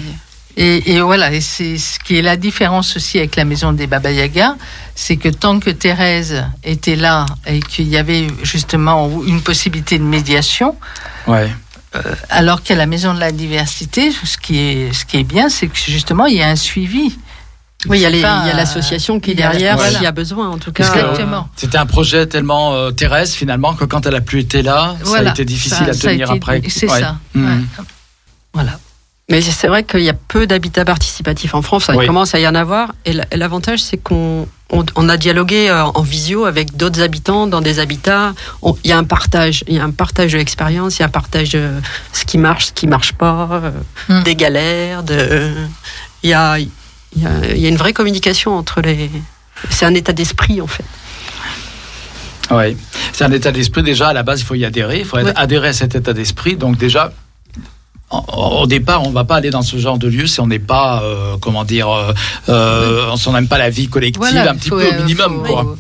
Et, 0.60 0.94
et 0.96 1.00
voilà, 1.00 1.32
et 1.32 1.40
c'est 1.40 1.78
ce 1.78 2.00
qui 2.00 2.16
est 2.18 2.22
la 2.22 2.36
différence 2.36 2.96
aussi 2.96 3.18
avec 3.18 3.36
la 3.36 3.44
maison 3.44 3.72
des 3.72 3.86
Baba 3.86 4.10
Yaga, 4.10 4.56
c'est 4.96 5.16
que 5.16 5.28
tant 5.28 5.60
que 5.60 5.70
Thérèse 5.70 6.44
était 6.64 6.96
là 6.96 7.26
et 7.46 7.60
qu'il 7.60 7.86
y 7.88 7.96
avait 7.96 8.26
justement 8.42 9.08
une 9.24 9.40
possibilité 9.40 9.98
de 10.00 10.02
médiation, 10.04 10.74
Ouais. 11.28 11.48
alors 12.28 12.62
qu'à 12.64 12.74
la 12.74 12.86
maison 12.86 13.14
de 13.14 13.20
la 13.20 13.30
diversité, 13.30 14.10
ce 14.10 14.36
qui 14.36 14.58
est, 14.58 14.92
ce 14.92 15.04
qui 15.04 15.18
est 15.18 15.22
bien, 15.24 15.48
c'est 15.48 15.68
que 15.68 15.78
justement 15.78 16.26
il 16.26 16.36
y 16.36 16.42
a 16.42 16.48
un 16.48 16.56
suivi. 16.56 17.16
Oui, 17.86 17.98
il 17.98 18.02
y 18.02 18.06
a 18.06 18.10
les- 18.10 18.16
il 18.18 18.20
y 18.20 18.22
Pas, 18.24 18.40
a 18.42 18.54
l'association 18.54 19.20
qui 19.20 19.30
est 19.30 19.34
derrière 19.34 19.76
voilà. 19.76 19.92
s'il 19.92 20.02
y 20.02 20.06
a 20.06 20.10
besoin 20.12 20.48
en 20.48 20.58
tout 20.58 20.72
cas. 20.72 20.90
Euh, 20.96 21.40
C'était 21.54 21.78
un 21.78 21.86
projet 21.86 22.26
tellement 22.26 22.74
euh, 22.74 22.90
terrestre 22.90 23.36
finalement 23.36 23.74
que 23.74 23.84
quand 23.84 24.04
elle 24.04 24.16
a 24.16 24.20
plus 24.20 24.40
été 24.40 24.62
là, 24.62 24.96
ça 25.04 25.18
a 25.18 25.22
été 25.30 25.44
difficile 25.44 25.84
Ça- 25.86 25.90
à 25.90 25.92
ça 25.92 26.08
tenir 26.10 26.26
été- 26.28 26.36
après. 26.38 26.62
C'est 26.68 26.90
Ouais. 26.90 27.00
ça. 27.00 27.16
Ouais. 27.36 27.42
Voilà. 28.52 28.80
Mais 29.30 29.40
c'est 29.42 29.68
vrai 29.68 29.84
qu'il 29.84 30.00
y 30.00 30.08
a 30.08 30.14
peu 30.14 30.46
d'habitats 30.46 30.86
participatifs 30.86 31.54
en 31.54 31.60
France, 31.62 31.84
ça 31.84 31.94
Oui. 31.94 32.06
commence 32.06 32.34
à 32.34 32.40
y 32.40 32.48
en 32.48 32.54
avoir. 32.56 32.94
Et 33.04 33.12
l'avantage, 33.36 33.78
c'est 33.80 33.98
qu'on 33.98 34.48
on, 34.70 34.84
on 34.96 35.08
a 35.08 35.16
dialogué 35.16 35.68
euh, 35.70 35.84
en 35.84 36.02
visio 36.02 36.46
avec 36.46 36.76
d'autres 36.76 37.00
habitants 37.02 37.46
dans 37.46 37.60
des 37.60 37.78
habitats. 37.78 38.32
On- 38.62 38.74
Il 38.82 38.90
y 38.90 38.92
a 38.92 38.98
un 38.98 39.04
partage, 39.04 39.62
il 39.68 39.74
y 39.76 39.78
a 39.78 39.84
un 39.84 39.90
partage 39.92 40.32
de 40.32 40.38
l'expérience, 40.38 40.96
il 40.98 41.00
y 41.00 41.02
a 41.04 41.06
un 41.06 41.10
partage 41.10 41.50
de 41.50 41.70
ce 42.12 42.24
qui 42.24 42.38
marche, 42.38 42.66
ce 42.68 42.72
qui 42.72 42.86
marche 42.88 43.12
pas, 43.12 43.48
euh, 43.52 43.70
Mm. 44.08 44.22
des 44.24 44.34
galères. 44.34 45.02
De, 45.04 45.52
il, 46.24 46.30
y 46.30 46.32
a, 46.32 46.56
il, 47.16 47.22
y 47.22 47.26
a, 47.26 47.30
il 47.54 47.60
y 47.60 47.66
a 47.66 47.68
une 47.68 47.76
vraie 47.76 47.92
communication 47.92 48.56
entre 48.56 48.80
les. 48.80 49.10
C'est 49.70 49.86
un 49.86 49.94
état 49.94 50.12
d'esprit 50.12 50.60
en 50.60 50.66
fait. 50.66 50.84
Ouais. 52.50 52.76
C'est 53.12 53.24
un 53.24 53.32
état 53.32 53.52
d'esprit 53.52 53.82
déjà 53.82 54.08
à 54.08 54.12
la 54.12 54.22
base, 54.22 54.40
il 54.40 54.44
faut 54.44 54.54
y 54.54 54.64
adhérer, 54.64 55.00
il 55.00 55.04
faut 55.04 55.16
Ouais. 55.16 55.32
adhérer 55.36 55.68
à 55.68 55.72
cet 55.72 55.94
état 55.94 56.12
d'esprit. 56.12 56.56
Donc 56.56 56.78
déjà, 56.78 57.12
au 58.10 58.66
départ, 58.66 59.02
on 59.02 59.10
va 59.10 59.24
pas 59.24 59.36
aller 59.36 59.50
dans 59.50 59.62
ce 59.62 59.76
genre 59.76 59.98
de 59.98 60.08
lieu 60.08 60.26
si 60.26 60.40
on 60.40 60.46
n'est 60.46 60.58
pas, 60.58 61.02
euh, 61.02 61.36
comment 61.40 61.64
dire, 61.64 61.90
euh, 61.90 62.12
euh, 62.48 63.16
si 63.16 63.28
on 63.28 63.32
n'aime 63.32 63.48
pas 63.48 63.58
la 63.58 63.68
vie 63.70 63.88
collective 63.88 64.20
Voilà, 64.22 64.50
un 64.52 64.54
petit 64.54 64.70
peu 64.70 64.86
au 64.88 64.92
minimum. 65.02 65.44
faut- 65.44 65.52
quoi. 65.52 65.76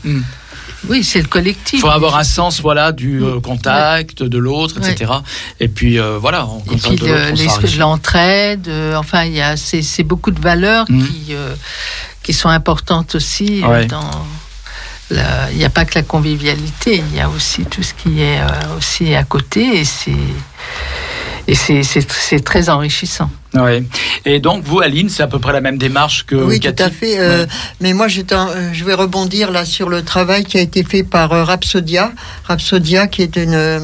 Oui, 0.88 1.02
c'est 1.02 1.20
le 1.20 1.26
collectif. 1.26 1.78
Il 1.78 1.80
faut 1.80 1.88
avoir 1.90 2.16
un 2.16 2.22
sens, 2.24 2.60
voilà, 2.60 2.92
du 2.92 3.22
euh, 3.22 3.40
contact 3.40 4.22
de 4.22 4.38
l'autre, 4.38 4.76
etc. 4.78 5.12
Et 5.58 5.66
puis 5.68 5.98
euh, 5.98 6.18
voilà, 6.18 6.46
on 6.46 6.60
Et 6.72 6.76
puis 6.76 6.96
de 6.96 7.06
le- 7.06 7.30
l'esprit 7.32 7.72
de 7.74 7.78
l'entraide, 7.80 8.68
euh, 8.68 8.94
enfin 8.96 9.24
il 9.24 9.34
y 9.34 9.40
a 9.40 9.56
c'est 9.56 10.04
beaucoup 10.04 10.30
de 10.30 10.40
valeurs 10.40 10.86
Mhm. 10.88 11.06
qui 11.08 11.34
euh, 11.34 11.54
qui 12.22 12.32
sont 12.32 12.48
importantes 12.48 13.14
aussi 13.16 13.62
Ouais. 13.64 13.86
dans 13.86 14.08
la- 15.10 15.50
il 15.50 15.56
n'y 15.58 15.64
a 15.64 15.70
pas 15.70 15.84
que 15.84 15.94
la 15.96 16.02
convivialité, 16.02 17.02
il 17.10 17.16
y 17.16 17.20
a 17.20 17.28
aussi 17.28 17.64
tout 17.64 17.82
ce 17.82 17.94
qui 17.94 18.20
est 18.22 18.40
euh, 18.40 18.76
aussi 18.76 19.14
à 19.14 19.24
côté 19.24 19.80
et 19.80 19.84
c'est 19.84 20.12
et 21.48 21.54
c'est 21.56 21.82
c'est 21.82 22.06
c'est 22.12 22.44
très 22.44 22.68
enrichissant. 22.68 23.28
Ouais. 23.54 23.82
Et 24.26 24.40
donc 24.40 24.62
vous, 24.62 24.80
Aline, 24.80 25.08
c'est 25.08 25.22
à 25.22 25.26
peu 25.26 25.38
près 25.38 25.54
la 25.54 25.62
même 25.62 25.78
démarche 25.78 26.26
que 26.26 26.36
Oui, 26.36 26.60
Cathy 26.60 26.76
tout 26.76 26.88
à 26.88 26.90
fait. 26.90 27.18
euh, 27.18 27.46
Mais 27.80 27.94
moi, 27.94 28.06
euh, 28.08 28.70
je 28.74 28.84
vais 28.84 28.92
rebondir 28.92 29.50
là 29.50 29.64
sur 29.64 29.88
le 29.88 30.02
travail 30.02 30.44
qui 30.44 30.58
a 30.58 30.60
été 30.60 30.84
fait 30.84 31.02
par 31.02 31.32
euh, 31.32 31.44
Rapsodia. 31.44 32.12
Rapsodia, 32.44 33.06
qui 33.06 33.22
est 33.22 33.36
une, 33.36 33.80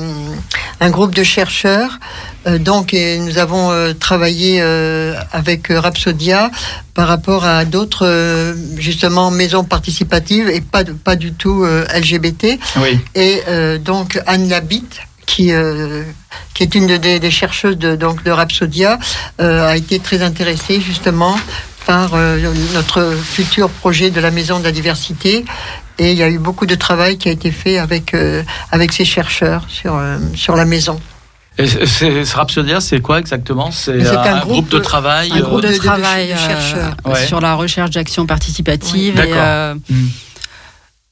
un 0.81 0.91
groupe 0.91 1.15
de 1.15 1.23
chercheurs. 1.25 1.99
Euh, 2.47 2.59
donc, 2.59 2.93
et 2.93 3.19
nous 3.19 3.39
avons 3.39 3.71
euh, 3.71 3.95
travaillé 3.95 4.59
euh, 4.61 5.15
avec 5.33 5.69
Rapsodia 5.69 6.51
par 6.93 7.09
rapport 7.09 7.47
à 7.47 7.65
d'autres, 7.65 8.07
euh, 8.07 8.55
justement, 8.77 9.31
maisons 9.31 9.65
participatives 9.65 10.51
et 10.51 10.61
pas, 10.61 10.85
pas 10.85 11.17
du 11.17 11.33
tout 11.33 11.65
euh, 11.65 11.87
LGBT. 11.99 12.59
Oui. 12.83 13.01
Et 13.15 13.41
euh, 13.49 13.79
donc 13.79 14.21
Anne 14.27 14.51
Labitte, 14.51 15.01
qui, 15.27 15.53
euh, 15.53 16.03
qui 16.55 16.63
est 16.63 16.75
une 16.75 16.87
de- 16.87 16.97
des, 16.97 17.19
des 17.21 17.31
chercheuses 17.31 17.79
de, 17.79 17.97
donc, 17.97 18.23
de 18.25 18.31
Rapsodia, 18.31 18.99
euh, 19.41 19.67
a 19.69 19.77
été 19.77 19.99
très 19.99 20.23
intéressée 20.23 20.81
justement 20.81 21.37
par 21.87 22.15
euh, 22.15 22.39
notre 22.73 23.13
futur 23.23 23.69
projet 23.69 24.11
de 24.11 24.21
la 24.21 24.31
Maison 24.31 24.59
de 24.59 24.65
la 24.65 24.73
Diversité. 24.73 25.45
Et 25.99 26.13
il 26.13 26.19
y 26.19 26.23
a 26.23 26.29
eu 26.29 26.39
beaucoup 26.39 26.67
de 26.67 26.75
travail 26.75 27.19
qui 27.19 27.29
a 27.29 27.33
été 27.33 27.51
fait 27.53 27.79
avec, 27.79 28.15
euh, 28.15 28.43
avec 28.73 28.93
ces 28.93 29.05
chercheurs 29.05 29.65
sur, 29.69 29.95
euh, 29.97 30.19
sur 30.35 30.57
la 30.57 30.65
maison. 30.65 31.01
Et 31.57 31.69
ce 31.69 32.35
Rhapsodia, 32.35 32.81
c'est 32.81 32.99
quoi 33.01 33.21
exactement? 33.21 33.71
C'est 33.71 34.05
un, 34.05 34.19
un 34.23 34.39
groupe, 34.41 34.53
groupe, 34.55 34.69
de 34.71 34.79
travail. 34.81 35.31
Un 35.33 35.39
groupe 35.41 35.61
de- 35.61 35.69
de, 35.69 35.73
de- 35.73 35.79
de- 35.79 35.85
travail 35.85 36.29
de 36.29 36.33
euh, 36.33 36.37
chercheurs. 36.49 36.97
Ouais. 37.05 37.27
sur 37.27 37.41
la 37.41 37.55
recherche 37.55 37.91
d'action 37.91 38.27
participative. 38.27 39.15
Oui, 39.23 39.29
et, 39.29 39.33
euh, 39.35 39.75
Hmm. 39.89 40.07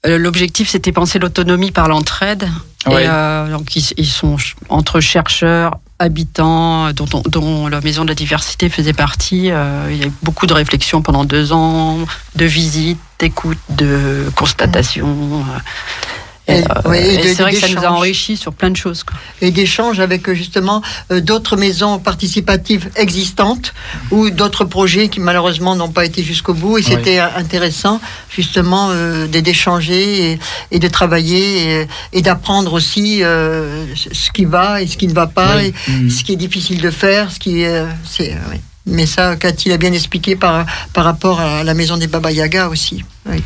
Euh, 0.04 0.18
L'objectif, 0.18 0.68
c'était 0.68 0.92
penser 0.92 1.18
l'autonomie 1.18 1.70
par 1.70 1.88
l'entraide. 1.88 2.48
Ouais. 2.86 3.04
Et 3.04 3.08
euh, 3.08 3.50
donc, 3.56 3.76
ils, 3.76 3.84
ils 3.96 4.06
sont 4.06 4.36
entre 4.68 4.98
chercheurs, 5.00 5.78
habitants, 6.00 6.86
euh, 6.86 6.92
dont, 6.92 7.06
on- 7.14 7.22
dont 7.28 7.68
la 7.68 7.80
Maison 7.80 8.02
de 8.02 8.08
la 8.08 8.16
Diversité 8.16 8.68
faisait 8.68 8.92
partie. 8.92 9.52
Euh, 9.52 9.86
il 9.90 9.96
y 9.98 10.02
a 10.02 10.06
eu 10.08 10.12
beaucoup 10.24 10.46
de 10.46 10.54
réflexions 10.54 11.02
pendant 11.02 11.24
deux 11.24 11.52
ans, 11.52 11.98
de 12.34 12.44
visites, 12.44 12.98
d'écoutes, 13.20 13.58
de 13.68 14.28
constatations. 14.34 15.44
Et, 16.48 16.54
Et- 16.58 16.64
euh, 16.64 16.64
oui, 16.86 16.96
et 16.98 17.14
et 17.14 17.16
de- 17.18 17.22
c'est 17.22 17.42
vrai 17.42 17.52
que 17.52 17.60
ça 17.60 17.68
nous 17.68 17.84
a 17.84 17.90
enrichis 17.90 18.36
sur 18.36 18.52
plein 18.52 18.70
de 18.70 18.76
choses. 18.76 19.04
quoi. 19.04 19.16
et 19.40 19.52
d'échanges 19.52 20.00
avec 20.00 20.28
euh, 20.28 20.34
justement 20.34 20.82
euh, 21.12 21.20
d'autres 21.20 21.56
maisons 21.56 22.00
participatives 22.00 22.88
existantes 22.96 23.72
ou 24.10 24.28
d'autres 24.30 24.64
projets 24.64 25.08
qui 25.08 25.20
malheureusement 25.20 25.76
n'ont 25.76 25.90
pas 25.92 26.04
été 26.04 26.22
jusqu'au 26.24 26.52
bout. 26.54 26.78
Et 26.78 26.82
c'était 26.82 27.18
intéressant 27.20 28.00
justement 28.28 28.88
euh, 28.90 29.28
d'échanger 29.28 30.32
et, 30.32 30.38
et 30.72 30.78
de 30.80 30.88
travailler 30.88 31.80
et, 31.82 31.88
et 32.12 32.22
d'apprendre 32.22 32.72
aussi 32.72 33.22
euh, 33.22 33.84
ce 33.94 34.30
qui 34.32 34.44
va 34.44 34.82
et 34.82 34.86
ce 34.88 34.96
qui 34.96 35.06
ne 35.06 35.14
va 35.14 35.28
pas, 35.28 35.56
Oui. 35.58 35.66
et 35.88 35.90
Mhm. 35.92 36.10
ce 36.10 36.24
qui 36.24 36.32
est 36.32 36.36
difficile 36.36 36.80
de 36.80 36.90
faire, 36.90 37.30
ce 37.30 37.38
qui 37.38 37.62
est... 37.62 37.68
euh, 37.68 37.86
euh, 38.20 38.34
oui. 38.50 38.56
Mais 38.86 39.06
ça, 39.06 39.36
Cathy 39.36 39.68
l'a 39.68 39.76
bien 39.76 39.92
expliqué 39.92 40.34
par, 40.34 40.66
par 40.92 41.04
rapport 41.04 41.38
à 41.40 41.62
la 41.62 41.72
maison 41.74 41.96
des 41.96 42.08
Baba 42.08 42.32
Yaga 42.32 42.68
aussi. 42.68 43.04
Oui, 43.30 43.40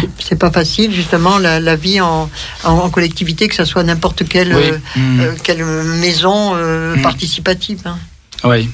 c'est- 0.00 0.08
c'est 0.30 0.38
pas 0.38 0.50
facile, 0.50 0.92
justement, 0.92 1.38
la, 1.38 1.60
la 1.60 1.76
vie 1.76 2.00
en, 2.00 2.28
en, 2.64 2.70
en 2.70 2.90
collectivité, 2.90 3.48
que 3.48 3.54
ce 3.54 3.64
soit 3.64 3.82
n'importe 3.84 4.28
quelle, 4.28 4.54
Oui. 4.54 4.62
euh, 4.70 4.78
Mhm. 4.96 5.20
euh, 5.20 5.32
quelle 5.42 5.64
maison 5.64 6.54
euh, 6.56 6.96
Mm. 6.96 7.02
participative. 7.02 7.80
hein. 7.84 7.98
Oui. 8.44 8.68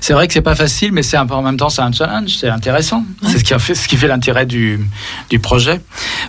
C'est 0.00 0.12
vrai 0.12 0.26
que 0.28 0.32
c'est 0.34 0.40
pas 0.42 0.54
facile, 0.54 0.92
mais 0.92 1.02
c'est 1.02 1.16
un 1.16 1.26
peu 1.26 1.34
en 1.34 1.42
même 1.42 1.56
temps 1.56 1.68
c'est 1.68 1.82
un 1.82 1.92
challenge, 1.92 2.36
c'est 2.38 2.48
intéressant. 2.48 3.04
C'est 3.26 3.38
ce 3.38 3.44
qui 3.44 3.54
a 3.54 3.58
fait, 3.58 3.74
ce 3.74 3.88
qui 3.88 3.96
fait 3.96 4.06
l'intérêt 4.08 4.46
du, 4.46 4.80
du 5.30 5.38
projet. 5.38 5.80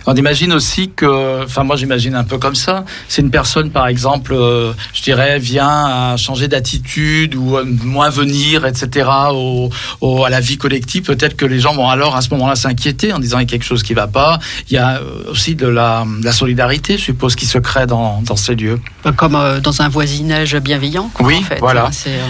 On 0.06 0.14
imagine 0.14 0.52
aussi 0.52 0.90
que, 0.94 1.44
enfin 1.44 1.62
moi 1.64 1.76
j'imagine 1.76 2.14
un 2.14 2.24
peu 2.24 2.38
comme 2.38 2.54
ça. 2.54 2.84
C'est 3.08 3.22
une 3.22 3.30
personne 3.30 3.70
par 3.70 3.86
exemple, 3.86 4.34
euh, 4.34 4.72
je 4.92 5.02
dirais 5.02 5.38
vient 5.38 5.68
à 6.12 6.16
changer 6.16 6.48
d'attitude 6.48 7.34
ou 7.34 7.56
à 7.56 7.64
moins 7.64 8.10
venir, 8.10 8.66
etc. 8.66 9.08
Au, 9.30 9.70
au- 10.00 10.24
à 10.24 10.30
la 10.30 10.40
vie 10.40 10.58
collective. 10.58 11.02
Peut-être 11.04 11.36
que 11.36 11.46
les 11.46 11.60
gens 11.60 11.72
vont 11.74 11.88
alors 11.88 12.16
à 12.16 12.20
ce 12.22 12.30
moment-là 12.30 12.56
s'inquiéter 12.56 13.12
en 13.12 13.18
disant 13.18 13.38
il 13.38 13.42
y 13.42 13.44
a 13.44 13.48
quelque 13.48 13.64
chose 13.64 13.82
qui 13.82 13.94
va 13.94 14.06
pas. 14.06 14.38
Il 14.68 14.74
y 14.74 14.78
a 14.78 14.96
euh, 14.98 15.30
aussi 15.30 15.54
de 15.54 15.66
la, 15.66 16.04
de 16.20 16.24
la 16.24 16.32
solidarité, 16.32 16.98
je 16.98 17.04
suppose, 17.04 17.36
qui 17.36 17.46
se 17.46 17.58
crée 17.58 17.86
dans, 17.86 18.20
dans 18.22 18.36
ces 18.36 18.54
lieux. 18.54 18.80
Comme 19.16 19.34
euh, 19.36 19.60
dans 19.60 19.80
un 19.82 19.88
voisinage 19.88 20.56
bienveillant. 20.56 21.10
quoi, 21.14 21.26
Oui, 21.26 21.36
en 21.38 21.42
fait. 21.42 21.58
voilà. 21.60 21.90
Euh, 22.06 22.20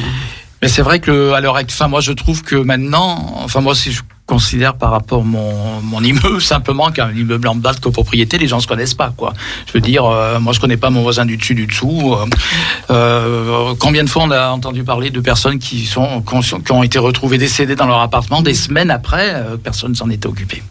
Mais 0.63 0.69
c'est 0.69 0.83
vrai 0.83 1.01
que 1.01 1.33
à 1.33 1.41
l'heure 1.41 1.57
actuelle, 1.57 1.77
enfin 1.81 1.89
moi 1.89 2.01
je 2.01 2.13
trouve 2.13 2.43
que 2.43 2.57
maintenant, 2.57 3.33
enfin 3.37 3.61
moi 3.61 3.75
si 3.75 3.93
je 3.93 4.03
considère 4.27 4.75
par 4.75 4.93
rapport 4.93 5.23
à 5.23 5.25
mon, 5.25 5.81
mon 5.83 6.03
immeuble 6.03 6.41
simplement 6.55 6.93
qu'un 6.93 7.11
immeuble 7.13 7.49
en 7.49 7.57
bas 7.57 7.73
de 7.73 7.81
copropriété, 7.81 8.39
les 8.39 8.47
gens 8.47 8.61
se 8.61 8.69
connaissent 8.69 8.95
pas 8.95 9.13
quoi. 9.17 9.33
Je 9.67 9.73
veux 9.73 9.81
dire, 9.81 10.05
euh, 10.05 10.39
moi 10.39 10.53
je 10.53 10.61
connais 10.61 10.77
pas 10.77 10.91
mon 10.91 11.03
voisin 11.03 11.25
du 11.25 11.37
dessus 11.37 11.55
du 11.55 11.67
dessous. 11.67 12.15
Euh, 12.15 12.27
euh, 12.91 13.75
combien 13.79 14.05
de 14.05 14.09
fois 14.09 14.23
on 14.25 14.31
a 14.31 14.51
entendu 14.51 14.85
parler 14.85 15.11
de 15.11 15.21
personnes 15.21 15.59
qui 15.59 15.87
sont 15.87 16.23
qui 16.23 16.73
ont, 16.73 16.83
été 16.83 16.99
retrouvées 16.99 17.39
décédées 17.39 17.75
dans 17.75 17.87
leur 17.87 18.01
appartement 18.01 18.43
des 18.43 18.55
semaines 18.55 18.91
après, 18.91 19.35
euh, 19.35 19.57
personne 19.57 19.95
s'en 19.95 20.11
était 20.11 20.27
occupé. 20.27 20.63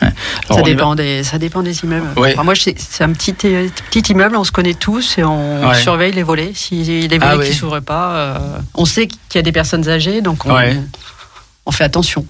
Alors, 0.00 0.12
Ça 0.48 0.54
va- 0.56 0.62
dépend, 0.62 0.94
des, 0.94 1.22
ça 1.24 1.38
dépend 1.38 1.62
des 1.62 1.82
immeubles. 1.84 2.08
Ouais. 2.18 2.32
Enfin, 2.34 2.44
moi, 2.44 2.54
c'est 2.54 3.02
un 3.04 3.12
petit, 3.12 3.34
euh, 3.44 3.68
petit 3.90 4.12
immeuble, 4.12 4.36
on 4.36 4.44
se 4.44 4.52
connaît 4.52 4.74
tous 4.74 5.18
et 5.18 5.24
on 5.24 5.68
Ouais. 5.68 5.80
surveille 5.80 6.12
les 6.12 6.22
volets. 6.22 6.52
Si 6.54 6.82
les 6.84 7.06
volets 7.18 7.18
Ah 7.22 7.32
qui 7.34 7.38
ouais. 7.38 7.52
s'ouvrent 7.52 7.80
pas, 7.80 8.10
euh, 8.16 8.38
on 8.74 8.84
sait 8.84 9.06
qu'il 9.06 9.36
y 9.36 9.38
a 9.38 9.42
des 9.42 9.52
personnes 9.52 9.88
âgées, 9.88 10.20
donc 10.20 10.44
on, 10.46 10.54
Ouais. 10.54 10.76
on 11.64 11.70
fait 11.70 11.84
attention. 11.84 12.24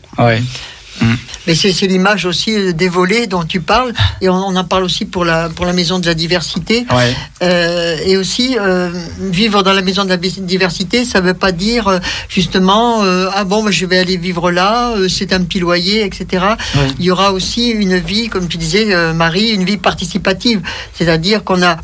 Mais 1.46 1.54
c'est 1.54 1.86
l'image 1.86 2.26
aussi 2.26 2.54
euh, 2.54 2.72
des 2.72 2.88
volets 2.88 3.26
dont 3.26 3.44
tu 3.44 3.60
parles, 3.60 3.92
et 4.20 4.28
on, 4.28 4.34
on 4.34 4.56
en 4.56 4.64
parle 4.64 4.84
aussi 4.84 5.04
pour 5.04 5.24
la, 5.24 5.48
pour 5.48 5.64
la 5.64 5.72
maison 5.72 5.98
de 5.98 6.06
la 6.06 6.14
diversité. 6.14 6.86
Ouais. 6.90 7.14
Euh, 7.42 7.98
et 8.04 8.16
aussi, 8.16 8.56
euh, 8.58 8.90
vivre 9.20 9.62
dans 9.62 9.72
la 9.72 9.82
maison 9.82 10.04
de 10.04 10.08
la 10.08 10.16
diversité, 10.16 11.04
ça 11.04 11.20
veut 11.20 11.34
pas 11.34 11.52
dire 11.52 12.00
justement, 12.28 13.04
euh, 13.04 13.28
ah 13.32 13.44
bon, 13.44 13.62
bah, 13.62 13.70
je 13.70 13.86
vais 13.86 13.98
aller 13.98 14.16
vivre 14.16 14.50
là, 14.50 14.94
c'est 15.08 15.32
un 15.32 15.42
petit 15.42 15.60
loyer, 15.60 16.04
etc. 16.04 16.44
Ouais. 16.74 16.80
Il 16.98 17.04
y 17.04 17.10
aura 17.10 17.32
aussi 17.32 17.68
une 17.68 17.98
vie, 17.98 18.28
comme 18.28 18.48
tu 18.48 18.56
disais, 18.56 19.12
Marie, 19.12 19.50
une 19.50 19.64
vie 19.64 19.76
participative. 19.76 20.60
C'est-à-dire 20.94 21.44
qu'on 21.44 21.62
a, 21.62 21.76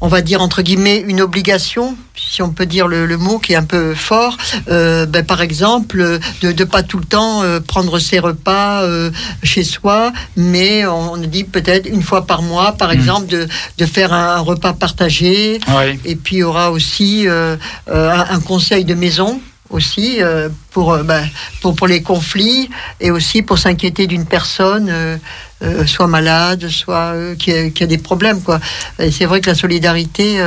on 0.00 0.08
va 0.08 0.20
dire 0.20 0.40
entre 0.40 0.62
guillemets, 0.62 1.04
une 1.06 1.20
obligation, 1.20 1.96
si 2.16 2.42
on 2.42 2.50
peut 2.50 2.66
dire 2.66 2.88
le, 2.88 3.06
le 3.06 3.16
mot 3.16 3.38
qui 3.38 3.52
est 3.52 3.56
un 3.56 3.64
peu 3.64 3.94
fort, 3.94 4.36
euh, 4.68 5.06
ben, 5.06 5.24
par 5.24 5.40
exemple, 5.40 6.20
de 6.42 6.52
ne 6.52 6.64
pas 6.64 6.82
tout 6.82 6.98
le 6.98 7.04
temps 7.04 7.42
euh, 7.42 7.60
prendre 7.60 7.98
ses 7.98 8.18
repas 8.18 8.82
euh, 8.82 9.10
chez 9.42 9.64
soi, 9.64 10.12
mais 10.36 10.86
on 10.86 11.16
dit 11.16 11.44
peut-être 11.44 11.86
une 11.86 12.02
fois 12.02 12.26
par 12.26 12.42
mois, 12.42 12.72
par 12.72 12.92
exemple, 12.92 13.26
de, 13.26 13.48
de 13.78 13.86
faire 13.86 14.12
un, 14.12 14.38
repas 14.38 14.72
partagé. 14.72 15.60
Ouais. 15.68 15.98
Et 16.04 16.16
puis 16.16 16.36
il 16.36 16.38
y 16.40 16.42
aura 16.42 16.70
aussi 16.70 17.26
euh, 17.26 17.56
euh, 17.88 18.10
un, 18.10 18.36
un 18.36 18.40
conseil 18.40 18.84
de 18.84 18.94
maison 18.94 19.40
aussi 19.70 20.22
euh, 20.22 20.48
pour, 20.70 20.92
euh, 20.92 21.02
ben, 21.02 21.26
pour 21.60 21.74
pour 21.74 21.86
les 21.86 22.02
conflits 22.02 22.70
et 23.00 23.10
aussi 23.10 23.42
pour 23.42 23.58
s'inquiéter 23.58 24.06
d'une 24.06 24.26
personne 24.26 24.88
euh, 24.90 25.86
soit 25.86 26.06
malade 26.06 26.68
soit 26.68 27.14
qui, 27.38 27.52
a, 27.52 27.86
des 27.86 27.98
problèmes 27.98 28.42
quoi. 28.42 28.60
C'est 28.98 29.26
vrai 29.26 29.40
que 29.40 29.50
la 29.50 29.56
solidarité 29.56 30.40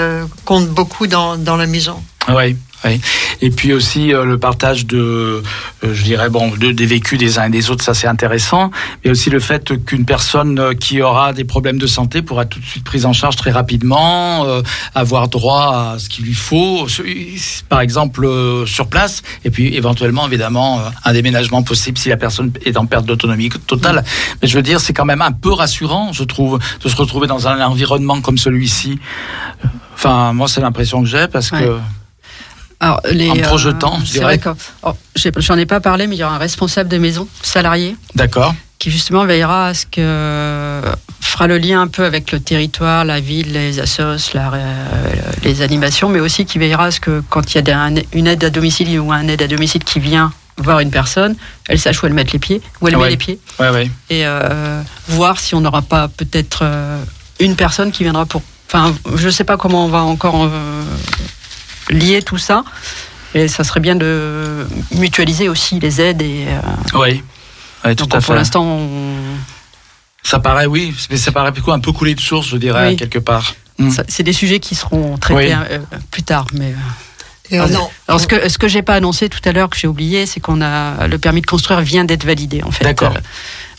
compte 0.45 0.69
beaucoup 0.69 1.07
dans, 1.07 1.37
dans 1.37 1.57
la 1.57 1.67
maison. 1.67 2.01
Oui, 2.29 2.55
oui. 2.85 2.99
Et 3.41 3.49
puis 3.51 3.73
aussi 3.73 4.13
euh, 4.13 4.25
le 4.25 4.37
partage 4.37 4.85
de, 4.85 4.97
euh, 5.83 5.93
je 5.93 6.03
dirais 6.03 6.29
bon, 6.29 6.51
de, 6.55 6.71
des 6.71 6.85
vécus 6.85 7.17
des 7.19 7.37
uns 7.39 7.45
et 7.45 7.49
des 7.49 7.69
autres, 7.69 7.83
ça 7.83 7.93
c'est 7.93 8.07
intéressant. 8.07 8.71
Mais 9.03 9.11
aussi 9.11 9.29
le 9.29 9.39
fait 9.39 9.83
qu'une 9.85 10.05
personne 10.05 10.59
euh, 10.59 10.73
qui 10.73 11.01
aura 11.01 11.33
des 11.33 11.43
problèmes 11.43 11.77
de 11.77 11.87
santé 11.87 12.21
pourra 12.21 12.45
tout 12.45 12.59
de 12.59 12.65
suite 12.65 12.83
prise 12.83 13.05
en 13.05 13.13
charge 13.13 13.35
très 13.35 13.51
rapidement, 13.51 14.45
euh, 14.45 14.61
avoir 14.95 15.27
droit 15.27 15.93
à 15.95 15.99
ce 15.99 16.09
qu'il 16.09 16.25
lui 16.25 16.33
faut, 16.33 16.87
ce- 16.87 17.01
par 17.69 17.81
exemple 17.81 18.25
euh, 18.25 18.65
sur 18.65 18.87
place, 18.87 19.21
et 19.45 19.49
puis 19.51 19.75
éventuellement 19.75 20.27
évidemment 20.27 20.79
euh, 20.79 20.89
un 21.03 21.13
déménagement 21.13 21.63
possible 21.63 21.97
si 21.97 22.09
la 22.09 22.17
personne 22.17 22.51
est 22.65 22.77
en 22.77 22.85
perte 22.85 23.05
d'autonomie 23.05 23.49
totale. 23.67 24.03
Mais 24.41 24.47
je 24.47 24.55
veux 24.55 24.63
dire, 24.63 24.79
c'est 24.79 24.93
quand 24.93 25.05
même 25.05 25.21
un 25.21 25.31
peu 25.31 25.51
rassurant, 25.51 26.13
je 26.13 26.23
trouve, 26.23 26.59
de 26.83 26.89
se 26.89 26.95
retrouver 26.95 27.27
dans 27.27 27.47
un 27.47 27.59
environnement 27.65 28.21
comme 28.21 28.37
celui-ci. 28.37 28.99
Enfin, 29.93 30.33
moi 30.33 30.47
c'est 30.47 30.61
l'impression 30.61 31.01
que 31.01 31.07
j'ai 31.07 31.27
parce 31.27 31.51
que. 31.51 31.79
Alors, 32.81 32.99
les, 33.11 33.29
En 33.29 33.37
euh, 33.37 33.41
projetant, 33.43 33.99
je 34.03 34.05
c'est 34.11 34.19
dirais. 34.19 34.39
oh, 34.83 34.93
J'en 35.37 35.55
ai, 35.57 35.67
pas 35.67 35.79
parlé, 35.79 36.07
mais 36.07 36.15
il 36.15 36.19
y 36.19 36.23
aura 36.23 36.35
un 36.35 36.39
responsable 36.39 36.89
de 36.89 36.97
maison, 36.97 37.27
salarié, 37.43 37.95
D'accord. 38.15 38.55
qui 38.79 38.89
justement 38.89 39.23
veillera 39.25 39.67
à 39.67 39.73
ce 39.75 39.85
que 39.85 40.81
fera 41.21 41.45
le 41.45 41.59
lien 41.59 41.81
un 41.83 41.87
peu 41.87 42.03
avec 42.05 42.31
le 42.31 42.39
territoire, 42.39 43.05
la 43.05 43.19
ville, 43.19 43.53
les 43.53 43.79
assos, 43.79 44.33
la, 44.33 44.51
euh, 44.53 45.09
les 45.43 45.61
animations, 45.61 46.09
mais 46.09 46.19
aussi 46.19 46.45
qui 46.45 46.57
veillera 46.57 46.85
à 46.85 46.91
ce 46.91 46.99
que 46.99 47.21
quand 47.29 47.53
il 47.53 47.63
y 47.67 47.71
a 47.71 47.89
une 48.13 48.25
aide 48.27 48.43
à 48.43 48.49
domicile 48.49 48.99
ou 48.99 49.11
un 49.11 49.27
aide 49.27 49.43
à 49.43 49.47
domicile 49.47 49.83
qui 49.83 49.99
vient 49.99 50.33
voir 50.57 50.79
une 50.79 50.89
personne, 50.91 51.35
elle 51.69 51.79
sache 51.79 52.01
où 52.01 52.07
elle 52.07 52.13
met 52.13 52.23
les 52.23 52.39
pieds, 52.39 52.61
où 52.81 52.87
elle 52.87 52.97
met 52.97 53.09
les 53.11 53.17
pieds, 53.17 53.39
Ouais, 53.59 53.69
ouais. 53.69 53.91
et 54.09 54.25
euh, 54.25 54.81
voir 55.07 55.39
si 55.39 55.53
on 55.53 55.61
n'aura 55.61 55.83
pas 55.83 56.07
peut-être 56.07 56.63
une 57.39 57.55
personne 57.55 57.91
qui 57.91 58.01
viendra 58.03 58.25
pour. 58.25 58.41
Enfin, 58.67 58.91
je 59.15 59.29
sais 59.29 59.43
pas 59.43 59.57
comment 59.57 59.85
on 59.85 59.89
va 59.89 59.99
encore 60.01 60.43
euh, 60.43 60.81
lier 61.89 62.21
tout 62.21 62.37
ça. 62.37 62.63
Et 63.33 63.47
ça 63.47 63.63
serait 63.63 63.79
bien 63.79 63.95
de 63.95 64.67
mutualiser 64.95 65.47
aussi 65.49 65.79
les 65.79 66.01
aides. 66.01 66.21
Et, 66.21 66.45
euh, 66.47 66.99
Oui. 66.99 67.23
Tout 67.83 67.93
donc 67.95 68.13
à 68.13 68.17
pour 68.17 68.25
fait. 68.25 68.35
l'instant, 68.35 68.63
on- 68.63 69.37
Ça 70.23 70.37
paraît, 70.39 70.67
oui, 70.67 70.93
mais 71.09 71.17
ça 71.17 71.31
paraît 71.31 71.51
plutôt 71.51 71.71
un 71.71 71.79
peu 71.79 71.91
coulé 71.91 72.13
de 72.13 72.19
source, 72.19 72.47
je 72.47 72.57
dirais, 72.57 72.89
Oui. 72.89 72.95
quelque 72.95 73.17
part. 73.19 73.55
Mm. 73.79 73.89
ça- 73.89 74.03
c'est 74.07 74.21
des 74.21 74.33
sujets 74.33 74.59
qui 74.59 74.75
seront 74.75 75.17
traités 75.17 75.55
Oui. 75.55 75.65
euh, 75.71 75.79
plus 76.11 76.21
tard. 76.21 76.45
Mais 76.53 76.67
euh, 76.67 76.75
et 77.55 77.59
on 77.59 77.63
en- 77.75 77.89
alors 78.07 78.19
ce 78.21 78.27
que 78.27 78.47
ce 78.47 78.57
que 78.59 78.67
j'ai 78.67 78.83
pas 78.83 78.93
annoncé 78.95 79.29
tout 79.29 79.39
à 79.45 79.51
l'heure 79.51 79.69
que 79.69 79.77
j'ai 79.77 79.87
oublié, 79.87 80.25
c'est 80.27 80.39
qu'on 80.39 80.61
a 80.61 81.07
le 81.07 81.17
permis 81.17 81.41
de 81.41 81.47
construire 81.47 81.81
vient 81.81 82.03
d'être 82.05 82.23
validé 82.25 82.61
en 82.63 82.69
fait. 82.69 82.83
D'accord. 82.83 83.13
Euh, 83.15 83.19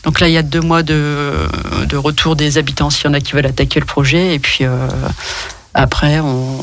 donc 0.03 0.19
là, 0.19 0.27
il 0.27 0.33
y 0.33 0.37
a 0.37 0.41
deux 0.43 0.59
mois 0.59 0.83
de, 0.83 1.47
de 1.87 1.95
retour 1.95 2.35
des 2.35 2.57
habitants 2.57 2.89
s'il 2.89 3.05
y 3.05 3.07
en 3.07 3.13
a 3.13 3.21
qui 3.21 3.31
veulent 3.31 3.45
attaquer 3.45 3.79
le 3.79 3.85
projet. 3.85 4.35
Et 4.35 4.39
puis 4.39 4.65
euh, 4.65 4.75
après, 5.73 6.19
on, 6.19 6.59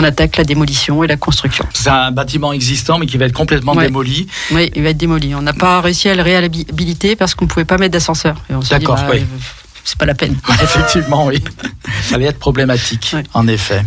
on 0.00 0.04
attaque 0.04 0.36
la 0.36 0.44
démolition 0.44 1.04
et 1.04 1.06
la 1.06 1.16
construction. 1.16 1.66
C'est 1.72 1.90
un 1.90 2.10
bâtiment 2.10 2.52
existant, 2.52 2.98
mais 2.98 3.06
qui 3.06 3.18
va 3.18 3.26
être 3.26 3.32
complètement 3.32 3.74
Ouais. 3.74 3.86
démoli. 3.86 4.26
Oui, 4.52 4.70
il 4.74 4.82
va 4.82 4.90
être 4.90 4.96
démoli. 4.96 5.34
On 5.34 5.42
n'a 5.42 5.52
pas 5.52 5.80
réussi 5.80 6.08
à 6.08 6.14
le 6.14 6.22
réhabiliter 6.22 7.16
parce 7.16 7.34
qu'on 7.34 7.44
ne 7.44 7.50
pouvait 7.50 7.64
pas 7.64 7.78
mettre 7.78 7.92
d'ascenseur. 7.92 8.36
D'accord, 8.70 8.96
bah, 8.96 9.08
oui. 9.12 9.18
euh, 9.20 9.38
c'est 9.84 9.98
pas 9.98 10.06
la 10.06 10.14
peine. 10.14 10.36
Effectivement, 10.62 11.26
oui. 11.26 11.42
Ça 12.02 12.16
allait 12.16 12.26
être 12.26 12.38
problématique, 12.38 13.10
Ouais. 13.14 13.22
en 13.34 13.46
effet. 13.48 13.84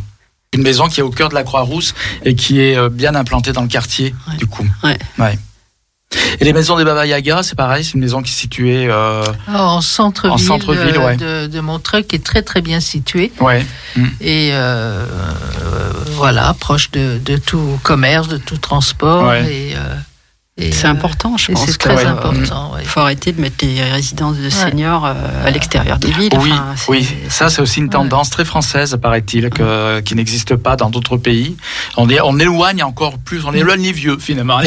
Une 0.54 0.62
maison 0.62 0.88
qui 0.88 1.00
est 1.00 1.04
au 1.04 1.10
cœur 1.10 1.30
de 1.30 1.36
la 1.36 1.44
Croix-Rousse 1.44 1.96
et 2.24 2.36
qui 2.36 2.60
est 2.60 2.78
euh, 2.78 2.90
bien 2.90 3.16
implantée 3.16 3.54
dans 3.54 3.64
le 3.64 3.68
quartier, 3.68 4.14
Ouais. 4.30 4.38
du 4.38 4.46
coup. 4.46 4.68
Ouais. 4.84 5.00
Et 6.40 6.46
les 6.46 6.54
maisons 6.54 6.78
des 6.78 6.84
Baba 6.84 7.06
Yaga, 7.06 7.44
c'est 7.44 7.56
pareil, 7.56 7.84
c'est 7.84 7.94
une 7.94 8.02
maison 8.02 8.22
qui 8.22 8.32
est 8.32 8.36
située. 8.36 8.88
euh, 8.90 9.24
En 9.48 9.82
centre-ville 9.82 10.34
En 10.34 10.38
centre-ville, 10.38 10.96
euh, 10.98 11.06
ouais. 11.06 11.18
de, 11.18 11.48
de 11.48 11.60
Montreuil, 11.60 12.04
qui 12.06 12.16
est 12.16 12.24
très 12.24 12.42
très 12.42 12.62
bien 12.62 12.80
situé. 12.80 13.32
Ouais. 13.40 13.66
Et 14.22 14.50
euh, 14.54 15.06
voilà, 16.16 16.56
proche 16.60 16.92
de, 16.92 17.20
de 17.24 17.38
tout 17.38 17.80
commerce, 17.84 18.28
de 18.28 18.38
tout 18.38 18.58
transport. 18.58 19.28
Ouais. 19.28 19.46
Et, 19.52 19.76
C'est 20.56 20.86
euh, 20.86 20.92
important, 20.92 21.36
je 21.36 21.52
pense. 21.52 21.66
c'est 21.66 21.78
très 21.80 22.06
euh, 22.06 22.12
important. 22.12 22.74
ouais. 22.76 22.82
Il 22.84 22.88
faut 22.88 23.00
arrêter 23.00 23.32
de 23.32 23.42
mettre 23.42 23.66
les 23.66 23.82
résidences 23.82 24.38
de 24.38 24.50
seniors 24.52 25.04
euh, 25.04 25.14
à 25.44 25.50
l'extérieur 25.50 25.98
des 25.98 26.12
villes. 26.12 26.30
Oui, 26.40 26.52
Enfin, 26.52 26.66
c'est- 26.76 26.92
oui, 26.92 27.08
ça 27.28 27.50
c'est 27.50 27.62
aussi 27.62 27.80
une 27.80 27.90
tendance 27.90 28.30
très 28.30 28.46
française, 28.46 28.96
paraît-il, 29.02 29.50
qui 30.06 30.16
n'existe 30.16 30.56
pas 30.56 30.76
dans 30.76 30.92
d'autres 30.92 31.18
pays. 31.18 31.58
On, 31.98 32.08
est, 32.08 32.22
on 32.22 32.38
éloigne 32.38 32.84
encore 32.84 33.18
plus, 33.18 33.44
on 33.46 33.54
éloigne 33.54 33.82
les 33.82 33.92
vieux 33.92 34.18
finalement. 34.20 34.60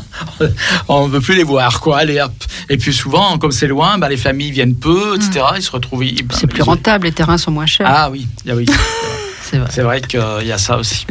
on 0.88 1.06
ne 1.06 1.12
veut 1.12 1.20
plus 1.20 1.36
les 1.36 1.44
voir, 1.44 1.80
quoi. 1.80 1.98
Allez, 1.98 2.20
hop. 2.20 2.32
Et 2.68 2.76
puis 2.76 2.92
souvent, 2.92 3.38
comme 3.38 3.52
c'est 3.52 3.68
loin, 3.68 3.98
bah, 3.98 4.08
les 4.08 4.16
familles 4.16 4.50
viennent 4.50 4.74
peu, 4.76 5.14
etc. 5.14 5.44
Ils 5.56 5.62
se 5.62 5.70
retrouvent. 5.70 6.04
ils- 6.04 6.26
C'est 6.32 6.48
plus 6.48 6.62
rentable, 6.62 7.06
les 7.06 7.12
terrains 7.12 7.38
sont 7.38 7.52
moins 7.52 7.66
chers. 7.66 7.86
Ah 7.88 8.10
oui, 8.10 8.26
ah 8.48 8.52
oui. 8.56 8.66
C'est 9.42 9.58
vrai. 9.58 9.68
c'est 9.72 9.82
vrai 9.82 10.00
qu'il 10.00 10.20
y 10.46 10.52
a 10.52 10.58
ça 10.58 10.76
aussi. 10.76 11.06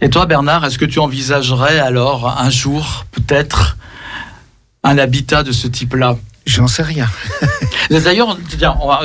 Et 0.00 0.10
toi, 0.10 0.26
Bernard, 0.26 0.64
est-ce 0.64 0.78
que 0.78 0.84
tu 0.84 0.98
envisagerais 0.98 1.78
alors 1.78 2.28
un 2.38 2.50
jour, 2.50 3.06
peut-être, 3.12 3.76
un 4.82 4.98
habitat 4.98 5.42
de 5.42 5.52
ce 5.52 5.66
type-là? 5.66 6.16
J'en 6.46 6.66
sais 6.66 6.82
rien. 6.82 7.08
D'ailleurs, 7.90 8.36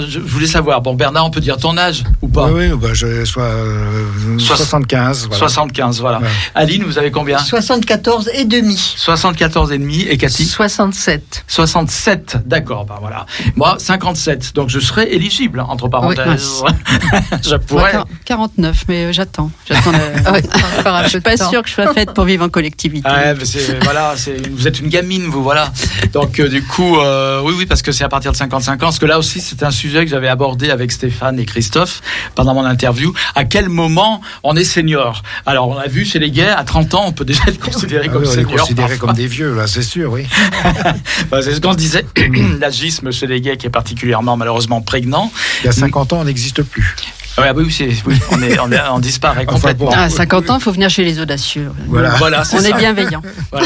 je 0.08 0.20
voulais 0.20 0.48
savoir, 0.48 0.82
bon, 0.82 0.94
Bernard, 0.94 1.26
on 1.26 1.30
peut 1.32 1.40
dire 1.40 1.58
ton 1.58 1.78
âge 1.78 2.04
ou 2.22 2.28
pas 2.28 2.48
Oui, 2.48 2.68
oui, 2.72 2.78
bah, 2.78 2.90
je 2.94 3.24
sois 3.26 3.44
euh, 3.44 4.38
Soix- 4.38 4.58
75. 4.58 5.28
Voilà. 5.28 5.38
75, 5.38 6.00
voilà. 6.02 6.20
Ouais. 6.20 6.28
Aline, 6.56 6.84
vous 6.84 6.98
avez 6.98 7.12
combien 7.12 7.38
74 7.38 8.30
et 8.34 8.46
demi 8.46 8.78
74 8.98 9.72
et 9.72 9.78
demi 9.78 10.02
et 10.02 10.18
Cathy 10.18 10.46
67. 10.46 11.46
67, 11.48 12.38
d'accord, 12.46 12.86
bah 12.86 12.98
voilà. 13.00 13.26
Moi, 13.56 13.76
57, 13.80 14.54
donc 14.56 14.70
je 14.70 14.80
serai 14.80 15.04
éligible, 15.12 15.60
entre 15.62 15.88
parenthèses. 15.88 16.64
je 17.44 17.56
pourrais. 17.56 17.94
quar- 17.94 18.06
49, 18.26 18.86
mais 18.88 19.06
euh, 19.06 19.12
j'attends. 19.14 19.52
J'attends 19.68 19.92
un 20.86 21.04
je 21.04 21.10
suis 21.10 21.20
pas 21.22 21.38
sûre 21.38 21.64
que 21.64 21.70
je 21.70 21.74
sois 21.74 21.94
faite 21.94 22.14
pour 22.14 22.26
vivre 22.26 22.46
en 22.46 22.50
collectivité. 22.50 23.10
Ouais, 23.10 23.34
mais 23.34 23.46
c'est, 23.46 23.82
voilà, 23.84 24.14
vous 24.52 24.68
êtes 24.68 24.80
une 24.80 24.90
gamine, 24.90 25.24
vous, 25.28 25.44
voilà. 25.44 25.72
Donc, 26.14 26.40
euh, 26.40 26.50
du 26.50 26.64
coup, 26.64 26.98
euh, 27.00 27.29
oui, 27.44 27.54
oui, 27.58 27.66
parce 27.66 27.82
que 27.82 27.92
c'est 27.92 28.04
à 28.04 28.10
partir 28.10 28.32
de 28.32 28.38
55 28.38 28.74
ans. 28.76 28.78
Parce 28.88 29.00
que 29.00 29.06
là 29.06 29.18
aussi, 29.20 29.42
c'est 29.42 29.64
un 29.64 29.72
sujet 29.72 30.04
que 30.06 30.12
j'avais 30.12 30.28
abordé 30.28 30.70
avec 30.70 30.92
Stéphane 30.92 31.40
et 31.40 31.46
Christophe 31.46 32.02
pendant 32.36 32.54
mon 32.54 32.66
interview. 32.66 33.14
À 33.36 33.46
quel 33.46 33.70
moment 33.70 34.22
on 34.44 34.56
est 34.56 34.64
senior? 34.64 35.22
Alors, 35.46 35.68
on 35.70 35.78
a 35.78 35.88
vu 35.88 36.06
chez 36.06 36.20
les 36.20 36.32
gays, 36.32 36.50
à 36.50 36.64
30 36.64 36.94
ans, 36.96 37.04
on 37.08 37.12
peut 37.12 37.26
déjà 37.26 37.44
être 37.48 37.60
considéré 37.60 38.06
Ah 38.10 38.14
comme 38.14 38.24
oui, 38.24 38.28
senior. 38.28 38.60
considérés 38.62 38.90
parfois. 38.90 39.08
comme 39.10 39.16
des 39.16 39.28
vieux, 39.28 39.54
là, 39.56 39.68
c'est 39.68 39.82
sûr, 39.84 40.12
oui. 40.12 40.26
Bah, 41.32 41.42
c'est 41.42 41.54
ce 41.56 41.62
qu'on 41.62 41.74
se 41.74 41.78
disait. 41.78 42.06
L'agisme 42.60 43.12
chez 43.12 43.28
les 43.28 43.42
gays 43.42 43.58
qui 43.58 43.68
est 43.68 43.72
particulièrement, 43.72 44.36
malheureusement, 44.38 44.82
prégnant. 44.82 45.32
Il 45.64 45.68
y 45.68 45.70
a 45.70 45.72
50 45.74 46.14
ans, 46.14 46.20
on 46.22 46.26
n'existe 46.26 46.64
plus. 46.64 46.96
Ouais, 47.38 47.52
oui, 47.56 47.74
oui, 48.06 48.16
on, 48.32 48.42
est, 48.42 48.60
on, 48.60 48.72
est- 48.72 48.82
on 48.92 49.00
disparaît 49.00 49.46
Enfin, 49.48 49.54
complètement. 49.56 49.86
bon. 49.92 49.92
À 49.96 50.10
50 50.10 50.50
ans, 50.50 50.58
il 50.58 50.62
faut 50.64 50.72
venir 50.74 50.90
chez 50.90 51.04
les 51.06 51.20
audacieux. 51.22 51.72
Voilà. 51.88 52.10
Voilà, 52.18 52.44
c'est 52.44 52.58
On 52.58 52.62
ça. 52.62 52.70
est 52.70 52.74
bienveillant. 52.74 53.22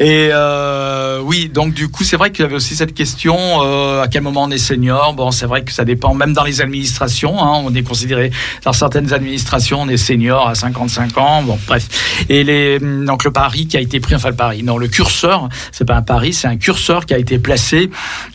Et 0.00 0.30
euh, 0.32 1.20
oui, 1.22 1.48
donc 1.48 1.72
du 1.74 1.88
coup, 1.88 2.04
c'est 2.04 2.16
vrai 2.16 2.30
qu'il 2.32 2.42
y 2.42 2.46
avait 2.46 2.56
aussi 2.56 2.74
cette 2.74 2.94
question 2.94 3.36
euh, 3.62 4.02
à 4.02 4.08
quel 4.08 4.22
moment 4.22 4.44
on 4.44 4.50
est 4.50 4.58
senior. 4.58 5.12
Bon, 5.14 5.30
c'est 5.30 5.46
vrai 5.46 5.62
que 5.62 5.72
ça 5.72 5.84
dépend, 5.84 6.14
même 6.14 6.32
dans 6.32 6.44
les 6.44 6.60
administrations. 6.60 7.42
Hein, 7.42 7.62
on 7.64 7.74
est 7.74 7.82
considéré 7.82 8.30
dans 8.64 8.72
certaines 8.72 9.12
administrations, 9.12 9.82
on 9.82 9.88
est 9.88 9.96
senior 9.96 10.48
à 10.48 10.54
55 10.54 11.16
ans. 11.18 11.42
Bon, 11.42 11.58
bref. 11.66 11.86
Et 12.28 12.44
les 12.44 12.78
donc 12.80 13.24
le 13.24 13.30
pari 13.30 13.66
qui 13.66 13.76
a 13.76 13.80
été 13.80 14.00
pris, 14.00 14.14
enfin 14.14 14.30
le 14.30 14.36
pari, 14.36 14.62
non, 14.62 14.78
le 14.78 14.88
curseur, 14.88 15.48
c'est 15.72 15.84
pas 15.84 15.96
un 15.96 16.02
pari, 16.02 16.32
c'est 16.32 16.48
un 16.48 16.56
curseur 16.56 17.06
qui 17.06 17.14
a 17.14 17.18
été 17.18 17.38
placé 17.38 17.90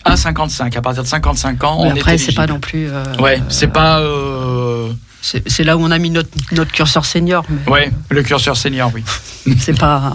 à 0.05 0.15
55. 0.15 0.75
À 0.77 0.81
partir 0.81 1.03
de 1.03 1.07
55 1.07 1.63
ans, 1.63 1.79
Mais 1.83 1.91
on 1.91 1.95
est 1.95 1.99
après, 1.99 2.17
c'est 2.17 2.35
pas 2.35 2.47
non 2.47 2.59
plus. 2.59 2.87
euh, 2.89 3.03
Ouais, 3.19 3.41
c'est 3.49 3.67
pas. 3.71 3.99
C'est 5.21 5.63
là 5.65 5.75
où 5.75 5.81
on 5.83 5.91
a 5.91 5.97
mis 5.97 6.09
notre, 6.11 6.29
notre 6.53 6.71
curseur 6.71 7.03
senior. 7.05 7.43
mais 7.49 7.59
Oui, 7.67 7.79
le 8.09 8.23
curseur 8.23 8.55
senior, 8.55 8.89
oui. 8.95 9.03
C'est 9.59 9.77
pas. 9.77 10.13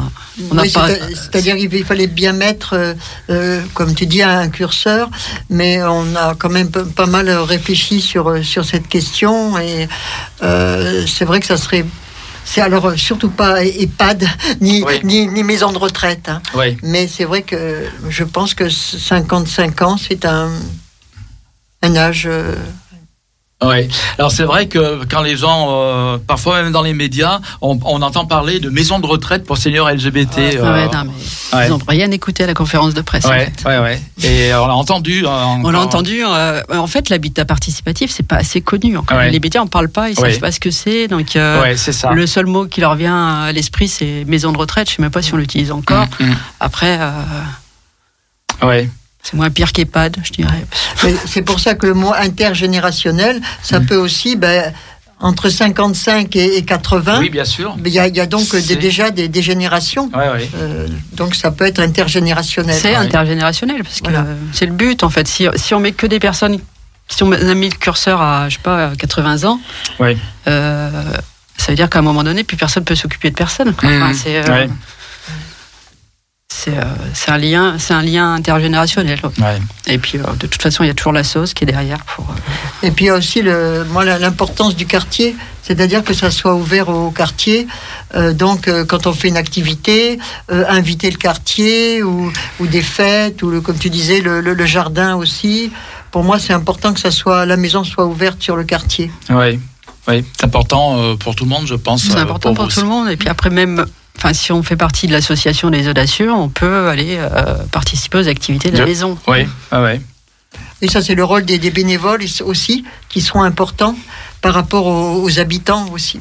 Oui, 0.51 0.71
C'est-à-dire 0.71 1.57
qu'il 1.57 1.85
fallait 1.85 2.07
bien 2.07 2.33
mettre, 2.33 2.73
euh, 2.75 2.95
euh, 3.29 3.61
comme 3.75 3.95
tu 3.95 4.07
dis, 4.07 4.23
un 4.23 4.49
curseur, 4.49 5.11
mais 5.51 5.83
on 5.83 6.17
a 6.17 6.35
quand 6.35 6.49
même 6.49 6.71
pas 6.71 7.07
mal 7.07 7.29
réfléchi 7.31 8.01
sur, 8.01 8.29
euh, 8.31 8.43
sur 8.43 8.65
cette 8.65 8.89
question 8.89 9.59
et 9.59 9.89
euh, 10.43 11.05
c'est 11.07 11.25
vrai 11.27 11.41
que 11.41 11.47
ça 11.47 11.57
serait. 11.59 11.85
C'est 12.47 12.61
alors 12.61 12.93
surtout 12.97 13.31
pas 13.31 13.65
EHPAD 13.65 14.27
ni, 14.61 14.83
Oui. 14.85 15.01
ni, 15.03 15.27
ni 15.29 15.43
maison 15.43 15.73
de 15.73 15.79
retraite. 15.79 16.29
hein. 16.29 16.41
Oui. 16.55 16.77
Mais 16.83 17.09
c'est 17.09 17.25
vrai 17.25 17.43
que 17.43 17.85
je 18.09 18.25
pense 18.25 18.55
que 18.55 18.69
55 18.69 19.83
ans, 19.83 19.97
c'est 19.99 20.25
un, 20.25 20.51
un 21.83 21.97
âge. 21.97 22.29
Euh, 23.63 23.69
Oui. 23.71 23.89
Alors 24.19 24.31
c'est 24.33 24.43
vrai 24.45 24.67
que 24.67 25.05
quand 25.05 25.23
les 25.23 25.37
gens, 25.37 25.69
euh, 25.71 26.19
parfois 26.19 26.63
même 26.63 26.73
dans 26.73 26.83
les 26.83 26.93
médias, 26.93 27.41
on, 27.63 27.79
on 27.85 28.03
entend 28.03 28.27
parler 28.27 28.59
de 28.61 28.69
maisons 28.69 28.99
de 28.99 29.07
retraite 29.07 29.45
pour 29.45 29.57
seniors 29.59 29.89
LGBT. 29.91 30.33
Ah 30.37 30.39
ouais, 30.39 30.51
euh, 30.59 30.87
non, 30.93 31.05
mais 31.05 31.57
ouais. 31.59 31.67
Ils 31.67 31.71
n'ont 31.71 31.79
rien 31.87 32.11
écouté 32.11 32.45
à 32.45 32.47
la 32.47 32.55
conférence 32.55 32.95
de 32.95 33.01
presse. 33.01 33.25
en 33.27 33.31
Ouais, 33.31 33.51
fait. 33.57 33.69
ouais, 33.69 33.79
ouais. 33.79 34.01
Et 34.23 34.53
on 34.55 34.67
l'a 34.67 34.75
entendu. 34.75 35.25
euh, 35.25 35.29
On 35.29 35.71
l'a 35.71 35.81
entendu. 35.81 36.23
euh, 36.25 36.63
en 36.73 36.87
fait, 36.87 37.09
l'habitat 37.11 37.45
participatif, 37.45 38.11
c'est 38.11 38.27
pas 38.27 38.37
assez 38.37 38.61
connu 38.61 38.97
encore. 38.97 39.19
Les 39.21 39.41
médias 39.41 39.61
en 39.63 39.67
parlent 39.67 39.89
pas, 39.89 40.11
ils 40.11 40.19
Ouais. 40.19 40.33
savent 40.33 40.41
pas 40.41 40.53
ce 40.53 40.61
que 40.61 40.71
c'est. 40.71 41.07
Donc, 41.09 41.37
euh, 41.37 41.75
ça. 41.77 42.11
le 42.13 42.27
seul 42.27 42.47
mot 42.47 42.67
qui 42.67 42.81
leur 42.81 42.97
vient 42.97 43.45
à 43.45 43.53
l'esprit, 43.53 43.89
c'est 43.89 44.25
maison 44.27 44.53
de 44.53 44.59
retraite. 44.59 44.91
Je 44.91 44.97
sais 44.97 45.03
même 45.03 45.11
pas 45.13 45.23
si 45.23 45.33
on 45.33 45.37
l'utilise 45.37 45.71
encore. 45.73 46.07
Mm, 46.21 46.25
mm. 46.27 46.37
Après, 46.61 46.99
euh, 47.01 47.11
Ouais. 48.63 48.89
C'est 49.25 49.35
moins 49.35 49.51
pire 49.51 49.73
qu'EHPAD, 49.73 50.19
je 50.23 50.31
dirais. 50.31 50.65
C'est 51.27 51.43
pour 51.43 51.59
ça 51.59 51.75
que 51.75 51.87
le 51.87 51.95
mot 51.95 52.13
intergénérationnel, 52.17 53.41
ça 53.63 53.81
Mm. 53.81 53.87
peut 53.87 53.97
aussi, 53.97 54.37
ben, 54.37 54.73
entre 55.21 55.49
55 55.49 56.37
et, 56.37 56.59
et 56.59 56.63
80, 56.65 57.19
Oui, 57.21 57.31
bien 57.31 57.45
sûr. 57.47 57.75
il 57.85 57.93
y, 57.93 57.99
a, 57.99 58.07
il 58.09 58.17
y 58.17 58.21
a 58.21 58.27
donc 58.27 58.55
des- 58.55 58.77
déjà 58.77 59.11
des, 59.11 59.29
des 59.29 59.43
générations. 59.43 60.11
Ouais, 60.15 60.29
ouais. 60.29 60.51
Euh, 60.57 60.87
donc 61.13 61.35
ça 61.35 61.51
peut 61.51 61.65
être 61.67 61.81
intergénérationnel. 61.81 62.75
C'est 62.79 62.91
Ouais. 62.91 62.97
intergénérationnel 62.97 63.83
parce 63.83 64.01
que 64.01 64.11
Voilà. 64.11 64.27
euh, 64.29 64.35
c'est 64.53 64.67
le 64.67 64.73
but 64.73 65.03
en 65.03 65.09
fait. 65.11 65.27
Si, 65.27 65.47
si 65.57 65.73
on 65.75 65.81
met 65.81 65.93
que 65.93 66.07
des 66.07 66.19
personnes, 66.19 66.59
si 67.09 67.23
on 67.23 67.33
a 67.33 67.55
mis 67.55 67.71
le 67.71 67.77
curseur 67.77 68.21
à 68.21 68.49
je 68.51 68.57
sais 68.57 68.63
pas 68.63 68.89
à 68.89 68.97
80 68.97 69.45
ans, 69.45 69.61
Ouais. 69.99 70.17
euh, 70.49 70.91
ça 71.57 71.73
veut 71.73 71.77
dire 71.77 71.89
qu'à 71.89 72.01
un 72.01 72.03
moment 72.03 72.25
donné, 72.25 72.45
plus 72.45 72.57
personne 72.59 72.85
peut 72.85 72.97
s'occuper 72.97 73.31
de 73.31 73.37
personne. 73.37 73.73
quoi. 73.73 73.89
Enfin, 73.89 74.13
c'est 74.13 74.37
euh, 74.37 74.47
Ouais. 74.49 74.69
C'est 76.57 76.77
euh, 76.79 76.85
c'est 77.15 77.31
un 77.33 77.39
lien, 77.39 77.77
c'est 77.79 77.95
un 77.95 78.03
lien 78.03 78.35
intergénérationnel. 78.35 79.21
Ouais. 79.39 79.59
Et 79.87 79.99
puis 79.99 80.19
euh, 80.19 80.23
de 80.39 80.47
toute 80.47 80.63
façon, 80.63 80.85
il 80.85 80.87
y 80.87 80.91
a 80.91 80.95
toujours 80.95 81.13
la 81.13 81.25
sauce 81.25 81.53
qui 81.55 81.65
est 81.65 81.67
derrière 81.67 81.99
pour. 82.05 82.27
euh, 82.31 82.87
Et 82.87 82.91
puis 82.93 83.07
il 83.07 83.09
y 83.09 83.11
a 83.11 83.15
aussi 83.15 83.43
le, 83.43 83.85
moi, 83.91 84.05
l'importance 84.05 84.77
du 84.77 84.87
quartier, 84.87 85.35
c'est-à-dire 85.63 86.05
que 86.05 86.15
ça 86.15 86.31
soit 86.31 86.55
ouvert 86.55 86.89
au 86.89 87.11
quartier. 87.11 87.67
Euh, 88.15 88.33
donc 88.33 88.69
euh, 88.69 88.85
quand 88.85 89.07
on 89.09 89.13
fait 89.13 89.29
une 89.29 89.37
activité, 89.37 90.19
euh, 90.53 90.65
inviter 90.69 91.11
le 91.11 91.17
quartier 91.19 92.03
ou, 92.05 92.33
ou 92.61 92.67
des 92.67 92.83
fêtes 92.83 93.43
ou 93.43 93.51
le, 93.51 93.61
comme 93.61 93.79
tu 93.79 93.91
disais 93.91 94.21
le, 94.21 94.41
le- 94.41 94.55
le 94.55 94.67
jardin 94.67 95.17
aussi. 95.17 95.73
Pour 96.13 96.23
moi, 96.23 96.39
c'est 96.39 96.53
important 96.53 96.93
que 96.95 97.01
ça 97.01 97.11
soit 97.11 97.45
la 97.47 97.57
maison 97.57 97.83
soit 97.83 98.07
ouverte 98.07 98.41
sur 98.41 98.55
le 98.57 98.63
quartier. 98.65 99.11
Ouais. 99.29 99.59
Oui, 100.07 100.23
c'est 100.37 100.45
important 100.45 101.17
pour 101.17 101.35
tout 101.35 101.45
le 101.45 101.51
monde, 101.51 101.67
je 101.67 101.75
pense. 101.75 102.03
C'est 102.05 102.17
important 102.19 102.53
pour 102.55 102.67
vous 102.67 102.71
tout 102.71 102.83
le 102.83 102.87
monde. 102.87 103.09
Et 103.11 103.17
puis 103.17 103.29
après, 103.31 103.49
même, 103.51 103.87
enfin, 104.17 104.33
si 104.33 104.53
on 104.53 104.63
fait 104.63 104.77
partie 104.77 105.07
de 105.07 105.13
l'association 105.13 105.71
des 105.71 105.89
audacieux, 105.89 106.33
on 106.33 106.49
peut 106.49 106.89
aller 106.89 107.17
euh, 107.19 107.57
participer 107.73 108.19
aux 108.19 108.29
activités 108.29 108.71
de 108.71 108.75
la 108.77 108.81
Yep. 108.81 108.89
maison. 108.89 109.19
Oui, 109.27 109.47
ah 109.71 109.83
ouais. 109.83 110.01
Et 110.83 110.89
ça, 110.89 111.01
c'est 111.03 111.15
le 111.15 111.25
rôle 111.25 111.45
des, 111.45 111.59
des 111.59 111.71
bénévoles 111.71 112.23
aussi, 112.45 112.85
qui 113.09 113.21
seront 113.21 113.43
importants 113.43 113.97
par 114.41 114.55
rapport 114.55 114.87
aux, 114.87 115.23
aux 115.23 115.39
habitants 115.39 115.89
aussi. 115.93 116.21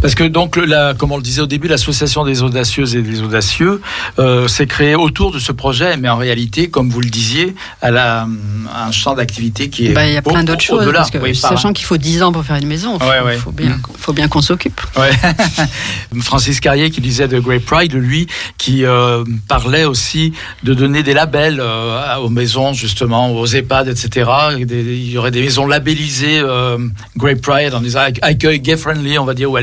Parce 0.00 0.14
que 0.14 0.24
donc, 0.24 0.56
la, 0.56 0.94
comme 0.94 1.12
on 1.12 1.16
le 1.16 1.22
disait 1.22 1.40
au 1.42 1.46
début, 1.46 1.68
l'association 1.68 2.24
des 2.24 2.42
audacieuses 2.42 2.94
et 2.96 3.02
des 3.02 3.22
audacieux 3.22 3.80
euh, 4.18 4.48
s'est 4.48 4.66
créée 4.66 4.94
autour 4.94 5.32
de 5.32 5.38
ce 5.38 5.52
projet, 5.52 5.96
mais 5.96 6.08
en 6.08 6.16
réalité, 6.16 6.68
comme 6.68 6.90
vous 6.90 7.00
le 7.00 7.10
disiez, 7.10 7.54
elle 7.80 7.96
a 7.96 8.24
hum, 8.24 8.68
un 8.74 8.90
champ 8.92 9.14
d'activité 9.14 9.68
qui 9.70 9.86
est 9.86 9.92
Bah, 9.92 10.06
Il 10.06 10.14
y 10.14 10.16
a 10.16 10.22
plein 10.22 10.40
au- 10.42 10.44
d'autres 10.44 10.60
choses. 10.62 10.90
Parce 10.92 11.10
que, 11.10 11.18
Oui, 11.18 11.38
par- 11.40 11.50
sachant 11.50 11.72
qu'il 11.72 11.84
faut 11.86 11.96
10 11.96 12.22
ans 12.22 12.32
pour 12.32 12.44
faire 12.44 12.56
une 12.56 12.66
maison, 12.68 12.96
il 12.96 13.02
faut, 13.02 13.08
Ouais, 13.10 13.20
ouais. 13.20 13.36
faut 13.36 13.52
bien, 13.52 13.70
Mm. 13.70 13.82
faut 13.98 14.12
bien 14.12 14.28
qu'on 14.28 14.42
s'occupe. 14.42 14.80
Ouais. 14.96 15.10
Francis 16.20 16.60
Carrier 16.60 16.90
qui 16.90 17.00
disait 17.00 17.28
de 17.28 17.38
Great 17.38 17.64
Pride, 17.64 17.92
lui, 17.94 18.26
qui 18.56 18.84
euh, 18.84 19.24
parlait 19.48 19.84
aussi 19.84 20.32
de 20.62 20.74
donner 20.74 21.02
des 21.02 21.14
labels 21.14 21.58
euh, 21.60 22.16
aux 22.16 22.28
maisons, 22.30 22.72
justement, 22.72 23.30
aux 23.32 23.46
EHPAD, 23.46 23.88
etc. 23.88 24.30
Des- 24.60 24.80
il 24.82 25.10
y 25.12 25.18
aurait 25.18 25.30
des 25.30 25.42
maisons 25.42 25.66
labellisées 25.66 26.40
euh, 26.42 26.78
Great 27.16 27.40
Pride 27.40 27.74
en 27.74 27.80
disant 27.80 28.00
accueil 28.22 28.60
gay-friendly, 28.60 29.18
on 29.18 29.24
va 29.24 29.34
dire, 29.34 29.50
ou 29.50 29.56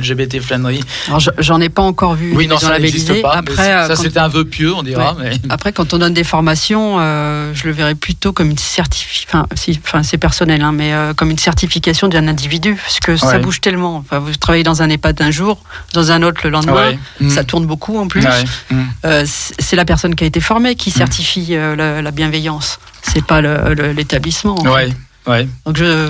Alors, 1.07 1.19
je- 1.19 1.30
j'en 1.40 1.60
ai 1.61 1.69
pas 1.69 1.82
encore 1.82 2.15
vu. 2.15 2.34
Oui, 2.36 2.48
non, 2.48 2.57
ça 2.57 2.77
n'existe 2.80 3.22
pas. 3.22 3.34
Après, 3.34 3.72
euh, 3.73 3.88
ça, 3.88 3.95
quand- 3.95 4.02
c'était 4.03 4.19
un 4.19 4.27
vœu 4.27 4.45
pieux, 4.45 4.73
on 4.73 4.84
dira. 4.84 5.14
Ouais. 5.15 5.32
Mais... 5.32 5.40
Après, 5.49 5.73
quand 5.73 5.94
on 5.94 5.98
donne 5.98 6.14
des 6.14 6.23
formations, 6.23 6.98
euh, 6.99 7.52
je 7.53 7.65
le 7.65 7.72
verrais 7.72 7.95
plutôt 7.95 8.32
comme 8.34 8.52
une 8.52 8.57
certification. 8.57 9.27
Enfin, 9.30 9.48
si, 9.56 9.80
enfin, 9.86 10.03
c'est 10.03 10.18
personnel, 10.18 10.61
hein, 10.61 10.72
mais 10.72 10.94
euh, 10.94 11.14
comme 11.14 11.32
une 11.32 11.38
certification 11.38 12.07
d'un 12.07 12.27
individu, 12.27 12.76
parce 12.76 12.99
que 12.99 13.18
ça 13.18 13.40
bouge 13.40 13.61
tellement. 13.61 13.98
Enfin, 13.98 14.19
vous 14.19 14.34
travaillez 14.36 14.64
dans 14.64 14.82
un 14.82 14.90
EHPAD 14.90 15.22
un 15.22 15.32
jour, 15.32 15.61
dans 15.94 16.11
un 16.11 16.22
autre 16.23 16.41
le 16.44 16.49
lendemain. 16.49 16.73
Ouais. 16.90 16.99
Mm. 17.22 17.30
Ça 17.30 17.44
tourne 17.44 17.65
beaucoup 17.65 17.98
en 17.98 18.07
plus. 18.07 18.23
Mm. 18.69 18.82
Euh, 19.06 19.26
c'est 19.27 19.76
la 19.76 19.86
personne 19.86 20.15
qui 20.15 20.23
a 20.23 20.27
été 20.27 20.40
formée 20.40 20.76
qui 20.76 20.91
certifie 20.91 21.48
euh, 21.52 21.76
la, 21.76 22.02
la 22.02 22.11
bienveillance. 22.11 22.80
C'est 23.02 23.23
pas 23.26 23.41
l'établissement. 23.41 24.56
en 24.60 24.65
Ouais. 24.69 24.88
fait. 24.88 24.95
Ouais. 25.32 25.48
Donc 25.65 25.77
je, 25.77 26.10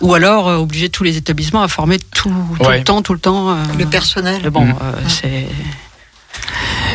ou 0.00 0.14
alors 0.14 0.48
euh, 0.48 0.56
obliger 0.56 0.88
tous 0.88 1.04
les 1.04 1.16
établissements 1.16 1.62
à 1.62 1.68
former 1.68 1.98
tout, 1.98 2.32
tout 2.58 2.66
Ouais. 2.66 2.78
le 2.78 2.84
temps, 2.84 3.02
tout 3.02 3.12
le 3.14 3.18
temps. 3.20 3.50
euh, 3.50 3.54
Le 3.78 3.86
personnel. 3.86 4.48
bon, 4.50 4.64
Mm. 4.64 4.74
euh, 4.82 4.92
c'est. 5.08 5.46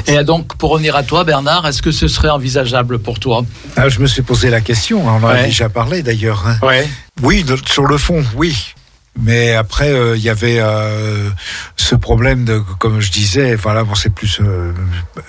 Et 0.07 0.23
donc, 0.23 0.55
pour 0.57 0.71
revenir 0.71 0.95
à 0.95 1.03
toi, 1.03 1.23
Bernard, 1.23 1.67
est-ce 1.67 1.81
que 1.81 1.91
ce 1.91 2.07
serait 2.07 2.29
envisageable 2.29 2.99
pour 2.99 3.19
toi? 3.19 3.43
Ah, 3.75 3.89
je 3.89 3.99
me 3.99 4.07
suis 4.07 4.21
posé 4.21 4.49
la 4.49 4.61
question, 4.61 5.05
on 5.05 5.09
en 5.09 5.23
a 5.27 5.43
déjà 5.43 5.69
parlé 5.69 6.01
d'ailleurs. 6.03 6.45
hein. 6.47 6.57
Ouais. 6.65 6.87
Oui, 7.21 7.43
de- 7.43 7.57
sur 7.65 7.85
le 7.85 7.97
fond, 7.97 8.23
oui. 8.35 8.73
Mais 9.21 9.53
après, 9.53 9.89
euh, 9.91 10.15
il 10.15 10.23
y 10.23 10.29
avait 10.29 10.59
euh, 10.59 11.29
ce 11.75 11.95
problème 11.95 12.45
de, 12.45 12.59
comme 12.79 13.01
je 13.01 13.11
disais, 13.11 13.55
voilà, 13.55 13.83
bon, 13.83 13.93
c'est 13.95 14.11
plus, 14.13 14.39
euh, 14.39 14.71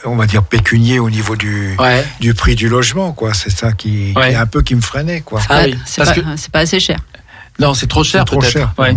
on 0.05 0.15
va 0.15 0.27
dire, 0.27 0.45
pécunier 0.45 1.01
au 1.01 1.11
niveau 1.11 1.35
du, 1.35 1.75
Ouais. 1.79 2.05
du 2.21 2.33
prix 2.35 2.55
du 2.55 2.69
logement, 2.69 3.13
quoi. 3.13 3.35
C'est 3.35 3.51
ça 3.51 3.73
qui, 3.73 4.13
est 4.17 4.35
un 4.37 4.47
peu 4.47 4.63
qui 4.63 4.77
me 4.77 4.81
freinait, 4.81 5.23
quoi. 5.23 5.41
Ah 5.49 5.63
oui, 5.65 5.77
c'est 5.87 6.03
parce 6.05 6.15
pas, 6.17 6.21
que 6.23 6.27
c'est 6.37 6.53
pas 6.53 6.61
assez 6.61 6.79
cher. 6.79 6.99
Non, 7.61 7.75
c'est 7.75 7.87
trop 7.87 8.03
cher, 8.05 8.25
trop 8.25 8.41
cher. 8.41 8.73
Ouais. 8.79 8.97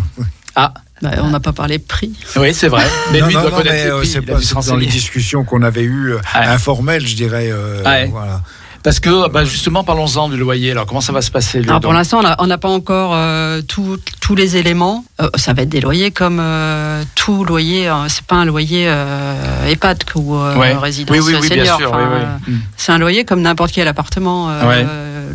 Ah, 0.55 0.73
Bah, 1.01 1.09
on 1.21 1.29
n'a 1.31 1.39
pas 1.41 1.51
parlé 1.53 1.79
prix. 1.79 2.13
oui, 2.37 2.53
c'est 2.53 2.69
vrai. 2.69 2.85
Mais 3.11 3.19
non, 3.19 3.27
lui, 3.27 3.33
il 3.33 3.35
non, 3.37 3.41
doit 3.41 3.51
non, 3.51 3.57
connaître 3.57 3.75
mais 3.75 3.83
les 3.83 3.89
euh, 3.91 3.99
prix, 3.99 4.21
pas 4.53 4.61
dans 4.67 4.75
les 4.77 4.85
discussions 4.85 5.43
qu'on 5.43 5.61
avait 5.61 5.83
eues, 5.83 6.13
euh, 6.13 6.17
Ouais. 6.17 6.45
informelles, 6.45 7.05
je 7.05 7.15
dirais. 7.15 7.49
euh, 7.51 7.83
Ouais. 7.83 8.05
Voilà. 8.11 8.41
Parce 8.83 8.99
que, 8.99 9.29
bah, 9.29 9.45
justement, 9.45 9.83
parlons-en 9.85 10.27
du 10.29 10.35
loyer. 10.37 10.71
Alors, 10.71 10.85
comment 10.85 10.99
ça 11.01 11.13
va 11.13 11.21
se 11.21 11.31
passer 11.31 11.59
lui, 11.61 11.69
Alors 11.69 11.79
pour 11.79 11.93
l'instant, 11.93 12.21
on 12.37 12.47
n'a- 12.47 12.57
pas 12.57 12.67
encore 12.69 13.11
euh, 13.15 13.61
tout- 13.61 13.97
tous 14.19 14.35
les 14.35 14.57
éléments. 14.57 15.05
Euh, 15.21 15.29
ça 15.35 15.53
va 15.53 15.61
être 15.63 15.69
des 15.69 15.79
loyers 15.79 16.11
comme 16.11 16.39
euh, 16.41 17.01
tout 17.15 17.45
loyer. 17.45 17.87
euh, 17.89 18.07
c'est 18.09 18.25
pas 18.25 18.35
un 18.35 18.45
loyer 18.45 18.85
euh, 18.89 19.69
EHPAD 19.69 20.03
ou 20.15 20.35
euh, 20.35 20.57
Ouais. 20.57 20.73
résidence 20.75 21.15
Oui, 21.17 21.23
oui, 21.25 21.35
oui, 21.41 21.47
senior. 21.47 21.79
Enfin. 21.87 22.39
C'est 22.77 22.91
un 22.91 22.97
loyer 22.97 23.23
comme 23.25 23.41
n'importe 23.41 23.71
quel 23.71 23.87
appartement, 23.87 24.49
euh, 24.49 24.67
Ouais. 24.67 24.85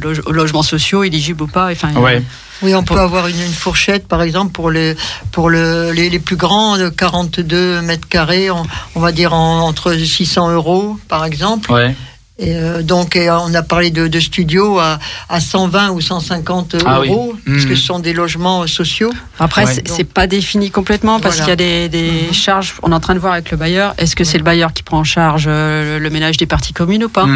loge- 0.01 0.23
logements 0.31 0.63
sociaux, 0.63 1.03
éligibles 1.03 1.43
ou 1.43 1.47
pas. 1.49 1.71
Enfin. 1.73 1.93
Ouais. 1.95 2.23
Oui, 2.63 2.75
on 2.75 2.83
peut 2.83 2.99
avoir 2.99 3.27
une, 3.29 3.41
une 3.41 3.53
fourchette, 3.53 4.09
par 4.09 4.23
exemple, 4.23 4.53
pour 4.53 4.71
les, 4.71 4.97
pour 5.33 5.49
le, 5.49 5.93
les, 5.93 6.11
les 6.11 6.19
plus 6.19 6.37
grands, 6.37 6.77
de 6.77 6.89
42 6.89 7.81
mètres 7.83 8.09
carrés, 8.09 8.51
on, 8.51 8.63
on 8.95 9.01
va 9.01 9.13
dire 9.13 9.33
en- 9.33 9.61
entre 9.69 9.95
600 9.95 10.51
euros, 10.53 10.99
par 11.09 11.25
exemple. 11.25 11.71
Ouais. 11.73 11.95
Et 12.41 12.55
euh, 12.55 12.83
donc, 12.83 13.17
et 13.17 13.29
on 13.31 13.53
a 13.55 13.63
parlé 13.63 13.91
de, 13.91 14.07
de 14.07 14.21
studios 14.21 14.79
à, 14.79 15.01
à 15.29 15.41
120 15.41 15.91
ou 15.91 16.01
150 16.01 16.77
Ah 16.87 17.01
oui. 17.01 17.09
euros, 17.09 17.35
parce 17.45 17.63
Mhm. 17.65 17.69
que 17.69 17.75
ce 17.75 17.83
sont 17.85 17.99
des 17.99 18.13
logements 18.13 18.65
sociaux. 18.69 19.13
Après, 19.41 19.65
Ouais. 19.65 19.83
c'est- 19.85 20.05
pas 20.05 20.29
défini 20.29 20.71
complètement 20.71 21.19
parce 21.19 21.39
Voilà. 21.39 21.57
qu'il 21.57 21.65
y 21.67 21.69
a 21.87 21.89
des, 21.89 21.89
des 21.89 22.27
Mhm. 22.29 22.33
charges. 22.35 22.75
On 22.85 22.93
est 22.93 22.95
en 22.95 23.01
train 23.01 23.15
de 23.15 23.19
voir 23.19 23.33
avec 23.33 23.51
le 23.51 23.57
bailleur. 23.57 23.95
Est-ce 23.99 24.15
que 24.15 24.23
c'est 24.23 24.39
le 24.39 24.45
bailleur 24.45 24.73
qui 24.73 24.85
prend 24.85 24.99
en 24.99 25.05
charge 25.05 25.47
euh, 25.49 25.99
le, 25.99 26.05
le 26.05 26.11
ménage 26.11 26.37
des 26.37 26.47
parties 26.47 26.73
communes 26.73 27.03
ou 27.05 27.09
pas? 27.09 27.27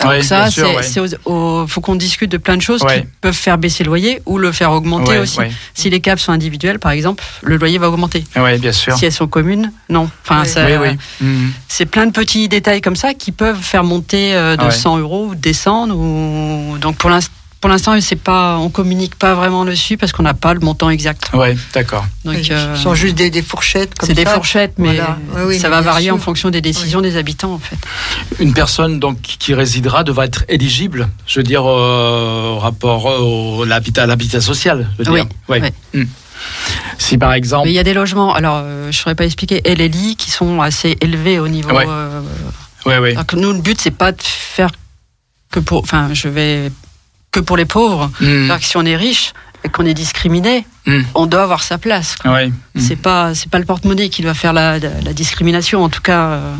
Donc 0.00 0.10
Ouais, 0.10 0.22
ça, 0.22 0.50
c'est 0.50 0.62
ouais. 1.00 1.10
faut 1.68 1.80
qu'on 1.80 1.94
discute 1.94 2.30
de 2.30 2.36
plein 2.36 2.56
de 2.56 2.62
choses 2.62 2.82
Ouais. 2.82 3.02
qui 3.02 3.06
peuvent 3.20 3.32
faire 3.34 3.56
baisser 3.58 3.84
le 3.84 3.88
loyer 3.88 4.20
ou 4.26 4.38
le 4.38 4.50
faire 4.52 4.72
augmenter 4.72 5.12
Ouais, 5.12 5.18
aussi. 5.18 5.38
ouais. 5.38 5.52
Si 5.72 5.88
les 5.88 6.00
caves 6.00 6.18
sont 6.18 6.32
individuelles, 6.32 6.78
par 6.80 6.90
exemple, 6.92 7.22
le 7.42 7.56
loyer 7.56 7.78
va 7.78 7.88
augmenter. 7.88 8.24
Ouais, 8.36 8.58
bien 8.58 8.72
sûr. 8.72 8.96
Si 8.98 9.06
elles 9.06 9.12
sont 9.12 9.28
communes, 9.28 9.72
non. 9.88 10.10
Enfin, 10.24 10.42
Oui. 10.42 10.48
ça- 10.48 10.66
Oui, 10.66 10.72
oui. 10.80 10.96
Mhm. 11.20 11.52
c'est 11.68 11.86
plein 11.86 12.06
de 12.06 12.10
petits 12.12 12.48
détails 12.48 12.80
comme 12.80 12.96
ça 12.96 13.14
qui 13.14 13.30
peuvent 13.32 13.62
faire 13.62 13.84
monter 13.84 14.34
euh, 14.34 14.56
de 14.56 14.62
Ah 14.62 14.66
ouais. 14.66 14.70
100 14.72 14.98
euros 14.98 15.26
ou 15.28 15.34
descendre. 15.36 15.96
Ou... 15.96 16.76
Donc 16.78 16.96
pour 16.96 17.08
l'instant, 17.08 17.32
pour 17.64 17.70
l'instant, 17.70 17.98
c'est 18.02 18.14
pas, 18.16 18.58
on 18.58 18.68
communique 18.68 19.14
pas 19.14 19.34
vraiment 19.34 19.64
dessus 19.64 19.96
parce 19.96 20.12
qu'on 20.12 20.22
n'a 20.22 20.34
pas 20.34 20.52
le 20.52 20.60
montant 20.60 20.90
exact. 20.90 21.30
Ouais, 21.32 21.56
d'accord. 21.72 22.04
Donc 22.22 22.36
Ce 22.44 22.52
euh, 22.52 22.76
sont 22.76 22.94
juste 22.94 23.14
des, 23.14 23.30
des 23.30 23.40
fourchettes 23.40 23.94
comme 23.94 24.06
c'est 24.06 24.12
des 24.14 24.26
fourchettes, 24.26 24.74
mais 24.76 24.96
Voilà. 24.96 25.16
Oui, 25.34 25.42
oui, 25.46 25.58
ça 25.58 25.70
mais 25.70 25.76
va 25.76 25.80
varier 25.80 26.08
sûr. 26.08 26.14
en 26.14 26.18
fonction 26.18 26.50
des 26.50 26.60
décisions 26.60 27.00
des 27.00 27.16
habitants 27.16 27.54
en 27.54 27.58
fait. 27.58 27.78
Une 28.38 28.52
personne 28.52 29.00
donc 29.00 29.18
qui 29.22 29.54
résidera 29.54 30.04
devra 30.04 30.26
être 30.26 30.44
éligible, 30.48 31.08
je 31.26 31.38
veux 31.40 31.42
dire, 31.42 31.62
euh, 31.66 32.50
au 32.50 32.58
rapport 32.58 33.06
au 33.06 33.64
l'habitat, 33.64 34.02
à 34.02 34.06
l'habitat 34.06 34.42
social. 34.42 34.86
Je 34.98 35.04
veux 35.04 35.10
Oui, 35.12 35.20
dire. 35.22 35.30
Ouais. 35.48 35.60
ouais. 35.62 35.72
Mm. 35.94 36.04
Si 36.98 37.16
par 37.16 37.32
exemple. 37.32 37.64
Mais 37.64 37.72
il 37.72 37.76
y 37.76 37.78
a 37.78 37.82
des 37.82 37.94
logements, 37.94 38.34
alors 38.34 38.60
euh, 38.62 38.82
je 38.82 38.86
ne 38.88 38.92
saurais 38.92 39.14
pas 39.14 39.24
expliquer, 39.24 39.62
LLI 39.64 40.16
qui 40.16 40.30
sont 40.30 40.60
assez 40.60 40.98
élevés 41.00 41.38
au 41.38 41.48
niveau. 41.48 41.70
Ouais. 41.70 41.86
euh, 41.88 42.20
Ouais, 42.84 42.98
ouais. 42.98 43.12
alors 43.12 43.24
que 43.24 43.36
nous, 43.36 43.54
le 43.54 43.60
but, 43.62 43.80
c'est 43.80 43.90
pas 43.90 44.12
de 44.12 44.20
faire 44.20 44.68
que 45.50 45.60
pour. 45.60 45.82
Enfin, 45.82 46.10
je 46.12 46.28
vais. 46.28 46.70
Que 47.34 47.40
pour 47.40 47.56
les 47.56 47.64
pauvres. 47.66 48.06
Mm. 48.20 48.24
C'est-à-dire 48.24 48.58
que 48.60 48.64
si 48.64 48.76
on 48.76 48.84
est 48.86 48.96
riche 48.96 49.32
et 49.64 49.68
qu'on 49.68 49.84
est 49.86 49.94
discriminé, 49.94 50.66
Mm. 50.86 51.00
on 51.14 51.24
doit 51.26 51.42
avoir 51.42 51.62
sa 51.62 51.78
place. 51.78 52.14
Ouais. 52.26 52.48
Mm. 52.48 52.80
C'est 52.80 52.96
pas 52.96 53.34
c'est 53.34 53.50
pas 53.50 53.58
le 53.58 53.64
porte-monnaie 53.64 54.10
qui 54.10 54.20
doit 54.22 54.34
faire 54.34 54.52
la, 54.52 54.78
la, 54.78 54.90
la 55.02 55.12
discrimination. 55.14 55.82
En 55.82 55.88
tout 55.88 56.02
cas, 56.02 56.22
euh, 56.28 56.54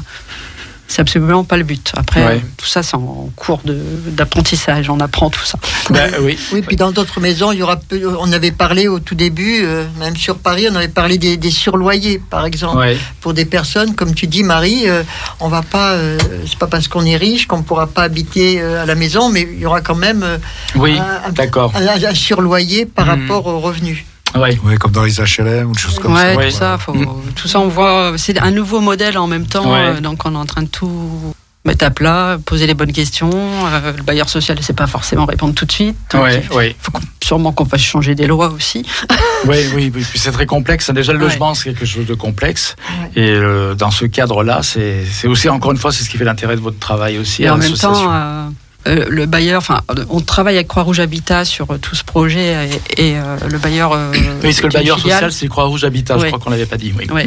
c'est 0.86 1.00
absolument 1.00 1.44
pas 1.44 1.56
le 1.56 1.64
but. 1.64 1.92
Après, 1.96 2.24
Ouais. 2.24 2.40
tout 2.56 2.66
ça, 2.66 2.82
c'est 2.82 2.94
en 2.94 3.28
cours 3.36 3.60
de- 3.64 3.80
d'apprentissage. 4.08 4.90
On 4.90 5.00
apprend 5.00 5.30
tout 5.30 5.44
ça. 5.44 5.58
Ben, 5.90 6.12
oui. 6.20 6.38
Oui, 6.52 6.62
puis 6.62 6.76
dans 6.76 6.92
d'autres 6.92 7.20
maisons, 7.20 7.52
il 7.52 7.58
y 7.58 7.62
aura 7.62 7.76
peu- 7.76 8.16
on 8.18 8.30
avait 8.32 8.50
parlé 8.52 8.86
au 8.88 9.00
tout 9.00 9.14
début, 9.14 9.60
euh, 9.64 9.84
même 9.98 10.16
sur 10.16 10.36
Paris, 10.38 10.66
on 10.70 10.74
avait 10.76 10.88
parlé 10.88 11.18
des, 11.18 11.36
des 11.36 11.50
surloyers, 11.50 12.20
par 12.30 12.44
exemple. 12.46 12.78
Ouais. 12.78 12.98
Pour 13.20 13.34
des 13.34 13.44
personnes, 13.44 13.94
comme 13.94 14.14
tu 14.14 14.26
dis, 14.26 14.42
Marie, 14.42 14.88
euh, 14.88 15.02
on 15.40 15.48
va 15.48 15.62
pas, 15.62 15.92
euh, 15.92 16.18
c'est 16.46 16.58
pas 16.58 16.66
parce 16.66 16.86
qu'on 16.88 17.04
est 17.04 17.16
riche 17.16 17.46
qu'on 17.46 17.62
pourra 17.62 17.86
pas 17.86 18.02
habiter 18.02 18.60
euh, 18.60 18.82
à 18.82 18.86
la 18.86 18.94
maison, 18.94 19.28
mais 19.30 19.48
il 19.52 19.58
y 19.60 19.66
aura 19.66 19.80
quand 19.80 19.94
même 19.96 20.22
euh, 20.22 20.38
Oui, 20.76 20.98
un, 20.98 21.28
un- 21.28 21.32
d'accord. 21.32 21.72
un- 21.74 22.04
un 22.04 22.14
surloyer 22.14 22.86
par 22.86 23.06
Mhm. 23.06 23.22
rapport 23.22 23.46
aux 23.46 23.60
revenus. 23.60 24.04
Ouais. 24.36 24.58
Oui, 24.64 24.76
comme 24.78 24.92
dans 24.92 25.04
les 25.04 25.14
HLM 25.20 25.70
ou 25.70 25.72
des 25.74 25.80
choses 25.80 25.98
comme 25.98 26.14
ouais, 26.14 26.32
ça. 26.32 26.36
Ouais. 26.36 26.50
tout 26.50 26.56
ça, 26.56 26.78
faut- 26.78 26.94
Mm. 26.94 27.06
tout 27.36 27.48
ça, 27.48 27.60
on 27.60 27.68
voit. 27.68 28.12
C'est 28.16 28.38
un 28.40 28.50
nouveau 28.50 28.80
modèle 28.80 29.16
en 29.18 29.26
même 29.26 29.46
temps. 29.46 29.72
Ouais. 29.72 29.96
euh, 29.96 30.00
donc, 30.00 30.24
on 30.24 30.34
est 30.34 30.38
en 30.38 30.46
train 30.46 30.62
de 30.62 30.68
tout 30.68 31.34
mettre 31.64 31.86
à 31.86 31.90
plat, 31.90 32.36
poser 32.44 32.66
les 32.66 32.74
bonnes 32.74 32.92
questions. 32.92 33.30
euh, 33.32 33.92
le 33.96 34.02
bailleur 34.02 34.28
social 34.28 34.56
ne 34.58 34.62
sait 34.62 34.74
pas 34.74 34.86
forcément 34.86 35.24
répondre 35.24 35.54
tout 35.54 35.64
de 35.64 35.72
suite. 35.72 35.96
Donc, 36.12 36.22
Ouais, 36.24 36.44
il 36.50 36.56
ouais. 36.56 36.76
faut 36.78 36.92
sûrement 37.22 37.52
qu'on 37.52 37.64
fasse 37.64 37.80
changer 37.80 38.14
des 38.14 38.26
lois 38.26 38.48
aussi. 38.50 38.84
Oui, 39.46 39.58
oui, 39.74 39.92
oui. 39.94 40.02
Puis 40.08 40.18
c'est 40.18 40.30
très 40.32 40.46
complexe. 40.46 40.88
Déjà, 40.90 41.12
le 41.12 41.18
Ouais. 41.18 41.26
logement, 41.26 41.52
c'est 41.52 41.64
quelque 41.64 41.84
chose 41.84 42.06
de 42.06 42.14
complexe. 42.14 42.76
Ouais. 43.14 43.22
Et 43.24 43.30
euh, 43.30 43.74
dans 43.74 43.90
ce 43.90 44.06
cadre-là, 44.06 44.60
c'est 44.62 45.04
aussi, 45.28 45.50
encore 45.50 45.72
une 45.72 45.76
fois, 45.76 45.92
c'est 45.92 46.02
ce 46.02 46.08
qui 46.08 46.16
fait 46.16 46.24
l'intérêt 46.24 46.56
de 46.56 46.62
votre 46.62 46.78
travail 46.78 47.18
aussi. 47.18 47.42
Et 47.42 47.48
à 47.48 47.52
en 47.52 47.58
même 47.58 47.70
l'association. 47.70 48.04
temps, 48.06 48.10
euh, 48.14 48.46
euh, 48.86 49.06
le 49.08 49.26
bailleur, 49.26 49.58
enfin, 49.58 49.80
on 50.10 50.20
travaille 50.20 50.56
avec 50.56 50.68
Croix-Rouge 50.68 51.00
Habitat 51.00 51.44
sur 51.44 51.70
euh, 51.70 51.78
tout 51.78 51.94
ce 51.94 52.04
projet 52.04 52.68
et, 52.96 53.10
et, 53.10 53.16
euh, 53.16 53.36
le 53.50 53.58
bailleur. 53.58 53.92
euh, 53.92 54.10
Oui, 54.12 54.20
parce 54.42 54.60
que 54.60 54.66
le 54.66 54.72
bailleur 54.72 54.98
filiale, 54.98 55.16
social, 55.18 55.32
c'est 55.32 55.48
Croix-Rouge 55.48 55.84
Habitat, 55.84 56.18
je 56.18 56.26
crois 56.26 56.38
qu'on 56.38 56.50
l'avait 56.50 56.66
pas 56.66 56.76
dit. 56.76 56.92
Oui. 56.98 57.06
Ouais. 57.10 57.26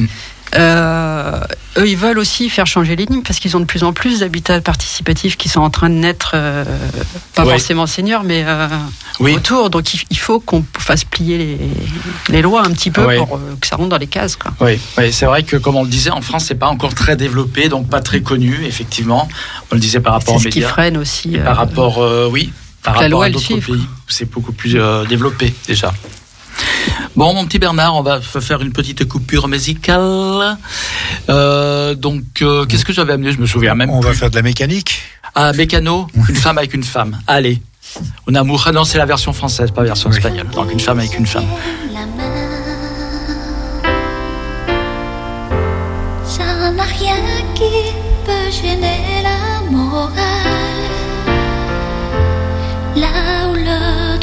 Euh, 0.56 1.40
eux, 1.78 1.88
ils 1.88 1.98
veulent 1.98 2.18
aussi 2.20 2.50
faire 2.50 2.66
changer 2.66 2.96
les 2.96 3.06
lignes 3.06 3.22
parce 3.22 3.40
qu'ils 3.40 3.56
ont 3.58 3.60
de 3.60 3.66
plus 3.66 3.84
en 3.84 3.94
plus 3.94 4.22
d'habitats 4.22 4.62
participatifs 4.62 5.36
qui 5.38 5.50
sont 5.50 5.60
en 5.60 5.70
train 5.70 5.90
de 5.90 5.96
naître, 5.96 6.32
euh, 6.36 6.64
pas 7.36 7.44
forcément 7.46 7.86
seniors, 7.86 8.24
mais 8.24 8.44
euh, 8.46 8.68
Oui. 9.20 9.36
autour. 9.36 9.70
Donc 9.70 9.94
il, 10.10 10.18
faut 10.18 10.40
qu'on 10.40 10.64
fasse 10.80 11.04
plier 11.04 11.38
les, 11.38 11.58
les 12.30 12.42
lois 12.42 12.66
un 12.66 12.72
petit 12.72 12.92
peu 12.92 13.04
pour 13.18 13.40
que 13.60 13.68
ça 13.68 13.76
rentre 13.76 13.90
dans 13.90 13.98
les 13.98 14.08
cases. 14.08 14.36
Quoi. 14.36 14.52
Oui, 14.62 14.80
c'est 15.12 15.26
vrai 15.26 15.44
que 15.44 15.58
comme 15.58 15.76
on 15.76 15.84
le 15.84 15.90
disait, 15.90 16.12
en 16.12 16.22
France, 16.22 16.46
c'est 16.48 16.56
pas 16.56 16.68
encore 16.70 16.96
très 16.96 17.16
développé, 17.16 17.70
donc 17.70 17.90
pas 17.90 18.02
très 18.02 18.22
connu, 18.22 18.66
effectivement. 18.66 19.28
On 19.72 19.76
le 19.76 19.82
disait 19.82 20.00
par 20.00 20.14
rapport 20.14 20.36
aux 20.36 20.40
C'est 20.40 20.46
ce 20.46 20.50
qui 20.50 20.60
médias. 20.60 20.70
freine 20.70 20.98
aussi. 20.98 21.38
Par 21.38 21.58
rapport, 21.58 22.00
oui, 22.32 22.52
par 22.84 22.96
rapport 22.96 23.10
loi, 23.10 23.26
à 23.26 23.30
d'autres 23.30 23.48
pays, 23.60 23.88
c'est 24.08 24.30
beaucoup 24.32 24.54
plus 24.54 24.78
développé 25.10 25.54
déjà. 25.68 25.94
Bon, 27.16 27.34
mon 27.34 27.46
petit 27.46 27.58
Bernard, 27.60 27.96
on 27.96 28.04
va 28.04 28.22
faire 28.22 28.62
une 28.62 28.72
petite 28.72 29.08
coupure 29.08 29.48
musicale. 29.48 30.58
Euh, 31.30 31.96
donc, 31.96 32.24
euh, 32.42 32.66
qu'est-ce 32.66 32.86
que 32.86 32.94
j'avais 32.94 33.14
amené 33.14 33.32
Je 33.32 33.40
me 33.40 33.46
souviens 33.48 33.74
même 33.76 33.90
On 33.90 34.00
va 34.00 34.14
faire 34.14 34.30
de 34.30 34.36
la 34.36 34.42
mécanique. 34.44 35.02
Ah, 35.34 35.52
mécano, 35.54 36.08
une 36.30 36.36
femme 36.36 36.58
avec 36.58 36.74
une 36.74 36.84
femme. 36.84 37.18
Allez. 37.28 37.62
On 38.28 38.36
amour. 38.36 38.64
Ah 38.68 38.72
non, 38.72 38.84
c'est 38.84 38.98
la 38.98 39.06
version 39.06 39.34
française, 39.34 39.72
pas 39.72 39.82
la 39.82 39.88
version 39.88 40.10
Oui. 40.10 40.18
espagnole. 40.18 40.48
Donc, 40.50 40.72
une 40.72 40.80
femme 40.80 41.00
avec 41.00 41.18
une 41.18 41.26
femme. 41.26 41.46
la 41.94 42.02
main. 42.02 42.34
Ça 46.26 46.72
n'a 46.72 46.84
rien 46.84 47.16
qui 47.56 47.94
peut 48.26 48.52
gêner 48.62 49.24
la 49.24 49.72
morale. 49.72 50.14
Là 52.96 53.50
où 53.50 53.56
le 53.56 54.07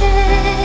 Cacher. 0.00 0.59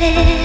Veux 0.00 0.39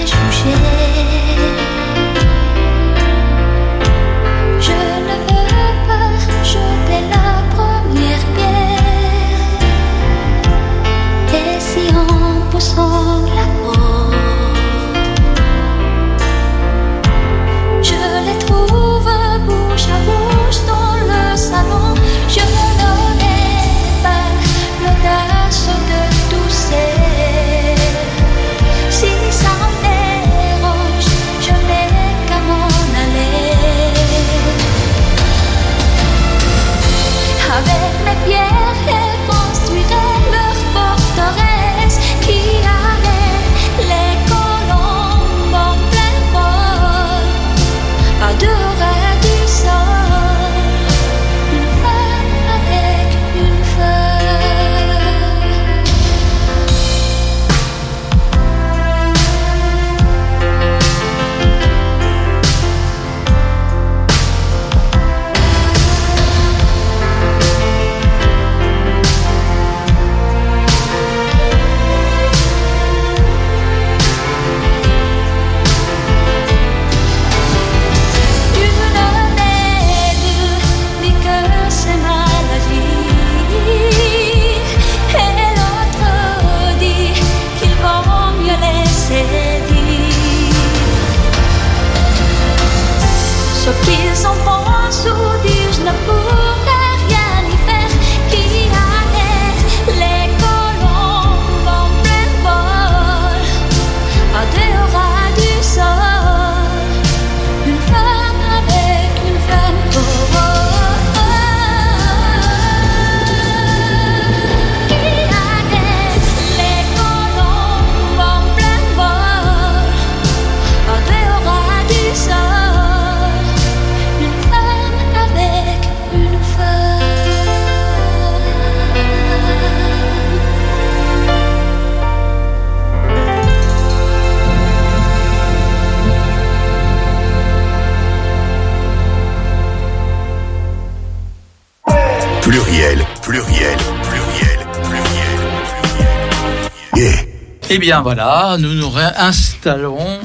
Eh 147.68 147.78
bien 147.78 148.00
voilà, 148.00 148.56
nous 148.58 148.74
nous 148.74 148.88
réinstallons. 148.90 150.20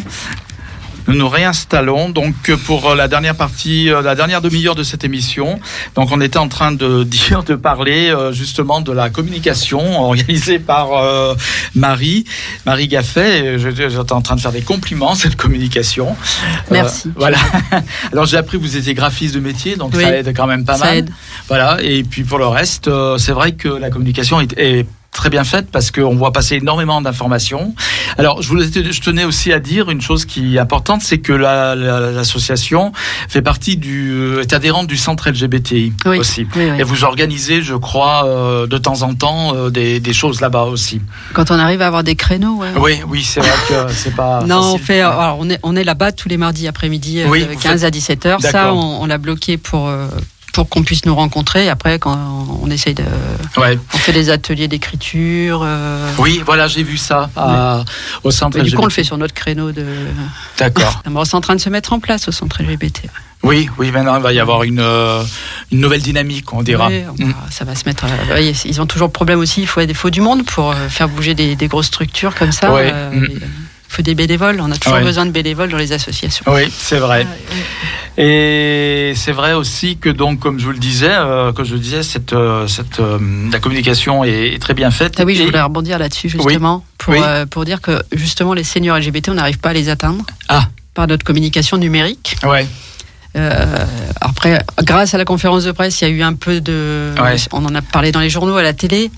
Nous 1.07 1.15
nous 1.17 1.27
réinstallons 1.29 2.09
donc 2.09 2.35
pour 2.67 2.93
la 2.93 3.07
dernière 3.07 3.35
partie, 3.35 3.89
euh, 3.89 4.03
la 4.03 4.13
dernière 4.13 4.39
demi-heure 4.39 4.75
de 4.75 4.83
cette 4.83 5.03
émission. 5.03 5.59
Donc 5.95 6.09
on 6.11 6.21
était 6.21 6.37
en 6.37 6.47
train 6.47 6.71
de 6.71 7.03
dire, 7.17 7.43
de 7.43 7.55
parler 7.55 8.11
euh, 8.11 8.31
justement 8.31 8.81
de 8.81 8.91
la 8.91 9.09
communication 9.09 9.99
organisée 10.03 10.59
par 10.59 10.93
euh, 10.93 11.33
Marie, 11.73 12.25
Marie 12.67 12.87
Gaffet. 12.87 13.57
J'étais 13.57 14.11
en 14.13 14.21
train 14.21 14.35
de 14.35 14.41
faire 14.41 14.51
des 14.51 14.61
compliments 14.61 15.15
cette 15.15 15.35
communication. 15.35 16.15
Merci. 16.69 17.11
voilà. 17.15 17.39
Alors 18.11 18.25
j'ai 18.27 18.37
appris 18.37 18.59
que 18.59 18.63
vous 18.63 18.77
étiez 18.77 18.93
graphiste 18.93 19.33
de 19.33 19.39
métier, 19.39 19.75
donc 19.77 19.93
Oui, 19.95 20.03
ça 20.03 20.15
aide 20.15 20.31
quand 20.37 20.47
même 20.47 20.65
pas 20.65 20.77
ça 20.77 20.85
mal. 20.85 20.97
aide. 20.99 21.09
Voilà. 21.47 21.79
Et 21.81 22.03
puis 22.03 22.23
pour 22.23 22.37
le 22.37 22.45
reste, 22.47 22.87
euh, 22.87 23.17
c'est 23.17 23.33
vrai 23.33 23.53
que 23.53 23.69
la 23.69 23.89
communication 23.89 24.39
est, 24.39 24.53
est 24.57 24.85
très 25.11 25.29
bien 25.29 25.43
faite 25.43 25.67
parce 25.71 25.91
qu'on 25.91 26.15
voit 26.15 26.31
passer 26.31 26.55
énormément 26.55 27.01
d'informations. 27.01 27.75
Alors, 28.17 28.41
je 28.41 28.47
voulais, 28.47 28.65
je 28.65 29.01
tenais 29.01 29.25
aussi 29.25 29.51
à 29.51 29.59
dire 29.59 29.89
une 29.89 30.01
chose 30.01 30.23
qui 30.25 30.55
est 30.55 30.59
importante, 30.59 31.01
c'est 31.01 31.17
que 31.19 31.33
la- 31.33 31.75
la- 31.75 32.11
l'association 32.11 32.93
fait 33.27 33.41
partie 33.41 33.75
du, 33.77 34.39
est 34.39 34.53
adhérente 34.53 34.87
du 34.87 34.95
centre 34.97 35.29
LGBTI 35.29 35.93
Oui, 36.05 36.17
aussi. 36.17 36.47
oui, 36.55 36.69
oui. 36.71 36.79
Et 36.79 36.83
vous 36.83 37.03
organisez, 37.03 37.61
je 37.61 37.75
crois, 37.75 38.25
euh, 38.25 38.67
de 38.67 38.77
temps 38.77 39.01
en 39.03 39.13
temps 39.13 39.53
euh, 39.55 39.69
des, 39.69 39.99
des 39.99 40.13
choses 40.13 40.39
là-bas 40.39 40.63
aussi. 40.63 41.01
Quand 41.33 41.51
on 41.51 41.59
arrive 41.59 41.81
à 41.81 41.87
avoir 41.87 42.03
des 42.03 42.15
créneaux, 42.15 42.55
ouais. 42.55 42.69
Oui, 42.77 42.99
oui, 43.09 43.21
c'est 43.23 43.41
vrai 43.41 43.49
que 43.67 43.93
c'est 43.93 44.15
pas. 44.15 44.43
Non, 44.45 44.73
on 44.73 44.77
fait. 44.77 45.01
alors, 45.01 45.37
on 45.39 45.49
est 45.49 45.59
on 45.63 45.75
est 45.75 45.83
là-bas 45.83 46.13
tous 46.13 46.29
les 46.29 46.37
mardis 46.37 46.67
après-midi, 46.69 47.21
euh, 47.21 47.25
de 47.25 47.27
vous 47.53 47.59
15 47.59 47.81
faites- 47.81 47.83
à 47.83 47.91
17 47.91 48.25
heures. 48.25 48.41
Ça, 48.41 48.73
on, 48.73 49.01
on 49.01 49.05
l'a 49.05 49.17
bloqué 49.17 49.57
pour 49.57 49.89
euh, 49.89 50.07
pour 50.53 50.67
qu'on 50.69 50.83
puisse 50.83 51.05
nous 51.05 51.15
rencontrer. 51.15 51.69
Après, 51.69 51.97
quand 51.99 52.17
on 52.61 52.69
essaye 52.69 52.93
de, 52.93 53.03
Ouais. 53.57 53.77
on 53.93 53.97
fait 53.97 54.13
des 54.13 54.29
ateliers 54.29 54.67
d'écriture. 54.67 55.61
euh, 55.63 56.09
Oui, 56.17 56.41
voilà, 56.45 56.67
j'ai 56.67 56.83
vu 56.83 56.97
ça 56.97 57.29
à- 57.35 57.83
au 58.23 58.31
centre 58.31 58.57
mais 58.57 58.63
du 58.63 58.71
coup, 58.71 58.77
on 58.81 58.85
le 58.85 58.87
LGBT. 58.87 58.95
fait 58.95 59.03
sur 59.03 59.17
notre 59.17 59.33
créneau 59.33 59.71
de. 59.71 59.85
D'accord. 60.57 61.01
C'est 61.25 61.35
en 61.35 61.41
train 61.41 61.55
de 61.55 61.61
se 61.61 61.69
mettre 61.69 61.93
en 61.93 61.99
place 61.99 62.27
au 62.27 62.31
centre 62.31 62.61
LGBT. 62.61 63.03
Oui, 63.43 63.69
oui, 63.79 63.89
maintenant 63.91 64.17
il 64.17 64.21
va 64.21 64.33
y 64.33 64.39
avoir 64.39 64.61
une, 64.63 64.79
euh, 64.79 65.23
une 65.71 65.79
nouvelle 65.79 66.01
dynamique, 66.03 66.53
on 66.53 66.61
dira. 66.61 66.89
Oui, 66.89 67.03
on 67.19 67.51
ça 67.51 67.65
va 67.65 67.73
se 67.73 67.85
mettre. 67.85 68.05
euh, 68.05 68.35
oui, 68.37 68.55
ils 68.65 68.79
ont 68.81 68.85
toujours 68.85 69.07
le 69.07 69.11
problème 69.13 69.39
aussi. 69.39 69.61
Il 69.61 69.67
faut, 69.67 69.81
il 69.81 69.95
faut 69.95 70.11
du 70.11 70.21
monde 70.21 70.45
pour 70.45 70.71
euh, 70.71 70.89
faire 70.89 71.09
bouger 71.09 71.33
des, 71.33 71.55
des 71.55 71.67
grosses 71.67 71.87
structures 71.87 72.35
comme 72.35 72.51
ça. 72.51 72.71
Ouais. 72.71 72.91
Mm. 73.11 73.27
Il 73.91 73.95
faut 73.95 74.01
des 74.03 74.15
bénévoles. 74.15 74.61
On 74.61 74.71
a 74.71 74.77
toujours 74.77 74.99
besoin 75.01 75.25
de 75.25 75.31
bénévoles 75.31 75.69
dans 75.69 75.77
les 75.77 75.91
associations. 75.91 76.45
Oui, 76.47 76.61
c'est 76.71 76.97
vrai. 76.99 77.27
Et 78.17 79.11
c'est 79.17 79.33
vrai 79.33 79.51
aussi 79.51 79.97
que 79.97 80.07
donc, 80.07 80.39
comme 80.39 80.59
je 80.59 80.65
vous 80.65 80.71
le 80.71 80.77
disais, 80.77 81.11
euh, 81.11 81.51
que 81.51 81.65
je 81.65 81.75
disais, 81.75 82.01
cette, 82.01 82.31
euh, 82.31 82.67
cette, 82.67 83.01
euh, 83.01 83.19
la 83.51 83.59
communication 83.59 84.23
est, 84.23 84.53
est 84.53 84.59
très 84.61 84.73
bien 84.73 84.91
faite. 84.91 85.15
Ah 85.19 85.23
oui, 85.25 85.35
je 85.35 85.43
voulais 85.43 85.61
rebondir 85.61 85.99
là-dessus 85.99 86.29
justement 86.29 86.85
pour, 86.97 87.13
Oui. 87.13 87.19
euh, 87.21 87.45
pour 87.45 87.65
dire 87.65 87.81
que 87.81 88.01
justement 88.13 88.53
les 88.53 88.63
seniors 88.63 88.97
LGBT, 88.97 89.29
on 89.29 89.33
n'arrive 89.33 89.59
pas 89.59 89.69
à 89.69 89.73
les 89.73 89.89
atteindre 89.89 90.23
Ah. 90.47 90.67
par 90.93 91.07
notre 91.07 91.25
communication 91.25 91.75
numérique. 91.77 92.37
Ouais. 92.43 92.65
Euh, 93.37 93.85
après, 94.21 94.63
grâce 94.83 95.13
à 95.13 95.17
la 95.17 95.25
conférence 95.25 95.65
de 95.65 95.71
presse, 95.73 95.99
il 96.01 96.07
y 96.07 96.11
a 96.11 96.13
eu 96.13 96.21
un 96.21 96.33
peu 96.33 96.61
de, 96.61 97.13
Ouais. 97.21 97.35
on 97.51 97.65
en 97.65 97.75
a 97.75 97.81
parlé 97.81 98.11
dans 98.13 98.19
les 98.21 98.29
journaux, 98.29 98.55
à 98.55 98.63
la 98.63 98.73
télé. 98.73 99.11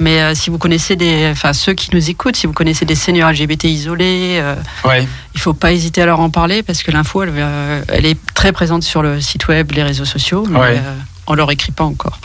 Mais 0.00 0.20
euh, 0.22 0.34
si 0.34 0.48
vous 0.50 0.56
connaissez 0.58 0.96
des, 0.96 1.28
enfin 1.30 1.52
ceux 1.52 1.74
qui 1.74 1.90
nous 1.94 2.08
écoutent, 2.10 2.36
si 2.36 2.46
vous 2.46 2.52
connaissez 2.54 2.84
des 2.86 2.94
seniors 2.94 3.30
LGBT 3.30 3.64
isolés, 3.64 4.38
euh, 4.40 4.54
Ouais. 4.84 5.06
il 5.34 5.40
faut 5.40 5.52
pas 5.52 5.72
hésiter 5.72 6.00
à 6.02 6.06
leur 6.06 6.20
en 6.20 6.30
parler 6.30 6.62
parce 6.62 6.82
que 6.82 6.90
l'info, 6.90 7.22
elle, 7.22 7.32
euh, 7.36 7.82
elle 7.88 8.06
est 8.06 8.18
très 8.34 8.52
présente 8.52 8.82
sur 8.82 9.02
le 9.02 9.20
site 9.20 9.46
web, 9.48 9.70
les 9.72 9.82
réseaux 9.82 10.06
sociaux. 10.06 10.46
Mais, 10.48 10.58
Ouais. 10.58 10.78
euh, 10.78 10.94
on 11.26 11.34
leur 11.34 11.50
écrit 11.52 11.70
pas 11.70 11.84
encore. 11.84 12.18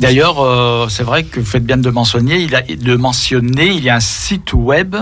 D'ailleurs, 0.00 0.36
c'est 0.90 1.02
vrai 1.02 1.24
que 1.24 1.40
vous 1.40 1.44
faites 1.44 1.66
bien 1.66 1.76
de 1.76 1.90
mentionner. 1.90 2.38
Il 2.40 2.54
a 2.54 2.62
de 2.62 2.96
mentionner. 2.96 3.66
Il 3.66 3.84
y 3.84 3.90
a 3.90 3.96
un 3.96 4.00
site 4.00 4.54
web 4.54 4.96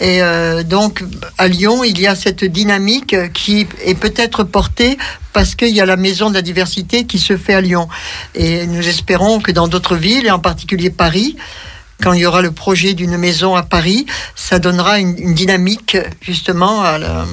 et 0.01 0.23
euh, 0.23 0.63
donc, 0.63 1.05
à 1.39 1.47
Lyon, 1.49 1.85
il 1.85 2.01
y 2.01 2.07
a 2.07 2.15
cette 2.15 2.45
dynamique 2.45 3.15
qui 3.35 3.67
est 3.85 3.95
peut-être 3.95 4.45
portée 4.45 4.97
parce 5.33 5.55
qu'il 5.55 5.75
y 5.75 5.81
a 5.81 5.87
la 5.87 5.97
maison 5.97 6.31
de 6.31 6.35
la 6.35 6.43
diversité 6.43 7.05
qui 7.05 7.19
se 7.19 7.37
fait 7.37 7.55
à 7.55 7.61
Lyon. 7.61 7.87
Et 8.35 8.67
nous 8.67 8.89
espérons 8.89 9.41
que 9.41 9.53
dans 9.53 9.69
d'autres 9.69 9.97
villes, 9.97 10.27
et 10.27 10.31
en 10.31 10.39
particulier 10.39 10.91
Paris, 10.91 11.37
quand 12.03 12.15
il 12.15 12.21
y 12.21 12.27
aura 12.27 12.41
le 12.41 12.51
projet 12.51 12.95
d'une 12.95 13.17
maison 13.19 13.55
à 13.57 13.63
Paris, 13.63 14.07
ça 14.35 14.59
donnera 14.59 14.99
une, 14.99 15.17
une 15.19 15.35
dynamique 15.35 15.99
justement 16.23 16.83
à, 16.83 16.97
la- 16.99 17.27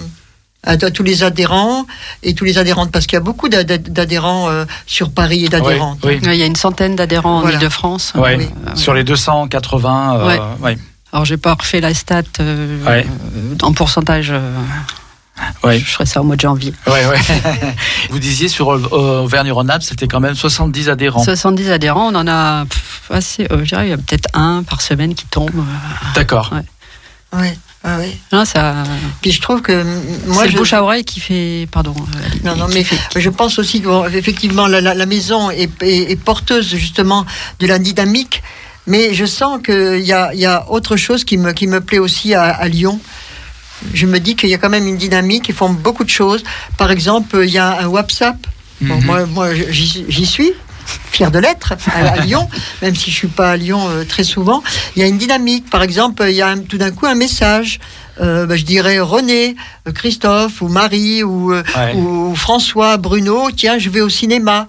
à- 0.63 0.71
à 0.73 0.77
tous 0.91 1.03
les 1.03 1.23
adhérents 1.23 1.85
et 2.23 2.33
tous 2.33 2.43
les 2.43 2.57
adhérentes, 2.57 2.91
parce 2.91 3.05
qu'il 3.07 3.15
y 3.15 3.17
a 3.17 3.21
beaucoup 3.21 3.47
d'ad- 3.47 3.81
d'adhérents 3.93 4.49
euh, 4.49 4.65
sur 4.85 5.11
Paris 5.11 5.45
et 5.45 5.47
d'adhérentes. 5.47 5.99
Oui, 6.03 6.19
Il 6.21 6.35
y 6.35 6.43
a 6.43 6.45
une 6.45 6.57
centaine 6.57 6.97
d'adhérents 6.97 7.39
Voilà. 7.41 7.55
en 7.55 7.59
Ile-de-France. 7.61 8.11
Ouais. 8.15 8.37
Euh, 8.67 8.75
Sur 8.75 8.93
les 8.93 9.05
280, 9.05 10.17
euh, 10.19 10.27
Ouais. 10.27 10.39
ouais. 10.61 10.77
Alors, 11.13 11.25
j'ai 11.25 11.37
pas 11.37 11.53
refait 11.53 11.79
la 11.81 11.93
stat 11.93 12.23
euh, 12.39 12.83
Ouais. 12.85 13.05
euh, 13.35 13.55
en 13.61 13.73
pourcentage. 13.73 14.27
euh, 14.31 14.51
Ouais. 15.63 15.77
Je 15.79 15.85
ferai 15.85 16.05
ça 16.07 16.19
au 16.21 16.23
mois 16.23 16.35
de 16.35 16.41
janvier. 16.41 16.73
Ouais, 16.87 17.05
ouais. 17.05 17.19
Vous 18.09 18.17
disiez 18.17 18.47
sur 18.47 18.71
euh, 18.73 19.21
Auvergne-Rhône-Alpes, 19.21 19.83
c'était 19.83 20.07
quand 20.07 20.19
même 20.19 20.33
70 20.33 20.89
adhérents. 20.89 21.23
70 21.23 21.69
adhérents, 21.69 22.07
on 22.11 22.15
en 22.15 22.27
a 22.27 22.65
pff, 22.65 23.01
assez. 23.11 23.43
euh, 23.51 23.59
je 23.59 23.65
dirais, 23.65 23.85
il 23.85 23.89
y 23.91 23.93
a 23.93 23.97
peut-être 23.97 24.27
un 24.33 24.63
par 24.63 24.81
semaine 24.81 25.13
qui 25.13 25.25
tombe. 25.27 25.51
euh. 25.55 25.61
D'accord. 26.15 26.51
Ouais. 26.53 26.63
Ouais, 27.39 27.57
ah. 27.83 27.97
Non, 28.31 28.45
ça. 28.45 28.73
Puis 29.21 29.31
je 29.31 29.39
trouve 29.39 29.61
que 29.61 29.83
moi, 30.27 30.43
c'est 30.43 30.49
je, 30.49 30.53
le 30.53 30.59
bouche 30.59 30.73
à 30.73 30.81
oreille 30.81 31.03
qui 31.05 31.19
fait. 31.19 31.67
Pardon. 31.71 31.93
Non, 32.43 32.55
non, 32.55 32.67
mais 32.73 32.83
fait- 32.83 33.19
je 33.19 33.29
pense 33.29 33.59
aussi 33.59 33.81
qu'effectivement, 33.83 34.65
la, 34.65 34.81
la, 34.81 34.95
la 34.95 35.05
maison 35.05 35.51
est, 35.51 35.69
est- 35.83 36.11
est 36.11 36.15
porteuse 36.15 36.67
justement 36.75 37.25
de 37.59 37.67
la 37.67 37.77
dynamique. 37.79 38.41
Mais 38.87 39.13
je 39.13 39.25
sens 39.25 39.59
qu'il 39.63 39.99
y 40.05 40.13
a, 40.13 40.33
il 40.33 40.39
y 40.39 40.45
a 40.45 40.65
autre 40.69 40.95
chose 40.95 41.23
qui 41.23 41.37
me, 41.37 41.51
qui 41.51 41.67
me 41.67 41.81
plaît 41.81 41.99
aussi 41.99 42.33
à, 42.33 42.43
à 42.45 42.67
Lyon. 42.67 42.99
Je 43.93 44.07
me 44.07 44.19
dis 44.19 44.35
qu'il 44.35 44.49
y 44.49 44.53
a 44.53 44.57
quand 44.57 44.69
même 44.69 44.87
une 44.87 44.97
dynamique, 44.97 45.49
ils 45.49 45.55
font 45.55 45.69
beaucoup 45.69 46.03
de 46.03 46.09
choses. 46.09 46.43
Par 46.77 46.89
exemple, 46.89 47.41
il 47.43 47.49
y 47.51 47.57
a 47.59 47.81
un 47.81 47.87
WhatsApp. 47.87 48.37
Bon, 48.81 48.95
Mhm. 48.95 49.05
moi, 49.05 49.25
moi, 49.25 49.49
j'y 49.53 50.25
suis, 50.25 50.51
fier 51.11 51.29
de 51.31 51.39
l'être, 51.39 51.73
à, 51.93 52.17
Lyon, 52.25 52.47
même 52.81 52.95
si 52.95 53.11
je 53.11 53.15
suis 53.15 53.27
pas 53.27 53.51
à 53.51 53.57
Lyon 53.57 53.81
euh, 53.89 54.03
très 54.05 54.23
souvent. 54.23 54.63
Il 54.95 55.01
y 55.01 55.03
a 55.03 55.07
une 55.07 55.17
dynamique. 55.17 55.69
Par 55.69 55.83
exemple, 55.83 56.23
il 56.29 56.35
y 56.35 56.41
a 56.41 56.47
un- 56.47 56.59
tout 56.59 56.77
d'un 56.77 56.91
coup 56.91 57.05
un 57.07 57.15
message. 57.15 57.79
Euh, 58.21 58.45
bah, 58.47 58.55
je 58.55 58.63
dirais 58.63 58.99
René, 58.99 59.55
euh, 59.87 59.91
Christophe 59.91 60.61
ou 60.61 60.69
Marie 60.69 61.23
ou, 61.23 61.53
euh, 61.53 61.61
Ouais. 61.75 61.93
ou 61.93 62.35
François, 62.35 62.97
Bruno. 62.97 63.49
Tiens, 63.51 63.77
je 63.77 63.89
vais 63.89 64.01
au 64.01 64.09
cinéma. 64.09 64.67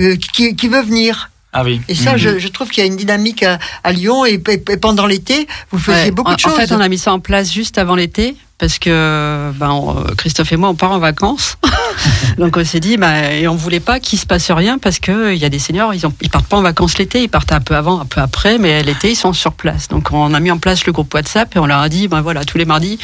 Euh, 0.00 0.16
qui, 0.16 0.56
qui 0.56 0.68
veut 0.68 0.80
venir 0.82 1.30
Ah 1.52 1.64
oui. 1.64 1.80
Et 1.88 1.94
ça, 1.94 2.12
Mhm. 2.12 2.18
je, 2.18 2.38
je 2.38 2.48
trouve 2.48 2.68
qu'il 2.70 2.82
y 2.82 2.84
a 2.84 2.86
une 2.88 2.96
dynamique 2.96 3.42
à, 3.42 3.58
à 3.84 3.92
Lyon 3.92 4.24
et, 4.24 4.40
et- 4.48 4.62
et 4.72 4.76
pendant 4.78 5.06
l'été, 5.06 5.46
vous 5.70 5.78
faisiez 5.78 6.04
Ouais. 6.04 6.10
beaucoup 6.10 6.30
en, 6.30 6.34
de 6.34 6.40
choses. 6.40 6.52
En 6.52 6.56
fait, 6.56 6.72
on 6.72 6.80
a 6.80 6.88
mis 6.88 6.96
ça 6.98 7.12
en 7.12 7.20
place 7.20 7.52
juste 7.52 7.76
avant 7.76 7.94
l'été 7.94 8.36
parce 8.58 8.78
que 8.78 9.50
ben, 9.56 9.70
on- 9.70 10.02
Christophe 10.16 10.50
et 10.52 10.56
moi, 10.56 10.70
on 10.70 10.74
part 10.74 10.92
en 10.92 10.98
vacances. 10.98 11.58
Donc 12.38 12.56
on 12.56 12.64
s'est 12.64 12.80
dit, 12.80 12.96
bah, 12.96 13.32
et 13.34 13.46
on 13.48 13.54
voulait 13.54 13.80
pas 13.80 14.00
qu'il 14.00 14.18
se 14.18 14.24
passe 14.24 14.50
rien 14.50 14.78
parce 14.78 14.98
que 14.98 15.34
il 15.34 15.38
y 15.38 15.44
a 15.44 15.50
des 15.50 15.58
seniors, 15.58 15.92
ils, 15.92 16.06
ont, 16.06 16.12
ils 16.22 16.30
partent 16.30 16.46
pas 16.46 16.56
en 16.56 16.62
vacances 16.62 16.96
l'été, 16.96 17.22
ils 17.22 17.28
partent 17.28 17.52
un 17.52 17.60
peu 17.60 17.76
avant, 17.76 18.00
un 18.00 18.06
peu 18.06 18.22
après, 18.22 18.56
mais 18.56 18.82
l'été 18.82 19.10
ils 19.10 19.16
sont 19.16 19.34
sur 19.34 19.52
place. 19.52 19.88
Donc 19.88 20.10
on 20.12 20.32
a 20.32 20.40
mis 20.40 20.50
en 20.50 20.58
place 20.58 20.86
le 20.86 20.92
groupe 20.92 21.12
WhatsApp 21.12 21.54
et 21.54 21.58
on 21.58 21.66
leur 21.66 21.80
a 21.80 21.88
dit, 21.90 22.08
ben 22.08 22.22
voilà, 22.22 22.44
tous 22.46 22.56
les 22.56 22.64
mardis, 22.64 22.98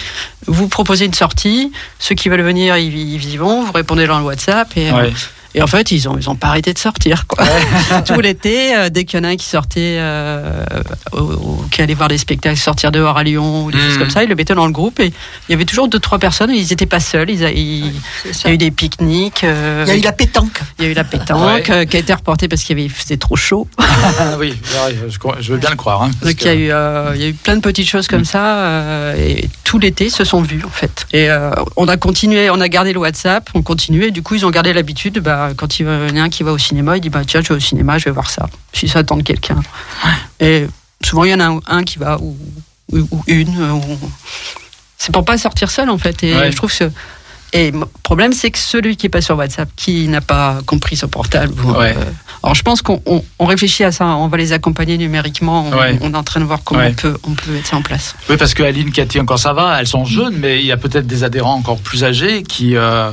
vous 0.46 0.68
proposez 0.68 1.04
une 1.04 1.12
sortie, 1.14 1.70
ceux 1.98 2.14
qui 2.14 2.30
veulent 2.30 2.40
venir, 2.40 2.78
ils, 2.78 2.96
ils 2.96 3.28
y 3.30 3.36
vont, 3.36 3.62
vous 3.64 3.72
répondez 3.72 4.06
dans 4.06 4.18
le 4.18 4.24
WhatsApp 4.24 4.74
et, 4.76 4.90
Ouais. 4.90 5.12
Et 5.54 5.62
en 5.62 5.66
fait, 5.66 5.90
ils 5.92 6.08
ont, 6.08 6.16
ils 6.18 6.28
ont 6.28 6.36
pas 6.36 6.48
arrêté 6.48 6.72
de 6.74 6.78
sortir, 6.78 7.26
quoi. 7.26 7.44
Tout 8.06 8.20
l'été, 8.20 8.76
euh, 8.76 8.90
dès 8.90 9.04
qu'il 9.04 9.18
y 9.18 9.22
en 9.22 9.24
a 9.24 9.28
un 9.32 9.36
qui 9.36 9.46
sortait, 9.46 9.96
euh, 9.98 10.62
au- 11.12 11.18
au- 11.20 11.64
qui 11.70 11.80
allait 11.80 11.94
voir 11.94 12.08
des 12.08 12.18
spectacles, 12.18 12.58
sortir 12.58 12.92
dehors 12.92 13.16
à 13.16 13.22
Lyon 13.22 13.64
ou 13.64 13.70
des 13.70 13.78
choses 13.78 13.94
Mhm. 13.94 13.98
comme 13.98 14.10
ça, 14.10 14.22
ils 14.22 14.28
le 14.28 14.34
mettaient 14.34 14.54
dans 14.54 14.66
le 14.66 14.72
groupe 14.72 15.00
et 15.00 15.06
il 15.06 15.52
y 15.52 15.54
avait 15.54 15.64
toujours 15.64 15.88
deux, 15.88 15.98
trois 15.98 16.18
personnes. 16.18 16.50
Ils 16.50 16.72
étaient 16.72 16.86
pas 16.86 17.00
seuls. 17.00 17.30
Ils 17.30 17.42
ils- 17.42 17.92
il 18.26 18.34
ça. 18.34 18.48
y 18.48 18.52
a 18.52 18.54
eu 18.54 18.58
des 18.58 18.70
pique-niques. 18.70 19.44
euh, 19.44 19.84
Il 19.86 19.90
y 19.90 19.96
a 19.96 19.96
eu 19.98 20.02
la 20.02 20.12
pétanque. 20.12 20.60
il 20.78 20.84
y 20.84 20.88
a 20.88 20.90
eu 20.90 20.94
la 20.94 21.04
pétanque 21.04 21.68
Ouais. 21.68 21.86
qui 21.86 21.96
a 21.96 22.00
été 22.00 22.12
reportée 22.12 22.46
parce 22.48 22.62
qu'il 22.62 22.90
faisait 22.90 23.16
trop 23.16 23.36
chaud. 23.36 23.66
Ah 24.20 24.36
oui, 24.38 24.54
je, 25.40 25.52
veux 25.52 25.58
bien 25.58 25.70
le 25.70 25.76
croire. 25.76 26.02
hein, 26.02 26.10
Donc 26.22 26.40
il 26.42 26.46
y, 26.46 26.50
a 26.50 26.54
eu, 26.54 27.14
il 27.16 27.20
y 27.22 27.24
a 27.24 27.28
eu 27.28 27.32
plein 27.34 27.56
de 27.56 27.60
petites 27.60 27.88
choses 27.88 28.06
comme 28.06 28.24
ça 28.24 28.58
euh, 28.58 29.14
et 29.16 29.48
tout 29.64 29.78
l'été 29.78 30.08
se 30.10 30.24
sont 30.24 30.40
vus 30.42 30.62
en 30.64 30.70
fait. 30.70 31.06
Et 31.12 31.28
on 31.76 31.88
a 31.88 31.96
continué, 31.96 32.50
on 32.50 32.60
a 32.60 32.68
gardé 32.68 32.92
le 32.92 32.98
WhatsApp, 33.00 33.48
on 33.54 33.62
continuait. 33.62 34.08
Et 34.08 34.10
du 34.10 34.22
coup 34.22 34.34
ils 34.34 34.44
ont 34.46 34.50
gardé 34.50 34.72
l'habitude. 34.72 35.18
Bah, 35.20 35.37
quand 35.56 35.78
il 35.78 35.86
y 35.86 35.88
en 35.88 36.16
a 36.16 36.22
un 36.22 36.28
qui 36.28 36.42
va 36.42 36.52
au 36.52 36.58
cinéma, 36.58 36.96
il 36.96 37.00
dit 37.00 37.10
bah 37.10 37.22
tiens 37.26 37.40
je 37.42 37.48
vais 37.48 37.54
au 37.56 37.60
cinéma, 37.60 37.98
je 37.98 38.04
vais 38.06 38.10
voir 38.10 38.30
ça. 38.30 38.48
Si 38.72 38.88
ça 38.88 39.02
tente 39.04 39.24
quelqu'un. 39.24 39.60
Et 40.40 40.66
souvent 41.04 41.24
il 41.24 41.30
y 41.30 41.34
en 41.34 41.40
a 41.40 41.46
un, 41.46 41.60
un 41.66 41.84
qui 41.84 41.98
va 41.98 42.18
ou, 42.20 42.36
ou- 42.92 43.08
ou 43.10 43.22
une. 43.26 43.60
euh, 43.60 43.72
ou- 43.72 44.10
C'est 44.98 45.12
pour 45.12 45.24
pas 45.24 45.38
sortir 45.38 45.70
seul 45.70 45.90
en 45.90 45.98
fait. 45.98 46.22
Et 46.24 46.34
Ouais. 46.34 46.50
je 46.52 46.56
trouve 46.56 46.76
que 46.76 46.90
et 47.52 47.70
le 47.70 47.80
problème, 48.02 48.32
c'est 48.32 48.50
que 48.50 48.58
celui 48.58 48.96
qui 48.96 49.06
est 49.06 49.10
pas 49.10 49.20
sur 49.20 49.36
WhatsApp, 49.36 49.68
qui 49.76 50.06
n'a 50.08 50.20
pas 50.20 50.58
compris 50.66 50.96
son 50.96 51.08
portable. 51.08 51.52
Ouais. 51.62 51.94
euh, 51.96 52.04
alors, 52.42 52.54
je 52.54 52.62
pense 52.62 52.82
qu'on 52.82 53.02
on- 53.06 53.24
on 53.38 53.46
réfléchit 53.46 53.84
à 53.84 53.90
ça. 53.92 54.04
On 54.06 54.28
va 54.28 54.36
les 54.36 54.52
accompagner 54.52 54.96
numériquement. 54.98 55.66
On, 55.66 55.72
Ouais. 55.76 55.98
on 56.02 56.12
est 56.12 56.16
en 56.16 56.22
train 56.22 56.40
de 56.40 56.44
voir 56.44 56.60
comment 56.64 56.80
Ouais. 56.80 56.90
on, 56.90 56.94
peut, 56.94 57.16
on 57.24 57.32
peut 57.34 57.50
mettre 57.50 57.68
ça 57.68 57.76
en 57.76 57.82
place. 57.82 58.14
Oui, 58.30 58.36
parce 58.36 58.54
que 58.54 58.62
Aline, 58.62 58.92
Cathy, 58.92 59.18
encore 59.18 59.38
ça 59.38 59.52
va, 59.54 59.78
elles 59.80 59.86
sont 59.88 60.04
jeunes, 60.04 60.36
mais 60.38 60.60
il 60.60 60.66
y 60.66 60.72
a 60.72 60.76
peut-être 60.76 61.06
des 61.06 61.24
adhérents 61.24 61.54
encore 61.54 61.78
plus 61.78 62.04
âgés 62.04 62.42
qui. 62.42 62.76
euh, 62.76 63.10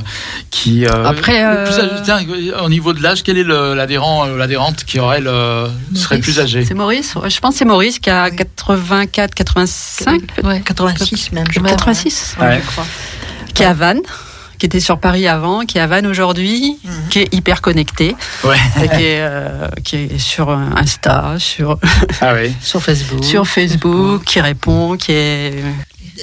qui 0.50 0.86
euh, 0.86 1.04
Après, 1.04 1.42
plus 1.64 2.02
tiens, 2.04 2.20
au 2.62 2.68
niveau 2.68 2.92
de 2.92 3.02
l'âge, 3.02 3.22
quel 3.22 3.38
est 3.38 3.44
l'adhérent 3.44 4.28
ou 4.28 4.36
l'adhérente 4.36 4.84
qui 4.84 5.00
aurait 5.00 5.20
le, 5.20 5.66
serait 5.94 6.18
plus 6.18 6.38
âgé 6.40 6.64
C'est 6.64 6.74
Maurice 6.74 7.14
Ouais, 7.16 7.30
Je 7.30 7.40
pense 7.40 7.52
que 7.54 7.58
c'est 7.58 7.64
Maurice 7.64 7.98
qui 7.98 8.10
a 8.10 8.30
84, 8.30 9.34
85, 9.34 10.22
Ouais. 10.44 10.60
86 10.64 11.32
même, 11.32 11.46
je 11.50 11.58
crois. 11.58 11.70
86, 11.70 12.36
Ouais. 12.40 12.60
je 12.64 12.70
crois. 12.70 12.84
qui 13.54 13.62
est 13.62 13.66
à 13.66 13.72
Vannes 13.74 14.02
qui 14.58 14.66
était 14.66 14.80
sur 14.80 14.98
Paris 14.98 15.26
avant, 15.28 15.64
qui 15.66 15.78
est 15.78 15.80
à 15.80 15.86
Vannes 15.86 16.06
aujourd'hui, 16.06 16.78
Mhm. 16.84 17.08
qui 17.10 17.18
est 17.20 17.34
hyper 17.34 17.60
connecté, 17.62 18.14
Ouais. 18.44 18.56
et 18.82 18.88
qui, 18.88 19.04
est, 19.04 19.20
euh, 19.20 19.68
qui 19.84 19.96
est 19.96 20.18
sur 20.18 20.50
euh, 20.50 20.56
Insta, 20.76 21.34
sur, 21.38 21.78
Ah 22.20 22.34
oui. 22.34 22.52
Sur 22.62 22.82
Facebook. 22.82 23.24
sur 23.24 23.46
Facebook, 23.46 24.24
qui 24.24 24.40
répond, 24.40 24.96
qui 24.96 25.12
est 25.12 25.54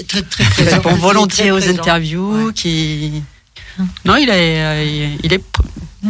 Très, 0.07 0.21
très 0.23 0.43
qui 0.45 0.49
présent. 0.51 0.75
répond 0.77 0.95
volontiers 0.95 1.43
Très 1.45 1.51
aux 1.51 1.57
présent. 1.57 1.79
interviews, 1.81 2.51
qui 2.53 3.21
non, 4.05 4.15
il 4.17 4.29
est, 4.29 4.61
euh, 4.61 5.15
il 5.23 5.33
est, 5.33 5.43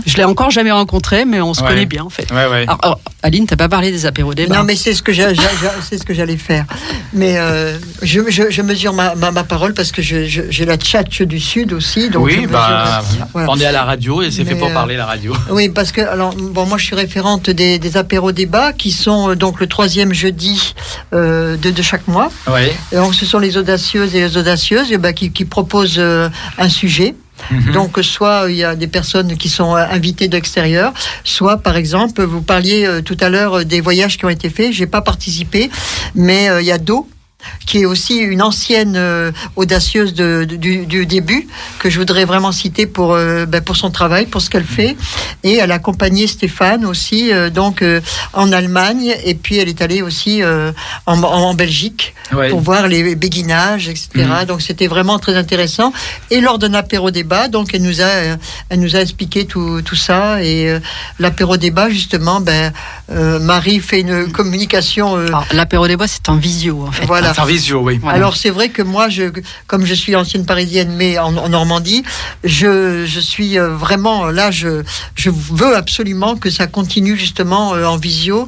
je 0.05 0.17
l'ai 0.17 0.23
encore 0.23 0.49
jamais 0.51 0.71
rencontré, 0.71 1.25
mais 1.25 1.41
on 1.41 1.53
se 1.53 1.61
Ouais. 1.61 1.69
connaît 1.69 1.85
bien 1.85 2.03
en 2.03 2.09
fait. 2.09 2.31
Ouais, 2.31 2.47
ouais. 2.47 2.63
Alors, 2.63 2.79
alors, 2.81 2.99
Aline, 3.21 3.45
t'as 3.45 3.55
pas 3.55 3.69
parlé 3.69 3.91
des 3.91 4.05
apéros 4.05 4.33
débats. 4.33 4.57
Non, 4.57 4.63
mais 4.63 4.75
c'est 4.75 4.93
ce 4.93 5.01
que 5.01 5.13
c'est 5.13 5.97
ce 5.97 6.13
j'allais 6.13 6.37
faire. 6.37 6.65
Mais 7.13 7.37
euh, 7.37 7.77
je, 8.01 8.21
je- 8.29 8.49
je 8.49 8.61
mesure 8.61 8.93
ma, 8.93 9.15
ma, 9.15 9.31
ma 9.31 9.43
parole 9.43 9.73
parce 9.73 9.91
que 9.91 10.01
j'ai 10.01 10.65
la 10.65 10.77
tchatche 10.77 11.21
du 11.21 11.39
Sud 11.39 11.73
aussi. 11.73 12.09
Donc 12.09 12.25
oui, 12.25 12.47
bah, 12.47 13.01
voilà. 13.33 13.49
on 13.51 13.57
est 13.59 13.65
à 13.65 13.71
la 13.71 13.83
radio 13.83 14.21
et 14.21 14.31
c'est 14.31 14.43
fait 14.45 14.55
pour 14.55 14.67
euh, 14.69 14.73
parler 14.73 14.97
la 14.97 15.05
radio. 15.05 15.33
Oui, 15.51 15.69
parce 15.69 15.91
que 15.91 16.01
alors 16.01 16.33
bon, 16.35 16.65
moi 16.65 16.77
je 16.77 16.85
suis 16.85 16.95
référente 16.95 17.49
des, 17.49 17.79
des 17.79 17.97
apéros 17.97 18.31
débats 18.31 18.73
qui 18.73 18.91
sont 18.91 19.29
euh, 19.31 19.35
donc 19.35 19.59
le 19.59 19.67
troisième 19.67 20.13
jeudi 20.13 20.73
euh, 21.13 21.55
de, 21.57 21.71
de 21.71 21.81
chaque 21.81 22.07
mois. 22.07 22.29
Oui. 22.47 22.61
Et 22.91 22.95
donc 22.95 23.13
ce 23.15 23.25
sont 23.25 23.39
les 23.39 23.57
audacieuses 23.57 24.15
et 24.15 24.19
les 24.21 24.37
audacieuses 24.37 24.87
eh 24.91 24.97
ben, 24.97 25.13
qui, 25.13 25.31
qui 25.31 25.45
proposent 25.45 25.95
euh, 25.99 26.29
un 26.57 26.69
sujet. 26.69 27.15
Mhm. 27.51 27.71
Donc 27.73 27.99
soit 28.01 28.45
il 28.49 28.55
y 28.55 28.63
a 28.63 28.75
des 28.75 28.87
personnes 28.87 29.35
qui 29.37 29.49
sont 29.49 29.75
euh, 29.75 29.85
invitées 29.89 30.27
d'extérieur, 30.27 30.93
soit 31.23 31.57
par 31.57 31.75
exemple 31.75 32.23
vous 32.23 32.41
parliez 32.41 32.85
euh, 32.85 33.01
tout 33.01 33.17
à 33.19 33.29
l'heure 33.29 33.59
euh, 33.59 33.63
des 33.63 33.81
voyages 33.81 34.17
qui 34.17 34.25
ont 34.25 34.29
été 34.29 34.49
faits. 34.49 34.73
J'ai 34.73 34.87
pas 34.87 35.01
participé, 35.01 35.69
mais 36.15 36.49
il 36.59 36.65
y 36.65 36.71
a 36.71 36.77
Do 36.77 37.07
qui 37.65 37.79
est 37.79 37.85
aussi 37.85 38.17
une 38.17 38.41
ancienne 38.41 38.95
euh, 38.97 39.31
audacieuse 39.55 40.13
de- 40.13 40.45
de- 40.47 40.55
du, 40.55 40.85
du 40.85 41.05
début 41.05 41.47
que 41.79 41.89
je 41.89 41.99
voudrais 41.99 42.25
vraiment 42.25 42.51
citer 42.51 42.85
pour 42.85 43.13
euh, 43.13 43.45
ben, 43.45 43.61
pour 43.61 43.75
son 43.75 43.91
travail, 43.91 44.25
pour 44.25 44.41
ce 44.41 44.49
qu'elle 44.49 44.63
fait. 44.65 44.95
Et 45.43 45.55
elle 45.55 45.71
a 45.71 45.75
accompagné 45.75 46.27
Stéphane 46.27 46.85
aussi 46.85 47.31
euh, 47.31 47.49
donc 47.49 47.81
euh, 47.81 48.01
en 48.33 48.51
Allemagne 48.51 49.13
et 49.25 49.35
puis 49.35 49.57
elle 49.57 49.69
est 49.69 49.81
allée 49.81 50.01
aussi 50.01 50.41
euh, 50.43 50.71
en, 51.05 51.53
Belgique 51.53 52.13
Ouais. 52.33 52.49
pour 52.49 52.61
voir 52.61 52.87
les 52.87 53.15
béguinages, 53.15 53.89
etc. 53.89 54.07
Mhm. 54.15 54.45
Donc 54.45 54.61
c'était 54.61 54.87
vraiment 54.87 55.19
très 55.19 55.35
intéressant. 55.35 55.93
Et 56.31 56.41
lors 56.41 56.57
d'un 56.57 56.73
apéro 56.73 57.11
débat, 57.11 57.47
donc 57.47 57.71
elle 57.73 57.83
nous 57.83 58.01
a, 58.01 58.37
elle 58.69 58.79
nous 58.79 58.95
a 58.95 59.01
expliqué 59.01 59.45
tout, 59.45 59.81
tout 59.83 59.95
ça. 59.95 60.41
Et 60.43 60.69
euh, 60.69 60.79
l'apéro 61.19 61.57
débat, 61.57 61.89
justement, 61.89 62.39
ben, 62.41 62.71
euh, 63.11 63.39
Marie 63.39 63.79
fait 63.79 63.99
une 64.01 64.31
communication. 64.31 65.17
euh, 65.17 65.29
L'apéro 65.51 65.87
bois, 65.95 66.07
c'est 66.07 66.27
en 66.29 66.37
visio 66.37 66.85
en 66.87 66.91
fait. 66.91 67.05
voilà. 67.05 67.32
C'est 67.33 67.41
en 67.41 67.45
visio, 67.45 67.81
oui. 67.81 67.97
Voilà. 68.01 68.17
Alors 68.17 68.35
c'est 68.37 68.49
vrai 68.49 68.69
que 68.69 68.81
moi, 68.81 69.09
je, 69.09 69.23
comme 69.67 69.85
je 69.85 69.93
suis 69.93 70.15
ancienne 70.15 70.45
parisienne, 70.45 70.93
mais 70.95 71.17
en, 71.19 71.35
en 71.37 71.49
Normandie, 71.49 72.03
je, 72.43 73.05
je 73.05 73.19
suis 73.19 73.57
euh, 73.57 73.69
vraiment 73.75 74.25
là. 74.25 74.51
Je, 74.51 74.83
je 75.15 75.29
veux 75.29 75.75
absolument 75.75 76.35
que 76.35 76.49
ça 76.49 76.67
continue 76.67 77.17
justement 77.17 77.73
euh, 77.75 77.85
en 77.85 77.97
visio 77.97 78.47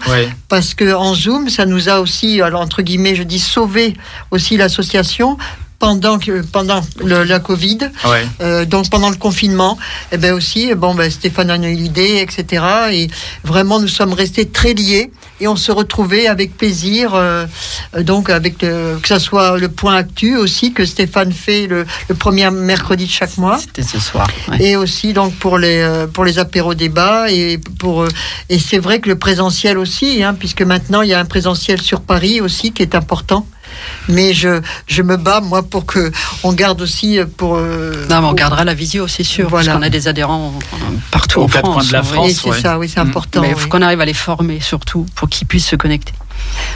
parce 0.49 0.73
que 0.73 0.93
en 0.93 1.13
Zoom, 1.15 1.49
ça 1.49 1.65
nous 1.65 1.89
a 1.89 1.99
aussi, 1.99 2.41
alors, 2.41 2.61
entre 2.61 2.81
guillemets, 2.81 3.15
je 3.15 3.23
dis 3.23 3.39
sauvé 3.39 3.95
aussi 4.31 4.57
l'association 4.57 5.37
pendant 5.77 6.17
que 6.19 6.41
pendant 6.41 6.79
le- 7.03 7.23
la 7.25 7.39
Covid, 7.39 7.79
Ouais. 8.05 8.25
euh, 8.41 8.63
donc 8.65 8.89
pendant 8.89 9.09
le 9.09 9.17
confinement, 9.17 9.77
et 10.11 10.17
ben 10.17 10.33
aussi, 10.33 10.73
bon 10.73 10.95
ben 10.95 11.11
Stéphane 11.11 11.49
a 11.51 11.57
eu 11.69 11.75
l'idée, 11.75 12.17
etc. 12.25 12.63
Et 12.91 13.07
vraiment, 13.43 13.79
nous 13.81 13.89
sommes 13.89 14.13
restés 14.13 14.47
très 14.47 14.73
liés 14.73 15.11
et 15.41 15.47
on 15.47 15.55
se 15.55 15.71
retrouvait 15.71 16.27
avec 16.27 16.55
plaisir, 16.57 17.11
euh, 17.13 17.45
donc 18.01 18.29
avec 18.29 18.61
le- 18.61 18.97
que 19.01 19.07
ça 19.07 19.19
soit 19.19 19.57
le 19.57 19.67
point 19.69 19.95
actu 19.95 20.37
aussi 20.37 20.71
que 20.73 20.85
Stéphane 20.85 21.31
fait 21.33 21.67
le, 21.67 21.85
le 22.09 22.15
premier 22.15 22.49
mercredi 22.51 23.05
de 23.05 23.11
chaque 23.11 23.37
mois 23.37 23.57
C'était 23.59 23.83
ce 23.83 23.99
soir. 23.99 24.27
ouais. 24.49 24.63
et 24.63 24.75
aussi 24.77 25.13
donc 25.13 25.33
pour 25.35 25.57
les 25.57 25.79
euh, 25.81 26.07
pour 26.07 26.23
les 26.25 26.39
apéros 26.39 26.73
débats 26.73 27.29
et 27.31 27.57
pour 27.79 28.03
euh, 28.03 28.07
et 28.49 28.59
c'est 28.59 28.77
vrai 28.79 28.99
que 28.99 29.09
le 29.09 29.17
présentiel 29.17 29.77
aussi 29.77 30.23
hein, 30.23 30.33
puisque 30.33 30.61
maintenant 30.61 31.01
il 31.01 31.09
y 31.09 31.13
a 31.13 31.19
un 31.19 31.25
présentiel 31.25 31.81
sur 31.81 32.01
Paris 32.01 32.39
aussi 32.41 32.71
qui 32.71 32.81
est 32.81 32.95
important 32.95 33.45
mais 34.09 34.33
je 34.33 34.61
je 34.87 35.01
me 35.01 35.17
bats 35.17 35.41
moi 35.41 35.63
pour 35.63 35.85
que 35.85 36.11
on 36.43 36.53
garde 36.53 36.81
aussi 36.81 37.19
euh, 37.19 37.25
pour 37.25 37.55
euh, 37.57 38.05
Non, 38.09 38.21
mais 38.21 38.25
on 38.25 38.29
pour- 38.29 38.35
gardera 38.35 38.63
la 38.63 38.73
visio, 38.73 39.07
c'est 39.07 39.23
sûr, 39.23 39.49
Voilà. 39.49 39.65
parce 39.65 39.77
qu'on 39.77 39.83
a 39.83 39.89
des 39.89 40.07
adhérents 40.07 40.53
euh, 40.73 40.77
partout 41.11 41.39
Aux 41.39 41.43
en 41.43 41.47
quatre 41.47 41.65
France. 41.65 41.75
coins 41.75 41.87
de 41.87 41.93
la 41.93 42.01
oui. 42.01 42.07
France. 42.07 42.29
et 42.29 42.33
c'est 42.33 42.49
ouais. 42.51 42.61
ça 42.61 42.79
oui 42.79 42.89
c'est 42.89 42.99
Mm. 43.03 43.07
important 43.07 43.41
Mais 43.41 43.49
il 43.49 43.55
oui. 43.55 43.59
faut 43.61 43.69
qu'on 43.69 43.81
arrive 43.81 44.01
à 44.01 44.05
les 44.05 44.13
former 44.13 44.59
surtout 44.61 45.05
pour 45.15 45.29
qu'ils 45.29 45.47
puissent 45.47 45.67
se 45.67 45.75
connecter. 45.75 46.13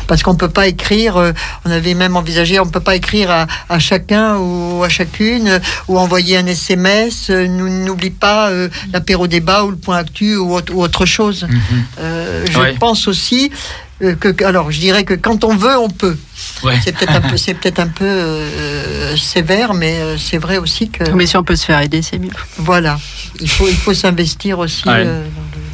parce 0.08 0.24
qu'on 0.24 0.36
peut 0.36 0.50
pas 0.50 0.68
écrire 0.68 1.18
euh, 1.18 1.32
on 1.66 1.72
avait 1.72 1.94
même 1.94 2.16
envisagé 2.16 2.60
on 2.60 2.66
peut 2.66 2.80
pas 2.80 2.96
écrire 2.96 3.30
à, 3.30 3.46
à 3.70 3.78
chacun 3.80 4.38
ou 4.38 4.84
à 4.84 4.90
chacune 4.90 5.48
euh, 5.48 5.60
ou 5.88 6.00
envoyer 6.00 6.38
un 6.38 6.48
SMS 6.48 7.30
euh, 7.30 7.48
nous 7.48 7.70
n'oublie 7.86 8.10
pas 8.10 8.50
euh, 8.50 8.70
l'apéro 8.94 9.28
débat 9.28 9.64
ou 9.66 9.72
le 9.72 9.78
point 9.78 9.98
actu 9.98 10.36
ou, 10.38 10.54
autre- 10.56 10.74
ou 10.74 10.82
autre 10.82 11.06
chose 11.06 11.46
Mhm. 11.50 11.84
Euh, 12.00 12.46
je 12.50 12.58
Ouais. 12.60 12.76
pense 12.80 13.08
aussi 13.08 13.52
que, 14.00 14.30
que- 14.30 14.44
alors 14.46 14.72
je 14.72 14.80
dirais 14.80 15.04
que 15.04 15.14
quand 15.14 15.44
on 15.44 15.56
veut, 15.56 15.78
on 15.78 15.90
peut. 15.90 16.18
Ouais. 16.64 16.80
C'est 16.84 16.96
peut-être 16.96 17.16
un 17.16 17.22
peu, 17.22 17.38
c'est 17.38 17.54
peut-être 17.54 17.80
un 17.80 17.88
peu 17.88 18.06
euh, 18.06 19.16
sévère, 19.18 19.74
mais 19.74 20.00
euh, 20.00 20.18
c'est 20.18 20.38
vrai 20.38 20.58
aussi 20.58 20.90
que 20.90 21.10
Mais 21.12 21.26
si 21.26 21.36
on 21.38 21.44
peut 21.44 21.56
se 21.56 21.66
faire 21.66 21.80
aider, 21.82 22.02
c'est 22.02 22.18
mieux. 22.20 22.30
voilà, 22.58 22.98
il 23.42 23.50
faut, 23.50 23.68
il 23.68 23.76
faut 23.76 23.94
s'investir 23.94 24.60
aussi. 24.60 24.88
Ouais. 24.88 25.04
euh, 25.06 25.26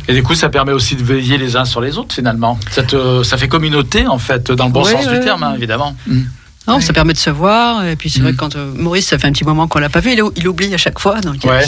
Et 0.07 0.13
du 0.13 0.23
coup, 0.23 0.35
ça 0.35 0.49
permet 0.49 0.71
aussi 0.71 0.95
de 0.95 1.03
veiller 1.03 1.37
les 1.37 1.55
uns 1.55 1.65
sur 1.65 1.81
les 1.81 1.97
autres, 1.97 2.13
finalement. 2.15 2.59
Ça, 2.71 2.83
te- 2.83 3.23
ça 3.23 3.37
fait 3.37 3.47
communauté, 3.47 4.07
en 4.07 4.19
fait, 4.19 4.51
dans 4.51 4.65
le 4.67 4.71
bon 4.71 4.83
Ouais, 4.83 4.91
sens 4.91 5.05
ouais. 5.07 5.19
du 5.19 5.25
terme, 5.25 5.43
hein, 5.43 5.53
évidemment. 5.55 5.95
Mm. 6.07 6.21
Non, 6.67 6.75
Ouais. 6.77 6.81
ça 6.81 6.93
permet 6.93 7.13
de 7.13 7.19
se 7.19 7.29
voir. 7.29 7.85
Et 7.85 7.95
puis 7.95 8.09
c'est 8.09 8.19
Mm. 8.19 8.23
vrai 8.23 8.31
que 8.33 8.37
quand 8.37 8.55
euh, 8.55 8.71
Maurice, 8.75 9.07
ça 9.07 9.19
fait 9.19 9.27
un 9.27 9.31
petit 9.31 9.43
moment 9.43 9.67
qu'on 9.67 9.77
l'a 9.79 9.89
pas 9.89 9.99
vu, 9.99 10.13
il, 10.13 10.21
il 10.35 10.47
oublie 10.47 10.73
à 10.73 10.77
chaque 10.77 10.97
fois. 10.99 11.21
Donc, 11.21 11.45
euh, 11.45 11.49
Ouais. 11.49 11.65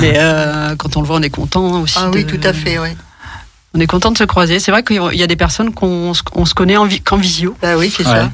Mais 0.00 0.14
euh, 0.16 0.76
quand 0.76 0.96
on 0.96 1.00
le 1.00 1.06
voit, 1.08 1.16
on 1.16 1.22
est 1.22 1.30
content 1.30 1.80
aussi. 1.82 1.96
Ah 1.98 2.10
oui, 2.12 2.24
tout 2.26 2.38
à 2.44 2.52
fait, 2.52 2.78
oui. 2.78 2.90
On 3.76 3.80
est 3.80 3.86
content 3.86 4.10
de 4.10 4.18
se 4.18 4.24
croiser. 4.24 4.58
C'est 4.58 4.70
vrai 4.70 4.82
qu'il 4.82 4.96
y 5.14 5.22
a 5.22 5.26
des 5.26 5.36
personnes 5.36 5.72
qu'on 5.74 6.14
se- 6.14 6.22
on 6.34 6.46
se 6.46 6.54
connaît 6.54 6.76
en 6.78 6.86
vi- 6.86 7.02
qu'en 7.02 7.18
visio. 7.18 7.54
Bah 7.60 7.76
oui, 7.76 7.92
c'est 7.94 8.06
Ouais. 8.06 8.12
ça. 8.12 8.30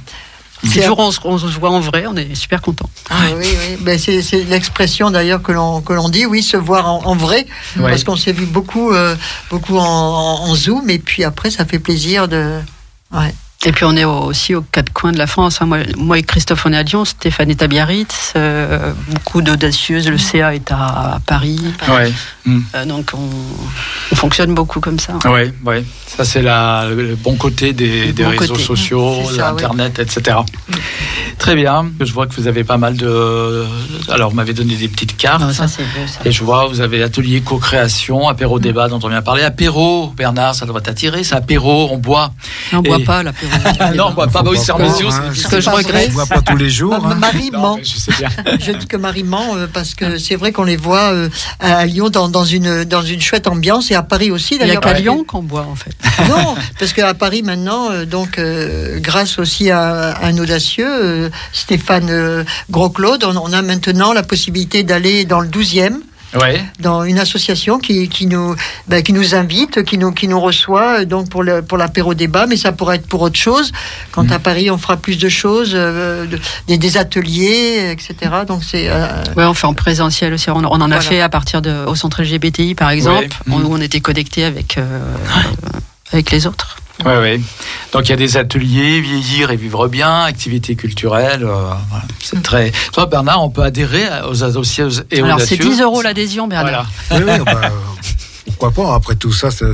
Si 0.64 0.68
C'est 0.74 0.82
jour 0.86 0.96
on 1.00 1.10
se, 1.10 1.18
on 1.24 1.38
se 1.38 1.46
voit 1.58 1.70
en 1.70 1.80
vrai, 1.80 2.04
on 2.06 2.14
est 2.14 2.36
super 2.36 2.62
content. 2.62 2.88
Ah 3.10 3.16
oui, 3.36 3.44
oui. 3.48 3.76
Ben, 3.80 3.98
c'est, 3.98 4.22
c'est 4.22 4.44
l'expression 4.44 5.10
d'ailleurs 5.10 5.42
que 5.42 5.50
l'on, 5.50 5.80
que 5.80 5.92
l'on 5.92 6.08
dit, 6.08 6.24
oui, 6.24 6.40
se 6.40 6.56
voir 6.56 6.88
en, 6.88 7.04
en 7.04 7.16
vrai, 7.16 7.46
Ouais. 7.76 7.90
parce 7.90 8.04
qu'on 8.04 8.14
s'est 8.16 8.30
vu 8.30 8.46
beaucoup, 8.46 8.92
euh, 8.92 9.16
beaucoup 9.50 9.76
en, 9.76 9.82
en- 9.84 10.44
en 10.48 10.54
Zoom, 10.54 10.88
et 10.88 11.00
puis 11.00 11.24
après, 11.24 11.50
ça 11.50 11.64
fait 11.64 11.80
plaisir 11.80 12.28
de. 12.28 12.60
Ouais. 13.10 13.34
Et 13.64 13.70
puis 13.70 13.84
on 13.84 13.96
est 13.96 14.04
au- 14.04 14.24
aussi 14.24 14.54
aux 14.56 14.62
quatre 14.62 14.92
coins 14.92 15.12
de 15.12 15.18
la 15.18 15.26
France. 15.28 15.58
hein. 15.60 15.66
Moi, 15.66 15.78
moi 15.96 16.18
et 16.18 16.22
Christophe, 16.24 16.66
on 16.66 16.72
est 16.72 16.76
à 16.76 16.82
Lyon, 16.82 17.04
Stéphane 17.04 17.48
est 17.50 17.62
à 17.62 17.68
Biarritz, 17.68 18.32
euh, 18.34 18.92
beaucoup 19.08 19.40
d'audacieuses, 19.40 20.08
le 20.08 20.18
CA 20.18 20.54
est 20.54 20.70
à, 20.72 21.14
à 21.14 21.20
Paris. 21.24 21.60
Ouais. 21.88 22.12
Mm. 22.44 22.60
Euh, 22.74 22.84
donc 22.86 23.10
on, 23.14 23.18
on 24.10 24.16
fonctionne 24.16 24.52
beaucoup 24.54 24.80
comme 24.80 24.98
ça. 24.98 25.12
Oui, 25.26 25.52
oui. 25.64 25.84
Ça, 26.08 26.24
c'est 26.24 26.42
le 26.42 27.14
bon 27.14 27.36
côté 27.36 27.72
des, 27.72 28.06
Le 28.06 28.12
des 28.12 28.24
bon 28.24 28.30
réseaux 28.30 28.54
côté. 28.54 28.64
sociaux, 28.64 29.14
C'est 29.30 29.36
ça, 29.36 29.50
Internet, 29.50 29.98
etc. 30.00 30.38
Très 31.38 31.54
bien. 31.54 31.90
Je 32.00 32.12
vois 32.12 32.26
que 32.26 32.34
vous 32.34 32.46
avez 32.48 32.64
pas 32.64 32.76
mal 32.76 32.96
de. 32.96 33.64
Alors, 34.10 34.30
vous 34.30 34.36
m'avez 34.36 34.52
donné 34.54 34.74
des 34.76 34.88
petites 34.88 35.16
cartes. 35.16 35.40
Non, 35.40 35.52
ça 35.52 35.68
c'est 35.68 35.82
beau, 35.84 36.06
ça. 36.06 36.20
Et 36.24 36.32
je 36.32 36.42
vois, 36.44 36.66
vous 36.66 36.80
avez 36.80 37.02
atelier 37.02 37.40
co-création, 37.40 38.28
apéro 38.28 38.58
débat 38.58 38.88
dont 38.88 38.98
on 39.02 39.08
vient 39.08 39.20
de 39.20 39.24
parler. 39.24 39.42
Apéro, 39.42 40.12
Bernard, 40.16 40.54
ça 40.54 40.66
doit 40.66 40.80
t'attirer, 40.80 41.24
c'est 41.24 41.34
apéro, 41.34 41.88
on 41.92 41.98
boit. 41.98 42.32
On 42.72 42.82
Et- 42.82 42.88
boit 42.88 42.98
pas 43.00 43.22
l'apéro. 43.22 43.51
Ah 43.80 43.90
non, 43.94 44.04
on 44.04 44.08
en 44.08 44.14
Faut 44.24 44.30
pas 44.30 44.42
boire, 44.42 44.56
c'est 44.56 44.72
hein. 44.72 45.32
Ce 45.34 45.48
que 45.48 45.60
je 45.60 45.70
regrette. 45.70 46.08
On 46.10 46.14
voit 46.14 46.26
pas 46.26 46.42
tous 46.42 46.56
les 46.56 46.70
jours. 46.70 47.00
Ma- 47.00 47.10
hein. 47.10 47.14
Marie 47.16 47.50
Non, 47.52 47.60
ment. 47.60 47.78
je 47.82 47.96
sais 47.98 48.12
bien. 48.18 48.28
Je 48.60 48.72
dis 48.72 48.86
que 48.86 48.96
Marie 48.96 49.24
ment 49.24 49.54
euh, 49.56 49.66
parce 49.72 49.94
que 49.94 50.18
c'est 50.18 50.36
vrai 50.36 50.52
qu'on 50.52 50.64
les 50.64 50.76
voit 50.76 51.12
euh, 51.12 51.28
à 51.60 51.84
Lyon 51.86 52.08
dans, 52.10 52.28
dans 52.28 52.44
une 52.44 52.84
dans 52.84 53.02
une 53.02 53.20
chouette 53.20 53.46
ambiance 53.46 53.90
et 53.90 53.94
à 53.94 54.02
Paris 54.02 54.30
aussi 54.30 54.56
Il 54.60 54.64
n'y 54.66 54.70
a 54.72 54.76
qu'à 54.76 54.94
Lyon 54.94 55.24
qu'on 55.26 55.42
boit 55.42 55.66
en 55.70 55.74
fait. 55.76 55.92
Non, 56.28 56.54
parce 56.78 56.92
qu'à 56.92 57.14
Paris 57.14 57.42
maintenant, 57.42 57.90
euh, 57.90 58.04
donc 58.04 58.38
euh, 58.38 58.98
grâce 59.00 59.38
aussi 59.38 59.70
à, 59.70 60.12
à 60.12 60.26
un 60.26 60.38
audacieux, 60.38 60.86
euh, 60.88 61.30
Stéphane 61.52 62.08
euh, 62.10 62.44
Gros-Claude, 62.70 63.24
on, 63.24 63.36
on 63.36 63.52
a 63.52 63.60
maintenant 63.62 64.12
la 64.12 64.22
possibilité 64.22 64.82
d'aller 64.84 65.24
dans 65.24 65.40
le 65.40 65.48
12e 65.48 65.94
Ouais. 66.34 66.64
dans 66.80 67.04
une 67.04 67.18
association 67.18 67.78
qui, 67.78 68.08
qui 68.08 68.26
nous 68.26 68.54
ben, 68.88 69.02
qui 69.02 69.12
nous 69.12 69.34
invite, 69.34 69.82
qui 69.84 69.98
nous 69.98 70.12
qui 70.12 70.28
nous 70.28 70.40
reçoit 70.40 71.00
euh, 71.00 71.04
donc 71.04 71.28
pour 71.28 71.42
le 71.42 71.60
pour 71.62 71.76
l'apéro 71.78 72.14
débat, 72.14 72.46
mais 72.46 72.56
ça 72.56 72.72
pourrait 72.72 72.96
être 72.96 73.06
pour 73.06 73.20
autre 73.22 73.38
chose. 73.38 73.70
Quand 74.12 74.24
Mm. 74.24 74.32
à 74.32 74.38
Paris 74.38 74.70
on 74.70 74.78
fera 74.78 74.96
plus 74.96 75.18
de 75.18 75.28
choses, 75.28 75.72
euh, 75.74 76.26
de- 76.26 76.38
des, 76.68 76.78
des 76.78 76.96
ateliers, 76.96 77.90
etc. 77.92 78.14
Donc 78.46 78.62
c'est 78.64 78.88
euh, 78.88 79.06
Ouais, 79.36 79.44
on 79.44 79.54
fait 79.54 79.66
en 79.66 79.74
présentiel 79.74 80.32
aussi. 80.32 80.48
On, 80.50 80.56
on 80.56 80.64
en 80.64 80.80
a 80.80 80.86
Voilà. 80.86 81.00
fait 81.02 81.20
à 81.20 81.28
partir 81.28 81.60
de 81.62 81.84
au 81.86 81.94
centre 81.94 82.22
LGBTI 82.22 82.74
par 82.74 82.90
exemple, 82.90 83.28
Ouais. 83.46 83.54
où 83.54 83.58
Mhm. 83.58 83.66
on 83.70 83.80
était 83.80 84.00
connecté 84.00 84.44
avec 84.44 84.78
euh, 84.78 84.84
avec 86.12 86.30
les 86.30 86.46
autres. 86.46 86.76
Ouais, 87.04 87.18
ouais. 87.18 87.40
Donc 87.92 88.06
il 88.06 88.10
y 88.10 88.12
a 88.12 88.16
des 88.16 88.36
ateliers, 88.36 89.00
vieillir 89.00 89.50
et 89.50 89.56
vivre 89.56 89.88
bien, 89.88 90.22
activités 90.22 90.76
culturelles. 90.76 91.42
euh, 91.42 91.70
voilà. 91.88 92.04
C'est 92.22 92.42
très. 92.42 92.72
Toi, 92.92 93.06
Bernard, 93.06 93.42
on 93.42 93.50
peut 93.50 93.62
adhérer 93.62 94.04
aux 94.28 94.44
associés 94.44 94.84
et 95.10 95.20
aux 95.22 95.24
Alors 95.24 95.40
c'est 95.40 95.54
audacieux. 95.54 95.70
10 95.76 95.80
euros 95.82 96.02
l'adhésion, 96.02 96.46
Bernard. 96.48 96.86
Voilà. 97.10 97.24
Oui, 97.26 97.32
oui, 97.38 97.44
bah, 97.44 97.70
pourquoi 98.46 98.70
pas 98.84 98.94
Après 98.94 99.14
tout 99.16 99.32
ça, 99.32 99.50
ça- 99.50 99.66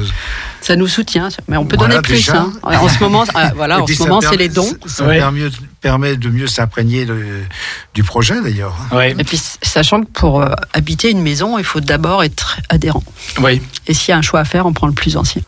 Ça 0.60 0.76
nous 0.76 0.86
soutient, 0.88 1.28
mais 1.48 1.56
on 1.56 1.66
peut 1.66 1.76
Voilà, 1.76 1.96
donner 1.96 2.02
plus. 2.02 2.30
hein. 2.30 2.52
En 2.62 2.88
ce 2.88 2.98
moment, 3.00 3.24
ah, 3.34 3.52
voilà, 3.54 3.82
en 3.82 3.86
ce 3.86 3.98
moment, 4.02 4.20
c'est 4.20 4.36
les 4.36 4.48
dons. 4.48 4.72
Ça 4.86 5.04
Ouais. 5.04 5.20
permet, 5.80 6.16
de 6.16 6.28
mieux 6.28 6.46
s'imprégner 6.46 7.06
du 7.94 8.02
projet 8.04 8.40
d'ailleurs. 8.42 8.74
Ouais. 8.92 9.14
Et 9.18 9.24
puis, 9.24 9.40
sachant 9.62 10.00
que 10.02 10.10
pour 10.12 10.42
euh, 10.42 10.48
habiter 10.72 11.10
une 11.10 11.20
maison, 11.22 11.58
il 11.58 11.64
faut 11.64 11.80
d'abord 11.80 12.22
être 12.24 12.58
adhérent. 12.68 13.02
Oui. 13.40 13.60
Et 13.86 13.94
s'il 13.94 14.10
y 14.10 14.14
a 14.14 14.18
un 14.18 14.22
choix 14.22 14.40
à 14.40 14.44
faire, 14.44 14.66
on 14.66 14.72
prend 14.72 14.86
le 14.86 14.92
plus 14.94 15.16
ancien. 15.16 15.42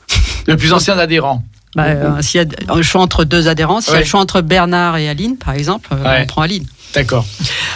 Le 0.47 0.57
plus 0.57 0.73
ancien 0.73 0.99
adhérent. 0.99 1.43
Bah, 1.77 1.85
euh, 1.85 2.21
s'il 2.23 2.41
y 2.41 2.45
a 2.45 2.73
un 2.75 2.83
choix 2.83 3.01
entre 3.01 3.25
deux 3.25 3.47
adhérents, 3.47 3.81
s'il 3.81 3.91
y 3.91 3.95
a 3.95 3.99
Ouais. 3.99 4.03
le 4.05 4.09
choix 4.09 4.21
entre 4.21 4.41
Bernard 4.41 4.97
et 4.97 5.09
Aline, 5.09 5.37
par 5.37 5.55
exemple, 5.55 5.91
euh, 5.93 6.03
Ouais. 6.03 6.21
on 6.23 6.27
prend 6.27 6.43
Aline. 6.43 6.67
D'accord. 6.95 7.25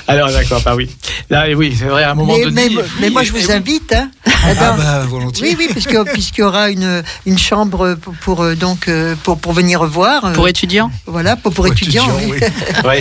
Alors 0.09 0.31
d'accord, 0.31 0.61
bah 0.65 0.75
oui. 0.75 0.91
Là, 1.31 1.47
oui, 1.57 1.75
c'est 1.79 1.85
vrai. 1.87 2.03
À 2.03 2.11
un 2.11 2.15
moment 2.15 2.35
mais, 2.37 2.45
donné. 2.45 2.69
mais, 2.71 2.83
mais 3.01 3.11
moi 3.11 3.23
je 3.23 3.33
vous 3.33 3.51
invite. 3.53 3.93
Hein, 3.93 4.11
Ah 4.27 4.31
Eh 4.51 4.55
ben, 4.55 4.77
bah, 4.77 5.05
volontiers. 5.09 5.47
oui, 5.49 5.57
oui, 5.59 5.69
puisque 5.71 5.97
puisqu'il 6.13 6.41
y 6.41 6.45
aura 6.45 6.69
une 6.71 7.03
une 7.25 7.39
chambre 7.39 7.95
pour, 7.95 8.13
pour, 8.15 8.43
euh, 8.43 8.55
donc 8.57 8.89
euh, 8.89 9.15
pour 9.23 9.39
pour 9.39 9.53
venir 9.53 9.85
voir. 9.85 10.25
euh, 10.27 10.33
Pour 10.33 10.49
étudiants 10.49 10.91
voilà, 11.07 11.37
pour, 11.37 11.53
pour 11.53 11.65
Pour 11.65 11.73
étudiants. 11.73 12.05
étudiants, 12.19 12.31
oui. 12.35 12.39
oui. 12.85 12.91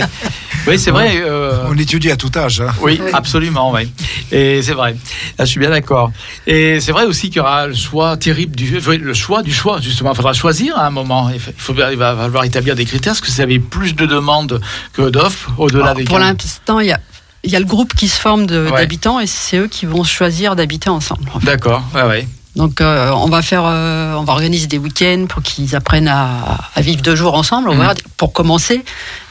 oui 0.68 0.78
c'est 0.78 0.90
vrai. 0.92 1.16
euh, 1.20 1.64
On 1.68 1.76
étudie 1.76 2.10
à 2.10 2.16
tout 2.16 2.30
âge. 2.36 2.60
hein. 2.60 2.72
Oui, 2.80 2.98
Oui. 3.04 3.10
absolument, 3.12 3.72
oui. 3.72 3.90
Et 4.32 4.62
c'est 4.62 4.72
vrai. 4.72 4.96
Là, 5.38 5.44
je 5.44 5.50
suis 5.50 5.60
bien 5.60 5.70
d'accord. 5.70 6.10
Et 6.46 6.80
c'est 6.80 6.92
vrai 6.92 7.04
aussi 7.04 7.26
qu'il 7.28 7.36
y 7.38 7.40
aura 7.40 7.66
le 7.66 7.74
choix 7.74 8.16
terrible 8.16 8.54
du 8.56 8.78
le 8.80 9.14
choix 9.14 9.42
du 9.42 9.52
choix 9.52 9.80
justement. 9.80 10.12
Il 10.12 10.16
faudra 10.16 10.32
choisir 10.32 10.78
à 10.78 10.86
un 10.86 10.90
moment. 10.90 11.28
Il, 11.30 11.40
faut, 11.40 11.74
il 11.90 11.96
va 11.98 12.14
falloir 12.16 12.44
établir 12.44 12.76
des 12.76 12.84
critères. 12.86 13.12
Parce 13.14 13.20
que 13.20 13.30
vous 13.30 13.40
avez 13.42 13.58
plus 13.58 13.94
de 13.94 14.06
demandes 14.06 14.60
que 14.94 15.10
d'offres 15.10 15.50
au-delà 15.58 15.84
Alors, 15.84 15.96
des 15.96 16.03
Pour 16.04 16.18
cas. 16.18 16.24
l'instant, 16.32 16.80
il 16.80 16.86
y 16.88 16.92
a, 16.92 17.00
il 17.42 17.50
y 17.50 17.56
a 17.56 17.58
le 17.60 17.64
groupe 17.66 17.94
qui 17.94 18.08
se 18.08 18.18
forme 18.18 18.42
Ouais. 18.44 18.70
d'habitants 18.70 19.20
et 19.20 19.26
c'est 19.26 19.58
eux 19.58 19.66
qui 19.68 19.86
vont 19.86 20.04
choisir 20.04 20.56
d'habiter 20.56 20.88
ensemble. 20.90 21.28
en 21.34 21.40
fait. 21.40 21.46
D'accord. 21.46 21.82
Ouais, 21.94 22.02
ouais. 22.04 22.28
Donc 22.56 22.80
euh, 22.80 23.10
on 23.10 23.28
va 23.28 23.42
faire, 23.42 23.64
euh, 23.66 24.14
on 24.14 24.22
va 24.24 24.32
organiser 24.32 24.66
des 24.68 24.78
week-ends 24.78 25.26
pour 25.28 25.42
qu'ils 25.42 25.74
apprennent 25.74 26.06
à, 26.08 26.58
à 26.74 26.80
vivre 26.80 27.02
deux 27.02 27.16
jours 27.16 27.34
ensemble. 27.34 27.68
On 27.68 27.74
Mhm. 27.74 27.80
va, 27.86 27.94
pour 28.16 28.32
commencer. 28.32 28.84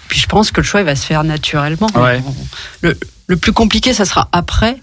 Puis 0.09 0.19
je 0.19 0.27
pense 0.27 0.51
que 0.51 0.59
le 0.61 0.65
choix 0.67 0.81
il 0.81 0.85
va 0.85 0.95
se 0.97 1.05
faire 1.05 1.23
naturellement. 1.23 1.87
Ouais. 1.95 2.21
Le, 2.81 2.97
le 3.27 3.37
plus 3.37 3.53
compliqué, 3.53 3.93
ça 3.93 4.03
sera 4.05 4.27
après 4.33 4.77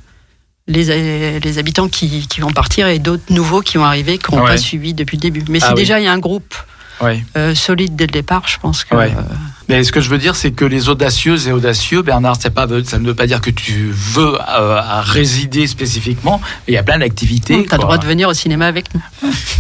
les, 0.66 1.38
les 1.40 1.58
habitants 1.58 1.88
qui, 1.88 2.26
qui 2.28 2.40
vont 2.40 2.50
partir 2.52 2.86
et 2.88 2.98
d'autres 2.98 3.24
nouveaux 3.30 3.60
qui 3.60 3.76
vont 3.76 3.84
arriver 3.84 4.16
qui 4.18 4.34
n'ont 4.34 4.44
pas 4.46 4.56
suivi 4.56 4.94
depuis 4.94 5.16
le 5.18 5.20
début. 5.20 5.44
Mais 5.48 5.58
Ah 5.62 5.66
si 5.66 5.72
oui. 5.72 5.78
déjà 5.80 6.00
il 6.00 6.04
y 6.04 6.08
a 6.08 6.12
un 6.12 6.18
groupe 6.18 6.54
Ouais. 7.00 7.24
euh, 7.36 7.54
solide 7.54 7.96
dès 7.96 8.06
le 8.06 8.12
départ, 8.12 8.42
je 8.46 8.58
pense 8.58 8.84
que 8.84 8.94
Ouais. 8.94 9.12
euh, 9.16 9.22
Mais 9.68 9.82
ce 9.84 9.92
que 9.92 10.00
je 10.00 10.10
veux 10.10 10.18
dire, 10.18 10.34
c'est 10.36 10.50
que 10.50 10.64
les 10.64 10.88
audacieuses 10.88 11.48
et 11.48 11.52
audacieux, 11.52 12.02
Bernard, 12.02 12.36
c'est 12.40 12.50
pas, 12.50 12.66
ça 12.84 12.98
ne 12.98 13.06
veut 13.06 13.14
pas 13.14 13.26
dire 13.26 13.40
que 13.40 13.50
tu 13.50 13.90
veux 13.92 14.34
euh, 14.34 14.76
à 14.80 15.00
résider 15.00 15.66
spécifiquement. 15.66 16.40
mais 16.66 16.72
Il 16.72 16.74
y 16.74 16.78
a 16.78 16.82
plein 16.82 16.98
d'activités. 16.98 17.64
tu 17.66 17.72
as 17.74 17.76
le 17.76 17.82
droit 17.82 17.98
de 17.98 18.06
venir 18.06 18.28
au 18.28 18.34
cinéma 18.34 18.66
avec 18.66 18.86
nous. 18.94 19.00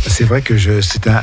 C'est 0.06 0.24
vrai 0.24 0.42
que 0.42 0.56
je, 0.56 0.80
c'est 0.80 1.06
un, 1.06 1.22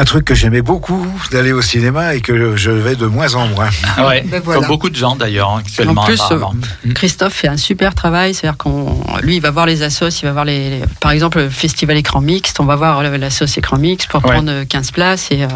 un 0.00 0.04
truc 0.04 0.24
que 0.24 0.34
j'aimais 0.34 0.62
beaucoup 0.62 1.04
d'aller 1.32 1.50
au 1.52 1.60
cinéma 1.60 2.14
et 2.14 2.20
que 2.20 2.56
je 2.56 2.70
vais 2.70 2.94
de 2.94 3.06
moins 3.06 3.34
en 3.34 3.48
moins. 3.48 3.68
Ah 3.96 4.06
ouais. 4.06 4.22
Ben 4.24 4.40
voilà. 4.44 4.60
Comme 4.60 4.68
beaucoup 4.68 4.90
de 4.90 4.94
gens 4.96 5.16
d'ailleurs 5.16 5.50
hein, 5.50 5.58
actuellement. 5.58 6.02
En 6.02 6.04
plus, 6.04 6.20
apparemment. 6.20 6.54
Mm. 6.84 6.92
Christophe 6.92 7.34
fait 7.34 7.48
un 7.48 7.56
super 7.56 7.94
travail, 7.96 8.32
c'est-à-dire 8.32 8.56
qu'on, 8.56 9.02
lui, 9.22 9.36
il 9.36 9.42
va 9.42 9.50
voir 9.50 9.66
les 9.66 9.82
assos, 9.82 10.08
il 10.22 10.26
va 10.26 10.32
voir 10.32 10.44
les, 10.44 10.70
les- 10.70 10.84
par 11.00 11.10
exemple, 11.10 11.38
le 11.38 11.50
festival 11.50 11.96
écran 11.96 12.20
mixte, 12.20 12.60
on 12.60 12.64
va 12.64 12.76
voir 12.76 13.02
le- 13.02 13.16
l'assos 13.16 13.46
écran 13.56 13.76
mixte 13.78 14.08
pour 14.08 14.24
Ouais. 14.24 14.32
prendre 14.34 14.50
euh, 14.52 14.64
15 14.64 14.92
places 14.92 15.32
et 15.32 15.42
euh, 15.42 15.48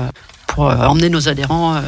pour 0.48 0.68
euh, 0.68 0.76
emmener 0.86 1.08
nos 1.08 1.28
adhérents 1.28 1.76
euh, 1.76 1.80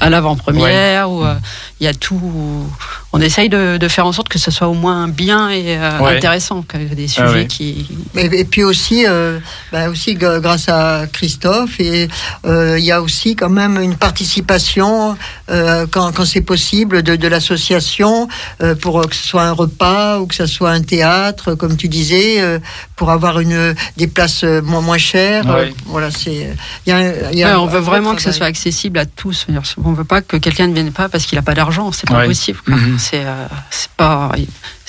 à 0.00 0.08
l'avant-première. 0.08 1.10
Ou 1.10 1.22
euh, 1.24 1.34
il 1.80 1.84
y 1.84 1.86
a 1.86 1.92
tout. 1.92 2.66
On 3.14 3.20
essaye 3.20 3.48
de, 3.50 3.76
de 3.76 3.88
faire 3.88 4.06
en 4.06 4.12
sorte 4.12 4.28
que 4.30 4.38
ce 4.38 4.50
soit 4.50 4.68
au 4.68 4.74
moins 4.74 5.06
bien 5.06 5.50
et 5.50 5.76
euh, 5.76 5.98
Ouais. 6.00 6.16
intéressant, 6.16 6.62
que 6.62 6.78
des 6.78 7.08
sujets 7.08 7.26
Ah 7.28 7.32
ouais. 7.32 7.46
qui. 7.46 7.86
Et, 8.16 8.40
et 8.40 8.44
puis 8.44 8.64
aussi, 8.64 9.04
euh, 9.06 9.38
bah 9.70 9.90
aussi 9.90 10.14
grâce 10.14 10.68
à 10.70 11.04
Christophe, 11.12 11.78
et 11.78 12.08
euh, 12.46 12.78
il 12.78 12.84
y 12.84 12.90
a 12.90 13.02
aussi 13.02 13.36
quand 13.36 13.50
même 13.50 13.76
une 13.80 13.96
participation 13.96 15.16
euh, 15.50 15.86
quand, 15.90 16.12
quand 16.14 16.24
c'est 16.24 16.40
possible 16.40 17.02
de, 17.02 17.16
de 17.16 17.28
l'association 17.28 18.28
euh, 18.62 18.74
pour 18.74 19.06
que 19.08 19.14
ce 19.14 19.26
soit 19.26 19.42
un 19.44 19.52
repas 19.52 20.18
ou 20.18 20.26
que 20.26 20.34
ce 20.34 20.46
soit 20.46 20.70
un 20.70 20.82
théâtre, 20.82 21.54
comme 21.54 21.76
tu 21.76 21.88
disais, 21.88 22.40
euh, 22.40 22.58
pour 22.96 23.10
avoir 23.10 23.40
une 23.40 23.74
des 23.98 24.06
places 24.06 24.44
moins 24.44 24.80
moins 24.80 24.98
chères. 24.98 25.44
Ouais. 25.46 25.68
Euh, 25.68 25.70
voilà, 25.86 26.10
c'est. 26.10 26.48
il 26.86 26.90
Y 26.90 26.92
a, 26.92 26.96
un- 26.96 27.30
il 27.32 27.38
y 27.38 27.44
a 27.44 27.60
on 27.60 27.66
veut 27.66 27.78
vraiment 27.80 28.08
vrai 28.10 28.16
que 28.16 28.22
ce 28.22 28.32
soit 28.32 28.46
accessible 28.46 28.98
à 28.98 29.04
tous. 29.06 29.46
On 29.84 29.92
veut 29.92 30.04
pas 30.04 30.22
que 30.22 30.38
quelqu'un 30.38 30.66
ne 30.66 30.72
vienne 30.74 30.92
pas 30.92 31.08
parce 31.10 31.26
qu'il 31.26 31.36
n'a 31.36 31.42
pas 31.42 31.54
d'argent. 31.54 31.92
C'est 31.92 32.08
pas 32.08 32.20
Ouais. 32.20 32.26
possible. 32.26 32.58
quoi. 32.64 32.74
Mhm. 32.76 32.98
C'est 33.02 33.88
pas. 33.96 34.30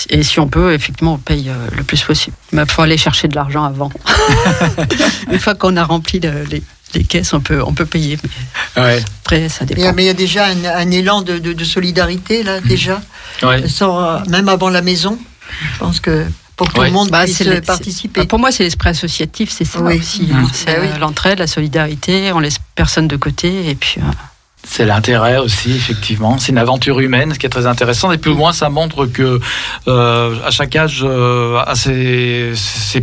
Et 0.09 0.23
si 0.23 0.39
on 0.39 0.47
peut, 0.47 0.73
effectivement, 0.73 1.13
on 1.13 1.17
paye 1.17 1.49
euh, 1.49 1.53
le 1.75 1.83
plus 1.83 2.01
possible. 2.03 2.35
Mais 2.51 2.63
il 2.63 2.71
faut 2.71 2.81
aller 2.81 2.97
chercher 2.97 3.27
de 3.27 3.35
l'argent 3.35 3.63
avant. 3.63 3.91
Une 5.31 5.39
fois 5.39 5.55
qu'on 5.55 5.75
a 5.77 5.83
rempli 5.83 6.19
le- 6.19 6.43
les, 6.43 6.63
les 6.93 7.03
caisses, 7.03 7.33
on 7.33 7.39
peut, 7.41 7.61
on 7.65 7.73
peut 7.73 7.85
payer. 7.85 8.17
Mais 8.75 8.81
Ouais. 8.81 9.03
après, 9.23 9.49
ça 9.49 9.65
dépend. 9.65 9.93
mais 9.93 10.03
il 10.03 10.07
y 10.07 10.09
a 10.09 10.13
déjà 10.13 10.45
un, 10.47 10.65
un 10.65 10.91
élan 10.91 11.21
de, 11.21 11.37
de, 11.39 11.53
de 11.53 11.63
solidarité 11.63 12.43
là 12.43 12.59
déjà, 12.61 13.01
Ouais. 13.41 13.67
sans, 13.67 13.99
euh, 14.01 14.19
même 14.29 14.49
avant 14.49 14.69
la 14.69 14.81
maison. 14.81 15.17
Je 15.73 15.79
pense 15.79 15.99
que 15.99 16.25
pour 16.55 16.71
que 16.71 16.79
Ouais. 16.79 16.87
tout 16.87 16.93
le 16.93 16.99
monde 16.99 17.09
Bah, 17.09 17.23
puisse 17.23 17.39
le- 17.41 17.55
euh, 17.57 17.61
participer. 17.61 18.21
Bah, 18.21 18.27
pour 18.27 18.39
moi, 18.39 18.51
c'est 18.51 18.63
l'esprit 18.63 18.89
associatif, 18.89 19.51
c'est 19.51 19.65
ça 19.65 19.79
Oui. 19.81 19.99
aussi. 19.99 20.29
Hein. 20.33 20.47
C'est 20.53 20.65
Bah 20.67 20.79
oui. 20.81 20.87
euh, 20.93 20.97
l'entraide, 20.99 21.39
la 21.39 21.47
solidarité, 21.47 22.31
on 22.33 22.39
laisse 22.39 22.57
personne 22.75 23.07
de 23.07 23.15
côté. 23.17 23.69
Et 23.69 23.75
puis, 23.75 23.95
euh, 23.99 24.11
C'est 24.65 24.85
l'intérêt 24.85 25.37
aussi, 25.37 25.71
effectivement. 25.71 26.37
C'est 26.37 26.51
une 26.51 26.57
aventure 26.57 26.99
humaine, 26.99 27.33
ce 27.33 27.39
qui 27.39 27.45
est 27.45 27.49
très 27.49 27.67
intéressant. 27.67 28.11
Et 28.11 28.17
puis 28.17 28.31
au 28.31 28.35
moins, 28.35 28.53
ça 28.53 28.69
montre 28.69 29.05
que 29.05 29.39
euh, 29.87 30.35
à 30.45 30.51
chaque 30.51 30.75
âge 30.75 31.01
euh, 31.03 31.59
a 31.65 31.75
ses, 31.75 32.53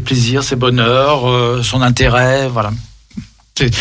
plaisirs, 0.02 0.42
ses 0.42 0.56
bonheurs, 0.56 1.28
euh, 1.28 1.62
son 1.62 1.82
intérêt, 1.82 2.48
voilà. 2.48 2.70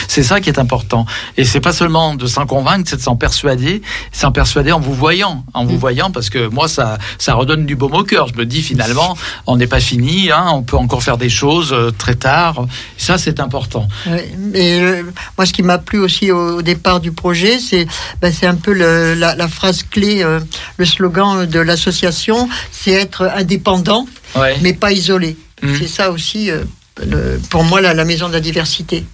C'est- 0.08 0.24
ça 0.24 0.42
qui 0.42 0.50
est 0.50 0.60
important. 0.60 1.06
Et 1.38 1.46
c'est 1.46 1.60
pas 1.62 1.72
seulement 1.74 2.14
de 2.16 2.28
s'en 2.28 2.46
convaincre, 2.46 2.84
c'est 2.90 2.98
de 2.98 3.02
s'en 3.02 3.16
persuader, 3.16 3.82
s'en 4.12 4.32
persuader 4.32 4.72
en 4.72 4.80
vous 4.80 4.94
voyant, 4.94 5.44
en 5.54 5.66
vous 5.66 5.76
Mm. 5.76 5.78
voyant, 5.80 6.12
parce 6.12 6.30
que 6.30 6.48
moi, 6.48 6.68
ça, 6.68 6.98
ça 7.18 7.34
redonne 7.34 7.66
du 7.66 7.76
baume 7.76 7.94
au 7.94 8.04
cœur. 8.04 8.28
Je 8.28 8.36
me 8.36 8.46
dis 8.46 8.62
finalement, 8.62 9.18
on 9.48 9.58
n'est 9.58 9.68
pas 9.68 9.80
fini, 9.80 10.30
hein, 10.32 10.46
on 10.52 10.62
peut 10.62 10.78
encore 10.78 11.02
faire 11.04 11.18
des 11.18 11.30
choses 11.30 11.72
euh, 11.74 11.92
très 11.92 12.16
tard. 12.16 12.66
Ça, 12.98 13.18
c'est 13.18 13.40
important. 13.40 13.88
Et 14.54 14.80
euh, 14.82 15.04
moi, 15.38 15.46
ce 15.46 15.54
qui 15.54 15.64
m'a 15.64 15.78
plu 15.78 16.00
aussi 16.00 16.32
au, 16.32 16.62
départ 16.62 17.00
du 17.00 17.12
projet, 17.12 17.60
c'est 17.60 17.88
ben, 18.22 18.32
c'est 18.34 18.46
un 18.48 18.56
peu 18.56 18.74
le- 18.74 19.14
la, 19.16 19.36
la 19.36 19.48
phrase 19.48 19.84
clé, 19.84 20.22
euh, 20.24 20.40
le 20.78 20.86
slogan 20.86 21.46
de 21.46 21.60
l'association, 21.60 22.50
c'est 22.72 22.92
être 22.92 23.30
indépendant, 23.36 24.06
Ouais. 24.36 24.58
mais 24.62 24.74
pas 24.74 24.92
isolé. 24.92 25.38
Mm. 25.64 25.68
C'est 25.80 25.88
ça 25.88 26.12
aussi, 26.12 26.52
euh, 26.52 26.64
le- 27.06 27.40
pour 27.50 27.64
moi, 27.64 27.82
la, 27.82 27.94
la 27.94 28.06
maison 28.06 28.28
de 28.28 28.34
la 28.34 28.40
diversité. 28.42 29.06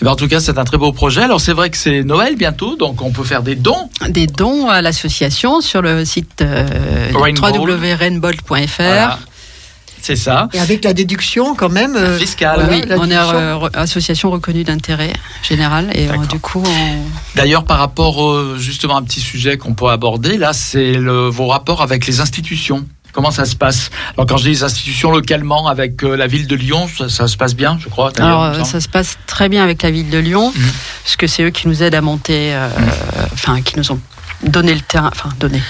Eh 0.00 0.04
ben, 0.04 0.10
en 0.12 0.16
tout 0.16 0.28
cas, 0.28 0.40
c'est 0.40 0.58
un 0.58 0.64
très 0.64 0.78
beau 0.78 0.92
projet. 0.92 1.22
Alors, 1.22 1.40
c'est 1.40 1.52
vrai 1.52 1.70
que 1.70 1.76
c'est 1.76 2.02
Noël 2.02 2.36
bientôt, 2.36 2.76
donc 2.76 3.02
on 3.02 3.10
peut 3.12 3.24
faire 3.24 3.42
des 3.42 3.54
dons. 3.54 3.88
Des 4.08 4.26
dons 4.26 4.68
à 4.68 4.82
l'association 4.82 5.60
sur 5.60 5.82
le 5.82 6.04
site 6.04 6.40
euh, 6.42 6.66
Rainbow. 7.14 7.46
www.rainbolt.fr. 7.48 8.76
Voilà. 8.78 9.18
C'est 10.00 10.16
ça. 10.16 10.50
Et 10.52 10.58
avec 10.60 10.84
la 10.84 10.92
déduction 10.92 11.54
quand 11.54 11.70
même. 11.70 11.96
euh, 11.96 12.18
Fiscal. 12.18 12.60
voilà, 12.60 12.76
oui, 12.76 12.82
la 12.86 12.98
on 12.98 13.10
est 13.10 13.16
euh, 13.16 13.54
re- 13.56 13.70
association 13.74 14.30
reconnue 14.30 14.62
d'intérêt 14.62 15.14
général 15.42 15.90
et 15.94 16.08
euh, 16.10 16.16
du 16.30 16.38
coup, 16.40 16.62
on... 16.62 17.36
D'ailleurs, 17.36 17.64
par 17.64 17.78
rapport 17.78 18.22
euh, 18.22 18.56
justement 18.58 18.96
à 18.96 18.98
un 18.98 19.02
petit 19.02 19.20
sujet 19.20 19.56
qu'on 19.56 19.72
peut 19.72 19.86
aborder, 19.88 20.36
là, 20.36 20.52
c'est 20.52 20.98
vos 20.98 21.46
rapports 21.46 21.80
avec 21.80 22.06
les 22.06 22.20
institutions. 22.20 22.86
Comment 23.14 23.30
ça 23.30 23.44
se 23.44 23.54
passe 23.54 23.90
Alors, 24.16 24.26
quand 24.26 24.36
je 24.38 24.42
dis 24.42 24.50
les 24.50 24.62
institutions 24.64 25.10
localement 25.12 25.68
avec 25.68 26.02
euh, 26.02 26.16
la 26.16 26.26
ville 26.26 26.48
de 26.48 26.56
Lyon, 26.56 26.88
ça, 26.98 27.08
ça 27.08 27.28
se 27.28 27.36
passe 27.36 27.54
bien, 27.54 27.78
je 27.80 27.88
crois. 27.88 28.10
Alors, 28.18 28.42
euh, 28.42 28.64
ça 28.64 28.80
se 28.80 28.88
passe 28.88 29.16
très 29.26 29.48
bien 29.48 29.62
avec 29.62 29.82
la 29.82 29.90
ville 29.92 30.10
de 30.10 30.18
Lyon, 30.18 30.52
Mhm. 30.54 30.70
parce 31.04 31.16
que 31.16 31.26
c'est 31.28 31.44
eux 31.44 31.50
qui 31.50 31.68
nous 31.68 31.82
aident 31.82 31.94
à 31.94 32.00
monter, 32.00 32.52
euh, 32.54 32.68
enfin, 33.32 33.62
qui 33.62 33.78
nous 33.78 33.92
ont 33.92 34.00
donné 34.42 34.74
le 34.74 34.80
terrain, 34.80 35.10
enfin, 35.12 35.30
donné 35.38 35.62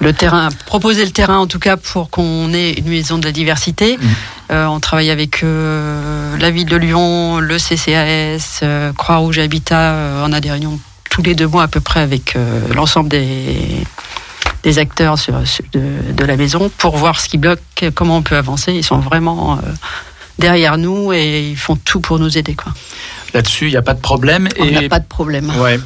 le 0.00 0.12
terrain, 0.12 0.50
proposé 0.66 1.04
le 1.04 1.10
terrain 1.10 1.38
en 1.38 1.46
tout 1.46 1.58
cas 1.58 1.76
pour 1.78 2.10
qu'on 2.10 2.52
ait 2.52 2.72
une 2.72 2.88
maison 2.88 3.16
de 3.18 3.24
la 3.24 3.32
diversité. 3.32 3.96
Mhm. 3.96 4.08
Euh, 4.50 4.66
on 4.66 4.78
travaille 4.78 5.10
avec 5.10 5.42
euh, 5.42 6.36
la 6.38 6.50
ville 6.50 6.66
de 6.66 6.76
Lyon, 6.76 7.38
le 7.40 7.58
CCAS, 7.58 8.60
euh, 8.62 8.92
Croix-Rouge 8.92 9.38
Habitat. 9.38 9.94
on 10.24 10.32
a 10.34 10.40
des 10.40 10.50
réunions 10.50 10.78
tous 11.10 11.22
les 11.22 11.34
deux 11.34 11.46
mois 11.48 11.62
à 11.64 11.68
peu 11.68 11.80
près 11.80 12.00
avec 12.00 12.36
l'ensemble 12.74 13.08
des 13.08 13.82
des 14.62 14.78
acteurs 14.78 15.18
sur, 15.18 15.46
sur- 15.46 15.64
de, 15.72 16.12
de 16.12 16.24
la 16.24 16.36
maison 16.36 16.70
pour 16.78 16.96
voir 16.96 17.20
ce 17.20 17.28
qui 17.28 17.38
bloque, 17.38 17.60
comment 17.94 18.16
on 18.18 18.22
peut 18.22 18.36
avancer. 18.36 18.72
Ils 18.72 18.84
sont 18.84 18.98
vraiment 18.98 19.54
euh, 19.58 19.62
derrière 20.38 20.78
nous 20.78 21.12
et 21.12 21.50
ils 21.50 21.56
font 21.56 21.76
tout 21.76 22.00
pour 22.00 22.18
nous 22.18 22.36
aider. 22.38 22.54
Quoi. 22.54 22.72
Là-dessus, 23.34 23.66
il 23.66 23.70
n'y 23.70 23.76
a 23.76 23.82
pas 23.82 23.94
de 23.94 24.00
problème. 24.00 24.48
On 24.58 24.64
n'a 24.64 24.82
Et, 24.84 24.88
pas 24.88 25.00
de 25.00 25.06
problème. 25.06 25.50
ouais. 25.60 25.78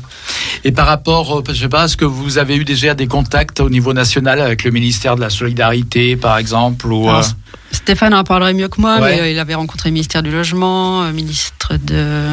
Et 0.64 0.72
par 0.72 0.86
rapport, 0.86 1.38
euh, 1.38 1.42
je 1.48 1.54
sais 1.54 1.68
pas, 1.68 1.84
est-ce 1.86 1.96
que 1.96 2.04
vous 2.04 2.38
avez 2.38 2.56
eu 2.56 2.64
déjà 2.64 2.94
des 2.94 3.08
contacts 3.08 3.60
au 3.60 3.68
niveau 3.68 3.92
national 3.92 4.40
avec 4.40 4.62
le 4.64 4.70
ministère 4.70 5.16
de 5.16 5.20
la 5.20 5.30
Solidarité, 5.30 6.16
par 6.16 6.38
exemple 6.38 6.86
ou, 6.86 7.08
Alors, 7.08 7.20
euh, 7.20 7.56
Stéphane 7.72 8.14
en 8.14 8.22
parlerait 8.24 8.54
mieux 8.54 8.68
que 8.68 8.80
moi, 8.80 9.00
Ouais. 9.00 9.20
mais 9.20 9.32
il 9.32 9.38
avait 9.38 9.54
rencontré 9.56 9.88
le 9.88 9.94
ministère 9.94 10.22
du 10.22 10.30
Logement, 10.30 11.02
euh, 11.02 11.12
ministre 11.12 11.76
de. 11.76 12.26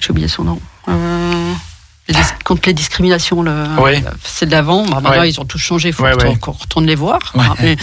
J'ai 0.00 0.10
oublié 0.10 0.28
son 0.28 0.44
nom. 0.44 0.60
Euh, 0.88 1.52
les 2.08 2.20
contre 2.44 2.62
les 2.66 2.72
discriminations, 2.74 3.42
le... 3.42 3.52
Ouais. 3.80 4.02
c'est 4.22 4.46
de 4.46 4.50
l'avant. 4.52 4.84
Bah, 4.86 5.00
maintenant, 5.00 5.22
ils 5.22 5.40
ont 5.40 5.44
tous 5.44 5.58
changé, 5.58 5.88
il 5.88 5.92
faut 5.94 6.04
ouais. 6.04 6.36
qu'on 6.40 6.52
retourne 6.52 6.86
les 6.86 6.94
voir. 6.94 7.18
Ah, 7.38 7.54
Mais, 7.60 7.76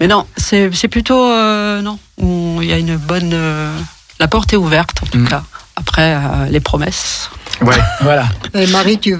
mais 0.00 0.06
non, 0.06 0.26
c'est 0.36 0.70
c'est 0.74 0.88
plutôt. 0.88 1.30
euh, 1.30 1.82
non, 1.82 1.98
il 2.18 2.64
y 2.64 2.72
a 2.72 2.78
une 2.78 2.96
bonne. 2.96 3.30
euh, 3.34 3.76
la 4.18 4.28
porte 4.28 4.52
est 4.52 4.56
ouverte, 4.56 5.02
en 5.02 5.06
tout 5.06 5.18
Mm. 5.18 5.28
cas. 5.28 5.42
Après, 5.78 6.14
euh, 6.14 6.46
les 6.48 6.60
promesses. 6.60 7.28
Ouais, 7.60 7.76
voilà. 8.00 8.26
Marie, 8.70 8.98
tu 8.98 9.14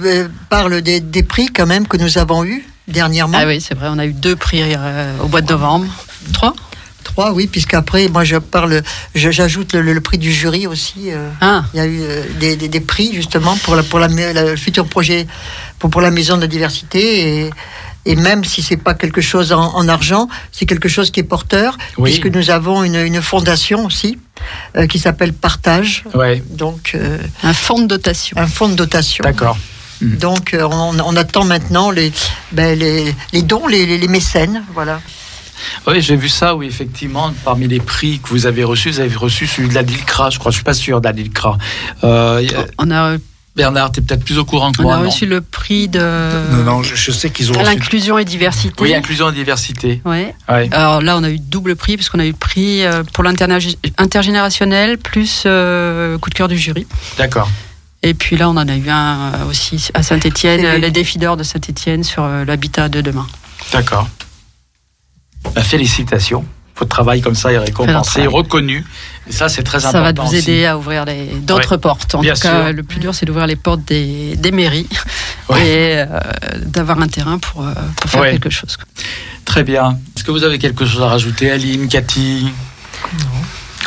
parles 0.49 0.81
des, 0.81 0.99
des 1.01 1.21
prix 1.23 1.47
quand 1.47 1.67
même 1.67 1.87
que 1.87 1.97
nous 1.97 2.17
avons 2.17 2.43
eus 2.43 2.65
dernièrement. 2.87 3.37
Ah 3.39 3.45
oui, 3.45 3.61
c'est 3.61 3.75
vrai, 3.77 3.89
on 3.91 3.99
a 3.99 4.05
eu 4.07 4.13
deux 4.13 4.35
prix 4.35 4.61
euh, 4.63 5.13
au 5.21 5.27
mois 5.27 5.41
de 5.41 5.49
novembre. 5.51 5.85
Trois? 6.33 6.53
Trois, 7.17 7.31
oui, 7.31 7.47
puisqu'après, 7.47 8.09
moi, 8.09 8.23
je 8.23 8.35
parle, 8.37 8.83
j'ajoute 9.15 9.73
le, 9.73 9.91
le 9.91 10.01
prix 10.01 10.19
du 10.19 10.31
jury 10.31 10.67
aussi. 10.67 11.05
euh, 11.07 11.31
Ah, 11.41 11.63
Il 11.73 11.77
y 11.77 11.79
a 11.79 11.85
eu 11.87 12.01
euh, 12.03 12.21
des, 12.39 12.55
des- 12.55 12.67
des 12.67 12.79
prix 12.79 13.11
justement 13.11 13.57
pour, 13.63 13.75
la, 13.75 13.81
pour 13.81 13.97
la, 13.97 14.07
le 14.07 14.55
futur 14.55 14.85
projet 14.85 15.25
pour, 15.79 15.89
pour 15.89 16.01
la 16.01 16.11
maison 16.11 16.35
de 16.35 16.41
la 16.41 16.47
diversité 16.47 17.01
et, 17.45 17.49
et 18.05 18.15
même 18.15 18.43
si 18.43 18.61
c'est 18.61 18.77
pas 18.77 18.93
quelque 18.93 19.21
chose 19.21 19.51
en, 19.51 19.73
en 19.73 19.87
argent, 19.89 20.27
c'est 20.51 20.67
quelque 20.67 20.87
chose 20.87 21.09
qui 21.09 21.19
est 21.21 21.23
porteur 21.23 21.75
Oui. 21.97 22.11
puisque 22.11 22.27
nous 22.27 22.51
avons 22.51 22.83
une, 22.83 22.97
une 22.97 23.19
fondation 23.23 23.83
aussi 23.85 24.19
euh, 24.75 24.85
qui 24.85 24.99
s'appelle 24.99 25.33
Partage, 25.33 26.03
Ouais, 26.13 26.43
donc 26.51 26.91
euh, 26.93 27.17
un 27.41 27.53
fonds 27.53 27.79
de 27.79 27.87
dotation. 27.87 28.37
un 28.37 28.45
fonds 28.45 28.69
de 28.69 28.75
dotation. 28.75 29.23
d'accord. 29.23 29.57
Donc 30.03 30.53
euh, 30.53 30.67
on, 30.69 30.99
on 30.99 31.15
attend 31.15 31.45
maintenant 31.45 31.89
les, 31.89 32.13
ben, 32.51 32.77
les, 32.77 33.11
les 33.33 33.41
dons, 33.41 33.65
les, 33.65 33.87
les- 33.87 33.97
les 33.97 34.07
mécènes, 34.07 34.63
voilà. 34.75 35.01
Oui, 35.87 36.01
j'ai 36.01 36.15
vu 36.15 36.29
ça, 36.29 36.55
oui, 36.55 36.67
effectivement. 36.67 37.33
Parmi 37.45 37.67
les 37.67 37.79
prix 37.79 38.19
que 38.19 38.29
vous 38.29 38.45
avez 38.45 38.63
reçus, 38.63 38.91
vous 38.91 38.99
avez 38.99 39.15
reçu 39.15 39.47
celui 39.47 39.69
de 39.69 39.73
la 39.75 39.83
DILCRA, 39.83 40.29
je 40.29 40.39
crois. 40.39 40.51
Je 40.51 40.57
suis 40.57 40.63
pas 40.63 40.73
sûr 40.73 41.01
de 41.01 41.07
la 41.07 41.13
DILCRA. 41.13 41.57
Euh, 42.03 42.45
a- 42.55 42.65
On 42.83 42.91
a, 42.91 43.17
Bernard, 43.55 43.91
tu 43.91 43.99
es 43.99 44.03
peut-être 44.03 44.23
plus 44.23 44.37
au 44.37 44.45
courant 44.45 44.71
que 44.71 44.81
on 44.81 44.83
moi, 44.83 44.95
a 44.97 44.99
non 44.99 45.05
reçu 45.09 45.25
le 45.25 45.41
prix 45.41 45.87
de. 45.87 45.99
Non, 46.51 46.63
non, 46.63 46.83
je, 46.83 46.93
je 46.95 47.11
sais 47.11 47.31
qu'ils 47.31 47.49
ont 47.51 47.55
reçu. 47.57 47.65
l'inclusion 47.65 48.19
et 48.19 48.23
diversité. 48.25 48.75
Oui, 48.83 48.93
inclusion 48.93 49.29
et 49.31 49.33
diversité. 49.33 49.99
Ouais. 50.05 50.35
Ouais. 50.47 50.69
Alors 50.71 51.01
là, 51.01 51.17
on 51.17 51.23
a 51.23 51.29
eu 51.31 51.39
double 51.39 51.75
prix 51.75 51.97
parce 51.97 52.09
qu'on 52.09 52.19
a 52.19 52.25
eu 52.25 52.31
le 52.31 52.35
prix 52.35 52.85
euh, 52.85 53.01
pour 53.13 53.23
l'intergénérationnel 53.97 54.97
plus 54.97 55.43
euh, 55.45 56.17
coup 56.19 56.29
de 56.29 56.35
cœur 56.35 56.47
du 56.47 56.57
jury. 56.57 56.85
D'accord. 57.17 57.49
Et 58.03 58.13
puis 58.13 58.37
là, 58.37 58.47
on 58.49 58.57
en 58.57 58.67
a 58.67 58.75
eu 58.75 58.89
un 58.89 59.33
euh, 59.33 59.49
aussi 59.49 59.89
à 59.95 60.03
Saint-Étienne, 60.03 60.61
C'est 60.61 60.77
les- 60.79 60.91
défis 60.91 61.17
d'or 61.17 61.35
de 61.35 61.43
Saint-Étienne 61.43 62.03
sur 62.03 62.27
l'habitat 62.27 62.89
de 62.89 63.01
demain. 63.01 63.25
D'accord. 63.73 64.07
Bah, 65.55 65.61
félicitations. 65.61 66.45
Votre 66.77 66.89
travail 66.89 67.21
comme 67.21 67.33
ça 67.33 67.51
est 67.51 67.57
récompensé, 67.57 68.27
reconnu. 68.27 68.85
Et 69.27 69.31
ça, 69.31 69.49
c'est 69.49 69.63
très 69.63 69.79
Ça 69.79 69.89
important. 69.89 70.03
va 70.03 70.13
nous 70.29 70.37
aussi. 70.37 70.37
aider 70.51 70.65
à 70.65 70.77
ouvrir 70.77 71.05
d'autres 71.41 71.71
Ouais. 71.71 71.77
portes. 71.81 72.13
En 72.13 72.21
Bien 72.21 72.35
tout 72.35 72.41
cas, 72.41 72.65
sûr. 72.65 72.73
le 72.73 72.83
plus 72.83 72.99
dur, 72.99 73.15
c'est 73.15 73.25
d'ouvrir 73.25 73.47
les 73.47 73.55
portes 73.55 73.83
des, 73.85 74.35
des 74.35 74.51
mairies 74.51 74.87
Ouais. 75.49 75.59
et 75.67 75.93
euh, 75.97 76.05
d'avoir 76.67 77.01
un 77.01 77.07
terrain 77.07 77.39
pour, 77.39 77.63
euh, 77.65 77.73
pour 77.99 78.11
faire 78.11 78.21
Ouais. 78.21 78.31
quelque 78.33 78.51
chose. 78.51 78.77
Très 79.43 79.63
bien. 79.63 79.97
Est-ce 80.15 80.23
que 80.23 80.29
vous 80.29 80.43
avez 80.43 80.59
quelque 80.59 80.85
chose 80.85 81.01
à 81.01 81.07
rajouter, 81.07 81.49
Aline, 81.49 81.87
Cathy? 81.87 82.47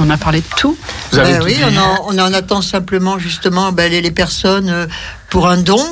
On 0.03 0.09
a 0.09 0.17
parlé 0.17 0.41
de 0.41 0.47
tout. 0.57 0.77
Vous 1.13 1.19
avez 1.19 1.33
Ben 1.35 1.39
tout 1.41 1.45
oui, 1.47 1.57
on 1.63 1.77
en, 1.77 2.07
on 2.15 2.19
en 2.19 2.33
attend 2.33 2.63
simplement 2.63 3.19
justement 3.19 3.71
ben, 3.71 3.91
les, 3.91 4.01
les 4.01 4.11
personnes 4.11 4.71
euh, 4.71 4.87
pour 5.29 5.47
un 5.49 5.59
don, 5.59 5.85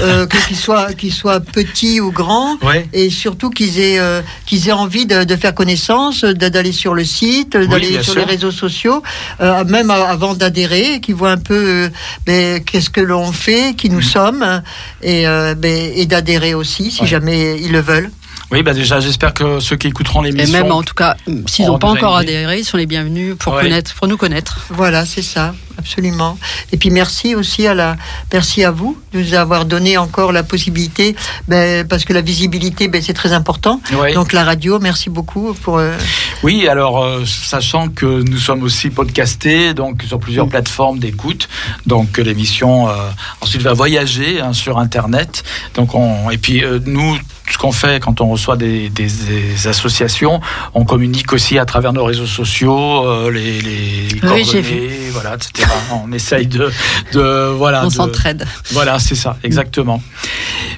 euh, 0.00 0.26
qu'ils 0.46 0.56
soient 0.56 0.92
qu'ils 0.92 1.12
soient 1.12 1.40
petits 1.40 2.00
ou 2.00 2.12
grands, 2.12 2.56
Ouais. 2.62 2.88
et 2.92 3.10
surtout 3.10 3.50
qu'ils 3.50 3.80
aient 3.80 3.98
euh, 3.98 4.22
qu'ils 4.46 4.68
aient 4.68 4.72
envie 4.72 5.06
de, 5.06 5.24
de 5.24 5.36
faire 5.36 5.54
connaissance, 5.54 6.22
d'aller 6.24 6.70
sur 6.72 6.94
le 6.94 7.04
site, 7.04 7.56
d'aller 7.56 7.94
sur 8.02 8.12
sûr. 8.12 8.14
les 8.16 8.24
réseaux 8.24 8.52
sociaux, 8.52 9.02
euh, 9.40 9.64
même 9.64 9.90
a- 9.90 10.08
avant 10.08 10.34
d'adhérer, 10.34 11.00
qu'ils 11.00 11.16
voient 11.16 11.32
un 11.32 11.36
peu 11.38 11.54
euh, 11.86 11.88
ben, 12.24 12.62
qu'est-ce 12.62 12.90
que 12.90 13.00
l'on 13.00 13.32
fait, 13.32 13.74
qui 13.76 13.90
nous 13.90 14.02
sommes, 14.02 14.62
et, 15.02 15.26
euh, 15.26 15.54
ben, 15.56 15.92
et 15.96 16.06
d'adhérer 16.06 16.54
aussi 16.54 16.92
si 16.92 17.00
Ouais. 17.02 17.06
jamais 17.08 17.60
ils 17.60 17.72
le 17.72 17.80
veulent. 17.80 18.10
Oui, 18.50 18.62
bah 18.62 18.72
déjà, 18.72 18.98
j'espère 18.98 19.34
que 19.34 19.60
ceux 19.60 19.76
qui 19.76 19.88
écouteront 19.88 20.24
Et 20.24 20.30
l'émission. 20.32 20.62
même 20.62 20.72
en 20.72 20.82
tout 20.82 20.94
cas, 20.94 21.16
s'ils 21.46 21.66
n'ont 21.66 21.78
pas 21.78 21.88
encore 21.88 22.16
adhéré, 22.16 22.60
ils 22.60 22.64
sont 22.64 22.78
les 22.78 22.86
bienvenus 22.86 23.36
pour 23.38 23.52
Ouais. 23.54 23.62
connaître, 23.64 23.94
pour 23.94 24.08
nous 24.08 24.16
connaître. 24.16 24.66
Voilà, 24.70 25.04
c'est 25.04 25.20
ça, 25.22 25.54
absolument. 25.78 26.38
Et 26.72 26.76
puis 26.76 26.90
merci 26.90 27.34
aussi 27.34 27.66
à 27.66 27.74
la, 27.74 27.96
merci 28.32 28.64
à 28.64 28.70
vous 28.70 28.96
de 29.12 29.20
nous 29.20 29.34
avoir 29.34 29.64
donné 29.64 29.96
encore 29.96 30.32
la 30.32 30.42
possibilité, 30.42 31.14
ben, 31.46 31.86
parce 31.86 32.04
que 32.04 32.12
la 32.12 32.20
visibilité, 32.20 32.88
ben, 32.88 33.00
c'est 33.02 33.14
très 33.14 33.32
important. 33.32 33.80
Donc 34.14 34.32
la 34.32 34.44
radio, 34.44 34.78
merci 34.78 35.08
beaucoup 35.10 35.54
pour. 35.62 35.78
euh, 35.78 35.96
Oui, 36.42 36.68
alors 36.68 37.02
euh, 37.02 37.24
sachant 37.26 37.88
que 37.88 38.04
nous 38.22 38.38
sommes 38.38 38.62
aussi 38.62 38.90
podcastés, 38.90 39.74
donc 39.74 40.02
sur 40.02 40.18
plusieurs 40.18 40.48
plateformes 40.48 40.98
d'écoute, 40.98 41.48
donc 41.86 42.18
l'émission 42.18 42.88
euh, 42.88 42.92
ensuite 43.40 43.62
va 43.62 43.72
voyager 43.72 44.40
hein, 44.40 44.52
sur 44.52 44.78
Internet. 44.78 45.44
Donc 45.74 45.94
on 45.94 46.30
et 46.30 46.38
puis 46.38 46.62
nous, 46.86 47.16
ce 47.50 47.56
qu'on 47.58 47.72
fait 47.72 48.00
quand 48.02 48.20
on 48.20 48.28
reçoit 48.28 48.56
des, 48.56 48.90
des- 48.90 49.06
des 49.06 49.68
associations, 49.68 50.40
on 50.74 50.84
communique 50.84 51.32
aussi 51.32 51.58
à 51.58 51.64
travers 51.64 51.92
nos 51.92 52.04
réseaux 52.04 52.26
sociaux, 52.26 53.06
euh, 53.06 53.30
les, 53.30 53.60
les 53.60 54.08
Oui, 54.14 54.20
coordonnées, 54.20 54.90
voilà, 55.12 55.34
etc. 55.36 55.67
on 55.92 56.12
essaye 56.12 56.46
de, 56.46 56.70
de 57.12 57.52
voilà, 57.56 57.84
On 57.84 57.88
de- 57.88 57.92
s'entraide. 57.92 58.46
Voilà, 58.72 58.98
c'est 58.98 59.14
ça, 59.14 59.36
exactement. 59.42 60.02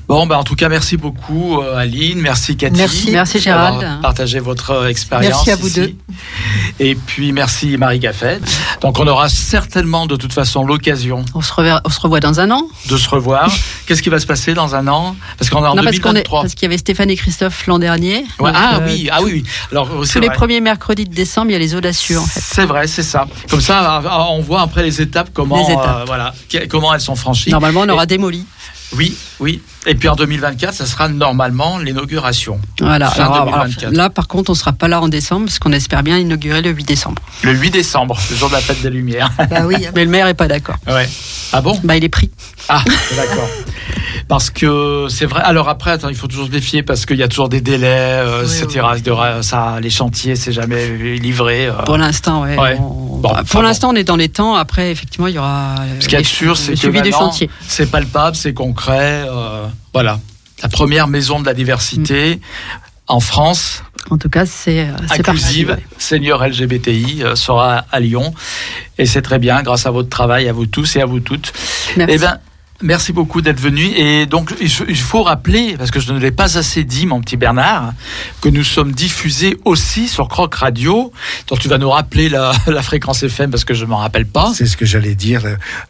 Bon, 0.09 0.27
ben 0.27 0.37
en 0.37 0.45
tout 0.45 0.57
cas, 0.57 0.69
merci 0.69 0.97
beaucoup, 0.97 1.61
euh, 1.61 1.77
Aline, 1.77 2.21
merci 2.21 2.57
Cathy. 2.57 2.77
Merci. 2.77 3.11
Merci, 3.13 3.39
Gérald. 3.39 3.87
Partagé 4.03 4.41
votre 4.41 4.71
euh, 4.71 4.89
expérience. 4.89 5.31
Merci 5.47 5.51
à 5.53 5.57
vous 5.57 5.69
ici. 5.69 5.81
deux. 5.81 5.95
Et 6.81 6.95
puis 6.95 7.33
merci 7.33 7.77
Marie 7.77 7.99
Gaffet. 7.99 8.41
Donc 8.81 8.99
on 8.99 9.07
aura 9.07 9.29
certainement 9.29 10.07
de 10.07 10.17
toute 10.17 10.33
façon 10.33 10.65
l'occasion 10.65 11.25
On 11.35 11.39
on 11.41 11.43
se 11.91 12.01
revoit 12.01 12.21
dans 12.21 12.41
un 12.41 12.51
an. 12.51 12.67
de 12.89 12.97
se 12.97 13.09
revoir. 13.09 13.51
Qu'est-ce 13.87 14.03
qui 14.03 14.09
va 14.09 14.19
se 14.19 14.27
passer 14.27 14.55
dans 14.55 14.75
un 14.75 14.89
an? 14.89 15.15
Parce 15.39 15.51
qu'on 15.51 15.63
est 15.65 15.69
en 15.69 15.75
Non, 15.75 15.83
parce 15.85 15.99
qu'on 15.99 16.11
est- 16.11 16.25
2023. 16.25 16.43
parce 16.43 16.55
qu'il 16.55 16.63
y 16.63 16.67
avait 16.67 16.79
Stéphane 16.79 17.11
et 17.11 17.17
Christophe 17.17 17.67
l'an 17.67 17.79
dernier. 17.79 18.25
Ouais, 18.39 18.51
ah 18.55 18.79
euh, 18.81 18.87
oui, 18.87 19.09
ah 19.13 19.19
oui. 19.23 19.45
Alors 19.71 19.89
Tous 19.89 20.19
les 20.21 20.27
vrai. 20.29 20.37
premiers 20.37 20.61
mercredis 20.61 21.05
de 21.05 21.15
décembre, 21.15 21.51
il 21.51 21.53
y 21.53 21.57
a 21.57 21.59
les 21.59 21.75
audacieux 21.75 22.19
en 22.19 22.25
fait. 22.27 22.41
C'est 22.43 22.65
vrai, 22.67 22.87
c'est 22.87 23.03
ça. 23.03 23.27
Comme 23.51 23.61
ça, 23.61 24.03
on 24.31 24.41
voit 24.41 24.63
après 24.63 24.80
les 24.83 25.01
étapes 25.01 25.31
comment, 25.33 25.57
Les 25.67 25.73
étapes. 25.73 25.99
euh, 26.01 26.05
voilà, 26.07 26.35
que- 26.49 26.67
comment 26.67 26.93
elles 26.95 27.01
sont 27.01 27.17
franchies. 27.17 27.51
Normalement, 27.51 27.81
on 27.81 27.87
Et- 27.89 27.91
aura 27.91 28.07
démoli. 28.07 28.45
Oui, 28.97 29.17
oui. 29.39 29.63
Et 29.87 29.95
puis 29.95 30.09
en 30.09 30.17
2024, 30.17 30.75
ça 30.75 30.85
sera 30.85 31.09
normalement 31.09 31.79
l'inauguration. 31.79 32.61
Voilà. 32.81 33.07
Alors, 33.07 33.35
alors, 33.35 33.45
2024. 33.47 33.93
là, 33.95 34.11
par 34.11 34.27
contre, 34.27 34.51
on 34.51 34.55
sera 34.55 34.73
pas 34.73 34.89
là 34.89 35.01
en 35.01 35.07
décembre 35.07 35.47
parce 35.47 35.61
qu'on 35.61 35.71
espère 35.73 36.03
bien 36.03 36.19
inaugurer 36.19 36.61
le 36.61 36.71
8 36.71 36.85
décembre. 36.89 37.23
Le 37.45 37.53
8 37.53 37.71
décembre, 37.71 38.19
le 38.31 38.37
jour 38.37 38.49
de 38.49 38.55
la 38.55 38.61
fête 38.61 38.83
des 38.83 38.91
Lumières. 38.91 39.31
bah 39.49 39.63
oui. 39.65 39.77
Mais 39.95 40.05
le 40.05 40.11
maire 40.11 40.27
est 40.27 40.35
pas 40.35 40.49
d'accord. 40.49 40.75
ouais. 40.89 41.09
Ah 41.53 41.61
bon? 41.61 41.79
Bah, 41.85 41.97
il 41.97 42.03
est 42.05 42.09
pris. 42.09 42.31
Ah, 42.69 42.83
d'accord. 43.17 43.49
Parce 44.29 44.51
que 44.51 45.07
c'est 45.09 45.27
vrai. 45.27 45.43
Alors 45.45 45.69
après, 45.69 45.91
attends, 45.93 46.09
il 46.09 46.15
faut 46.15 46.27
toujours 46.27 46.47
se 46.47 46.51
défier 46.51 46.83
parce 46.83 47.07
qu'il 47.07 47.17
y 47.17 47.23
a 47.23 47.29
toujours 47.29 47.49
des 47.49 47.61
délais, 47.61 47.87
euh, 47.89 48.45
Oui, 48.47 48.63
etc. 48.63 48.87
De- 49.05 49.43
Ça, 49.43 49.79
les 49.81 49.91
chantiers, 49.91 50.37
c'est 50.37 50.53
jamais 50.53 50.89
livré. 51.19 51.67
euh. 51.67 51.73
Pour 51.85 51.97
l'instant, 51.99 52.43
ouais. 52.43 52.59
Ouais. 52.59 52.77
on- 52.79 53.11
Bon, 53.21 53.29
bah, 53.29 53.31
enfin 53.35 53.45
pour 53.45 53.61
bon. 53.61 53.67
l'instant, 53.67 53.91
on 53.91 53.95
est 53.97 54.05
dans 54.05 54.17
les 54.17 54.29
temps. 54.31 54.55
Après, 54.55 54.91
effectivement, 54.91 55.27
il 55.27 55.35
y 55.35 55.39
aura. 55.39 55.75
Ce 55.99 56.05
qu'il 56.07 56.13
y 56.13 56.17
a 56.17 56.19
les- 56.19 56.25
de 56.25 56.29
sûr, 56.29 56.57
c'est 56.57 56.69
le 56.71 56.75
que 56.75 56.81
suivi 56.81 57.03
du 57.03 57.11
maintenant, 57.11 57.27
chantier. 57.31 57.51
c'est 57.69 57.91
palpable, 57.91 58.35
c'est 58.37 58.55
concret. 58.55 59.25
euh, 59.29 59.67
voilà, 59.93 60.19
la 60.63 60.69
première 60.69 61.07
maison 61.09 61.39
de 61.41 61.45
la 61.47 61.53
diversité 61.55 62.37
Mm. 62.37 62.41
en 63.09 63.21
France, 63.21 63.83
En 64.11 64.17
tout 64.17 64.31
cas, 64.31 64.47
c'est 64.47 64.81
euh, 64.89 64.93
inclusive, 65.11 65.69
ouais. 65.71 65.85
Seigneur 65.99 66.43
LGBTI, 66.43 67.23
euh, 67.23 67.37
sera 67.37 67.85
à 67.93 68.01
Lyon. 68.01 68.33
Et 68.97 69.05
c'est 69.05 69.21
très 69.23 69.39
bien, 69.39 69.63
grâce 69.63 69.85
à 69.87 69.91
votre 69.91 70.09
travail, 70.09 70.49
à 70.49 70.53
vous 70.55 70.65
tous 70.67 70.97
et 70.97 71.03
à 71.03 71.07
vous 71.07 71.21
toutes. 71.21 71.53
Merci. 71.99 72.15
Eh 72.15 72.19
ben, 72.19 72.39
merci 72.83 73.13
beaucoup 73.13 73.41
d'être 73.43 73.61
venu. 73.61 73.85
Et 73.97 74.27
donc, 74.27 74.55
il 74.61 74.69
faut- 74.97 75.23
rappeler, 75.23 75.77
parce 75.77 75.91
que 75.91 76.01
je 76.01 76.13
ne 76.13 76.19
l'ai 76.19 76.31
pas 76.33 76.57
assez 76.59 76.83
dit, 76.85 77.07
mon 77.07 77.21
petit 77.21 77.37
Bernard, 77.37 77.93
que 78.41 78.49
nous 78.49 78.65
sommes 78.65 78.93
diffusés 78.93 79.59
aussi 79.65 80.09
sur 80.09 80.29
Croc 80.29 80.55
Radio. 80.55 81.13
Donc, 81.49 81.59
tu 81.59 81.69
vas 81.69 81.79
nous 81.79 81.91
rappeler 81.91 82.29
la, 82.29 82.53
la 82.67 82.83
fréquence 82.83 83.23
FM 83.23 83.51
parce 83.51 83.65
que 83.65 83.75
je 83.75 83.85
m'en 83.85 83.99
rappelle 83.99 84.27
pas. 84.27 84.53
C'est 84.55 84.67
ce 84.67 84.77
que 84.77 84.87
j'allais 84.87 85.15
dire. 85.15 85.43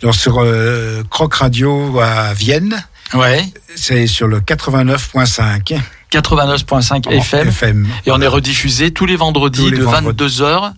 Alors, 0.03 0.15
sur 0.15 0.39
euh, 0.41 1.03
Croc 1.11 1.35
Radio 1.35 1.99
à 2.01 2.35
Vienne, 2.35 2.85
Ouais. 3.15 3.45
c'est 3.77 4.07
sur 4.07 4.27
le 4.29 4.41
89.5 4.41 5.79
89.5 6.12 7.07
en 7.09 7.11
FM. 7.12 7.49
FM. 7.49 7.89
Et 8.07 8.11
on 8.11 8.21
est 8.21 8.27
rediffusé 8.27 8.91
tous 8.93 9.07
les 9.07 9.17
vendredis 9.17 9.61
Tous 9.61 9.71
les 9.71 9.79
de 9.79 9.83
vendredis. 9.85 10.25
22h 10.25 10.73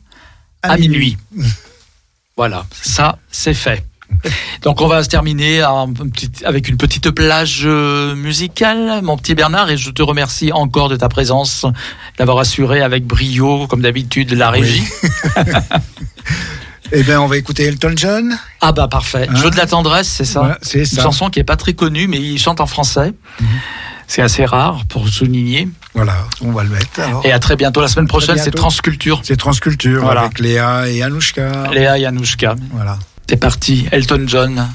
à, 0.62 0.76
minuit. 0.76 1.16
Voilà, 2.36 2.66
ça, 2.70 3.18
c'est 3.30 3.54
fait. 3.54 3.84
Donc 4.62 4.80
on 4.80 4.86
va 4.86 5.02
se 5.02 5.08
terminer 5.08 5.62
avec 6.44 6.68
une 6.68 6.76
petite 6.76 7.10
plage 7.10 7.62
euh, 7.64 8.14
musicale, 8.14 9.00
mon 9.02 9.16
petit 9.16 9.34
Bernard, 9.34 9.70
et 9.70 9.76
je 9.76 9.90
te 9.90 10.02
remercie 10.02 10.52
encore 10.52 10.88
de 10.88 10.96
ta 10.96 11.08
présence, 11.08 11.66
d'avoir 12.18 12.38
assuré 12.38 12.82
avec 12.82 13.06
brio, 13.06 13.66
comme 13.66 13.82
d'habitude, 13.82 14.32
la 14.32 14.50
régie. 14.50 14.84
Eh 16.94 17.02
bien, 17.04 17.22
on 17.22 17.26
va 17.26 17.38
écouter 17.38 17.64
Elton 17.64 17.94
John. 17.96 18.36
Ah 18.60 18.72
bah 18.72 18.86
parfait. 18.86 19.26
Hein 19.30 19.34
Jeu 19.36 19.50
de 19.50 19.56
la 19.56 19.66
tendresse, 19.66 20.08
c'est 20.08 20.26
ça 20.26 20.40
Voilà, 20.40 20.58
c'est 20.60 20.80
Une 20.80 20.84
ça. 20.84 20.96
Mhm. 21.00 21.02
chanson 21.04 21.30
qui 21.30 21.40
est 21.40 21.44
pas 21.44 21.56
très 21.56 21.72
connue, 21.72 22.06
mais 22.06 22.18
il 22.18 22.38
chante 22.38 22.60
en 22.60 22.66
français. 22.66 23.14
C'est 24.06 24.20
assez 24.20 24.44
rare 24.44 24.82
pour 24.90 25.08
souligner. 25.08 25.68
Voilà, 25.94 26.14
on 26.42 26.52
va 26.52 26.64
le 26.64 26.68
mettre. 26.68 27.00
alors. 27.00 27.24
Et 27.24 27.32
à 27.32 27.38
très 27.38 27.56
bientôt. 27.56 27.80
La 27.80 27.88
semaine 27.88 28.08
prochaine, 28.08 28.36
c'est. 28.36 28.50
Transculture. 28.50 29.20
C'est 29.24 29.36
Transculture 29.36 30.02
Voilà. 30.02 30.22
avec 30.22 30.38
Léa 30.38 30.86
et 30.90 31.02
Anouchka. 31.02 31.70
Léa 31.72 31.96
Yanouchka. 31.96 32.56
Voilà. 32.72 32.98
C'est 33.28 33.36
parti, 33.36 33.86
Elton 33.90 34.24
John. 34.26 34.68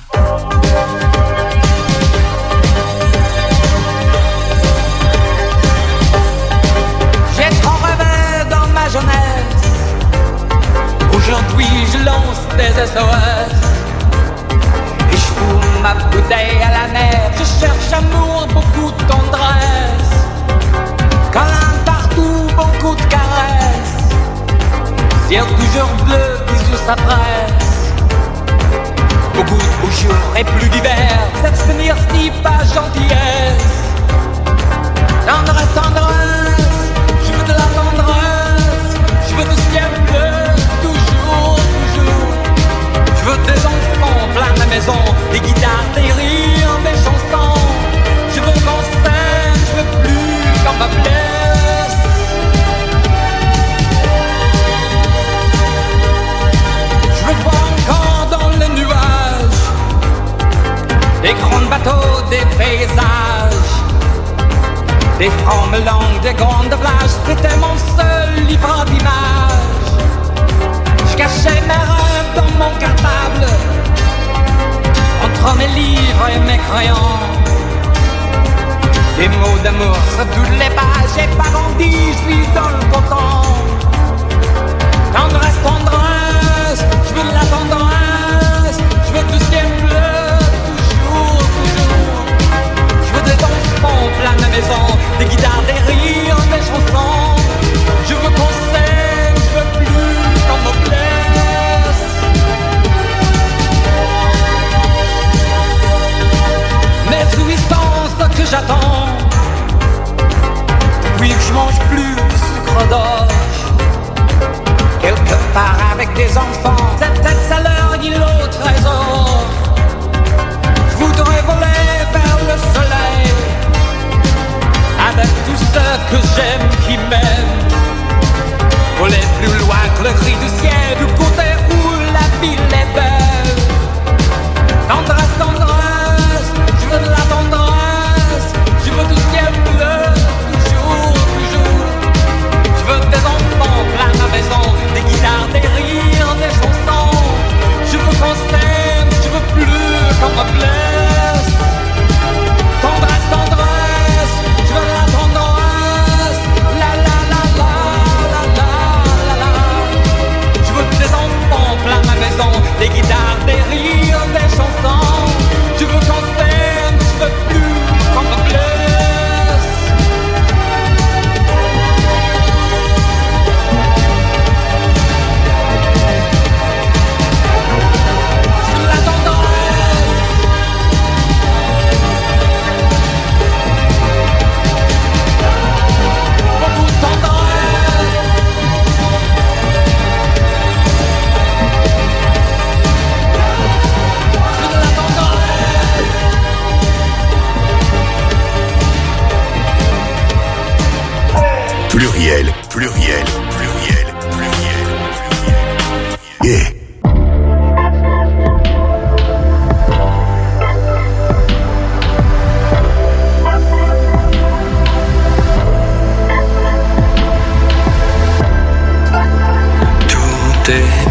te 220.67 221.06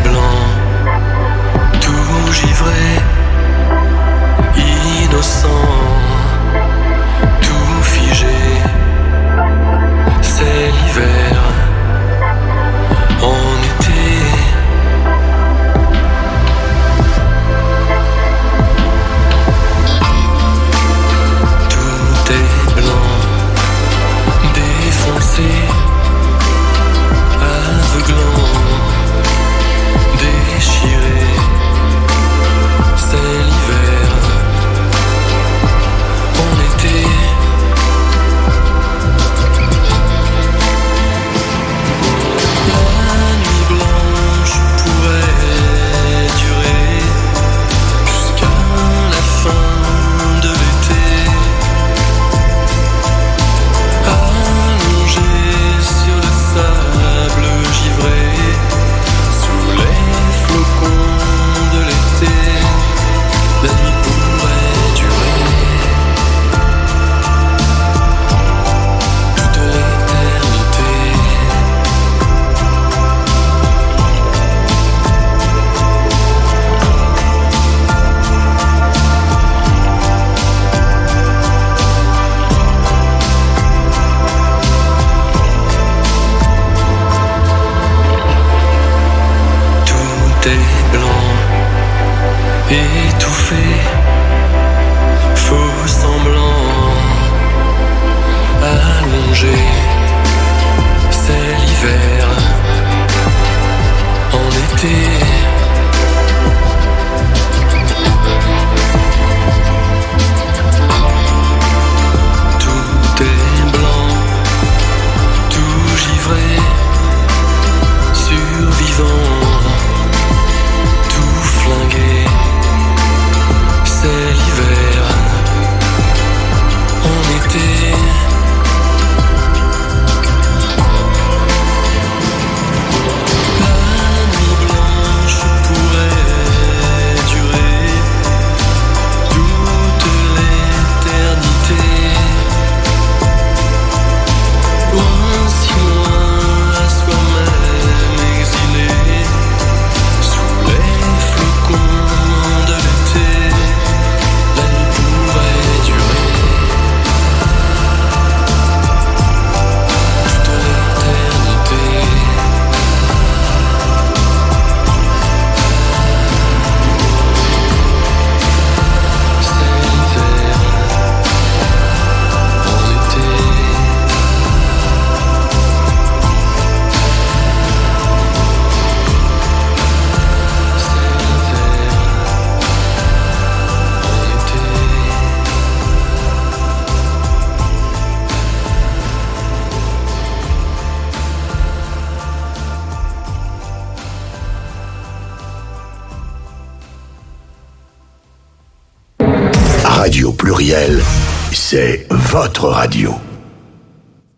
votre. 202.69 202.96